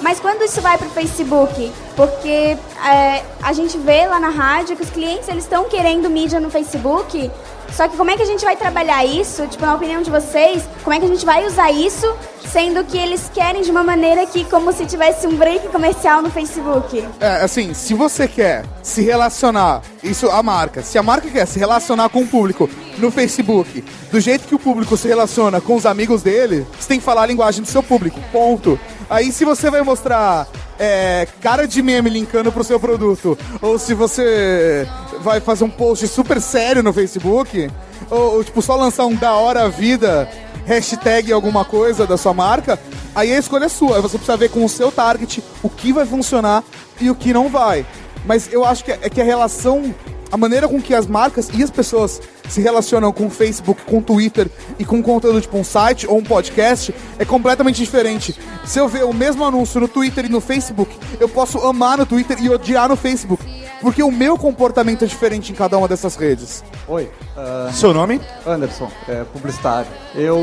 Mas 0.00 0.20
quando 0.20 0.42
isso 0.42 0.60
vai 0.60 0.76
pro 0.76 0.88
Facebook, 0.90 1.72
porque 1.94 2.56
é, 2.86 3.22
a 3.42 3.52
gente 3.52 3.78
vê 3.78 4.06
lá 4.06 4.20
na 4.20 4.28
rádio 4.28 4.76
que 4.76 4.82
os 4.82 4.90
clientes 4.90 5.26
eles 5.28 5.44
estão 5.44 5.64
querendo 5.64 6.10
mídia 6.10 6.38
no 6.38 6.50
Facebook, 6.50 7.30
só 7.72 7.88
que 7.88 7.96
como 7.96 8.10
é 8.10 8.16
que 8.16 8.22
a 8.22 8.26
gente 8.26 8.44
vai 8.44 8.56
trabalhar 8.56 9.04
isso? 9.04 9.46
Tipo, 9.46 9.66
na 9.66 9.74
opinião 9.74 10.02
de 10.02 10.10
vocês, 10.10 10.62
como 10.82 10.94
é 10.94 10.98
que 10.98 11.04
a 11.04 11.08
gente 11.08 11.24
vai 11.24 11.46
usar 11.46 11.70
isso, 11.70 12.06
sendo 12.46 12.84
que 12.84 12.96
eles 12.96 13.30
querem 13.32 13.62
de 13.62 13.70
uma 13.70 13.82
maneira 13.82 14.24
que 14.26 14.44
como 14.44 14.72
se 14.72 14.86
tivesse 14.86 15.26
um 15.26 15.36
break 15.36 15.68
comercial 15.68 16.22
no 16.22 16.30
Facebook? 16.30 17.06
É, 17.20 17.42
assim, 17.42 17.74
se 17.74 17.94
você 17.94 18.26
quer 18.26 18.64
se 18.82 19.02
relacionar, 19.02 19.82
isso 20.02 20.30
a 20.30 20.42
marca, 20.42 20.82
se 20.82 20.96
a 20.98 21.02
marca 21.02 21.28
quer 21.28 21.46
se 21.46 21.58
relacionar 21.58 22.08
com 22.08 22.22
o 22.22 22.26
público 22.26 22.68
no 22.98 23.10
Facebook, 23.10 23.84
do 24.10 24.20
jeito 24.20 24.46
que 24.46 24.54
o 24.54 24.58
público 24.58 24.96
se 24.96 25.08
relaciona 25.08 25.60
com 25.60 25.74
os 25.74 25.84
amigos 25.84 26.22
dele, 26.22 26.66
você 26.78 26.88
tem 26.88 26.98
que 26.98 27.04
falar 27.04 27.22
a 27.22 27.26
linguagem 27.26 27.62
do 27.62 27.68
seu 27.68 27.82
público, 27.82 28.18
ponto. 28.32 28.78
Aí 29.08 29.30
se 29.30 29.44
você 29.44 29.70
vai 29.70 29.82
mostrar 29.82 30.48
é, 30.78 31.26
cara 31.40 31.66
de 31.66 31.80
meme 31.82 32.10
linkando 32.10 32.50
pro 32.50 32.64
seu 32.64 32.78
produto, 32.78 33.38
ou 33.62 33.78
se 33.78 33.94
você 33.94 34.86
vai 35.20 35.40
fazer 35.40 35.64
um 35.64 35.70
post 35.70 36.06
super 36.08 36.40
sério 36.40 36.82
no 36.82 36.92
Facebook, 36.92 37.70
ou, 38.10 38.36
ou, 38.36 38.44
tipo 38.44 38.60
só 38.60 38.76
lançar 38.76 39.06
um 39.06 39.14
da 39.14 39.34
hora 39.34 39.68
vida 39.68 40.28
hashtag 40.66 41.32
alguma 41.32 41.64
coisa 41.64 42.06
da 42.06 42.16
sua 42.16 42.34
marca, 42.34 42.78
aí 43.14 43.32
a 43.32 43.38
escolha 43.38 43.66
é 43.66 43.68
sua. 43.68 44.00
Você 44.00 44.18
precisa 44.18 44.36
ver 44.36 44.50
com 44.50 44.64
o 44.64 44.68
seu 44.68 44.90
target 44.90 45.42
o 45.62 45.70
que 45.70 45.92
vai 45.92 46.04
funcionar 46.04 46.62
e 47.00 47.08
o 47.08 47.14
que 47.14 47.32
não 47.32 47.48
vai. 47.48 47.86
Mas 48.24 48.52
eu 48.52 48.64
acho 48.64 48.84
que 48.84 48.90
é 48.90 49.08
que 49.08 49.20
a 49.20 49.24
relação, 49.24 49.94
a 50.30 50.36
maneira 50.36 50.68
com 50.68 50.80
que 50.80 50.94
as 50.94 51.06
marcas 51.06 51.48
e 51.54 51.62
as 51.62 51.70
pessoas 51.70 52.20
se 52.48 52.60
relacionam 52.60 53.12
com 53.12 53.26
o 53.26 53.30
Facebook, 53.30 53.82
com 53.82 53.98
o 53.98 54.02
Twitter 54.02 54.48
e 54.78 54.84
com 54.84 55.02
conteúdo 55.02 55.40
tipo 55.40 55.56
um 55.56 55.64
site 55.64 56.06
ou 56.06 56.18
um 56.18 56.22
podcast 56.22 56.94
é 57.18 57.24
completamente 57.24 57.76
diferente. 57.76 58.38
Se 58.64 58.78
eu 58.78 58.88
ver 58.88 59.04
o 59.04 59.12
mesmo 59.12 59.44
anúncio 59.44 59.80
no 59.80 59.88
Twitter 59.88 60.26
e 60.26 60.28
no 60.28 60.40
Facebook, 60.40 60.96
eu 61.20 61.28
posso 61.28 61.58
amar 61.58 61.98
no 61.98 62.06
Twitter 62.06 62.38
e 62.42 62.48
odiar 62.48 62.88
no 62.88 62.96
Facebook. 62.96 63.44
Porque 63.80 64.02
o 64.02 64.10
meu 64.10 64.38
comportamento 64.38 65.04
é 65.04 65.06
diferente 65.06 65.52
em 65.52 65.54
cada 65.54 65.76
uma 65.76 65.86
dessas 65.86 66.16
redes. 66.16 66.64
Oi, 66.88 67.10
ah, 67.36 67.70
Seu 67.72 67.92
nome? 67.92 68.20
Anderson, 68.46 68.90
é, 69.08 69.24
publicitário. 69.24 69.90
Eu, 70.14 70.38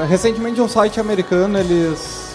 ah, 0.00 0.06
recentemente, 0.06 0.60
um 0.60 0.68
site 0.68 0.98
americano, 0.98 1.58
eles 1.58 2.27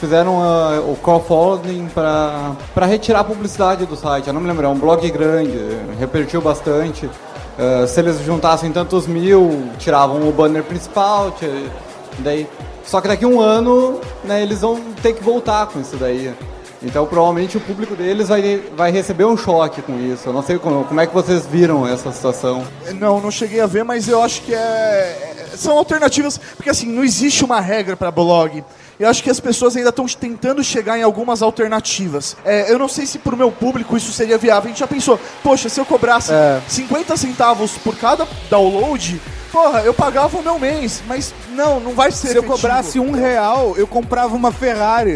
fizeram 0.00 0.42
ah, 0.42 0.80
o 0.80 0.96
crowdfunding 0.96 1.88
para 1.94 2.86
retirar 2.86 3.20
a 3.20 3.24
publicidade 3.24 3.84
do 3.86 3.94
site. 3.94 4.26
Eu 4.28 4.32
não 4.32 4.40
me 4.40 4.48
lembro, 4.48 4.66
é 4.66 4.68
um 4.68 4.78
blog 4.78 5.08
grande, 5.10 5.58
repercutiu 5.98 6.40
bastante. 6.40 7.08
Ah, 7.58 7.86
se 7.86 8.00
eles 8.00 8.18
juntassem 8.24 8.72
tantos 8.72 9.06
mil, 9.06 9.70
tiravam 9.78 10.28
o 10.28 10.32
banner 10.32 10.64
principal, 10.64 11.34
daí... 12.18 12.48
Só 12.82 13.00
que 13.00 13.06
daqui 13.06 13.24
a 13.24 13.28
um 13.28 13.40
ano, 13.40 14.00
né, 14.24 14.42
eles 14.42 14.62
vão 14.62 14.80
ter 15.00 15.12
que 15.12 15.22
voltar 15.22 15.66
com 15.66 15.80
isso 15.80 15.96
daí. 15.96 16.34
Então, 16.82 17.06
provavelmente, 17.06 17.56
o 17.56 17.60
público 17.60 17.94
deles 17.94 18.28
vai, 18.28 18.62
vai 18.74 18.90
receber 18.90 19.26
um 19.26 19.36
choque 19.36 19.82
com 19.82 20.00
isso. 20.00 20.28
Eu 20.28 20.32
não 20.32 20.42
sei 20.42 20.58
como, 20.58 20.82
como 20.84 21.00
é 21.00 21.06
que 21.06 21.14
vocês 21.14 21.46
viram 21.46 21.86
essa 21.86 22.10
situação. 22.10 22.64
Não, 22.94 23.20
não 23.20 23.30
cheguei 23.30 23.60
a 23.60 23.66
ver, 23.66 23.84
mas 23.84 24.08
eu 24.08 24.20
acho 24.22 24.42
que 24.42 24.54
é, 24.54 24.58
é- 24.58 25.56
são 25.56 25.76
alternativas, 25.76 26.40
porque 26.56 26.70
assim, 26.70 26.86
não 26.86 27.04
existe 27.04 27.44
uma 27.44 27.60
regra 27.60 27.96
para 27.96 28.10
blog. 28.10 28.64
Eu 29.00 29.08
acho 29.08 29.22
que 29.22 29.30
as 29.30 29.40
pessoas 29.40 29.74
ainda 29.76 29.88
estão 29.88 30.04
tentando 30.06 30.62
chegar 30.62 30.98
em 30.98 31.02
algumas 31.02 31.40
alternativas. 31.40 32.36
É, 32.44 32.70
eu 32.70 32.78
não 32.78 32.86
sei 32.86 33.06
se 33.06 33.18
pro 33.18 33.34
meu 33.34 33.50
público 33.50 33.96
isso 33.96 34.12
seria 34.12 34.36
viável. 34.36 34.66
A 34.66 34.68
gente 34.68 34.80
já 34.80 34.86
pensou, 34.86 35.18
poxa, 35.42 35.70
se 35.70 35.80
eu 35.80 35.86
cobrasse 35.86 36.30
É. 36.30 36.60
50 36.68 37.16
centavos 37.16 37.72
por 37.78 37.96
cada 37.96 38.28
download, 38.50 39.18
porra, 39.52 39.80
eu 39.80 39.92
pagava 39.94 40.36
o 40.38 40.42
meu 40.42 40.58
mês. 40.58 41.02
Mas 41.06 41.32
não, 41.50 41.80
não 41.80 41.92
vai 41.94 42.10
ser 42.10 42.28
Se 42.28 42.36
eu 42.36 42.42
efetivo. 42.42 42.52
cobrasse 42.52 43.00
um 43.00 43.12
real, 43.12 43.74
eu 43.76 43.86
comprava 43.86 44.34
uma 44.34 44.52
Ferrari. 44.52 45.14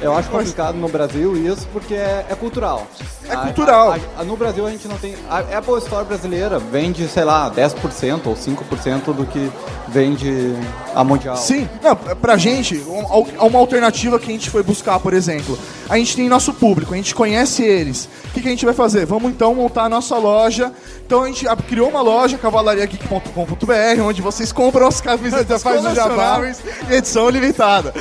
Eu 0.00 0.14
acho 0.16 0.28
complicado 0.28 0.76
no 0.76 0.88
Brasil 0.88 1.36
isso 1.36 1.66
porque 1.72 1.94
é, 1.94 2.26
é 2.28 2.34
cultural. 2.34 2.86
É 3.28 3.32
A- 3.34 3.38
cultural. 3.38 3.92
a- 3.92 4.20
a- 4.20 4.24
no 4.24 4.36
Brasil 4.36 4.66
a 4.66 4.70
gente 4.70 4.86
não 4.86 4.98
tem. 4.98 5.14
A 5.30 5.38
Apple 5.58 5.78
Store 5.78 6.04
brasileira 6.04 6.58
vende, 6.58 7.08
sei 7.08 7.24
lá, 7.24 7.48
10% 7.50 8.26
ou 8.26 8.36
5% 8.36 9.14
do 9.14 9.24
que 9.24 9.50
vende 9.88 10.54
a 10.94 11.02
mundial. 11.02 11.36
Sim, 11.36 11.66
não, 11.82 11.96
pra- 11.96 12.36
gente, 12.36 12.76
um- 12.86 13.06
al- 13.10 13.26
uma 13.48 13.58
alternativa 13.58 14.18
que 14.18 14.28
a 14.28 14.32
gente 14.32 14.50
foi 14.50 14.62
buscar, 14.62 14.98
por 15.00 15.14
exemplo, 15.14 15.58
a 15.88 15.96
gente 15.96 16.16
tem 16.16 16.28
nosso 16.28 16.52
público, 16.52 16.92
a 16.92 16.96
gente 16.96 17.14
conhece 17.14 17.62
eles. 17.62 18.08
O 18.26 18.32
que, 18.34 18.42
que 18.42 18.48
a 18.48 18.50
gente 18.50 18.64
vai 18.66 18.74
fazer? 18.74 19.06
Vamos 19.06 19.30
então 19.30 19.54
montar 19.54 19.84
a 19.84 19.88
nossa 19.88 20.18
loja. 20.18 20.70
Então 21.06 21.22
a 21.22 21.26
gente 21.26 21.44
criou 21.68 21.88
uma 21.90 22.00
loja, 22.00 22.38
cavalariageek.com.br, 22.38 24.02
onde 24.02 24.22
vocês 24.22 24.50
compram 24.52 24.86
as 24.86 25.00
camisetas 25.00 25.62
colecionáveis 25.62 26.62
edição 26.90 27.28
limitada. 27.28 27.92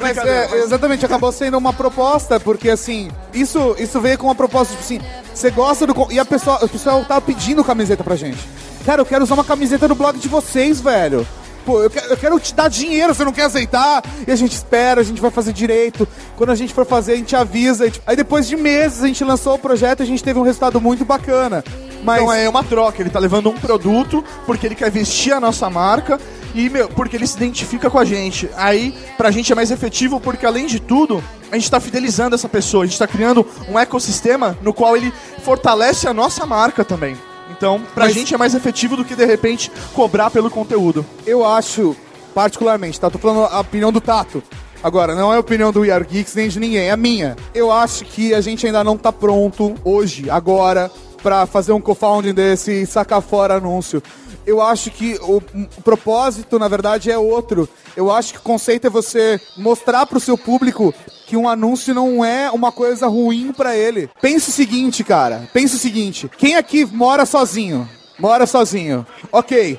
Mas 0.00 0.16
é, 0.16 0.58
exatamente, 0.62 1.04
acabou 1.04 1.32
sendo 1.32 1.58
uma 1.58 1.72
proposta, 1.72 2.38
porque 2.38 2.70
assim, 2.70 3.10
isso, 3.34 3.74
isso 3.78 4.00
veio 4.00 4.16
com 4.16 4.26
uma 4.26 4.34
proposta, 4.34 4.72
tipo 4.72 4.84
assim, 4.84 5.00
você 5.34 5.50
gosta 5.50 5.86
do. 5.86 5.94
E 6.10 6.18
a 6.18 6.24
pessoa, 6.24 6.64
o 6.64 6.68
pessoal 6.68 7.04
tava 7.04 7.20
pedindo 7.20 7.64
camiseta 7.64 8.04
pra 8.04 8.14
gente. 8.14 8.38
Cara, 8.86 9.02
eu 9.02 9.06
quero 9.06 9.24
usar 9.24 9.34
uma 9.34 9.44
camiseta 9.44 9.88
do 9.88 9.94
blog 9.94 10.16
de 10.18 10.28
vocês, 10.28 10.80
velho. 10.80 11.26
Pô, 11.66 11.82
eu 11.82 11.90
quero, 11.90 12.06
eu 12.06 12.16
quero 12.16 12.40
te 12.40 12.54
dar 12.54 12.68
dinheiro, 12.68 13.14
você 13.14 13.24
não 13.24 13.32
quer 13.32 13.42
aceitar? 13.42 14.02
E 14.26 14.30
a 14.30 14.36
gente 14.36 14.52
espera, 14.52 15.00
a 15.00 15.04
gente 15.04 15.20
vai 15.20 15.30
fazer 15.30 15.52
direito. 15.52 16.08
Quando 16.36 16.50
a 16.50 16.54
gente 16.54 16.72
for 16.72 16.86
fazer, 16.86 17.12
a 17.12 17.16
gente 17.16 17.36
avisa. 17.36 17.92
Aí 18.06 18.16
depois 18.16 18.46
de 18.46 18.56
meses 18.56 19.02
a 19.02 19.06
gente 19.06 19.22
lançou 19.24 19.54
o 19.54 19.58
projeto 19.58 20.00
e 20.00 20.02
a 20.04 20.06
gente 20.06 20.22
teve 20.22 20.38
um 20.38 20.42
resultado 20.42 20.80
muito 20.80 21.04
bacana. 21.04 21.62
Mas 22.02 22.22
Então 22.22 22.32
é 22.32 22.48
uma 22.48 22.62
troca, 22.64 23.02
ele 23.02 23.10
tá 23.10 23.18
levando 23.18 23.50
um 23.50 23.54
produto 23.58 24.24
porque 24.46 24.66
ele 24.66 24.74
quer 24.74 24.90
vestir 24.90 25.32
a 25.32 25.40
nossa 25.40 25.68
marca 25.68 26.20
e, 26.54 26.68
meu, 26.70 26.88
porque 26.88 27.16
ele 27.16 27.26
se 27.26 27.36
identifica 27.36 27.90
com 27.90 27.98
a 27.98 28.04
gente. 28.04 28.48
Aí, 28.56 28.94
pra 29.16 29.30
gente 29.30 29.52
é 29.52 29.54
mais 29.54 29.70
efetivo 29.70 30.20
porque, 30.20 30.46
além 30.46 30.66
de 30.66 30.80
tudo, 30.80 31.22
a 31.50 31.56
gente 31.56 31.70
tá 31.70 31.80
fidelizando 31.80 32.34
essa 32.34 32.48
pessoa, 32.48 32.84
a 32.84 32.86
gente 32.86 32.98
tá 32.98 33.06
criando 33.06 33.46
um 33.68 33.78
ecossistema 33.78 34.56
no 34.62 34.72
qual 34.72 34.96
ele 34.96 35.12
fortalece 35.42 36.06
a 36.08 36.14
nossa 36.14 36.46
marca 36.46 36.84
também. 36.84 37.16
Então, 37.50 37.80
pra 37.94 38.04
Mas- 38.04 38.14
gente 38.14 38.34
é 38.34 38.38
mais 38.38 38.54
efetivo 38.54 38.96
do 38.96 39.04
que, 39.04 39.14
de 39.16 39.24
repente, 39.24 39.70
cobrar 39.94 40.30
pelo 40.30 40.50
conteúdo. 40.50 41.04
eu 41.26 41.44
acho, 41.44 41.96
particularmente, 42.34 43.00
tá? 43.00 43.10
Tô 43.10 43.18
falando 43.18 43.44
a 43.52 43.60
opinião 43.60 43.90
do 43.90 44.00
Tato. 44.00 44.42
Agora, 44.82 45.14
não 45.14 45.32
é 45.32 45.36
a 45.36 45.40
opinião 45.40 45.72
do 45.72 45.80
We 45.80 45.90
Are 45.90 46.04
Geeks 46.08 46.36
nem 46.36 46.48
de 46.48 46.60
ninguém, 46.60 46.86
é 46.86 46.90
a 46.92 46.96
minha. 46.96 47.36
Eu 47.52 47.72
acho 47.72 48.04
que 48.04 48.32
a 48.32 48.40
gente 48.40 48.64
ainda 48.64 48.84
não 48.84 48.96
tá 48.96 49.10
pronto 49.10 49.74
hoje, 49.84 50.30
agora, 50.30 50.88
pra 51.22 51.46
fazer 51.46 51.72
um 51.72 51.80
co-founding 51.80 52.32
desse 52.34 52.82
e 52.82 52.86
sacar 52.86 53.20
fora 53.20 53.56
anúncio. 53.56 54.02
Eu 54.46 54.62
acho 54.62 54.90
que 54.90 55.18
o, 55.20 55.42
o 55.76 55.82
propósito, 55.82 56.58
na 56.58 56.68
verdade, 56.68 57.10
é 57.10 57.18
outro. 57.18 57.68
Eu 57.96 58.10
acho 58.10 58.32
que 58.32 58.38
o 58.38 58.42
conceito 58.42 58.86
é 58.86 58.90
você 58.90 59.38
mostrar 59.56 60.06
pro 60.06 60.18
seu 60.20 60.38
público 60.38 60.94
que 61.26 61.36
um 61.36 61.46
anúncio 61.46 61.92
não 61.94 62.24
é 62.24 62.50
uma 62.50 62.72
coisa 62.72 63.06
ruim 63.06 63.52
pra 63.52 63.76
ele. 63.76 64.08
Pensa 64.22 64.48
o 64.48 64.52
seguinte, 64.52 65.04
cara. 65.04 65.46
Pensa 65.52 65.76
o 65.76 65.78
seguinte. 65.78 66.30
Quem 66.38 66.56
aqui 66.56 66.86
mora 66.86 67.26
sozinho? 67.26 67.86
Mora 68.18 68.46
sozinho. 68.46 69.06
Ok. 69.30 69.78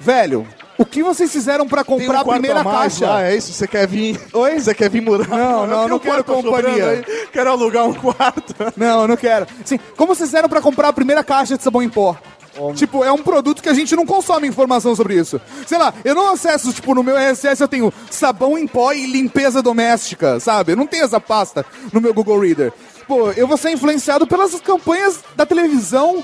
Velho, 0.00 0.46
o 0.78 0.86
que 0.86 1.02
vocês 1.02 1.30
fizeram 1.30 1.66
pra 1.66 1.82
um 1.82 1.84
comprar 1.84 2.20
a 2.20 2.24
primeira 2.24 2.64
caixa? 2.64 3.06
lá, 3.06 3.24
é 3.24 3.36
isso? 3.36 3.52
Você 3.52 3.66
quer 3.66 3.86
vir? 3.86 4.18
Oi? 4.32 4.60
Você 4.60 4.74
quer 4.74 4.88
vir 4.88 5.02
morar? 5.02 5.28
Não, 5.28 5.66
não, 5.66 5.80
Tem 5.80 5.88
não 5.88 5.98
quero 5.98 6.24
companhia. 6.24 7.04
Quero 7.32 7.50
alugar 7.50 7.86
um 7.86 7.94
quarto. 7.94 8.54
Não, 8.76 9.02
eu 9.02 9.08
não 9.08 9.16
quero. 9.16 9.46
Sim, 9.64 9.78
como 9.96 10.14
vocês 10.14 10.30
fizeram 10.30 10.48
pra 10.48 10.60
comprar 10.60 10.88
a 10.88 10.92
primeira 10.92 11.24
caixa 11.24 11.56
de 11.56 11.62
sabão 11.62 11.82
em 11.82 11.88
pó? 11.88 12.16
Tipo, 12.74 13.04
é 13.04 13.12
um 13.12 13.18
produto 13.18 13.62
que 13.62 13.68
a 13.68 13.74
gente 13.74 13.94
não 13.94 14.04
consome 14.04 14.48
informação 14.48 14.94
sobre 14.94 15.14
isso. 15.14 15.40
Sei 15.66 15.78
lá, 15.78 15.94
eu 16.04 16.14
não 16.14 16.32
acesso, 16.32 16.72
tipo, 16.72 16.94
no 16.94 17.02
meu 17.02 17.16
RSS 17.16 17.60
eu 17.60 17.68
tenho 17.68 17.92
sabão 18.10 18.58
em 18.58 18.66
pó 18.66 18.92
e 18.92 19.06
limpeza 19.06 19.62
doméstica, 19.62 20.40
sabe? 20.40 20.72
Eu 20.72 20.76
não 20.76 20.86
tenho 20.86 21.04
essa 21.04 21.20
pasta 21.20 21.64
no 21.92 22.00
meu 22.00 22.12
Google 22.12 22.40
Reader. 22.40 22.72
Pô, 23.06 23.30
eu 23.32 23.46
vou 23.46 23.56
ser 23.56 23.70
influenciado 23.70 24.26
pelas 24.26 24.54
campanhas 24.60 25.20
da 25.34 25.46
televisão 25.46 26.22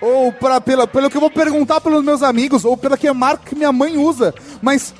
ou 0.00 0.32
pra, 0.32 0.60
pela, 0.60 0.86
pelo 0.86 1.10
que 1.10 1.16
eu 1.16 1.20
vou 1.20 1.30
perguntar 1.30 1.80
pelos 1.80 2.04
meus 2.04 2.22
amigos 2.22 2.64
ou 2.64 2.76
pela 2.76 2.96
que 2.96 3.10
marca 3.12 3.48
que 3.48 3.54
minha 3.54 3.72
mãe 3.72 3.96
usa. 3.96 4.34
Mas 4.60 4.94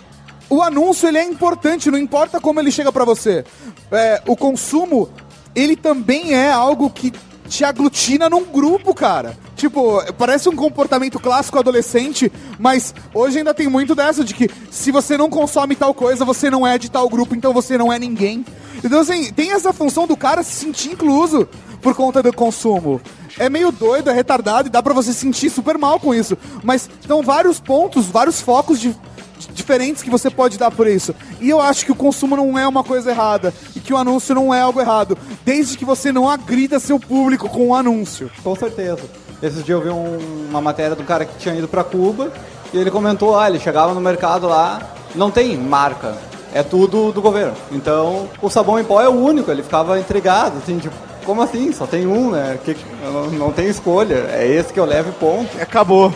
o 0.48 0.62
anúncio, 0.62 1.08
ele 1.08 1.18
é 1.18 1.24
importante, 1.24 1.90
não 1.90 1.98
importa 1.98 2.40
como 2.40 2.60
ele 2.60 2.70
chega 2.70 2.92
pra 2.92 3.04
você. 3.04 3.44
É, 3.90 4.22
o 4.26 4.36
consumo, 4.36 5.08
ele 5.54 5.76
também 5.76 6.34
é 6.34 6.50
algo 6.50 6.88
que 6.90 7.12
te 7.48 7.64
aglutina 7.64 8.28
num 8.28 8.44
grupo, 8.44 8.94
cara. 8.94 9.36
Tipo, 9.54 10.02
parece 10.14 10.48
um 10.48 10.56
comportamento 10.56 11.18
clássico 11.18 11.58
adolescente, 11.58 12.30
mas 12.58 12.94
hoje 13.14 13.38
ainda 13.38 13.54
tem 13.54 13.68
muito 13.68 13.94
dessa 13.94 14.22
de 14.22 14.34
que 14.34 14.50
se 14.70 14.90
você 14.90 15.16
não 15.16 15.30
consome 15.30 15.74
tal 15.74 15.94
coisa, 15.94 16.24
você 16.24 16.50
não 16.50 16.66
é 16.66 16.76
de 16.76 16.90
tal 16.90 17.08
grupo, 17.08 17.34
então 17.34 17.52
você 17.52 17.78
não 17.78 17.92
é 17.92 17.98
ninguém. 17.98 18.44
Então, 18.84 19.00
assim, 19.00 19.32
tem 19.32 19.52
essa 19.52 19.72
função 19.72 20.06
do 20.06 20.16
cara 20.16 20.42
se 20.42 20.52
sentir 20.52 20.92
incluso 20.92 21.48
por 21.80 21.94
conta 21.94 22.22
do 22.22 22.32
consumo. 22.32 23.00
É 23.38 23.48
meio 23.50 23.70
doido, 23.70 24.08
é 24.10 24.12
retardado 24.12 24.68
e 24.68 24.70
dá 24.70 24.82
pra 24.82 24.94
você 24.94 25.12
se 25.12 25.20
sentir 25.20 25.50
super 25.50 25.76
mal 25.78 26.00
com 26.00 26.14
isso. 26.14 26.36
Mas 26.62 26.88
são 27.06 27.22
vários 27.22 27.60
pontos, 27.60 28.06
vários 28.06 28.40
focos 28.40 28.80
de, 28.80 28.90
de- 29.38 29.48
diferentes 29.52 30.02
que 30.02 30.08
você 30.10 30.30
pode 30.30 30.56
dar 30.58 30.70
por 30.70 30.86
isso. 30.86 31.14
E 31.40 31.50
eu 31.50 31.60
acho 31.60 31.84
que 31.84 31.92
o 31.92 31.96
consumo 31.96 32.36
não 32.36 32.58
é 32.58 32.66
uma 32.66 32.82
coisa 32.82 33.10
errada 33.10 33.52
e 33.74 33.80
que 33.80 33.92
o 33.92 33.96
anúncio 33.96 34.34
não 34.34 34.54
é 34.54 34.60
algo 34.60 34.80
errado, 34.80 35.16
desde 35.44 35.76
que 35.76 35.84
você 35.84 36.10
não 36.10 36.28
agrida 36.30 36.80
seu 36.80 36.98
público 36.98 37.48
com 37.48 37.68
o 37.68 37.74
anúncio. 37.74 38.30
Com 38.42 38.56
certeza. 38.56 39.00
Esses 39.42 39.62
dias 39.64 39.78
eu 39.78 39.82
vi 39.82 39.90
um- 39.90 40.46
uma 40.48 40.60
matéria 40.62 40.96
do 40.96 41.04
cara 41.04 41.24
que 41.26 41.36
tinha 41.38 41.54
ido 41.54 41.68
pra 41.68 41.84
Cuba 41.84 42.32
e 42.72 42.78
ele 42.78 42.90
comentou, 42.90 43.38
ah, 43.38 43.48
ele 43.48 43.58
chegava 43.60 43.92
no 43.92 44.00
mercado 44.00 44.48
lá, 44.48 44.80
não 45.14 45.30
tem 45.30 45.56
marca, 45.58 46.16
é 46.54 46.62
tudo 46.62 47.12
do 47.12 47.20
governo. 47.20 47.52
Então, 47.70 48.30
o 48.40 48.48
sabão 48.48 48.80
em 48.80 48.84
pó 48.84 49.02
é 49.02 49.08
o 49.08 49.12
único, 49.12 49.50
ele 49.50 49.62
ficava 49.62 50.00
intrigado, 50.00 50.56
assim, 50.56 50.78
tipo, 50.78 50.94
como 51.26 51.42
assim? 51.42 51.72
Só 51.72 51.86
tem 51.86 52.06
um, 52.06 52.30
né? 52.30 52.58
Que, 52.64 52.76
não, 53.02 53.30
não 53.32 53.52
tem 53.52 53.66
escolha, 53.66 54.26
é 54.30 54.46
esse 54.46 54.72
que 54.72 54.80
eu 54.80 54.84
levo 54.86 55.10
e 55.10 55.12
ponto. 55.12 55.60
Acabou. 55.60 56.14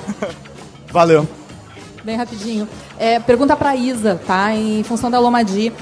Valeu. 0.91 1.29
Bem 2.03 2.17
rapidinho. 2.17 2.67
É, 2.99 3.19
pergunta 3.19 3.55
pra 3.55 3.77
Isa, 3.77 4.19
tá? 4.27 4.55
Em 4.55 4.83
função 4.83 5.11
da 5.11 5.19
Lomadi. 5.19 5.73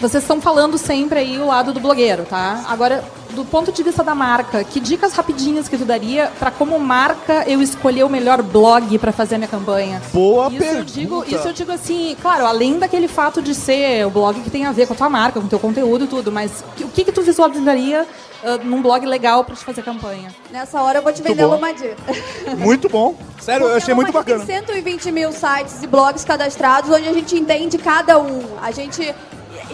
Vocês 0.00 0.22
estão 0.22 0.40
falando 0.40 0.76
sempre 0.76 1.18
aí 1.18 1.38
o 1.38 1.46
lado 1.46 1.72
do 1.72 1.80
blogueiro, 1.80 2.24
tá? 2.24 2.64
Agora, 2.68 3.04
do 3.30 3.44
ponto 3.44 3.72
de 3.72 3.82
vista 3.82 4.02
da 4.02 4.14
marca, 4.14 4.62
que 4.64 4.80
dicas 4.80 5.12
rapidinhas 5.12 5.68
que 5.68 5.76
tu 5.76 5.84
daria 5.84 6.30
pra 6.38 6.50
como 6.50 6.78
marca 6.78 7.44
eu 7.46 7.60
escolher 7.60 8.04
o 8.04 8.08
melhor 8.08 8.42
blog 8.42 8.98
pra 8.98 9.12
fazer 9.12 9.34
a 9.34 9.38
minha 9.38 9.48
campanha? 9.48 10.00
Boa 10.12 10.48
isso 10.48 10.58
pergunta. 10.58 10.78
Eu 10.78 10.84
digo, 10.84 11.24
isso 11.26 11.48
eu 11.48 11.52
digo 11.52 11.72
assim, 11.72 12.16
claro, 12.20 12.46
além 12.46 12.78
daquele 12.78 13.08
fato 13.08 13.42
de 13.42 13.54
ser 13.54 14.06
o 14.06 14.10
blog 14.10 14.40
que 14.40 14.50
tem 14.50 14.66
a 14.66 14.72
ver 14.72 14.86
com 14.86 14.94
a 14.94 14.96
tua 14.96 15.10
marca, 15.10 15.40
com 15.40 15.46
o 15.46 15.48
teu 15.48 15.58
conteúdo 15.58 16.04
e 16.04 16.08
tudo, 16.08 16.30
mas 16.30 16.64
o 16.80 16.88
que 16.88 17.04
que 17.04 17.12
tu 17.12 17.22
visualizaria 17.22 18.06
ah, 18.44 18.58
num 18.62 18.82
blog 18.82 19.06
legal 19.06 19.42
pra 19.42 19.56
te 19.56 19.64
fazer 19.64 19.82
campanha? 19.82 20.34
Nessa 20.50 20.80
hora 20.82 20.98
eu 20.98 21.02
vou 21.02 21.12
te 21.12 21.22
vender 21.22 21.42
a 21.42 21.46
bom. 21.46 21.54
Lomadi. 21.54 21.90
Muito 22.58 22.88
bom. 22.88 23.14
Sério, 23.40 23.66
eu 23.66 23.76
achei 23.76 23.92
muito 23.92 24.10
bacana. 24.12 24.44
Tem 24.44 24.56
120 24.64 25.12
mil 25.12 25.30
sites 25.30 25.82
e 25.82 25.86
blogs 25.86 26.24
cadastrados 26.24 26.90
onde 26.90 27.06
a 27.08 27.12
gente 27.12 27.36
entende 27.36 27.76
cada 27.76 28.18
um. 28.18 28.42
A 28.62 28.70
gente. 28.70 29.14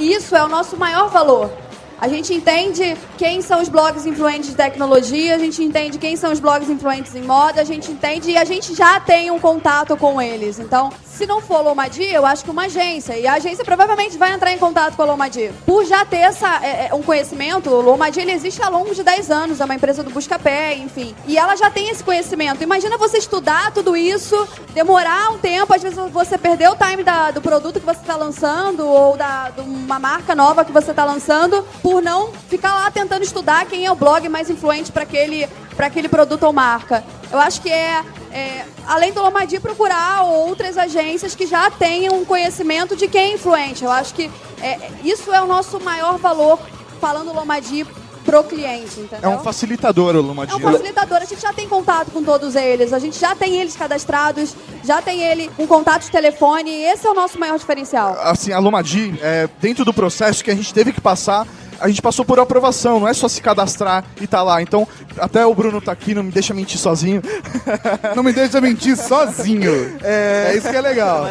Isso 0.00 0.34
é 0.34 0.42
o 0.42 0.48
nosso 0.48 0.78
maior 0.78 1.10
valor. 1.10 1.50
A 2.00 2.08
gente 2.08 2.32
entende 2.32 2.96
quem 3.18 3.42
são 3.42 3.60
os 3.60 3.68
blogs 3.68 4.06
influentes 4.06 4.48
de 4.50 4.56
tecnologia, 4.56 5.34
a 5.34 5.38
gente 5.38 5.62
entende 5.62 5.98
quem 5.98 6.16
são 6.16 6.32
os 6.32 6.40
blogs 6.40 6.68
influentes 6.70 7.14
em 7.14 7.22
moda, 7.22 7.60
a 7.60 7.64
gente 7.64 7.90
entende 7.92 8.30
e 8.30 8.36
a 8.38 8.44
gente 8.44 8.74
já 8.74 8.98
tem 9.00 9.30
um 9.30 9.38
contato 9.38 9.96
com 9.96 10.20
eles. 10.20 10.58
Então, 10.58 10.90
se 11.04 11.26
não 11.26 11.42
for 11.42 11.60
Lomadi, 11.62 12.04
eu 12.04 12.24
acho 12.24 12.42
que 12.44 12.50
uma 12.50 12.64
agência. 12.64 13.18
E 13.18 13.26
a 13.26 13.34
agência 13.34 13.62
provavelmente 13.64 14.16
vai 14.16 14.32
entrar 14.32 14.50
em 14.52 14.56
contato 14.58 14.96
com 14.96 15.02
a 15.02 15.04
Lomadi. 15.04 15.50
Por 15.66 15.84
já 15.84 16.02
ter 16.06 16.16
essa, 16.18 16.60
é, 16.64 16.88
é, 16.90 16.94
um 16.94 17.02
conhecimento, 17.02 17.68
o 17.68 17.80
Lomadi 17.82 18.20
ele 18.20 18.32
existe 18.32 18.62
há 18.62 18.70
longo 18.70 18.94
de 18.94 19.02
10 19.02 19.30
anos, 19.30 19.60
é 19.60 19.64
uma 19.66 19.74
empresa 19.74 20.02
do 20.02 20.08
Buscapé, 20.10 20.74
enfim. 20.76 21.14
E 21.26 21.36
ela 21.36 21.54
já 21.56 21.70
tem 21.70 21.90
esse 21.90 22.02
conhecimento. 22.02 22.62
Imagina 22.62 22.96
você 22.96 23.18
estudar 23.18 23.72
tudo 23.72 23.94
isso, 23.94 24.48
demorar 24.72 25.30
um 25.32 25.38
tempo, 25.38 25.74
às 25.74 25.82
vezes 25.82 25.98
você 26.10 26.38
perder 26.38 26.70
o 26.70 26.76
time 26.76 27.04
da- 27.04 27.30
do 27.30 27.42
produto 27.42 27.78
que 27.78 27.84
você 27.86 28.00
está 28.00 28.16
lançando 28.16 28.86
ou 28.88 29.16
da, 29.18 29.50
de 29.50 29.60
uma 29.60 29.98
marca 29.98 30.34
nova 30.34 30.64
que 30.64 30.72
você 30.72 30.92
está 30.92 31.04
lançando, 31.04 31.62
por 31.82 31.89
não 31.98 32.30
ficar 32.50 32.74
lá 32.74 32.90
tentando 32.90 33.22
estudar 33.22 33.64
quem 33.64 33.86
é 33.86 33.90
o 33.90 33.94
blog 33.94 34.28
mais 34.28 34.50
influente 34.50 34.92
para 34.92 35.04
aquele, 35.04 35.48
pra 35.74 35.86
aquele 35.86 36.08
produto 36.10 36.42
ou 36.44 36.52
marca. 36.52 37.02
Eu 37.32 37.38
acho 37.38 37.62
que 37.62 37.70
é, 37.70 38.04
é, 38.30 38.66
além 38.86 39.12
do 39.12 39.22
Lomadi, 39.22 39.58
procurar 39.58 40.24
outras 40.24 40.76
agências 40.76 41.34
que 41.34 41.46
já 41.46 41.70
tenham 41.70 42.16
um 42.20 42.24
conhecimento 42.24 42.94
de 42.94 43.08
quem 43.08 43.30
é 43.30 43.34
influente. 43.34 43.82
Eu 43.82 43.90
acho 43.90 44.12
que 44.12 44.30
é, 44.60 44.90
isso 45.02 45.32
é 45.32 45.40
o 45.40 45.46
nosso 45.46 45.80
maior 45.80 46.18
valor, 46.18 46.58
falando 47.00 47.32
Lomadi 47.32 47.86
pro 48.24 48.44
cliente, 48.44 49.00
entendeu? 49.00 49.30
É 49.30 49.34
um 49.34 49.38
facilitador 49.40 50.14
o 50.14 50.18
É 50.18 50.22
Lomadinha. 50.22 50.58
um 50.58 50.72
facilitador, 50.72 51.18
a 51.18 51.24
gente 51.24 51.40
já 51.40 51.52
tem 51.52 51.66
contato 51.66 52.10
com 52.10 52.22
todos 52.22 52.54
eles, 52.54 52.92
a 52.92 52.98
gente 52.98 53.18
já 53.18 53.34
tem 53.34 53.56
eles 53.56 53.74
cadastrados, 53.74 54.54
já 54.84 55.00
tem 55.00 55.22
ele 55.22 55.50
com 55.56 55.66
contato 55.66 56.02
de 56.02 56.10
telefone, 56.10 56.70
esse 56.70 57.06
é 57.06 57.10
o 57.10 57.14
nosso 57.14 57.38
maior 57.38 57.58
diferencial. 57.58 58.18
assim, 58.20 58.52
a 58.52 58.58
Lomadi, 58.58 59.18
é, 59.22 59.48
dentro 59.60 59.84
do 59.84 59.92
processo 59.94 60.44
que 60.44 60.50
a 60.50 60.54
gente 60.54 60.72
teve 60.74 60.92
que 60.92 61.00
passar, 61.00 61.46
a 61.80 61.88
gente 61.88 62.02
passou 62.02 62.24
por 62.24 62.38
aprovação, 62.38 63.00
não 63.00 63.08
é 63.08 63.14
só 63.14 63.26
se 63.28 63.40
cadastrar 63.40 64.04
e 64.20 64.26
tá 64.26 64.42
lá. 64.42 64.60
Então, 64.62 64.86
até 65.18 65.44
o 65.46 65.54
Bruno 65.54 65.80
tá 65.80 65.90
aqui, 65.92 66.14
não 66.14 66.22
me 66.22 66.30
deixa 66.30 66.52
mentir 66.54 66.78
sozinho. 66.78 67.22
Não 68.14 68.22
me 68.22 68.32
deixa 68.32 68.60
mentir 68.60 68.96
sozinho. 68.96 69.96
É, 70.02 70.54
isso 70.56 70.68
que 70.68 70.76
é 70.76 70.80
legal. 70.80 71.26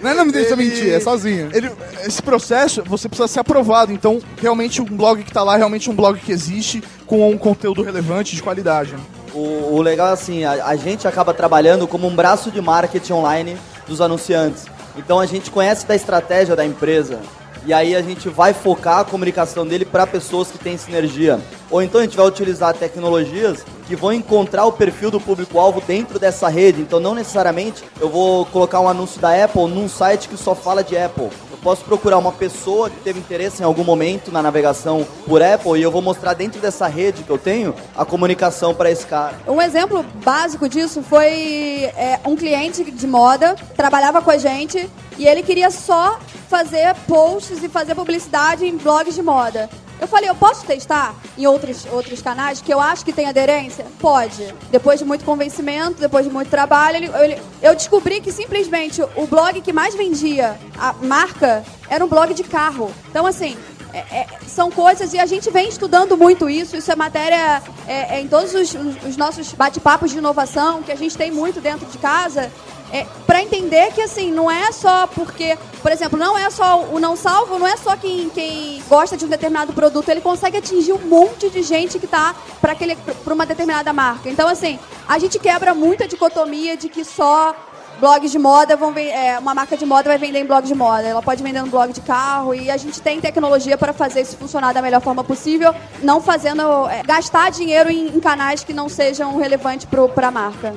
Não 0.00 0.10
é 0.10 0.14
não 0.14 0.24
me 0.24 0.32
deixa 0.32 0.52
Ele- 0.54 0.64
mentir, 0.64 0.92
é 0.92 1.00
sozinho. 1.00 1.48
Ele- 1.52 1.70
esse 2.04 2.22
processo, 2.22 2.82
você 2.86 3.08
precisa 3.08 3.28
ser 3.28 3.40
aprovado. 3.40 3.92
Então, 3.92 4.20
realmente, 4.40 4.80
um 4.80 4.84
blog 4.84 5.22
que 5.22 5.32
tá 5.32 5.42
lá, 5.42 5.54
é 5.54 5.58
realmente 5.58 5.90
um 5.90 5.94
blog 5.94 6.18
que 6.18 6.32
existe, 6.32 6.82
com 7.06 7.28
um 7.30 7.36
conteúdo 7.38 7.82
relevante, 7.82 8.34
de 8.36 8.42
qualidade. 8.42 8.92
né? 8.92 8.98
O, 9.34 9.74
o 9.76 9.82
legal 9.82 10.08
é 10.08 10.12
assim, 10.12 10.44
a, 10.44 10.64
a 10.66 10.76
gente 10.76 11.06
acaba 11.06 11.34
trabalhando 11.34 11.86
como 11.86 12.06
um 12.06 12.14
braço 12.14 12.50
de 12.50 12.60
marketing 12.60 13.12
online 13.14 13.56
dos 13.86 14.00
anunciantes. 14.00 14.64
Então 14.96 15.20
a 15.20 15.26
gente 15.26 15.50
conhece 15.50 15.86
da 15.86 15.94
estratégia 15.94 16.56
da 16.56 16.64
empresa 16.64 17.18
e 17.66 17.74
aí 17.74 17.96
a 17.96 18.00
gente 18.00 18.28
vai 18.28 18.54
focar 18.54 19.00
a 19.00 19.04
comunicação 19.04 19.66
dele 19.66 19.84
para 19.84 20.06
pessoas 20.06 20.52
que 20.52 20.56
têm 20.56 20.78
sinergia. 20.78 21.40
Ou 21.68 21.82
então 21.82 22.00
a 22.00 22.04
gente 22.04 22.16
vai 22.16 22.24
utilizar 22.24 22.72
tecnologias 22.72 23.64
que 23.88 23.96
vão 23.96 24.12
encontrar 24.12 24.66
o 24.66 24.72
perfil 24.72 25.10
do 25.10 25.20
público-alvo 25.20 25.82
dentro 25.84 26.16
dessa 26.16 26.48
rede. 26.48 26.80
Então 26.80 27.00
não 27.00 27.12
necessariamente 27.12 27.82
eu 28.00 28.08
vou 28.08 28.46
colocar 28.46 28.80
um 28.80 28.88
anúncio 28.88 29.20
da 29.20 29.44
Apple 29.44 29.66
num 29.66 29.88
site 29.88 30.28
que 30.28 30.36
só 30.36 30.54
fala 30.54 30.84
de 30.84 30.96
Apple. 30.96 31.28
Posso 31.66 31.84
procurar 31.84 32.18
uma 32.18 32.30
pessoa 32.30 32.88
que 32.88 33.00
teve 33.00 33.18
interesse 33.18 33.60
em 33.60 33.64
algum 33.64 33.82
momento 33.82 34.30
na 34.30 34.40
navegação 34.40 35.04
por 35.26 35.42
Apple 35.42 35.76
e 35.76 35.82
eu 35.82 35.90
vou 35.90 36.00
mostrar 36.00 36.32
dentro 36.32 36.60
dessa 36.60 36.86
rede 36.86 37.24
que 37.24 37.30
eu 37.30 37.38
tenho 37.38 37.74
a 37.96 38.04
comunicação 38.04 38.72
para 38.72 38.88
esse 38.88 39.04
cara. 39.04 39.34
Um 39.48 39.60
exemplo 39.60 40.04
básico 40.24 40.68
disso 40.68 41.02
foi 41.02 41.90
é, 41.96 42.20
um 42.24 42.36
cliente 42.36 42.88
de 42.88 43.06
moda, 43.08 43.56
trabalhava 43.76 44.22
com 44.22 44.30
a 44.30 44.38
gente 44.38 44.88
e 45.18 45.26
ele 45.26 45.42
queria 45.42 45.72
só 45.72 46.20
fazer 46.48 46.94
posts 47.08 47.60
e 47.60 47.68
fazer 47.68 47.96
publicidade 47.96 48.64
em 48.64 48.76
blogs 48.76 49.16
de 49.16 49.22
moda. 49.22 49.68
Eu 50.00 50.06
falei, 50.06 50.28
eu 50.28 50.34
posso 50.34 50.64
testar 50.66 51.14
em 51.38 51.46
outros, 51.46 51.86
outros 51.90 52.20
canais 52.20 52.60
que 52.60 52.72
eu 52.72 52.80
acho 52.80 53.04
que 53.04 53.12
tem 53.12 53.26
aderência? 53.26 53.86
Pode. 53.98 54.54
Depois 54.70 54.98
de 54.98 55.04
muito 55.04 55.24
convencimento, 55.24 56.00
depois 56.00 56.24
de 56.26 56.30
muito 56.30 56.48
trabalho, 56.50 56.96
ele- 56.96 57.10
ele- 57.24 57.42
eu 57.62 57.74
descobri 57.74 58.20
que 58.20 58.30
simplesmente 58.30 59.02
o 59.02 59.26
blog 59.26 59.60
que 59.60 59.72
mais 59.72 59.94
vendia 59.94 60.58
a 60.78 60.92
marca 60.94 61.64
era 61.88 62.04
um 62.04 62.08
blog 62.08 62.34
de 62.34 62.44
carro. 62.44 62.90
Então, 63.10 63.24
assim, 63.26 63.56
é- 63.98 64.18
é- 64.20 64.26
são 64.46 64.70
coisas 64.70 65.12
e 65.14 65.18
a 65.18 65.26
gente 65.26 65.50
vem 65.50 65.68
estudando 65.68 66.16
muito 66.16 66.48
isso. 66.50 66.76
Isso 66.76 66.90
é 66.90 66.96
matéria 66.96 67.62
é, 67.86 68.16
é 68.16 68.20
em 68.20 68.28
todos 68.28 68.54
os, 68.54 68.74
os- 68.74 69.04
os 69.08 69.16
nossos 69.16 69.52
bate-papos 69.52 70.10
de 70.10 70.18
inovação 70.18 70.82
que 70.82 70.92
a 70.92 70.96
gente 70.96 71.16
tem 71.16 71.30
muito 71.30 71.60
dentro 71.60 71.86
de 71.86 71.98
casa. 71.98 72.50
É, 72.92 73.04
para 73.26 73.42
entender 73.42 73.92
que 73.92 74.00
assim 74.00 74.30
não 74.30 74.48
é 74.48 74.70
só 74.70 75.08
porque, 75.08 75.58
por 75.82 75.90
exemplo, 75.90 76.16
não 76.16 76.38
é 76.38 76.48
só 76.50 76.84
o 76.84 77.00
não 77.00 77.16
salvo, 77.16 77.58
não 77.58 77.66
é 77.66 77.76
só 77.76 77.96
quem, 77.96 78.30
quem 78.30 78.80
gosta 78.88 79.16
de 79.16 79.24
um 79.24 79.28
determinado 79.28 79.72
produto, 79.72 80.08
ele 80.08 80.20
consegue 80.20 80.56
atingir 80.58 80.92
um 80.92 80.98
monte 80.98 81.50
de 81.50 81.62
gente 81.64 81.98
que 81.98 82.06
tá 82.06 82.32
para 82.60 83.34
uma 83.34 83.44
determinada 83.44 83.92
marca. 83.92 84.30
Então 84.30 84.46
assim, 84.48 84.78
a 85.08 85.18
gente 85.18 85.36
quebra 85.36 85.74
muito 85.74 86.04
a 86.04 86.06
dicotomia 86.06 86.76
de 86.76 86.88
que 86.88 87.04
só 87.04 87.56
blogs 88.00 88.30
de 88.30 88.38
moda 88.38 88.76
vão 88.76 88.92
é, 88.96 89.38
uma 89.38 89.54
marca 89.54 89.76
de 89.76 89.86
moda 89.86 90.08
vai 90.08 90.18
vender 90.18 90.40
em 90.40 90.46
blog 90.46 90.64
de 90.64 90.74
moda. 90.74 91.02
Ela 91.02 91.22
pode 91.22 91.42
vender 91.42 91.60
no 91.62 91.68
blog 91.68 91.92
de 91.92 92.00
carro 92.00 92.54
e 92.54 92.70
a 92.70 92.76
gente 92.76 93.00
tem 93.00 93.20
tecnologia 93.20 93.76
para 93.78 93.92
fazer 93.92 94.20
isso 94.22 94.36
funcionar 94.36 94.72
da 94.72 94.82
melhor 94.82 95.00
forma 95.00 95.24
possível, 95.24 95.74
não 96.02 96.20
fazendo 96.20 96.88
é, 96.88 97.02
gastar 97.02 97.50
dinheiro 97.50 97.90
em, 97.90 98.08
em 98.08 98.20
canais 98.20 98.62
que 98.64 98.72
não 98.72 98.88
sejam 98.88 99.36
relevantes 99.38 99.86
para 100.14 100.28
a 100.28 100.30
marca. 100.30 100.74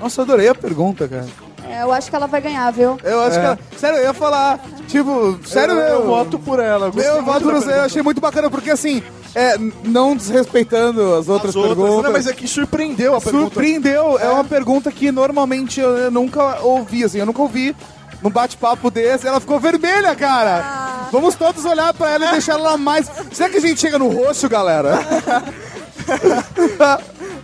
Nossa, 0.00 0.20
eu 0.20 0.24
adorei 0.24 0.48
a 0.48 0.54
pergunta, 0.54 1.08
cara. 1.08 1.26
É, 1.68 1.82
eu 1.82 1.90
acho 1.92 2.08
que 2.08 2.14
ela 2.14 2.26
vai 2.28 2.40
ganhar, 2.40 2.70
viu? 2.70 2.96
Eu 3.02 3.20
acho 3.22 3.38
É. 3.38 3.40
que 3.40 3.46
ela... 3.46 3.58
Sério, 3.76 3.98
eu 3.98 4.04
ia 4.04 4.14
falar, 4.14 4.60
tipo, 4.86 5.38
sério 5.44 5.74
eu, 5.74 5.80
eu, 5.80 6.00
eu 6.00 6.06
voto 6.06 6.38
por 6.38 6.60
ela. 6.60 6.90
gostei 6.90 7.10
Eu 7.10 7.22
voto 7.24 7.42
por 7.42 7.54
você, 7.54 7.72
eu 7.72 7.82
achei 7.82 8.02
muito 8.02 8.20
bacana, 8.20 8.48
porque 8.48 8.70
assim, 8.70 9.02
é, 9.36 9.58
não 9.84 10.16
desrespeitando 10.16 11.14
as 11.14 11.28
outras 11.28 11.50
As 11.50 11.56
outras, 11.56 11.76
perguntas. 11.76 12.04
não, 12.04 12.12
mas 12.12 12.26
é 12.26 12.32
que 12.32 12.48
surpreendeu 12.48 13.14
a 13.14 13.20
pergunta. 13.20 13.44
Surpreendeu, 13.44 14.18
é. 14.18 14.30
uma 14.30 14.44
pergunta 14.44 14.90
que 14.90 15.12
normalmente 15.12 15.78
eu, 15.78 15.90
eu 15.90 16.10
nunca 16.10 16.62
ouvi, 16.62 17.04
assim, 17.04 17.18
eu 17.18 17.26
nunca 17.26 17.42
ouvi 17.42 17.76
num 18.22 18.30
bate-papo 18.30 18.90
desse, 18.90 19.28
ela 19.28 19.38
ficou 19.38 19.60
vermelha, 19.60 20.16
cara. 20.16 21.08
Vamos 21.12 21.34
todos 21.34 21.66
olhar 21.66 21.92
pra 21.92 22.12
ela 22.12 22.28
e 22.28 22.30
deixar 22.30 22.54
ela 22.54 22.78
mais... 22.78 23.10
Será 23.30 23.50
que 23.50 23.58
a 23.58 23.60
gente 23.60 23.78
chega 23.78 23.98
no 23.98 24.08
roxo, 24.08 24.48
galera? 24.48 25.00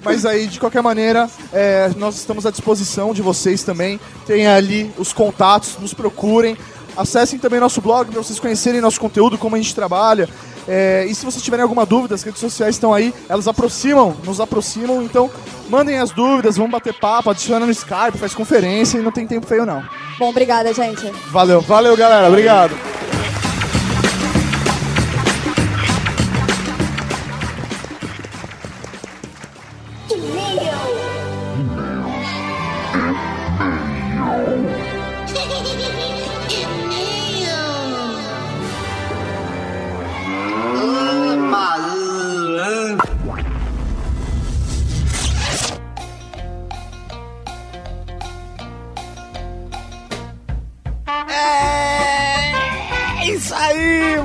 Mas 0.02 0.24
aí, 0.24 0.46
de 0.46 0.58
qualquer 0.58 0.82
maneira, 0.82 1.28
é, 1.52 1.90
nós 1.98 2.16
estamos 2.16 2.46
à 2.46 2.50
disposição 2.50 3.12
de 3.12 3.20
vocês 3.20 3.64
também. 3.64 4.00
Tem 4.26 4.46
ali 4.46 4.90
os 4.96 5.12
contatos, 5.12 5.76
nos 5.78 5.92
procurem. 5.92 6.56
Acessem 6.96 7.38
também 7.38 7.60
nosso 7.60 7.82
blog 7.82 8.10
para 8.10 8.22
vocês 8.22 8.40
conhecerem 8.40 8.80
nosso 8.80 8.98
conteúdo, 8.98 9.36
como 9.36 9.56
a 9.56 9.58
gente 9.58 9.74
trabalha. 9.74 10.26
É, 10.68 11.04
e 11.08 11.14
se 11.14 11.24
vocês 11.24 11.42
tiverem 11.42 11.62
alguma 11.62 11.84
dúvida, 11.84 12.14
as 12.14 12.22
redes 12.22 12.40
sociais 12.40 12.76
estão 12.76 12.92
aí, 12.92 13.14
elas 13.28 13.48
aproximam, 13.48 14.16
nos 14.24 14.40
aproximam. 14.40 15.02
Então, 15.02 15.30
mandem 15.68 15.98
as 15.98 16.10
dúvidas, 16.10 16.56
vamos 16.56 16.72
bater 16.72 16.94
papo, 16.94 17.30
adiciona 17.30 17.66
no 17.66 17.72
Skype, 17.72 18.18
faz 18.18 18.34
conferência 18.34 18.98
e 18.98 19.02
não 19.02 19.12
tem 19.12 19.26
tempo 19.26 19.46
feio, 19.46 19.66
não. 19.66 19.82
Bom, 20.18 20.30
obrigada, 20.30 20.72
gente. 20.72 21.10
Valeu. 21.30 21.60
Valeu, 21.60 21.96
galera, 21.96 22.28
obrigado. 22.28 22.76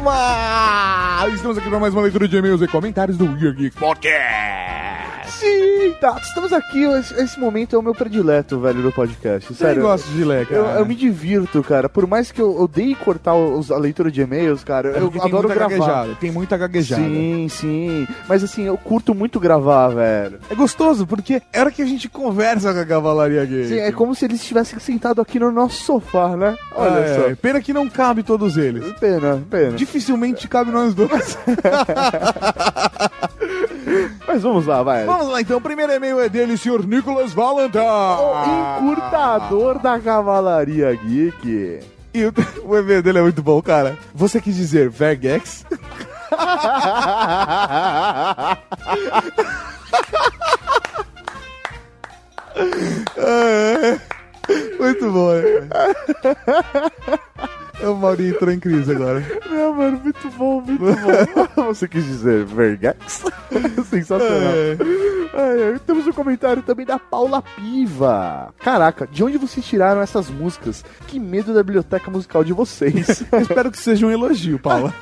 Mano! 0.04 1.34
Estamos 1.34 1.58
aqui 1.58 1.70
para 1.70 1.80
mais 1.80 1.94
uma 1.94 2.04
leitura 2.04 2.28
de 2.28 2.36
e-mails 2.38 2.62
e 2.62 2.68
comentários 2.68 3.18
do 3.18 3.26
Weird 3.26 3.54
Geek 3.54 3.78
Podcast. 3.78 5.17
Sim, 5.28 5.94
tá. 6.00 6.18
Estamos 6.22 6.52
aqui, 6.54 6.84
esse, 6.84 7.14
esse 7.22 7.40
momento 7.40 7.76
é 7.76 7.80
o 7.80 7.82
meu 7.82 7.94
predileto, 7.94 8.60
velho, 8.60 8.82
do 8.82 8.92
podcast. 8.92 9.54
Sério, 9.54 9.82
eu 9.82 9.88
gosto 9.88 10.08
de 10.12 10.24
ler, 10.24 10.48
cara. 10.48 10.62
Eu, 10.62 10.66
eu 10.80 10.86
me 10.86 10.96
divirto, 10.96 11.62
cara. 11.64 11.88
Por 11.90 12.08
mais 12.08 12.32
que 12.32 12.42
eu 12.42 12.60
odeie 12.60 12.96
cortar 12.96 13.36
os- 13.36 13.72
a 13.72 13.78
leitura 13.78 14.10
de 14.12 14.22
e-mails, 14.22 14.64
cara, 14.64 14.90
É 14.98 15.00
eu 15.02 15.12
adoro 15.22 15.48
gravar. 15.50 15.70
gaguejada, 15.70 16.16
tem 16.20 16.32
muita 16.32 16.58
gaguejada. 16.58 17.02
Sim, 17.04 17.48
sim. 17.50 18.08
Mas 18.28 18.44
assim, 18.44 18.64
eu 18.64 18.78
curto 18.78 19.14
muito 19.14 19.40
gravar, 19.40 19.90
velho. 19.90 20.40
É 20.50 20.56
gostoso, 20.56 21.06
porque 21.06 21.42
é 21.52 21.60
hora 21.60 21.72
que 21.72 21.82
a 21.82 21.86
gente 21.86 22.08
conversa 22.10 22.74
com 22.74 22.80
a 22.80 22.86
Cavalaria 22.86 23.44
Gay. 23.46 23.66
Sim, 23.68 23.80
é 23.80 23.92
como 23.92 24.16
se 24.16 24.26
eles 24.26 24.40
estivessem 24.42 24.80
sentados 24.80 25.22
aqui 25.22 25.40
no 25.40 25.52
nosso 25.52 25.84
sofá, 25.84 26.36
né? 26.36 26.56
Olha 26.76 26.96
Ah, 26.98 27.00
é. 27.02 27.16
só. 27.30 27.36
Pena 27.42 27.62
que 27.62 27.74
não 27.74 27.88
cabe 27.90 28.24
todos 28.24 28.58
eles. 28.58 28.84
Pena, 29.00 29.42
pena. 29.50 29.72
Dificilmente 29.74 30.48
cabe 30.48 30.72
nós 30.72 30.94
dois. 30.94 31.38
Mas 34.28 34.44
vamos 34.44 34.66
lá, 34.66 34.84
vai. 34.84 35.06
Vamos 35.06 35.30
lá 35.30 35.40
então, 35.40 35.58
o 35.58 35.62
primeiro 35.62 35.94
e-mail 35.94 36.20
é 36.20 36.28
dele, 36.28 36.58
senhor 36.58 36.86
Nicolas 36.86 37.32
Valentine. 37.34 37.82
O 37.82 38.90
encurtador 38.90 39.80
da 39.80 39.98
Cavalaria 40.00 40.94
Geek. 40.94 41.80
E 42.14 42.26
o, 42.26 42.34
o 42.68 42.78
e-mail 42.78 43.02
dele 43.02 43.20
é 43.20 43.22
muito 43.22 43.42
bom, 43.42 43.62
cara. 43.62 43.98
Você 44.14 44.42
quis 44.42 44.56
dizer 44.56 44.90
Vergex? 44.90 45.66
É, 53.16 54.00
muito 54.80 55.12
bom, 55.12 55.32
né? 55.34 55.70
É, 57.82 57.88
O 57.88 57.96
Maurinho 57.96 58.34
entrou 58.36 58.52
em 58.52 58.60
crise 58.60 58.92
agora. 58.92 59.24
Não, 59.50 59.74
mano, 59.74 60.00
muito 60.04 60.30
bom, 60.32 60.62
muito 60.62 60.84
bom. 60.84 61.64
Você 61.74 61.88
quis 61.88 62.06
dizer 62.06 62.46
Vergex? 62.46 63.24
Sensacional. 63.90 64.52
É. 64.54 64.78
Ai, 65.34 65.80
temos 65.86 66.08
um 66.08 66.12
comentário 66.14 66.64
também 66.64 66.86
da 66.86 66.98
Paula 66.98 67.42
Piva. 67.42 68.54
Caraca, 68.60 69.06
de 69.06 69.24
onde 69.24 69.38
vocês 69.38 69.66
tiraram 69.66 70.02
essas 70.02 70.30
músicas? 70.30 70.84
Que 71.06 71.20
medo 71.20 71.54
da 71.54 71.62
biblioteca 71.62 72.10
musical 72.10 72.44
de 72.44 72.54
vocês. 72.54 73.24
Espero 73.42 73.70
que 73.70 73.78
seja 73.78 74.06
um 74.08 74.12
elogio, 74.12 74.58
Paula. 74.58 74.94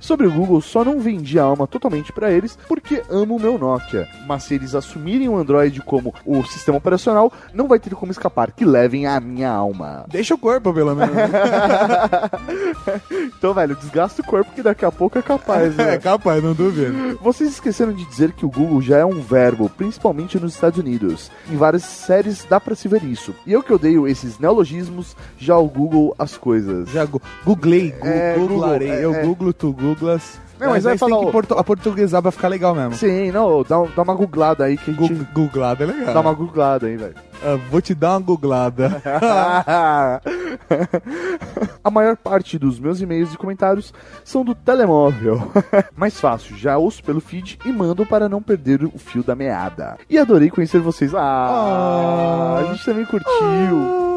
Sobre 0.00 0.26
o 0.26 0.30
Google, 0.30 0.60
só 0.62 0.84
não 0.84 1.00
vendi 1.00 1.38
a 1.38 1.42
alma 1.42 1.66
totalmente 1.66 2.12
pra 2.12 2.30
eles 2.30 2.58
porque 2.68 3.02
amo 3.10 3.36
o 3.36 3.40
meu 3.40 3.58
Nokia. 3.58 4.08
Mas 4.26 4.44
se 4.44 4.54
eles 4.54 4.74
assumirem 4.74 5.28
o 5.28 5.36
Android 5.36 5.80
como 5.82 6.14
o 6.24 6.42
sistema 6.44 6.78
operacional, 6.78 7.32
não 7.52 7.68
vai 7.68 7.78
ter 7.78 7.94
como 7.94 8.12
escapar 8.12 8.52
que 8.52 8.64
levem 8.64 9.06
a 9.06 9.20
minha 9.20 9.50
alma. 9.50 10.04
Deixa 10.08 10.34
o 10.34 10.38
corpo, 10.38 10.72
pelo 10.72 10.94
menos. 10.94 11.14
então, 13.36 13.54
velho, 13.54 13.76
desgasta 13.76 14.22
o 14.22 14.24
corpo 14.24 14.52
que 14.52 14.62
daqui 14.62 14.84
a 14.84 14.92
pouco 14.92 15.18
é 15.18 15.22
capaz, 15.22 15.74
né? 15.76 15.94
É 15.98 15.98
capaz, 15.98 16.42
não 16.42 16.52
duvido. 16.54 17.18
Vocês 17.22 17.50
esqueceram 17.50 17.92
de 17.92 18.04
dizer 18.04 18.32
que 18.32 18.44
o 18.44 18.50
Google 18.50 18.80
já 18.82 18.98
é 18.98 19.04
um 19.04 19.20
verbo, 19.20 19.68
principalmente 19.70 20.38
nos 20.38 20.54
Estados 20.54 20.78
Unidos. 20.78 21.30
Em 21.50 21.56
várias 21.56 21.82
séries 21.84 22.46
dá 22.48 22.60
pra 22.60 22.74
se 22.74 22.88
ver 22.88 23.02
isso. 23.04 23.34
E 23.46 23.52
eu 23.52 23.62
que 23.62 23.72
odeio 23.72 24.06
esses 24.06 24.38
neologismos, 24.38 25.16
já 25.38 25.56
o 25.56 25.66
Google 25.66 26.14
as 26.18 26.36
coisas. 26.36 26.88
Já 26.90 27.04
gu- 27.04 27.20
googlei, 27.44 27.90
gu 27.92 28.06
É, 28.06 28.34
googlarei. 28.36 28.88
Google, 28.88 29.00
é, 29.00 29.04
eu 29.04 29.14
é. 29.14 29.22
googlo, 29.24 29.52
tu 29.52 29.72
googlas. 29.72 30.38
Não, 30.60 30.70
mas 30.70 30.84
aí 30.84 30.90
vai 30.90 30.98
você 30.98 31.04
tem 31.04 31.08
falar 31.14 31.26
que 31.26 31.32
portu- 31.32 31.54
a 31.54 31.62
portuguesar 31.64 32.20
pra 32.20 32.32
ficar 32.32 32.48
legal 32.48 32.74
mesmo. 32.74 32.94
Sim, 32.94 33.30
não, 33.30 33.62
dá, 33.62 33.76
dá 33.94 34.02
uma 34.02 34.14
googlada 34.14 34.64
aí 34.64 34.76
que 34.76 34.90
a 34.90 34.94
gente... 34.94 35.14
Googlada 35.32 35.84
é 35.84 35.86
legal. 35.86 36.14
Dá 36.14 36.20
uma 36.20 36.32
googlada 36.32 36.86
aí, 36.88 36.96
velho. 36.96 37.14
Ah, 37.42 37.58
vou 37.70 37.80
te 37.80 37.94
dar 37.94 38.12
uma 38.12 38.20
googlada. 38.20 39.02
A 41.82 41.90
maior 41.90 42.16
parte 42.16 42.58
dos 42.58 42.78
meus 42.78 43.00
e-mails 43.00 43.32
e 43.32 43.36
comentários 43.36 43.92
são 44.24 44.44
do 44.44 44.54
telemóvel. 44.54 45.50
Mais 45.96 46.18
fácil, 46.20 46.56
já 46.56 46.76
ouço 46.76 47.02
pelo 47.02 47.20
feed 47.20 47.58
e 47.64 47.72
mando 47.72 48.04
para 48.04 48.28
não 48.28 48.42
perder 48.42 48.84
o 48.84 48.98
fio 48.98 49.22
da 49.22 49.34
meada. 49.34 49.96
E 50.08 50.18
adorei 50.18 50.50
conhecer 50.50 50.80
vocês. 50.80 51.14
Ah, 51.14 52.58
a 52.60 52.72
gente 52.72 52.84
também 52.84 53.04
curtiu. 53.04 54.08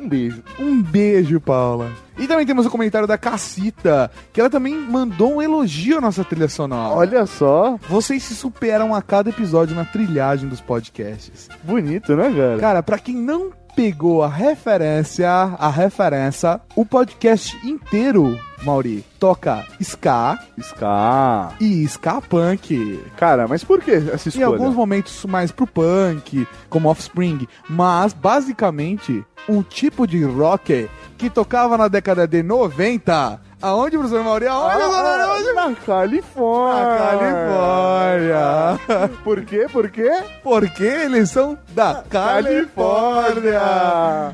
Um 0.00 0.08
beijo. 0.08 0.42
Um 0.58 0.80
beijo, 0.80 1.40
Paula. 1.40 1.90
E 2.16 2.26
também 2.26 2.46
temos 2.46 2.66
o 2.66 2.70
comentário 2.70 3.06
da 3.06 3.18
Cacita, 3.18 4.10
que 4.32 4.40
ela 4.40 4.50
também 4.50 4.74
mandou 4.74 5.36
um 5.36 5.42
elogio 5.42 5.98
à 5.98 6.00
nossa 6.00 6.24
trilha 6.24 6.48
sonora. 6.48 6.94
Olha 6.94 7.26
só. 7.26 7.76
Vocês 7.88 8.22
se 8.22 8.34
superam 8.34 8.94
a 8.94 9.00
cada 9.02 9.30
episódio 9.30 9.74
na 9.74 9.84
trilhagem 9.84 10.48
dos 10.48 10.60
podcasts. 10.60 11.48
Bonito, 11.62 12.16
né, 12.16 12.30
cara? 12.60 12.67
Cara, 12.68 12.82
pra 12.82 12.98
quem 12.98 13.14
não 13.16 13.50
pegou 13.74 14.22
a 14.22 14.28
referência, 14.28 15.26
a 15.30 15.70
referência, 15.70 16.60
o 16.76 16.84
podcast 16.84 17.56
inteiro, 17.66 18.38
Mauri, 18.62 19.02
toca 19.18 19.64
ska 19.80 20.38
Ska. 20.60 21.54
e 21.58 21.82
ska 21.88 22.20
punk. 22.20 23.02
Cara, 23.16 23.48
mas 23.48 23.64
por 23.64 23.80
que 23.80 23.92
essa 23.92 24.28
Em 24.28 24.32
escolha? 24.32 24.44
alguns 24.48 24.74
momentos 24.74 25.24
mais 25.24 25.50
pro 25.50 25.66
punk, 25.66 26.46
como 26.68 26.90
Offspring, 26.90 27.48
mas 27.70 28.12
basicamente 28.12 29.24
um 29.48 29.62
tipo 29.62 30.06
de 30.06 30.22
rock 30.24 30.90
que 31.16 31.30
tocava 31.30 31.78
na 31.78 31.88
década 31.88 32.28
de 32.28 32.42
90. 32.42 33.40
Aonde, 33.60 33.96
professor 33.98 34.22
Mauri? 34.22 34.46
Aonde? 34.46 34.82
Aonde? 34.82 35.48
Ah, 35.48 35.52
na 35.68 35.74
Califórnia. 35.74 36.84
Na 36.84 36.98
Califórnia. 36.98 38.78
Por 39.24 39.44
quê? 39.44 39.66
Por 39.72 39.90
quê? 39.90 40.12
Porque 40.44 40.84
eles 40.84 41.30
são 41.30 41.58
da 41.70 42.04
Califórnia. 42.08 43.60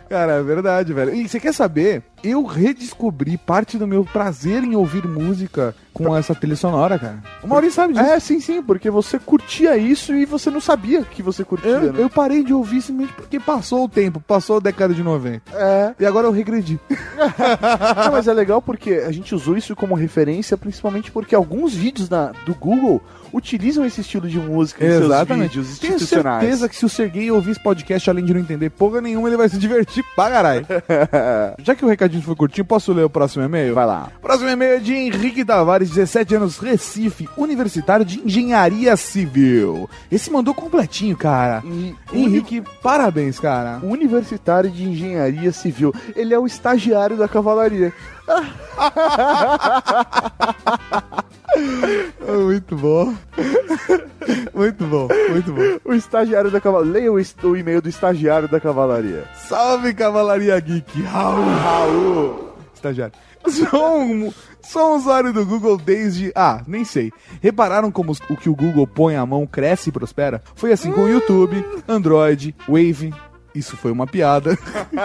Cara, 0.08 0.32
é 0.32 0.42
verdade, 0.42 0.92
velho. 0.92 1.14
E 1.14 1.26
você 1.26 1.40
quer 1.40 1.54
saber? 1.54 2.02
Eu 2.24 2.44
redescobri 2.44 3.36
parte 3.36 3.76
do 3.76 3.86
meu 3.86 4.04
prazer 4.04 4.64
em 4.64 4.74
ouvir 4.74 5.06
música 5.06 5.74
com 5.92 6.16
essa 6.16 6.34
trilha 6.34 6.56
sonora, 6.56 6.98
cara. 6.98 7.22
O 7.42 7.46
Mauri 7.46 7.70
sabe 7.70 7.92
disso. 7.92 8.04
É, 8.04 8.18
sim, 8.18 8.40
sim, 8.40 8.62
porque 8.62 8.90
você 8.90 9.18
curtia 9.18 9.76
isso 9.76 10.14
e 10.14 10.24
você 10.24 10.50
não 10.50 10.60
sabia 10.60 11.02
que 11.02 11.22
você 11.22 11.44
curtia, 11.44 11.70
Eu, 11.70 11.92
né? 11.92 12.02
eu 12.02 12.10
parei 12.10 12.42
de 12.42 12.52
ouvir 12.52 12.80
simplesmente 12.82 13.14
porque 13.14 13.38
passou 13.38 13.84
o 13.84 13.88
tempo, 13.88 14.20
passou 14.20 14.56
a 14.56 14.60
década 14.60 14.94
de 14.94 15.02
90. 15.02 15.42
É. 15.54 15.94
E 16.00 16.06
agora 16.06 16.26
eu 16.26 16.32
regredi. 16.32 16.80
Não, 18.04 18.12
mas 18.12 18.26
é 18.26 18.32
legal 18.32 18.60
porque 18.60 19.04
a 19.06 19.12
gente 19.12 19.34
usou 19.34 19.56
isso 19.56 19.76
como 19.76 19.94
referência, 19.94 20.56
principalmente 20.56 21.12
porque 21.12 21.34
alguns 21.34 21.74
vídeos 21.74 22.08
na, 22.08 22.32
do 22.46 22.54
Google 22.54 23.02
utilizam 23.34 23.84
esse 23.84 24.00
estilo 24.00 24.28
de 24.28 24.38
música 24.38 24.84
em 24.84 24.88
seus 24.88 25.26
vídeos 25.26 25.78
Tenho 25.80 25.98
certeza 25.98 26.68
que 26.68 26.76
se 26.76 26.86
o 26.86 26.88
Serguei 26.88 27.28
ouvir 27.30 27.50
esse 27.50 27.60
podcast, 27.60 28.08
além 28.08 28.24
de 28.24 28.32
não 28.32 28.40
entender 28.40 28.70
porra 28.70 29.00
nenhuma, 29.00 29.28
ele 29.28 29.36
vai 29.36 29.48
se 29.48 29.58
divertir 29.58 30.04
pra 30.14 30.30
caralho. 30.30 30.64
Já 31.58 31.74
que 31.74 31.84
o 31.84 31.88
recadinho 31.88 32.22
foi 32.22 32.36
curtinho, 32.36 32.64
posso 32.64 32.92
ler 32.92 33.04
o 33.04 33.10
próximo 33.10 33.44
e-mail? 33.44 33.74
Vai 33.74 33.86
lá. 33.86 34.08
Próximo 34.22 34.48
e-mail 34.48 34.76
é 34.76 34.78
de 34.78 34.94
Henrique 34.94 35.44
Tavares, 35.44 35.90
17 35.90 36.36
anos, 36.36 36.58
Recife, 36.58 37.28
universitário 37.36 38.04
de 38.04 38.20
Engenharia 38.20 38.96
Civil. 38.96 39.90
Esse 40.10 40.30
mandou 40.30 40.54
completinho, 40.54 41.16
cara. 41.16 41.62
Henrique, 42.12 42.62
parabéns, 42.82 43.40
cara. 43.40 43.80
Universitário 43.82 44.70
de 44.70 44.84
Engenharia 44.84 45.50
Civil. 45.50 45.92
Ele 46.14 46.32
é 46.32 46.38
o 46.38 46.46
estagiário 46.46 47.16
da 47.16 47.26
cavalaria. 47.26 47.92
Muito 52.44 52.76
bom. 52.76 53.14
Muito 54.54 54.86
bom, 54.86 55.08
muito 55.30 55.52
bom. 55.52 55.62
O 55.84 55.92
estagiário 55.92 56.50
da 56.50 56.60
cavalaria. 56.60 56.92
Leia 56.92 57.12
o, 57.12 57.16
o 57.48 57.56
e-mail 57.56 57.82
do 57.82 57.88
estagiário 57.88 58.48
da 58.48 58.60
cavalaria. 58.60 59.24
Salve, 59.34 59.92
Cavalaria 59.92 60.58
Geek. 60.60 61.02
Raul, 61.02 61.44
Raul. 61.44 62.52
Estagiário. 62.74 63.14
Sou 63.46 64.00
um, 64.00 64.32
sou 64.62 64.92
um 64.92 64.96
usuário 64.96 65.32
do 65.32 65.44
Google 65.44 65.76
desde... 65.76 66.32
Ah, 66.34 66.62
nem 66.66 66.84
sei. 66.84 67.12
Repararam 67.42 67.90
como 67.90 68.12
o 68.30 68.36
que 68.36 68.48
o 68.48 68.54
Google 68.56 68.86
põe 68.86 69.16
à 69.16 69.26
mão 69.26 69.46
cresce 69.46 69.90
e 69.90 69.92
prospera? 69.92 70.40
Foi 70.54 70.72
assim 70.72 70.90
com 70.90 71.02
o 71.02 71.08
YouTube, 71.08 71.64
Android, 71.86 72.54
Wave... 72.68 73.12
Isso 73.54 73.76
foi 73.76 73.92
uma 73.92 74.06
piada. 74.06 74.58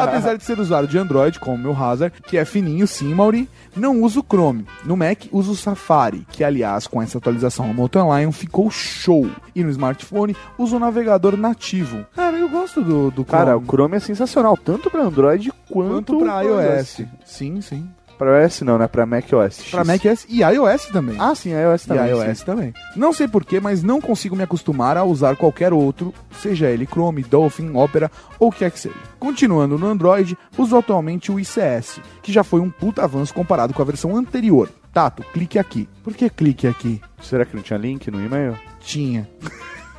Apesar 0.00 0.36
de 0.36 0.44
ser 0.44 0.58
usuário 0.58 0.88
de 0.88 0.96
Android, 0.96 1.38
como 1.38 1.56
o 1.56 1.58
meu 1.58 1.76
Hazard, 1.76 2.14
que 2.22 2.38
é 2.38 2.44
fininho 2.44 2.86
sim, 2.86 3.14
Mauri, 3.14 3.48
não 3.76 4.00
uso 4.02 4.20
o 4.20 4.24
Chrome. 4.24 4.66
No 4.84 4.96
Mac, 4.96 5.26
uso 5.30 5.52
o 5.52 5.56
Safari, 5.56 6.26
que 6.30 6.42
aliás, 6.42 6.86
com 6.86 7.02
essa 7.02 7.18
atualização 7.18 7.72
Mountain 7.72 8.04
Lion, 8.04 8.32
ficou 8.32 8.70
show. 8.70 9.28
E 9.54 9.62
no 9.62 9.70
smartphone, 9.70 10.36
uso 10.56 10.76
o 10.76 10.80
navegador 10.80 11.36
nativo. 11.36 12.06
Cara, 12.14 12.38
eu 12.38 12.48
gosto 12.48 12.82
do, 12.82 13.10
do 13.10 13.24
Chrome. 13.24 13.26
Cara, 13.26 13.56
o 13.58 13.64
Chrome 13.64 13.96
é 13.96 14.00
sensacional, 14.00 14.56
tanto 14.56 14.90
pra 14.90 15.02
Android 15.02 15.52
quanto, 15.70 16.14
Quanto 16.14 16.18
pra 16.18 16.42
iOS. 16.42 17.02
Sim, 17.24 17.60
sim. 17.60 17.88
Pra 18.22 18.42
iOS 18.42 18.60
não, 18.60 18.78
né? 18.78 18.86
Pra 18.86 19.04
macOS. 19.04 19.64
Pra 19.68 19.84
macOS 19.84 20.26
e 20.28 20.42
iOS 20.42 20.86
também. 20.92 21.16
Ah, 21.18 21.34
sim, 21.34 21.50
iOS 21.50 21.86
também. 21.86 22.06
e 22.06 22.10
iOS 22.10 22.38
sim. 22.38 22.44
também. 22.44 22.74
Não 22.94 23.12
sei 23.12 23.26
porquê, 23.26 23.58
mas 23.58 23.82
não 23.82 24.00
consigo 24.00 24.36
me 24.36 24.44
acostumar 24.44 24.96
a 24.96 25.02
usar 25.02 25.36
qualquer 25.36 25.72
outro, 25.72 26.14
seja 26.40 26.70
ele 26.70 26.86
Chrome, 26.86 27.24
Dolphin, 27.24 27.74
Opera 27.74 28.08
ou 28.38 28.48
o 28.48 28.52
que 28.52 28.60
quer 28.60 28.70
que 28.70 28.78
seja. 28.78 28.94
Continuando 29.18 29.76
no 29.76 29.88
Android, 29.88 30.38
uso 30.56 30.76
atualmente 30.76 31.32
o 31.32 31.40
ICS, 31.40 32.00
que 32.22 32.32
já 32.32 32.44
foi 32.44 32.60
um 32.60 32.70
puta 32.70 33.02
avanço 33.02 33.34
comparado 33.34 33.74
com 33.74 33.82
a 33.82 33.84
versão 33.84 34.16
anterior. 34.16 34.68
Tato, 34.92 35.24
clique 35.32 35.58
aqui. 35.58 35.88
Por 36.04 36.14
que 36.14 36.30
clique 36.30 36.68
aqui? 36.68 37.00
Será 37.20 37.44
que 37.44 37.56
não 37.56 37.62
tinha 37.62 37.78
link 37.78 38.08
no 38.08 38.24
e-mail? 38.24 38.56
Tinha. 38.78 39.28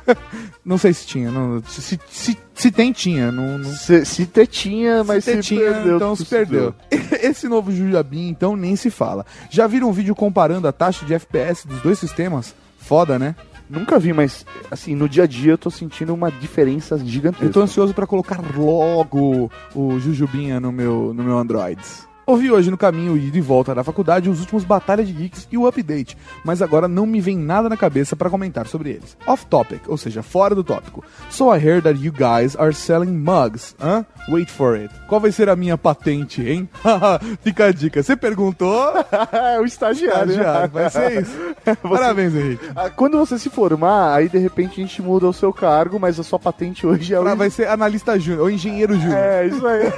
não 0.64 0.78
sei 0.78 0.92
se 0.92 1.06
tinha. 1.06 1.30
Não, 1.30 1.62
se, 1.66 1.98
se, 2.08 2.38
se 2.54 2.70
tem, 2.70 2.92
tinha. 2.92 3.30
Não, 3.30 3.58
não... 3.58 3.70
Se, 3.70 4.04
se 4.04 4.26
te 4.26 4.46
tinha, 4.46 5.04
mas 5.04 5.24
se, 5.24 5.34
se 5.36 5.42
tinha, 5.42 5.72
perdeu. 5.72 5.96
então 5.96 6.16
se 6.16 6.24
perdeu. 6.24 6.74
Esse 7.22 7.48
novo 7.48 7.72
Jujabim, 7.72 8.28
então, 8.28 8.56
nem 8.56 8.76
se 8.76 8.90
fala. 8.90 9.24
Já 9.50 9.66
viram 9.66 9.88
um 9.88 9.92
vídeo 9.92 10.14
comparando 10.14 10.68
a 10.68 10.72
taxa 10.72 11.04
de 11.04 11.14
FPS 11.14 11.66
dos 11.66 11.80
dois 11.80 11.98
sistemas? 11.98 12.54
Foda, 12.78 13.18
né? 13.18 13.34
Nunca 13.68 13.98
vi, 13.98 14.12
mas 14.12 14.44
assim, 14.70 14.94
no 14.94 15.08
dia 15.08 15.24
a 15.24 15.26
dia 15.26 15.52
eu 15.52 15.58
tô 15.58 15.70
sentindo 15.70 16.12
uma 16.12 16.30
diferença 16.30 16.98
gigantesca. 16.98 17.46
Eu 17.46 17.52
tô 17.52 17.62
ansioso 17.62 17.94
pra 17.94 18.06
colocar 18.06 18.40
logo 18.54 19.50
o 19.74 19.98
Jujubinha 19.98 20.60
no 20.60 20.70
meu, 20.70 21.14
no 21.14 21.24
meu 21.24 21.38
Android. 21.38 21.80
Ouvi 22.26 22.50
hoje 22.50 22.70
no 22.70 22.78
caminho 22.78 23.18
e 23.18 23.30
de 23.30 23.40
volta 23.42 23.74
da 23.74 23.84
faculdade 23.84 24.30
os 24.30 24.40
últimos 24.40 24.64
Batalha 24.64 25.04
de 25.04 25.12
Geeks 25.12 25.46
e 25.52 25.58
o 25.58 25.66
update, 25.66 26.16
mas 26.42 26.62
agora 26.62 26.88
não 26.88 27.04
me 27.04 27.20
vem 27.20 27.36
nada 27.36 27.68
na 27.68 27.76
cabeça 27.76 28.16
pra 28.16 28.30
comentar 28.30 28.66
sobre 28.66 28.90
eles. 28.90 29.14
Off 29.26 29.44
topic, 29.44 29.82
ou 29.88 29.98
seja, 29.98 30.22
fora 30.22 30.54
do 30.54 30.64
tópico. 30.64 31.04
So 31.28 31.54
I 31.54 31.58
heard 31.58 31.82
that 31.84 32.00
you 32.02 32.10
guys 32.10 32.56
are 32.56 32.72
selling 32.72 33.12
mugs. 33.12 33.76
Hã? 33.78 34.06
Wait 34.30 34.50
for 34.50 34.74
it. 34.74 34.88
Qual 35.06 35.20
vai 35.20 35.30
ser 35.30 35.50
a 35.50 35.56
minha 35.56 35.76
patente, 35.76 36.40
hein? 36.42 36.66
Fica 37.44 37.66
a 37.66 37.72
dica. 37.72 38.02
Você 38.02 38.16
perguntou? 38.16 38.94
é 39.30 39.60
o 39.60 39.66
estagiário. 39.66 40.30
Estagiário, 40.30 40.70
vai 40.72 40.88
ser 40.88 41.22
isso. 41.22 41.36
Parabéns, 41.86 42.34
Henrique. 42.34 42.64
Ah, 42.74 42.88
Quando 42.88 43.18
você 43.18 43.38
se 43.38 43.50
formar, 43.50 44.14
aí 44.14 44.30
de 44.30 44.38
repente 44.38 44.80
a 44.80 44.84
gente 44.86 45.02
muda 45.02 45.28
o 45.28 45.32
seu 45.32 45.52
cargo, 45.52 46.00
mas 46.00 46.18
a 46.18 46.22
sua 46.22 46.38
patente 46.38 46.86
hoje 46.86 47.12
é 47.12 47.20
o. 47.20 47.22
Pra- 47.22 47.34
vai 47.34 47.50
ser 47.50 47.68
analista 47.68 48.18
júnior 48.18 48.44
ou 48.44 48.50
engenheiro 48.50 48.94
júnior. 48.94 49.14
É, 49.18 49.46
isso 49.46 49.66
aí. 49.66 49.92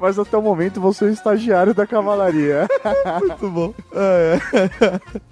mas 0.00 0.18
até 0.18 0.36
o 0.36 0.42
momento 0.42 0.80
você 0.80 0.87
é 1.04 1.08
o 1.08 1.10
estagiário 1.10 1.74
da 1.74 1.86
cavalaria. 1.86 2.68
Muito 3.20 3.50
bom. 3.50 3.74
É. 3.94 4.38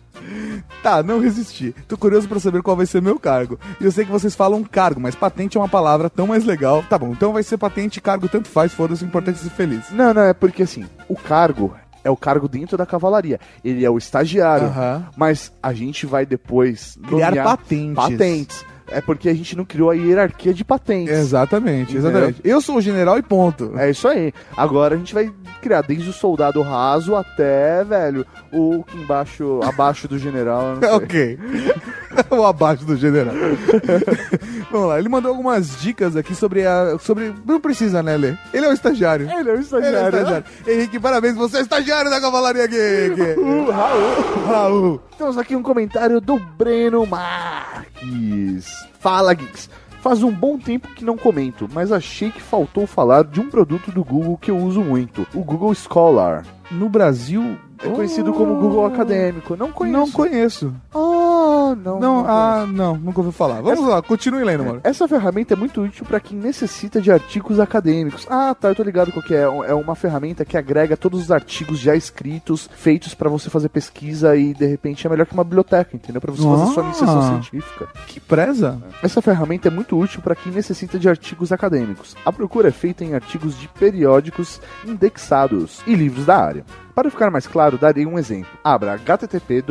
Tá, 0.83 1.03
não 1.03 1.21
resisti. 1.21 1.75
Tô 1.87 1.97
curioso 1.97 2.29
pra 2.29 2.41
saber 2.41 2.63
qual 2.63 2.77
vai 2.77 2.87
ser 2.87 3.01
meu 3.03 3.19
cargo. 3.19 3.59
E 3.81 3.85
eu 3.85 3.93
sei 3.93 4.05
que 4.05 4.11
vocês 4.11 4.35
falam 4.35 4.65
cargo, 4.65 5.01
mas 5.01 5.15
patente 5.15 5.57
é 5.57 5.61
uma 5.61 5.69
palavra 5.69 6.11
tão 6.11 6.27
mais 6.27 6.45
legal. 6.45 6.83
Tá 6.89 6.99
bom, 6.99 7.13
então 7.13 7.33
vai 7.33 7.43
ser 7.43 7.59
patente, 7.59 8.01
cargo, 8.01 8.29
tanto 8.29 8.49
faz, 8.49 8.73
foda-se, 8.73 9.05
o 9.05 9.07
importante 9.07 9.37
é 9.37 9.43
ser 9.45 9.51
feliz. 9.51 9.91
Não, 9.91 10.13
não, 10.15 10.23
é 10.23 10.33
porque 10.33 10.63
assim, 10.63 10.85
o 11.09 11.15
cargo 11.15 11.75
é 12.03 12.11
o 12.11 12.17
cargo 12.17 12.49
dentro 12.49 12.77
da 12.77 12.87
cavalaria. 12.87 13.41
Ele 13.65 13.85
é 13.85 13.91
o 13.91 13.99
estagiário. 13.99 14.67
Aham. 14.69 15.07
Mas 15.17 15.53
a 15.63 15.73
gente 15.73 16.07
vai 16.07 16.25
depois 16.25 16.97
Criar 17.09 17.35
patentes. 17.43 17.95
patentes. 17.95 18.65
É 18.89 19.01
porque 19.01 19.29
a 19.29 19.35
gente 19.35 19.57
não 19.57 19.65
criou 19.65 19.91
a 19.91 19.95
hierarquia 19.95 20.55
de 20.55 20.65
patentes. 20.65 21.13
Exatamente, 21.13 21.93
Entendeu? 21.93 22.11
exatamente. 22.11 22.41
Eu 22.45 22.61
sou 22.61 22.77
o 22.77 22.81
general 22.81 23.19
e 23.19 23.23
ponto. 23.23 23.73
É 23.77 23.91
isso 23.91 24.07
aí. 24.07 24.33
Agora 24.57 24.95
a 24.95 24.99
gente 24.99 25.13
vai 25.13 25.33
criar 25.61 25.83
desde 25.83 26.09
o 26.09 26.13
soldado 26.13 26.63
raso 26.63 27.15
até, 27.15 27.83
velho, 27.85 28.25
o 28.53 28.85
que 28.85 28.97
embaixo, 28.97 29.61
abaixo 29.65 30.07
do 30.07 30.19
general. 30.19 30.79
ok. 30.95 31.39
o 32.31 32.45
abaixo 32.45 32.85
do 32.85 32.97
general. 32.97 33.35
Vamos 34.71 34.89
lá, 34.89 34.99
ele 34.99 35.09
mandou 35.09 35.31
algumas 35.31 35.81
dicas 35.81 36.17
aqui 36.17 36.35
sobre 36.35 36.67
a. 36.67 36.99
sobre. 36.99 37.33
Não 37.45 37.61
precisa, 37.61 38.03
né, 38.03 38.17
Lê? 38.17 38.35
Ele 38.53 38.67
é 38.67 38.69
o 38.69 38.73
estagiário. 38.73 39.27
Ele 39.31 39.33
é 39.33 39.37
o 39.37 39.41
Ele 39.41 39.51
é 39.51 39.55
o 39.55 39.61
estagiário. 39.61 40.17
estagiário. 40.19 40.45
Henrique, 40.67 40.99
parabéns, 41.01 41.35
você 41.37 41.59
é 41.59 41.61
estagiário 41.61 42.11
da 42.11 42.21
Cavalaria 42.21 42.67
Geek. 42.67 43.37
Uh, 43.47 43.71
Raul. 43.71 44.47
Raul. 44.47 45.01
Temos 45.17 45.39
aqui 45.39 45.55
um 45.55 45.63
comentário 45.63 46.21
do 46.21 46.39
Breno 46.39 47.07
Marques. 47.07 48.67
Fala, 48.99 49.35
Geeks. 49.35 49.69
Faz 50.01 50.23
um 50.23 50.31
bom 50.31 50.59
tempo 50.59 50.89
que 50.95 51.05
não 51.05 51.17
comento, 51.17 51.69
mas 51.73 51.91
achei 51.91 52.31
que 52.31 52.41
faltou 52.41 52.87
falar 52.87 53.25
de 53.25 53.41
um 53.41 53.51
produto 53.51 53.91
do 53.91 54.05
Google 54.05 54.39
que 54.39 54.51
eu 54.51 54.57
uso 54.59 54.81
muito, 54.81 55.27
o 55.35 55.43
Google 55.43 55.75
Scholar. 55.75 56.45
No 56.71 56.89
Brasil, 56.89 57.57
É 57.79 57.89
conhecido 57.91 58.33
como 58.33 58.57
Google 58.57 58.87
Acadêmico. 58.87 59.57
Não 59.57 59.71
conheço. 59.71 59.99
Não 59.99 60.11
conheço. 60.11 60.75
Ah, 60.95 61.77
não. 61.77 62.01
Não, 62.01 62.25
ah, 62.27 62.67
não, 62.67 62.97
nunca 62.97 63.21
ouvi 63.21 63.33
falar. 63.33 63.61
Vamos 63.61 63.87
lá, 63.87 64.01
continue 64.03 64.45
lendo, 64.45 64.65
mano. 64.65 64.81
Essa 64.83 65.07
ferramenta 65.07 65.55
é 65.55 65.57
muito 65.57 65.83
útil 65.83 66.05
para 66.07 66.21
quem 66.21 66.39
necessita 66.39 67.01
de 67.01 67.11
artigos 67.13 67.61
acadêmicos. 67.61 68.27
Ah, 68.31 68.55
tá, 68.59 68.69
eu 68.69 68.75
tô 68.75 68.83
ligado 68.83 69.13
qual 69.13 69.25
que 69.25 69.35
é. 69.35 69.43
É 69.43 69.75
uma 69.75 69.95
ferramenta 69.95 70.45
que 70.45 70.57
agrega 70.57 70.97
todos 70.97 71.21
os 71.21 71.31
artigos 71.31 71.79
já 71.79 71.95
escritos, 71.95 72.69
feitos 72.77 73.15
para 73.15 73.29
você 73.29 73.51
fazer 73.51 73.69
pesquisa 73.69 74.37
e 74.37 74.55
de 74.55 74.67
repente 74.67 75.07
é 75.07 75.11
melhor 75.11 75.27
que 75.27 75.35
uma 75.35 75.45
biblioteca, 75.45 75.95
entendeu? 75.95 76.21
Para 76.21 76.33
você 76.33 76.43
fazer 76.43 76.73
sua 76.73 76.83
Ah. 76.83 76.87
iniciação 76.87 77.23
científica. 77.43 77.89
Que 78.07 78.21
preza. 78.21 78.81
Essa 79.03 79.21
ferramenta 79.21 79.69
é 79.69 79.71
muito 79.71 79.99
útil 79.99 80.21
para 80.23 80.35
quem 80.35 80.53
necessita 80.53 80.99
de 80.99 81.09
artigos 81.09 81.53
acadêmicos. 81.53 82.17
A 82.25 82.33
procura 82.33 82.69
é 82.69 82.73
feita 82.73 83.05
em 83.05 83.15
artigos 83.15 83.59
de 83.59 83.69
periódicos 83.69 84.61
indexados 84.87 85.81
e 85.87 85.95
livros 85.95 86.27
da 86.27 86.37
área. 86.37 86.65
Para 86.97 87.11
ficar 87.11 87.31
mais 87.31 87.47
claro, 87.47 87.77
darei 87.77 88.07
um 88.07 88.19
exemplo. 88.19 88.49
Abra 88.65 88.97
http 88.97 89.63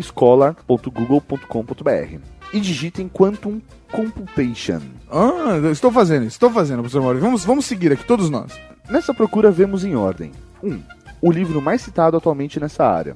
scholar.google.com.br 0.00 2.18
e 2.50 2.60
digitem 2.60 3.10
Quantum 3.10 3.60
Computation. 3.92 4.80
Ah, 5.10 5.58
estou 5.70 5.92
fazendo, 5.92 6.24
estou 6.24 6.50
fazendo, 6.50 6.78
professor 6.78 7.02
Mauri. 7.02 7.18
Vamos, 7.18 7.44
vamos 7.44 7.66
seguir 7.66 7.92
aqui, 7.92 8.06
todos 8.06 8.30
nós. 8.30 8.58
Nessa 8.88 9.12
procura 9.12 9.50
vemos 9.50 9.84
em 9.84 9.94
ordem. 9.94 10.32
1. 10.62 10.72
Um, 10.72 10.82
o 11.20 11.30
livro 11.30 11.60
mais 11.60 11.82
citado 11.82 12.16
atualmente 12.16 12.58
nessa 12.58 12.86
área. 12.86 13.14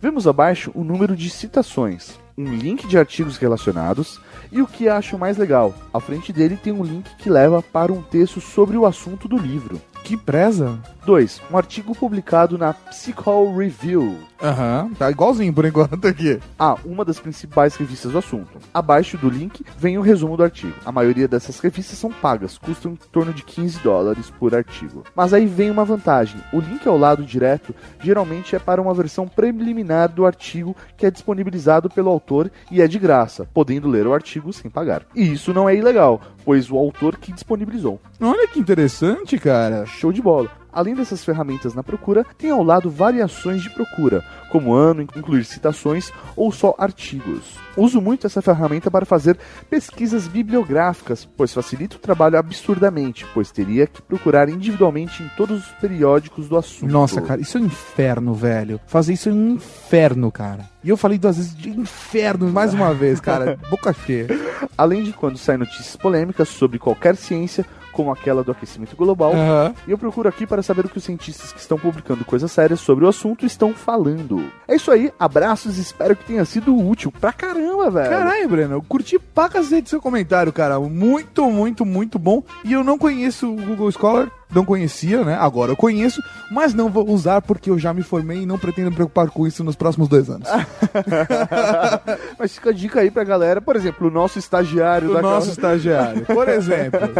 Vemos 0.00 0.28
abaixo 0.28 0.70
o 0.72 0.84
número 0.84 1.16
de 1.16 1.28
citações, 1.30 2.16
um 2.38 2.44
link 2.44 2.86
de 2.86 2.96
artigos 2.96 3.38
relacionados 3.38 4.20
e 4.52 4.62
o 4.62 4.68
que 4.68 4.88
acho 4.88 5.18
mais 5.18 5.36
legal. 5.36 5.74
À 5.92 5.98
frente 5.98 6.32
dele 6.32 6.56
tem 6.56 6.72
um 6.72 6.84
link 6.84 7.12
que 7.16 7.28
leva 7.28 7.60
para 7.60 7.92
um 7.92 8.02
texto 8.02 8.40
sobre 8.40 8.76
o 8.76 8.86
assunto 8.86 9.26
do 9.26 9.36
livro. 9.36 9.80
Que 10.04 10.16
preza. 10.16 10.78
2. 11.06 11.40
Um 11.50 11.56
artigo 11.56 11.94
publicado 11.94 12.58
na 12.58 12.72
Psychol 12.74 13.56
Review. 13.56 14.18
Aham, 14.42 14.90
tá 14.98 15.10
igualzinho 15.10 15.52
por 15.52 15.64
enquanto 15.64 16.06
aqui. 16.08 16.38
Ah, 16.58 16.76
uma 16.84 17.04
das 17.04 17.18
principais 17.18 17.74
revistas 17.76 18.12
do 18.12 18.18
assunto. 18.18 18.58
Abaixo 18.72 19.18
do 19.18 19.28
link 19.28 19.64
vem 19.78 19.98
o 19.98 20.02
resumo 20.02 20.36
do 20.36 20.42
artigo. 20.42 20.74
A 20.84 20.92
maioria 20.92 21.28
dessas 21.28 21.58
revistas 21.60 21.98
são 21.98 22.10
pagas, 22.10 22.56
custam 22.58 22.92
em 22.92 22.96
torno 23.10 23.32
de 23.32 23.42
15 23.42 23.80
dólares 23.80 24.30
por 24.30 24.54
artigo. 24.54 25.04
Mas 25.14 25.32
aí 25.32 25.46
vem 25.46 25.70
uma 25.70 25.84
vantagem: 25.84 26.40
o 26.52 26.60
link 26.60 26.86
ao 26.86 26.98
lado 26.98 27.22
direto 27.22 27.74
geralmente 28.02 28.54
é 28.56 28.58
para 28.58 28.80
uma 28.80 28.94
versão 28.94 29.28
preliminar 29.28 30.08
do 30.08 30.24
artigo 30.26 30.76
que 30.96 31.06
é 31.06 31.10
disponibilizado 31.10 31.88
pelo 31.90 32.10
autor 32.10 32.50
e 32.70 32.80
é 32.80 32.88
de 32.88 32.98
graça, 32.98 33.48
podendo 33.52 33.88
ler 33.88 34.06
o 34.06 34.14
artigo 34.14 34.52
sem 34.52 34.70
pagar. 34.70 35.02
E 35.14 35.32
isso 35.32 35.52
não 35.52 35.68
é 35.68 35.74
ilegal, 35.74 36.20
pois 36.44 36.70
o 36.70 36.76
autor 36.78 37.16
que 37.16 37.32
disponibilizou. 37.32 38.00
Olha 38.20 38.48
que 38.48 38.60
interessante, 38.60 39.38
cara. 39.38 39.84
Show 39.90 40.12
de 40.12 40.22
bola. 40.22 40.50
Além 40.72 40.94
dessas 40.94 41.24
ferramentas 41.24 41.74
na 41.74 41.82
procura, 41.82 42.24
tem 42.38 42.50
ao 42.50 42.62
lado 42.62 42.88
variações 42.88 43.62
de 43.62 43.70
procura, 43.70 44.24
como 44.50 44.72
ano, 44.72 45.02
incluir 45.02 45.44
citações 45.44 46.12
ou 46.36 46.52
só 46.52 46.74
artigos. 46.78 47.58
Uso 47.76 48.00
muito 48.00 48.26
essa 48.26 48.42
ferramenta 48.42 48.90
para 48.90 49.04
fazer 49.04 49.36
pesquisas 49.68 50.28
bibliográficas, 50.28 51.28
pois 51.36 51.52
facilita 51.52 51.96
o 51.96 52.00
trabalho 52.00 52.38
absurdamente, 52.38 53.26
pois 53.34 53.50
teria 53.50 53.86
que 53.86 54.00
procurar 54.02 54.48
individualmente 54.48 55.22
em 55.22 55.28
todos 55.36 55.66
os 55.66 55.72
periódicos 55.80 56.48
do 56.48 56.56
assunto. 56.56 56.90
Nossa, 56.90 57.20
cara, 57.20 57.40
isso 57.40 57.58
é 57.58 57.60
um 57.60 57.64
inferno, 57.64 58.32
velho. 58.34 58.80
Fazer 58.86 59.14
isso 59.14 59.28
é 59.28 59.32
um 59.32 59.54
inferno, 59.54 60.30
cara. 60.30 60.68
E 60.84 60.88
eu 60.88 60.96
falei 60.96 61.18
duas 61.18 61.36
vezes 61.36 61.56
de 61.56 61.70
inferno 61.70 62.48
mais 62.48 62.72
uma 62.72 62.94
vez, 62.94 63.20
cara. 63.20 63.58
Boca 63.68 63.92
cheia. 63.92 64.28
Além 64.78 65.02
de 65.02 65.12
quando 65.12 65.36
saem 65.36 65.58
notícias 65.58 65.96
polêmicas 65.96 66.48
sobre 66.48 66.78
qualquer 66.78 67.16
ciência, 67.16 67.66
como 67.92 68.10
aquela 68.12 68.42
do 68.42 68.52
aquecimento 68.52 68.96
global, 68.96 69.32
Aham. 69.32 69.74
e 69.86 69.90
eu 69.90 69.98
procuro 69.98 70.28
aqui 70.28 70.46
para 70.46 70.62
saber 70.62 70.84
o 70.86 70.88
que 70.88 70.98
os 70.98 71.04
cientistas 71.04 71.52
que 71.52 71.60
estão 71.60 71.78
publicando 71.78 72.24
coisas 72.24 72.50
sérias 72.50 72.80
sobre 72.80 73.04
o 73.04 73.08
assunto 73.08 73.44
estão 73.44 73.72
falando. 73.74 74.50
É 74.66 74.74
isso 74.76 74.90
aí, 74.90 75.12
abraços, 75.18 75.78
espero 75.78 76.14
que 76.16 76.24
tenha 76.24 76.44
sido 76.44 76.76
útil 76.76 77.12
pra 77.12 77.32
caramba, 77.32 77.90
velho. 77.90 78.10
Caralho, 78.10 78.48
Breno, 78.48 78.74
eu 78.74 78.82
curti 78.82 79.18
pra 79.18 79.48
cacete 79.48 79.90
seu 79.90 80.00
comentário, 80.00 80.52
cara. 80.52 80.78
Muito, 80.80 81.50
muito, 81.50 81.84
muito 81.84 82.18
bom. 82.18 82.42
E 82.64 82.72
eu 82.72 82.82
não 82.84 82.98
conheço 82.98 83.50
o 83.52 83.56
Google 83.56 83.90
Scholar, 83.92 84.30
não 84.52 84.64
conhecia, 84.64 85.24
né? 85.24 85.36
Agora 85.40 85.72
eu 85.72 85.76
conheço, 85.76 86.22
mas 86.50 86.74
não 86.74 86.88
vou 86.90 87.08
usar 87.08 87.40
porque 87.42 87.70
eu 87.70 87.78
já 87.78 87.92
me 87.94 88.02
formei 88.02 88.42
e 88.42 88.46
não 88.46 88.58
pretendo 88.58 88.90
me 88.90 88.96
preocupar 88.96 89.28
com 89.30 89.46
isso 89.46 89.62
nos 89.62 89.76
próximos 89.76 90.08
dois 90.08 90.28
anos. 90.28 90.48
Mas 92.38 92.54
fica 92.54 92.70
a 92.70 92.72
dica 92.72 93.00
aí 93.00 93.10
pra 93.10 93.24
galera, 93.24 93.60
por 93.60 93.76
exemplo, 93.76 94.08
o 94.08 94.10
nosso 94.10 94.38
estagiário 94.38 95.10
O 95.10 95.14
da 95.14 95.22
nosso 95.22 95.50
estagiário, 95.50 96.24
por 96.26 96.48
exemplo. 96.48 97.00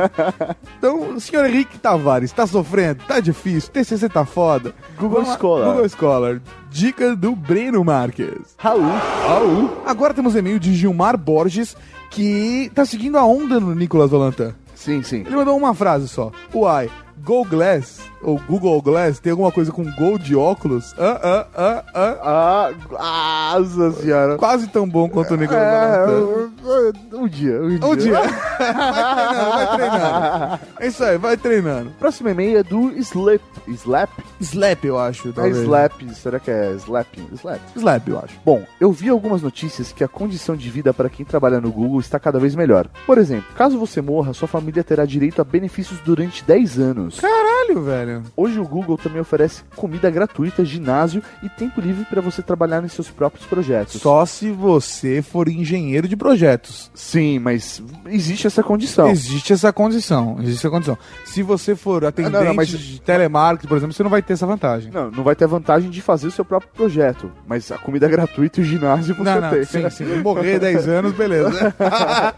Então, 0.79 1.21
senhor 1.21 1.45
Henrique 1.45 1.79
Tavares, 1.79 2.33
tá 2.33 2.47
sofrendo? 2.47 3.03
Tá 3.07 3.21
difícil? 3.21 3.71
TCC 3.71 4.09
tá 4.09 4.25
foda? 4.25 4.75
Google 4.99 5.23
Vamos. 5.23 5.37
Scholar. 5.37 5.73
Google 5.73 5.89
Scholar. 5.89 6.41
Dica 6.71 7.15
do 7.15 7.37
Breno 7.37 7.85
Marques. 7.85 8.55
Raul. 8.57 8.83
Raul. 9.27 9.83
Agora 9.85 10.15
temos 10.15 10.35
e-mail 10.35 10.59
de 10.59 10.75
Gilmar 10.75 11.19
Borges, 11.19 11.77
que 12.11 12.71
tá 12.75 12.85
seguindo 12.87 13.19
a 13.19 13.25
onda 13.25 13.61
no 13.61 13.75
Nicolas 13.75 14.11
Valentin. 14.11 14.55
Sim, 14.75 15.03
sim. 15.03 15.21
Ele 15.21 15.37
mandou 15.37 15.57
uma 15.57 15.75
frase 15.75 16.09
só. 16.09 16.33
Uai, 16.55 16.91
Go 17.25 17.45
Glass, 17.45 18.01
ou 18.23 18.39
Google 18.49 18.81
Glass, 18.83 19.19
tem 19.19 19.31
alguma 19.31 19.51
coisa 19.53 19.73
com 19.73 19.85
Go 19.93 20.19
de 20.19 20.35
óculos? 20.37 20.95
Ah, 20.99 21.21
ah, 21.23 21.47
ah, 21.55 21.85
ah. 22.23 22.71
Ah, 22.99 23.57
nossa 23.59 23.93
senhora. 24.03 24.37
Quase 24.37 24.67
tão 24.69 24.89
bom 24.89 25.09
quanto 25.09 25.35
o 25.35 25.37
Nicolas 25.37 25.63
É, 25.63 26.07
Valentin. 26.07 27.01
um 27.15 27.29
dia, 27.29 27.61
um 27.63 27.69
dia. 27.69 27.87
Um 27.89 27.97
dia. 27.97 28.13
vai 28.21 28.57
treinando, 28.57 29.51
vai 29.51 29.77
treinando. 29.77 30.61
É 30.81 30.87
isso 30.87 31.05
aí, 31.05 31.19
vai 31.19 31.37
treinando. 31.37 31.91
Próximo 31.99 32.29
e-mail 32.29 32.59
é 32.59 32.63
do 32.63 32.91
Slap. 32.99 33.41
Slap? 33.69 34.11
Slap, 34.41 34.85
eu 34.85 34.99
acho. 34.99 35.29
É 35.29 35.33
talvez. 35.33 35.57
Slap, 35.59 35.93
será 36.15 36.39
que 36.41 36.51
é 36.51 36.73
Slap? 36.77 37.07
Slap. 37.35 37.61
Slap, 37.77 38.09
eu 38.09 38.19
acho. 38.19 38.39
Bom, 38.45 38.63
eu 38.81 38.93
vi 38.93 39.09
algumas 39.09 39.43
notícias 39.43 39.93
que 39.93 40.05
a 40.05 40.09
condição 40.09 40.57
de 40.57 40.69
vida 40.71 40.93
para 40.93 41.09
quem 41.09 41.25
trabalha 41.25 41.61
no 41.61 41.71
Google 41.73 42.01
está 42.01 42.19
cada 42.19 42.39
vez 42.39 42.55
melhor. 42.55 42.87
Por 43.07 43.19
exemplo, 43.19 43.47
caso 43.57 43.79
você 43.79 44.01
morra, 44.01 44.33
sua 44.33 44.49
família 44.49 44.85
terá 44.85 45.05
direito 45.05 45.41
a 45.41 45.45
benefícios 45.45 45.99
durante 46.01 46.45
10 46.45 46.79
anos. 46.79 47.21
Caralho, 47.21 47.83
velho. 47.83 48.10
Hoje 48.37 48.59
o 48.59 48.65
Google 48.67 48.97
também 48.99 49.21
oferece 49.21 49.63
comida 49.77 50.11
gratuita, 50.11 50.65
ginásio 50.65 51.23
e 51.43 51.49
tempo 51.49 51.81
livre 51.81 52.05
para 52.05 52.21
você 52.21 52.43
trabalhar 52.43 52.81
nos 52.81 52.93
seus 52.93 53.09
próprios 53.11 53.47
projetos. 53.47 54.01
Só 54.01 54.25
se 54.27 54.51
você 54.51 55.23
for 55.23 55.49
engenheiro 55.49 56.07
de 56.09 56.17
projetos. 56.17 56.91
Sim, 56.95 57.39
mas 57.39 57.83
existe 58.07 58.47
essa 58.47 58.63
condição. 58.63 59.09
Existe 59.11 59.53
essa 59.53 59.73
condição. 59.73 60.37
Existe 60.41 60.59
essa 60.61 60.71
condição. 60.71 60.99
Se 61.25 61.43
você 61.43 61.75
for 61.77 62.05
atendente 62.05 62.33
não, 62.35 62.45
não, 62.45 62.55
mas- 62.55 62.69
de 62.69 63.01
telemarketing, 63.01 63.69
por 63.69 63.77
exemplo, 63.77 63.93
você 63.95 64.03
não 64.03 64.11
vai 64.11 64.23
ter 64.23 64.33
essa 64.35 64.47
vantagem. 64.47 64.91
Não, 64.93 65.11
não 65.11 65.23
vai 65.25 65.35
ter 65.37 65.45
a 65.45 65.49
vantagem 65.49 65.91
de 65.91 66.01
fazer 66.01 66.27
o 66.27 66.31
seu 66.31 66.45
próprio 66.45 66.71
projeto, 66.75 67.31
mas 67.47 67.71
a 67.71 67.79
comida 67.79 68.09
gratuita 68.09 68.61
e 68.61 68.63
o 68.63 68.67
ginásio 68.67 69.15
você 69.15 69.23
Não, 69.23 69.41
não, 69.41 69.51
tem. 69.51 69.65
sim, 69.65 69.91
sim. 69.91 70.05
Morrer 70.23 70.59
10 70.61 70.89
anos, 70.89 71.13
beleza. 71.13 71.75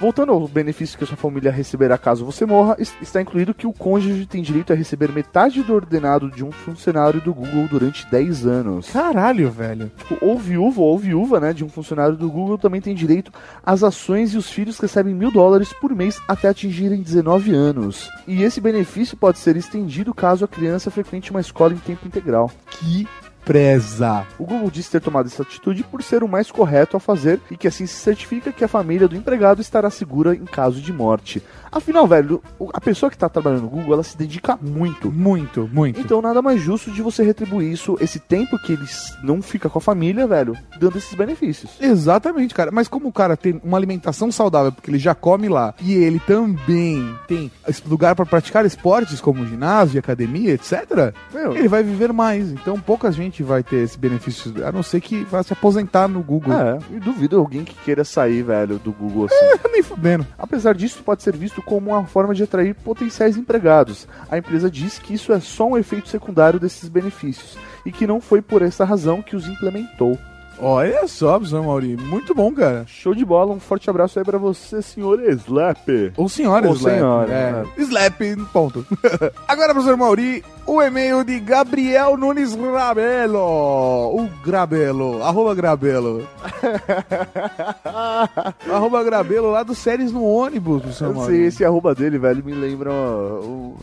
Voltando 0.00 0.32
ao 0.32 0.46
benefício 0.48 0.96
que 0.96 1.04
a 1.04 1.06
sua 1.06 1.16
família 1.16 1.50
receberá 1.50 1.96
caso 1.98 2.24
você 2.24 2.46
morra, 2.46 2.76
es- 2.78 2.94
está 3.00 3.20
incluído 3.20 3.52
que 3.54 3.66
o 3.66 3.72
cônjuge 3.72 4.26
tem 4.26 4.42
direito 4.42 4.72
a 4.72 4.76
receber 4.76 5.09
metade 5.10 5.62
do 5.62 5.74
ordenado 5.74 6.30
de 6.30 6.44
um 6.44 6.52
funcionário 6.52 7.20
do 7.20 7.32
Google 7.32 7.66
durante 7.68 8.08
10 8.10 8.46
anos. 8.46 8.90
Caralho, 8.90 9.50
velho. 9.50 9.90
Tipo, 9.96 10.24
ou 10.24 10.38
viúvo 10.38 10.82
ou 10.82 10.98
viúva, 10.98 11.40
né, 11.40 11.52
de 11.52 11.64
um 11.64 11.68
funcionário 11.68 12.16
do 12.16 12.30
Google 12.30 12.58
também 12.58 12.80
tem 12.80 12.94
direito 12.94 13.32
às 13.64 13.82
ações 13.82 14.34
e 14.34 14.38
os 14.38 14.50
filhos 14.50 14.78
recebem 14.78 15.14
mil 15.14 15.30
dólares 15.30 15.72
por 15.72 15.94
mês 15.94 16.20
até 16.28 16.48
atingirem 16.48 17.02
19 17.02 17.54
anos. 17.54 18.08
E 18.26 18.42
esse 18.42 18.60
benefício 18.60 19.16
pode 19.16 19.38
ser 19.38 19.56
estendido 19.56 20.14
caso 20.14 20.44
a 20.44 20.48
criança 20.48 20.90
frequente 20.90 21.30
uma 21.30 21.40
escola 21.40 21.72
em 21.72 21.78
tempo 21.78 22.06
integral. 22.06 22.50
Que 22.70 23.06
preza. 23.44 24.26
O 24.38 24.44
Google 24.44 24.70
diz 24.70 24.88
ter 24.88 25.00
tomado 25.00 25.26
essa 25.26 25.42
atitude 25.42 25.82
por 25.82 26.02
ser 26.02 26.22
o 26.22 26.28
mais 26.28 26.50
correto 26.50 26.96
a 26.96 27.00
fazer 27.00 27.40
e 27.50 27.56
que 27.56 27.66
assim 27.66 27.86
se 27.86 27.94
certifica 27.94 28.52
que 28.52 28.64
a 28.64 28.68
família 28.68 29.08
do 29.08 29.16
empregado 29.16 29.60
estará 29.60 29.90
segura 29.90 30.34
em 30.34 30.44
caso 30.44 30.80
de 30.80 30.92
morte. 30.92 31.42
Afinal, 31.72 32.06
velho, 32.06 32.42
a 32.72 32.80
pessoa 32.80 33.08
que 33.10 33.16
está 33.16 33.28
trabalhando 33.28 33.62
no 33.62 33.68
Google, 33.68 33.94
ela 33.94 34.02
se 34.02 34.16
dedica 34.16 34.58
muito. 34.60 35.10
Muito, 35.10 35.68
muito. 35.72 36.00
Então 36.00 36.20
nada 36.20 36.42
mais 36.42 36.60
justo 36.60 36.90
de 36.90 37.00
você 37.02 37.22
retribuir 37.22 37.70
isso, 37.72 37.96
esse 38.00 38.18
tempo 38.18 38.58
que 38.58 38.72
ele 38.72 38.82
s- 38.84 39.14
não 39.22 39.40
fica 39.40 39.68
com 39.68 39.78
a 39.78 39.82
família, 39.82 40.26
velho, 40.26 40.56
dando 40.78 40.98
esses 40.98 41.14
benefícios. 41.14 41.70
Exatamente, 41.80 42.54
cara. 42.54 42.70
Mas 42.72 42.88
como 42.88 43.08
o 43.08 43.12
cara 43.12 43.36
tem 43.36 43.60
uma 43.64 43.76
alimentação 43.76 44.30
saudável, 44.32 44.72
porque 44.72 44.90
ele 44.90 44.98
já 44.98 45.14
come 45.14 45.48
lá, 45.48 45.74
e 45.80 45.94
ele 45.94 46.18
também 46.20 47.14
tem 47.28 47.50
lugar 47.86 48.14
para 48.14 48.26
praticar 48.26 48.64
esportes 48.66 49.20
como 49.20 49.46
ginásio, 49.46 49.98
academia, 50.00 50.52
etc., 50.54 51.14
Meu, 51.32 51.56
ele 51.56 51.68
vai 51.68 51.82
viver 51.82 52.12
mais. 52.12 52.50
Então 52.50 52.80
pouca 52.80 53.10
gente 53.12 53.42
vai 53.42 53.62
ter 53.62 53.76
esse 53.84 53.98
benefício, 53.98 54.52
a 54.66 54.72
não 54.72 54.82
ser 54.82 55.00
que 55.00 55.24
vá 55.24 55.42
se 55.42 55.52
aposentar 55.52 56.08
no 56.08 56.22
Google. 56.22 56.52
É, 56.54 56.78
e 56.90 56.98
duvido 57.00 57.38
alguém 57.38 57.64
que 57.64 57.74
queira 57.84 58.04
sair, 58.04 58.42
velho, 58.42 58.78
do 58.78 58.92
Google 58.92 59.26
assim. 59.26 59.58
Nem 59.72 59.82
fudendo. 59.82 60.26
Apesar 60.38 60.74
disso, 60.74 61.02
pode 61.04 61.22
ser 61.22 61.36
visto 61.36 61.59
como 61.62 61.90
uma 61.90 62.04
forma 62.06 62.34
de 62.34 62.42
atrair 62.42 62.74
potenciais 62.74 63.36
empregados. 63.36 64.06
A 64.30 64.38
empresa 64.38 64.70
diz 64.70 64.98
que 64.98 65.14
isso 65.14 65.32
é 65.32 65.40
só 65.40 65.66
um 65.68 65.78
efeito 65.78 66.08
secundário 66.08 66.58
desses 66.60 66.88
benefícios 66.88 67.56
e 67.84 67.92
que 67.92 68.06
não 68.06 68.20
foi 68.20 68.40
por 68.42 68.62
essa 68.62 68.84
razão 68.84 69.22
que 69.22 69.36
os 69.36 69.46
implementou. 69.46 70.18
Olha 70.62 71.08
só, 71.08 71.38
professor 71.38 71.62
Mauri. 71.64 71.96
Muito 71.96 72.34
bom, 72.34 72.52
cara. 72.52 72.84
Show 72.86 73.14
de 73.14 73.24
bola, 73.24 73.54
um 73.54 73.58
forte 73.58 73.88
abraço 73.88 74.18
aí 74.18 74.24
pra 74.26 74.36
você, 74.36 74.82
senhor 74.82 75.18
Slap. 75.22 75.88
Ou 76.18 76.28
senhora 76.28 76.68
Ou 76.68 76.74
Slap. 76.74 76.94
senhora, 76.94 77.32
É. 77.32 77.80
Slap, 77.80 78.20
ponto. 78.52 78.86
Agora, 79.48 79.72
professor 79.72 79.96
Mauri, 79.96 80.44
o 80.66 80.80
e-mail 80.82 81.24
de 81.24 81.38
Gabriel 81.40 82.16
Nunes 82.16 82.54
Grabelo. 82.54 83.38
O 83.40 84.28
Grabelo, 84.44 85.22
arroba 85.22 85.54
Grabelo. 85.54 86.26
arroba 88.72 89.02
Grabelo 89.02 89.50
lá 89.50 89.62
do 89.62 89.74
Séries 89.74 90.12
no 90.12 90.24
ônibus, 90.24 90.80
professor 90.82 91.06
Eu 91.08 91.14
Mauri. 91.14 91.32
sei, 91.36 91.46
esse 91.46 91.64
arroba 91.64 91.94
dele, 91.94 92.18
velho, 92.18 92.44
me 92.44 92.52
lembra 92.54 92.92
o... 92.92 93.76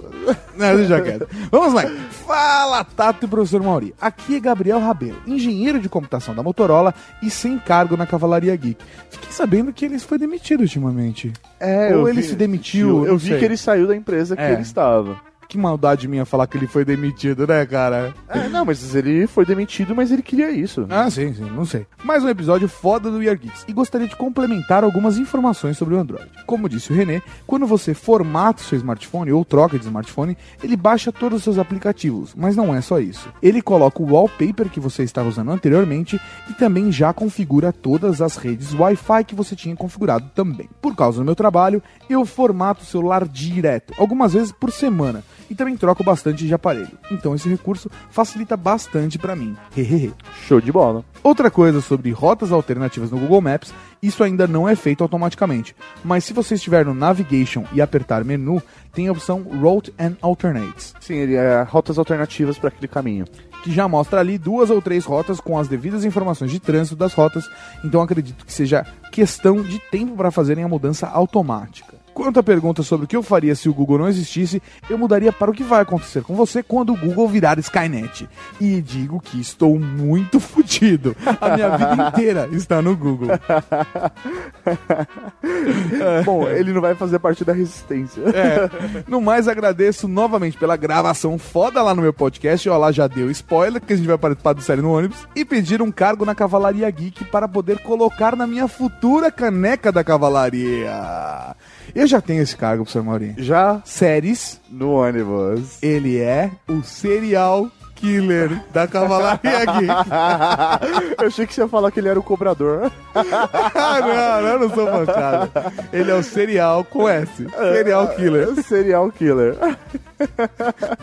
Não, 0.56 0.76
deixa 0.76 1.02
quieto. 1.02 1.28
Vamos 1.52 1.74
lá. 1.74 1.84
Fala, 2.26 2.84
Tato 2.84 3.26
e 3.26 3.28
professor 3.28 3.62
Mauri. 3.62 3.94
Aqui 4.00 4.38
é 4.38 4.40
Gabriel 4.40 4.80
Rabelo, 4.80 5.18
engenheiro 5.28 5.80
de 5.80 5.90
computação 5.90 6.34
da 6.34 6.42
Motorola 6.44 6.94
e 7.22 7.30
sem 7.30 7.58
cargo 7.60 7.98
na 7.98 8.06
Cavalaria 8.06 8.56
Geek. 8.56 8.84
Fiquei 9.10 9.32
sabendo 9.32 9.74
que 9.74 9.86
ele 9.86 10.00
foi 10.00 10.18
demitido 10.18 10.62
ultimamente. 10.62 11.34
É, 11.60 11.88
Ou 11.96 12.02
eu 12.02 12.10
ele 12.10 12.22
vi- 12.22 12.28
se 12.28 12.36
demitiu. 12.36 13.06
Eu 13.06 13.12
não 13.12 13.18
vi 13.18 13.30
sei. 13.30 13.40
que 13.40 13.46
ele 13.46 13.58
saiu 13.58 13.88
da 13.88 13.96
empresa 13.96 14.36
que 14.36 14.42
É. 14.42 14.54
ele 14.54 14.62
estava. 14.62 15.16
Que 15.48 15.58
maldade 15.58 16.08
minha 16.08 16.26
falar 16.26 16.46
que 16.46 16.58
ele 16.58 16.68
foi 16.68 16.84
demitido, 16.84 17.48
né, 17.48 17.66
cara? 17.66 18.14
É, 18.28 18.50
não, 18.50 18.66
mas 18.66 18.94
ele 18.94 19.28
foi 19.28 19.46
demitido, 19.46 19.96
mas 19.96 20.12
ele 20.12 20.22
queria 20.22 20.52
isso. 20.52 20.86
Ah, 20.90 21.10
sim, 21.10 21.34
sim, 21.34 21.50
não 21.50 21.66
sei. 21.66 21.88
Mais 22.04 22.24
um 22.24 22.30
episódio 22.30 22.68
foda 22.68 23.10
do 23.10 23.20
We 23.20 23.30
Are 23.30 23.38
Geeks 23.38 23.64
e 23.68 23.72
gostaria 23.72 24.08
de 24.08 24.16
complementar 24.16 24.84
algumas 24.84 25.18
informações 25.18 25.78
sobre 25.78 25.96
o 25.96 26.00
Android. 26.00 26.30
Como 26.46 26.68
disse 26.68 26.92
o 26.92 26.96
René, 26.96 27.22
quando 27.46 27.66
você 27.66 27.94
formata 27.94 28.62
o 28.62 28.66
seu 28.66 28.78
smartphone 28.78 29.32
ou 29.32 29.46
troca 29.46 29.80
de 29.80 29.86
smartphone, 29.86 30.38
ele 30.62 30.76
baixa 30.76 31.12
todos 31.12 31.38
os 31.38 31.44
seus 31.44 31.58
aplicativos, 31.58 32.36
mas 32.36 32.56
não 32.56 32.76
é 32.76 32.82
só 32.82 33.00
isso. 33.00 33.30
Ele 33.42 33.62
coloca 33.62 34.02
o 34.02 34.14
wallpaper 34.14 34.70
que 34.70 34.82
você 34.82 35.04
estava 35.04 35.30
usando 35.30 35.52
anteriormente 35.52 36.20
e 36.50 36.54
também 36.54 36.92
já 36.92 37.14
configura 37.14 37.72
todas 37.72 38.22
as 38.22 38.36
redes 38.36 38.74
Wi-Fi 38.74 39.24
que 39.24 39.36
você 39.36 39.56
tinha 39.56 39.76
configurado 39.76 40.30
também. 40.36 40.70
Por 40.82 40.94
causa 40.96 41.20
do 41.20 41.26
meu 41.26 41.36
trabalho, 41.36 41.82
eu 42.10 42.26
formato 42.26 42.84
o 42.84 42.86
celular 42.86 43.26
direto, 43.26 43.94
algumas 43.98 44.34
vezes 44.34 44.52
por 44.52 44.72
semana, 44.72 45.24
e 45.50 45.56
também 45.56 45.78
troco 45.78 46.04
bastante 46.04 46.46
de 46.46 46.54
aparelho. 46.54 46.98
Então 47.12 47.34
esse 47.36 47.48
recurso 47.50 47.90
facilita 48.10 48.58
bastante 48.58 49.18
pra 49.18 49.36
mim. 49.36 49.56
Hehehe. 49.76 50.14
Show 50.48 50.60
de 50.62 50.72
bola. 50.72 51.04
Outra 51.24 51.50
coisa 51.52 51.82
sobre 51.82 52.12
rotas 52.12 52.52
alternativas 52.52 53.12
no 53.12 53.18
Google 53.20 53.42
Maps, 53.42 53.74
isso 54.02 54.24
ainda 54.24 54.48
não 54.48 54.68
é 54.68 54.76
feito 54.76 55.04
automaticamente, 55.04 55.76
mas 56.04 56.24
se 56.24 56.32
você 56.34 56.56
estiver 56.56 56.86
no 56.86 56.94
Navigation 56.94 57.64
e 57.74 57.82
apertar 57.82 58.24
menu, 58.24 58.62
tem 58.94 59.08
a 59.08 59.12
opção 59.12 59.42
Route 59.42 59.94
and 60.00 60.16
Alternates, 60.22 60.94
Sim, 61.00 61.16
ele 61.16 61.36
é 61.36 61.62
rotas 61.64 61.98
alternativas 61.98 62.58
para 62.58 62.70
aquele 62.70 62.88
caminho. 62.88 63.26
que 63.64 63.72
já 63.72 63.88
mostra 63.88 64.20
ali 64.20 64.38
duas 64.38 64.70
ou 64.70 64.82
três 64.82 65.04
rotas 65.04 65.40
com 65.42 65.58
as 65.58 65.68
devidas 65.68 66.06
informações 66.06 66.52
de 66.52 66.60
trânsito 66.60 66.96
das 66.96 67.14
rotas, 67.14 67.44
então 67.84 68.02
acredito 68.02 68.46
que 68.46 68.54
seja 68.54 68.86
questão 69.12 69.62
de 69.64 69.80
tempo 69.92 70.16
para 70.16 70.32
fazerem 70.32 70.64
a 70.64 70.68
mudança 70.68 71.08
automática. 71.08 71.97
Quanto 72.18 72.40
à 72.40 72.44
pergunta 72.44 72.82
sobre 72.82 73.06
o 73.06 73.08
que 73.08 73.16
eu 73.16 73.22
faria 73.22 73.54
se 73.54 73.70
o 73.70 73.74
Google 73.74 74.00
não 74.00 74.08
existisse, 74.08 74.60
eu 74.90 74.98
mudaria 74.98 75.32
para 75.32 75.52
o 75.52 75.54
que 75.54 75.62
vai 75.62 75.84
acontecer 75.84 76.24
com 76.24 76.36
você 76.36 76.64
quando 76.64 76.92
o 76.92 76.98
Google 76.98 77.28
virar 77.28 77.60
Skynet. 77.60 78.28
E 78.60 78.82
digo 78.82 79.20
que 79.20 79.40
estou 79.40 79.78
muito 79.78 80.40
fudido. 80.42 81.16
A 81.40 81.56
minha 81.56 81.78
vida 81.78 81.94
inteira 82.10 82.50
está 82.52 82.82
no 82.82 82.98
Google. 82.98 83.28
Bom, 86.26 86.48
ele 86.48 86.74
não 86.74 86.82
vai 86.82 86.96
fazer 86.96 87.20
parte 87.20 87.46
da 87.46 87.54
resistência. 87.54 88.24
É. 88.30 88.68
No 89.08 89.22
mais, 89.22 89.48
agradeço 89.48 90.08
novamente 90.08 90.58
pela 90.58 90.76
gravação 90.76 91.38
foda 91.38 91.84
lá 91.84 91.94
no 91.94 92.02
meu 92.02 92.14
podcast. 92.14 92.68
Ó, 92.68 92.76
lá 92.80 92.92
já 92.92 93.06
deu 93.06 93.30
spoiler 93.30 93.80
que 93.80 93.94
a 93.94 93.96
gente 93.96 94.08
vai 94.08 94.18
participar 94.18 94.54
do 94.54 94.62
série 94.64 94.82
no 94.82 94.92
ônibus. 94.92 95.28
E 95.36 95.46
pedir 95.46 95.84
um 95.84 95.92
cargo 95.92 96.26
na 96.26 96.34
Cavalaria 96.34 96.90
Geek 96.90 97.26
para 97.26 97.48
poder 97.48 97.78
colocar 97.78 98.36
na 98.36 98.48
minha 98.48 98.68
futura 98.68 99.32
caneca 99.32 99.92
da 99.92 100.04
Cavalaria. 100.04 101.56
Eu 101.96 102.08
já 102.08 102.22
tenho 102.22 102.42
esse 102.42 102.56
cargo, 102.56 102.84
professor 102.84 103.04
Maurinho. 103.04 103.36
Já 103.38 103.82
Séries, 103.84 104.60
no 104.70 104.92
ônibus. 104.92 105.82
ele 105.82 106.18
é 106.20 106.52
o 106.68 106.82
serial 106.84 107.70
killer 107.96 108.62
da 108.72 108.88
Cavalaria 108.88 109.66
Geek. 109.66 111.18
Eu 111.20 111.28
achei 111.28 111.48
que 111.48 111.54
você 111.54 111.62
ia 111.62 111.68
falar 111.68 111.90
que 111.92 112.00
ele 112.00 112.08
era 112.10 112.20
o 112.20 112.24
cobrador. 112.24 112.92
ah, 113.16 114.00
não, 114.02 114.42
não, 114.42 114.48
eu 114.50 114.60
não 114.60 114.70
sou 114.76 114.86
bancada. 114.86 115.50
Ele 115.92 116.12
é 116.12 116.14
o 116.14 116.22
serial 116.22 116.84
com 116.84 117.10
S. 117.10 117.48
Serial 117.74 118.08
killer. 118.16 118.64
Serial 118.64 119.12
killer. 119.12 119.56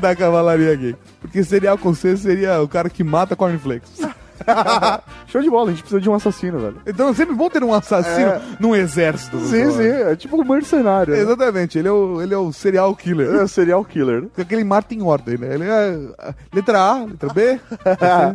da 0.01 0.15
Cavalaria 0.15 0.75
Geek. 0.77 0.99
Porque 1.21 1.43
serial 1.43 1.77
com 1.77 1.93
C 1.95 2.17
seria 2.17 2.63
o 2.63 2.69
cara 2.69 2.89
que 2.89 3.03
mata 3.03 3.35
cornflakes. 3.35 4.01
Show 5.29 5.41
de 5.43 5.51
bola, 5.51 5.69
a 5.69 5.73
gente 5.73 5.83
precisa 5.83 6.01
de 6.01 6.09
um 6.11 6.15
assassino, 6.15 6.59
velho. 6.59 6.77
Então 6.87 7.09
é 7.09 7.15
sempre 7.15 7.35
bom 7.35 7.49
ter 7.49 7.63
um 7.65 7.73
assassino 7.75 8.29
É. 8.29 8.41
num 8.61 8.75
exército. 8.75 9.39
Sim, 9.41 9.71
sim, 9.73 9.83
é 9.87 10.17
tipo 10.17 10.41
um 10.41 10.45
mercenário. 10.45 11.13
né? 11.15 11.21
Exatamente, 11.21 11.79
ele 11.79 11.89
é 11.89 11.93
o, 11.93 12.21
ele 12.23 12.35
é 12.35 12.39
o 12.39 12.53
serial 12.53 12.95
killer. 12.97 13.35
É 13.35 13.43
o 13.43 13.49
serial 13.49 13.85
killer. 13.85 14.23
Porque 14.23 14.43
aquele 14.43 14.65
mata 14.65 14.95
em 14.95 15.03
ordem, 15.03 15.39
né? 15.39 15.55
Ele 15.55 15.65
é 15.65 15.99
ah, 16.19 16.35
letra 16.53 16.79
A, 16.81 17.05
letra 17.05 17.33
B. 17.33 17.43
É. 17.43 18.35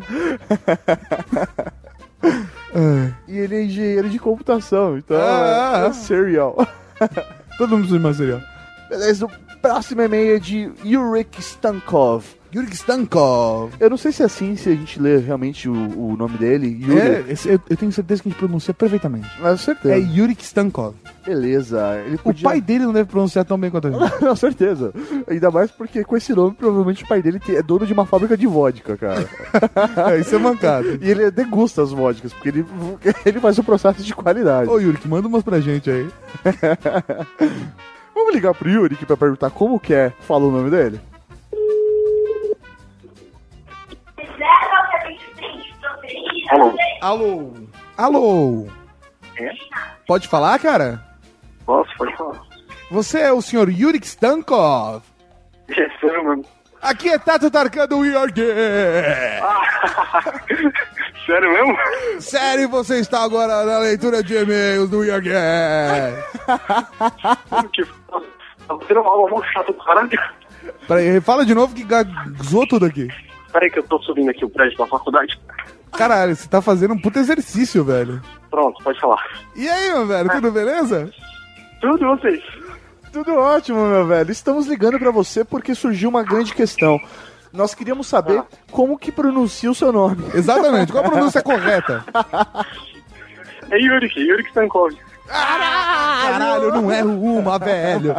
E 3.27 3.37
ele 3.37 3.55
é 3.55 3.63
engenheiro 3.63 4.09
de 4.09 4.19
computação, 4.19 4.97
então 4.97 5.17
Ah, 5.17 5.21
é, 5.21 5.85
ah. 5.85 5.87
é 5.89 5.93
serial. 5.93 6.55
Todo 7.57 7.69
mundo 7.71 7.79
precisa 7.87 7.97
de 7.97 8.03
mais 8.03 8.17
serial. 8.17 8.39
Beleza, 8.89 9.25
o 9.25 9.31
próximo 9.61 10.01
e-mail 10.01 10.35
é 10.35 10.39
de 10.39 10.71
Yurik 10.85 11.39
Stankov. 11.41 12.23
Yuri 12.53 12.71
Stankov. 12.73 13.71
Eu 13.79 13.89
não 13.91 13.97
sei 13.97 14.11
se 14.11 14.23
é 14.23 14.25
assim, 14.25 14.55
se 14.55 14.69
a 14.69 14.75
gente 14.75 14.99
lê 14.99 15.17
realmente 15.17 15.69
o, 15.69 15.73
o 15.73 16.15
nome 16.17 16.37
dele. 16.37 16.79
Yuri. 16.81 16.99
É, 16.99 17.25
esse- 17.29 17.47
eu, 17.47 17.59
eu 17.69 17.77
tenho 17.77 17.91
certeza 17.91 18.23
que 18.23 18.29
a 18.29 18.31
gente 18.31 18.39
pronuncia 18.39 18.73
perfeitamente. 18.73 19.27
Mas 19.39 19.61
certeza. 19.61 19.93
É 19.93 19.99
Yuri 19.99 20.35
Stankov. 20.39 20.95
Beleza. 21.25 22.01
Ele 22.05 22.15
O 22.15 22.19
podia... 22.19 22.49
pai 22.49 22.59
dele 22.59 22.85
não 22.85 22.93
deve 22.93 23.07
pronunciar 23.09 23.45
tão 23.45 23.57
bem 23.59 23.69
quanto 23.69 23.87
a 23.87 23.91
gente. 23.91 23.99
Não, 24.23 24.35
certeza. 24.35 24.91
Ainda 25.27 25.51
mais 25.51 25.69
porque 25.69 26.03
com 26.03 26.17
esse 26.17 26.33
nome, 26.33 26.55
provavelmente 26.55 27.03
o 27.03 27.07
pai 27.07 27.21
dele 27.21 27.39
é 27.49 27.61
dono 27.61 27.85
de 27.85 27.93
uma 27.93 28.05
fábrica 28.05 28.35
de 28.35 28.47
vodka, 28.47 28.97
cara. 28.97 29.27
É, 30.11 30.19
isso 30.19 30.35
é 30.35 30.39
mancado. 30.39 30.87
e 31.01 31.09
ele 31.09 31.29
degusta 31.29 31.83
as 31.83 31.91
vodkas, 31.91 32.33
porque 32.33 32.49
ele, 32.49 32.65
ele 33.25 33.39
faz 33.39 33.57
o 33.59 33.63
processo 33.63 34.01
de 34.03 34.13
qualidade. 34.15 34.69
Ô 34.69 34.79
Yuri, 34.79 34.97
manda 35.05 35.27
umas 35.27 35.43
pra 35.43 35.59
gente 35.59 35.89
aí. 35.89 36.07
Vamos 38.15 38.33
ligar 38.33 38.53
pro 38.53 38.69
Yurik 38.69 39.05
pra 39.05 39.15
perguntar 39.17 39.49
como 39.51 39.79
que 39.79 39.93
é. 39.93 40.11
Fala 40.21 40.45
o 40.45 40.51
nome 40.51 40.69
dele. 40.69 40.99
Alô? 46.49 46.73
Alô? 47.01 47.53
Alô? 47.97 48.67
É? 49.37 49.51
Pode 50.07 50.27
falar, 50.27 50.57
cara? 50.59 51.03
Posso, 51.65 51.95
pode 51.97 52.15
falar. 52.17 52.41
Você 52.91 53.19
é 53.19 53.31
o 53.31 53.41
senhor 53.41 53.69
Yuri 53.69 53.99
Stankov? 53.99 55.03
É 55.69 55.89
sério 55.99 56.23
mesmo. 56.27 56.45
Aqui 56.81 57.09
é 57.09 57.19
Tato 57.19 57.51
Tarkan 57.51 57.87
do 57.87 57.99
We 57.99 58.15
Are 58.15 58.31
Gay. 58.31 58.45
Sério 61.25 61.51
mesmo? 61.51 61.77
Sério, 62.19 62.69
você 62.69 62.99
está 62.99 63.23
agora 63.23 63.63
na 63.65 63.77
leitura 63.79 64.23
de 64.23 64.35
e-mails 64.35 64.89
do 64.89 64.99
We 64.99 65.11
Are 65.11 65.21
Gay. 65.21 65.33
Que 67.73 67.83
tá 67.85 68.77
tendo 68.87 69.01
uma 69.01 69.09
aula 69.11 69.29
mó 69.29 69.43
chata 69.43 69.71
do 69.71 69.83
caralho. 69.83 70.09
Peraí, 70.87 71.21
fala 71.21 71.45
de 71.45 71.53
novo 71.53 71.75
que 71.75 71.85
zoou 72.43 72.65
tudo 72.65 72.85
aqui. 72.85 73.09
Peraí 73.51 73.69
que 73.69 73.79
eu 73.79 73.83
tô 73.83 73.99
subindo 73.99 74.29
aqui 74.29 74.45
o 74.45 74.49
prédio 74.49 74.77
da 74.77 74.87
faculdade. 74.87 75.39
Caralho, 75.91 76.35
você 76.35 76.47
tá 76.47 76.61
fazendo 76.61 76.93
um 76.93 76.99
puta 76.99 77.19
exercício, 77.19 77.83
velho. 77.83 78.21
Pronto, 78.49 78.83
pode 78.83 78.99
falar. 78.99 79.23
E 79.55 79.67
aí, 79.67 79.91
meu 79.93 80.07
velho, 80.07 80.29
tudo 80.29 80.51
beleza? 80.51 81.11
Tudo 81.81 82.07
vocês? 82.07 82.41
Tudo 83.11 83.35
ótimo, 83.35 83.85
meu 83.87 84.05
velho. 84.05 84.31
Estamos 84.31 84.67
ligando 84.67 84.99
pra 84.99 85.11
você 85.11 85.43
porque 85.43 85.73
surgiu 85.73 86.09
uma 86.09 86.23
grande 86.23 86.53
questão. 86.53 86.99
Nós 87.51 87.73
queríamos 87.73 88.07
saber 88.07 88.43
como 88.71 88.97
que 88.97 89.11
pronuncia 89.11 89.71
o 89.71 89.75
seu 89.75 89.91
nome. 89.91 90.23
Exatamente, 90.33 90.91
qual 90.91 91.03
a 91.05 91.09
pronúncia 91.09 91.41
correta? 91.41 92.03
É 93.71 93.77
Yurik, 93.77 94.19
Yurik 94.19 94.49
Stankov. 94.49 94.97
Caralho, 95.27 96.71
não 96.71 96.91
erro 96.91 97.37
uma, 97.37 97.59
velho. 97.59 98.15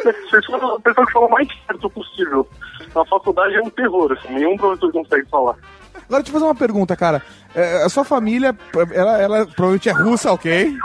Vocês 0.00 0.46
foram 0.46 0.76
a 0.76 0.80
pessoa 0.80 1.04
que 1.04 1.12
falou 1.12 1.28
mais 1.28 1.48
certo 1.66 1.90
possível. 1.90 2.48
Na 2.94 3.04
faculdade 3.04 3.54
é 3.54 3.60
um 3.60 3.70
terror, 3.70 4.12
assim, 4.12 4.34
nenhum 4.34 4.56
professor 4.56 4.92
consegue 4.92 5.28
falar. 5.28 5.56
Agora, 5.94 6.22
deixa 6.22 6.28
eu 6.28 6.32
fazer 6.32 6.44
uma 6.44 6.54
pergunta, 6.54 6.96
cara. 6.96 7.22
É, 7.54 7.84
a 7.84 7.88
sua 7.88 8.04
família, 8.04 8.56
ela, 8.92 9.20
ela 9.20 9.46
provavelmente 9.46 9.88
é 9.88 9.92
russa, 9.92 10.32
ok? 10.32 10.76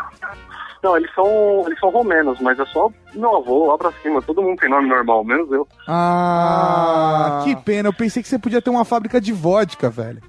Não, 0.83 0.97
eles 0.97 1.09
são, 1.15 1.63
eles 1.65 1.79
são 1.79 1.89
romenos, 1.89 2.39
mas 2.41 2.59
é 2.59 2.65
só 2.65 2.91
meu 3.13 3.37
avô 3.37 3.67
lá 3.67 3.77
pra 3.77 3.93
cima. 4.03 4.21
Todo 4.21 4.41
mundo 4.41 4.59
tem 4.59 4.69
nome 4.69 4.89
normal, 4.89 5.23
menos 5.23 5.49
eu. 5.49 5.65
Ah, 5.87 7.41
que 7.45 7.55
pena. 7.55 7.87
Eu 7.87 7.93
pensei 7.93 8.21
que 8.21 8.27
você 8.27 8.37
podia 8.37 8.61
ter 8.61 8.69
uma 8.69 8.83
fábrica 8.83 9.21
de 9.21 9.31
vodka, 9.31 9.89
velho. 9.89 10.21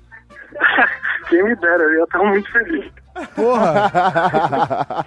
Quem 1.28 1.42
me 1.42 1.56
dera, 1.56 1.82
eu 1.82 1.94
ia 1.94 2.04
estar 2.04 2.18
muito 2.18 2.50
feliz. 2.52 3.03
Porra! 3.36 3.90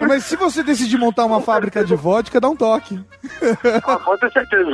Mas 0.06 0.24
se 0.24 0.36
você 0.36 0.62
decidir 0.62 0.96
montar 0.98 1.24
uma 1.26 1.40
fábrica 1.40 1.84
de 1.84 1.94
vodka, 1.94 2.40
dá 2.40 2.48
um 2.48 2.56
toque. 2.56 2.98
Ah, 3.84 3.98
pode 3.98 4.20
ter 4.20 4.32
certeza. 4.32 4.70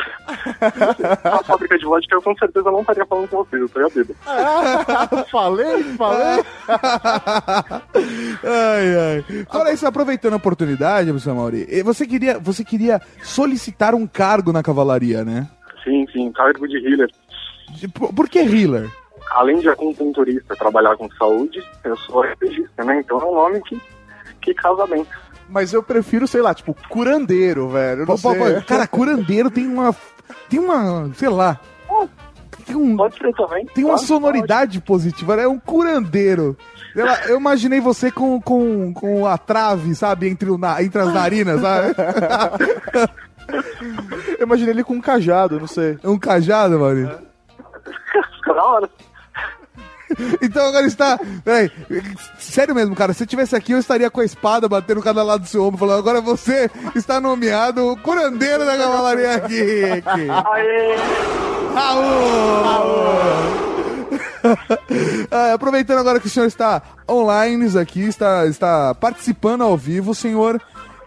A 1.25 1.43
fábrica 1.45 1.77
de 1.79 1.85
vodka 1.85 2.15
eu 2.15 2.23
com 2.23 2.35
certeza 2.37 2.71
não 2.71 2.81
estaria 2.81 3.05
falando 3.07 3.29
com 3.29 3.39
vocês, 3.39 3.61
eu 3.61 3.67
estaria 3.67 3.89
bêbado. 3.89 5.27
falei, 5.31 5.83
falei. 5.97 6.45
ai, 8.45 8.97
ai. 8.97 9.45
Fora 9.51 9.73
isso, 9.73 9.87
aproveitando 9.87 10.35
a 10.35 10.37
oportunidade, 10.37 11.09
professor 11.11 11.35
Mauri, 11.35 11.67
eh, 11.69 11.83
você 11.83 12.07
queria, 12.07 12.39
você 12.39 12.65
queria 12.65 13.01
solicitar 13.23 13.95
um 13.95 14.07
cargo 14.07 14.53
na 14.53 14.63
cavalaria, 14.63 15.25
né? 15.25 15.49
Sim, 15.83 16.07
sim, 16.13 16.33
cargo 16.33 16.67
de 16.67 16.77
healer. 16.79 17.11
De- 17.73 17.89
Por, 17.89 18.13
por 18.15 18.29
que 18.29 18.39
healer? 18.39 18.91
Além 19.35 19.59
de 19.59 19.69
acupunturista, 19.69 20.55
trabalhar 20.57 20.97
com 20.97 21.11
saúde, 21.19 21.63
eu 21.83 21.97
sou 21.97 22.23
RPGista, 22.23 22.85
né? 22.85 23.01
Então 23.01 23.21
é 23.21 23.25
um 23.25 23.35
nome 23.35 23.61
que, 23.63 23.81
que 24.41 24.55
casa 24.55 24.87
bem. 24.87 25.05
Mas 25.49 25.73
eu 25.73 25.83
prefiro, 25.83 26.27
sei 26.27 26.41
lá, 26.41 26.55
tipo, 26.55 26.75
curandeiro, 26.89 27.69
velho. 27.69 28.07
Pô, 28.07 28.13
pô, 28.17 28.31
sei. 28.33 28.55
pô, 28.55 28.63
Cara, 28.67 28.87
curandeiro 28.87 29.51
tem 29.51 29.67
uma. 29.67 29.95
Tem 30.49 30.59
uma. 30.61 31.11
Sei 31.15 31.29
lá. 31.29 31.61
Tem, 32.65 32.75
um, 32.77 32.97
Pode 32.97 33.19
ser 33.19 33.31
também. 33.35 33.67
tem 33.67 33.85
uma 33.85 33.99
tá? 33.99 34.07
sonoridade 34.07 34.81
positiva, 34.81 35.35
é 35.41 35.47
um 35.47 35.59
curandeiro. 35.59 36.57
Sei 36.95 37.03
lá, 37.05 37.27
eu 37.27 37.37
imaginei 37.37 37.79
você 37.81 38.11
com, 38.11 38.41
com, 38.41 38.95
com 38.95 39.27
a 39.27 39.37
trave, 39.37 39.95
sabe, 39.95 40.29
entre, 40.29 40.49
o, 40.49 40.57
na- 40.57 40.83
entre 40.83 41.03
as 41.03 41.13
narinas, 41.13 41.61
sabe? 41.61 41.95
Eu 44.39 44.47
imaginei 44.47 44.73
ele 44.73 44.85
com 44.85 44.95
um 44.95 45.01
cajado, 45.01 45.61
não 45.61 45.67
sei. 45.67 45.99
É 46.03 46.09
um 46.09 46.19
cajado, 46.19 46.79
Maurício. 46.79 47.19
Fica 48.37 48.55
da 48.55 48.65
hora. 48.65 48.89
Então 50.43 50.67
agora 50.67 50.87
está. 50.87 51.19
Peraí, 51.45 51.71
sério 52.39 52.75
mesmo, 52.75 52.95
cara. 52.95 53.13
Se 53.13 53.23
eu 53.23 53.27
tivesse 53.27 53.57
aqui, 53.57 53.73
eu 53.73 53.79
estaria 53.79 54.11
com 54.11 54.21
a 54.21 54.25
espada 54.25 54.69
batendo 54.69 55.03
cada 55.03 55.23
lado 55.23 55.43
do 55.43 55.49
seu 55.49 55.65
ombro, 55.65 55.79
falando: 55.79 55.99
agora 55.99 56.21
você 56.21 56.71
está 56.95 57.21
nomeado 57.21 57.93
o 57.93 57.97
curandeiro 57.97 58.65
da 58.65 58.77
cavalaria 58.77 59.35
aqui. 59.35 59.83
aqui. 59.85 60.29
Aê! 60.31 60.97
Raul! 61.75 63.65
Ah, 65.31 65.55
aproveitando 65.55 65.99
agora 65.99 66.21
que 66.21 66.27
o 66.27 66.31
senhor 66.31 66.47
está 66.47 66.83
online 67.09 67.79
aqui, 67.79 68.03
está, 68.03 68.47
está 68.47 68.95
participando 68.95 69.63
ao 69.63 69.75
vivo, 69.75 70.15
senhor. 70.15 70.61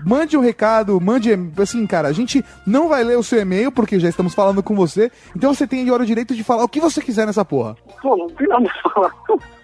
Mande 0.05 0.37
um 0.37 0.41
recado, 0.41 0.99
mande. 1.01 1.31
Assim, 1.61 1.85
cara, 1.87 2.07
a 2.07 2.13
gente 2.13 2.43
não 2.65 2.87
vai 2.87 3.03
ler 3.03 3.17
o 3.17 3.23
seu 3.23 3.39
e-mail, 3.39 3.71
porque 3.71 3.99
já 3.99 4.07
estamos 4.09 4.33
falando 4.33 4.61
com 4.63 4.75
você. 4.75 5.11
Então 5.35 5.53
você 5.53 5.65
tem 5.67 5.83
agora 5.85 6.03
o 6.03 6.05
direito 6.05 6.35
de 6.35 6.43
falar 6.43 6.63
o 6.63 6.69
que 6.69 6.79
você 6.79 7.01
quiser 7.01 7.25
nessa 7.25 7.43
porra. 7.43 7.75
Pô, 8.01 8.15
não 8.15 8.27
tem 8.27 8.47
nada 8.47 8.69
pra 8.83 8.91
falar. 8.91 9.13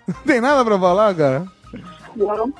Não 0.07 0.13
tem 0.25 0.41
nada 0.41 0.65
pra 0.65 0.79
falar, 0.79 1.15
cara? 1.15 1.45
Não. 2.15 2.53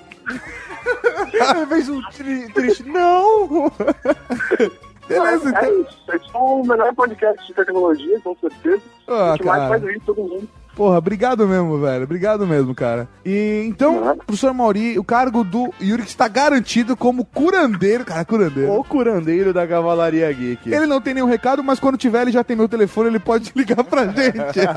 Ele 1.34 1.66
fez 1.68 1.90
um 1.90 2.02
tri- 2.12 2.48
triste. 2.54 2.84
Não! 2.84 3.72
Beleza, 5.08 5.50
É 5.50 5.52
então. 5.68 5.82
isso. 5.82 5.98
É 6.12 6.20
só 6.32 6.40
o 6.62 6.66
melhor 6.66 6.94
podcast 6.95 7.45
de 7.45 7.54
tecnologia, 7.54 8.20
com 8.22 8.36
certeza. 8.38 8.82
Ah, 9.08 9.34
o 9.34 9.38
que 9.38 9.45
mais 9.45 9.60
cara. 9.64 9.70
faz 9.80 9.84
rir 9.84 10.02
todo 10.06 10.22
mundo. 10.22 10.48
Porra, 10.76 10.98
obrigado 10.98 11.48
mesmo, 11.48 11.80
velho. 11.80 12.04
Obrigado 12.04 12.48
mesmo, 12.48 12.74
cara. 12.74 13.08
E 13.24 13.64
então, 13.68 14.02
Nada. 14.02 14.24
professor 14.26 14.54
Mauri, 14.54 14.98
o 14.98 15.04
cargo 15.04 15.44
do 15.44 15.72
Yuri 15.80 16.02
está 16.02 16.28
garantido 16.28 16.98
como 16.98 17.24
curandeiro. 17.26 18.04
Cara, 18.04 18.26
curandeiro. 18.26 18.72
O 18.74 18.84
curandeiro 18.84 19.54
da 19.54 19.68
Cavalaria 19.68 20.32
Geek. 20.32 20.74
Ele 20.74 20.88
não 20.88 21.00
tem 21.00 21.14
nenhum 21.14 21.28
recado, 21.28 21.64
mas 21.64 21.80
quando 21.80 21.98
tiver, 21.98 22.24
ele 22.24 22.32
já 22.32 22.44
tem 22.44 22.58
meu 22.58 22.68
telefone, 22.68 23.10
ele 23.10 23.20
pode 23.20 23.52
ligar 23.56 23.84
pra 23.84 24.08
gente. 24.08 24.60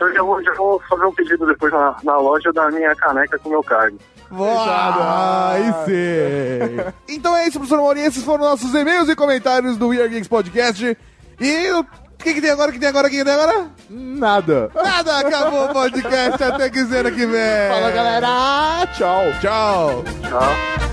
Eu 0.00 0.14
já 0.14 0.22
vou, 0.22 0.42
já 0.42 0.54
vou 0.54 0.80
fazer 0.88 1.04
um 1.04 1.12
pedido 1.12 1.46
depois 1.46 1.70
na, 1.70 1.94
na 2.02 2.16
loja 2.16 2.50
da 2.54 2.70
minha 2.70 2.94
caneca 2.96 3.38
com 3.38 3.50
meu 3.50 3.62
cargo. 3.62 3.98
Ah, 4.32 5.52
aí 5.52 5.72
sim. 5.84 6.92
Então 7.16 7.36
é 7.36 7.46
isso, 7.46 7.58
professor 7.58 7.82
Mauri. 7.82 8.00
Esses 8.00 8.24
foram 8.24 8.44
nossos 8.44 8.72
e-mails 8.74 9.08
e 9.10 9.16
comentários 9.16 9.76
do 9.76 9.88
We 9.88 10.00
Are 10.00 10.08
Geeks 10.08 10.28
Podcast. 10.28 10.96
E 11.38 11.84
o 12.20 12.22
que, 12.22 12.34
que 12.34 12.40
tem 12.40 12.50
agora? 12.50 12.70
O 12.70 12.72
que 12.72 12.78
tem 12.78 12.88
agora? 12.88 13.06
O 13.06 13.10
que, 13.10 13.16
que 13.16 13.24
tem 13.24 13.32
agora? 13.34 13.66
Nada. 13.88 14.70
Nada, 14.74 15.18
acabou 15.20 15.64
o 15.64 15.72
podcast. 15.72 16.42
Até 16.44 16.68
quinzena 16.68 17.10
que 17.10 17.24
vem. 17.26 17.68
Fala, 17.70 17.90
galera. 17.90 18.86
Tchau. 18.94 19.22
Tchau. 19.40 20.04
Tchau. 20.28 20.90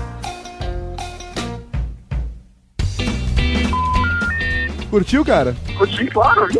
Curtiu, 4.90 5.22
cara? 5.22 5.54
Curti, 5.76 6.06
claro. 6.06 6.48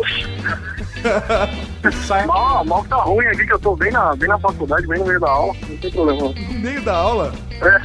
mal, 2.27 2.63
mal 2.63 2.83
que 2.83 2.89
tá 2.89 2.97
ruim 2.97 3.25
aqui, 3.25 3.43
que 3.47 3.53
eu 3.53 3.59
tô 3.59 3.75
bem 3.75 3.91
na, 3.91 4.15
bem 4.15 4.29
na 4.29 4.37
faculdade, 4.37 4.85
bem 4.85 4.99
no 4.99 5.05
meio 5.05 5.19
da 5.19 5.29
aula. 5.29 5.55
Não 5.67 5.77
tem 5.77 5.89
problema. 5.91 6.21
No 6.21 6.59
meio 6.59 6.81
da 6.83 6.95
aula? 6.95 7.33
É. 7.61 7.77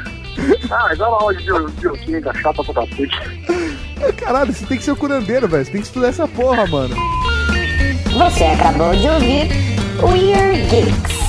Ah, 0.71 0.87
mas 0.89 1.01
olha 1.01 1.09
lá 1.09 1.17
aula 1.19 1.35
de 1.35 1.45
bio- 1.45 1.69
bioquímica 1.81 2.35
chata 2.35 2.63
pra 2.63 2.75
cacete. 2.75 3.19
Caralho, 4.17 4.53
você 4.53 4.67
tem 4.67 4.79
que 4.79 4.85
ser 4.85 4.93
o 4.93 4.97
curandeiro, 4.97 5.49
velho. 5.49 5.65
Você 5.65 5.73
tem 5.73 5.81
que 5.81 5.87
estudar 5.87 6.09
essa 6.09 6.29
porra, 6.29 6.67
mano. 6.67 6.95
Você 8.17 8.45
acabou 8.45 8.95
de 8.95 9.09
ouvir 9.09 9.49
Weird 10.03 10.69
Geeks. 10.69 11.24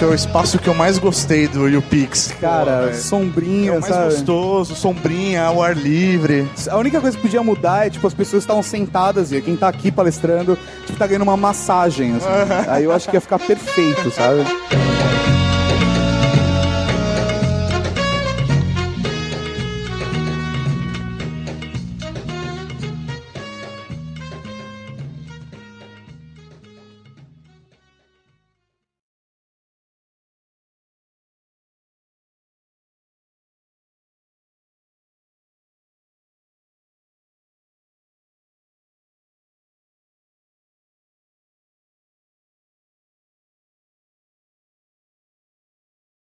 Esse 0.00 0.06
é 0.06 0.12
o 0.12 0.14
espaço 0.14 0.58
que 0.58 0.66
eu 0.66 0.72
mais 0.72 0.96
gostei 0.96 1.46
do 1.46 1.68
YouPix. 1.68 2.32
Cara, 2.40 2.88
É 2.88 2.94
sombrinha, 2.94 3.74
o 3.74 3.80
mais 3.82 3.94
sabe? 3.94 4.14
gostoso, 4.14 4.74
sombrinha, 4.74 5.42
ao 5.44 5.62
ar 5.62 5.76
livre. 5.76 6.48
A 6.70 6.78
única 6.78 7.02
coisa 7.02 7.14
que 7.14 7.22
podia 7.22 7.42
mudar 7.42 7.86
é, 7.86 7.90
tipo, 7.90 8.06
as 8.06 8.14
pessoas 8.14 8.42
estavam 8.42 8.62
sentadas 8.62 9.30
e 9.30 9.42
quem 9.42 9.54
tá 9.56 9.68
aqui 9.68 9.92
palestrando, 9.92 10.58
tipo, 10.86 10.98
tá 10.98 11.06
ganhando 11.06 11.24
uma 11.24 11.36
massagem, 11.36 12.14
assim. 12.16 12.26
Aí 12.70 12.84
eu 12.84 12.92
acho 12.92 13.10
que 13.10 13.16
ia 13.16 13.20
ficar 13.20 13.38
perfeito, 13.38 14.10
sabe? 14.10 14.42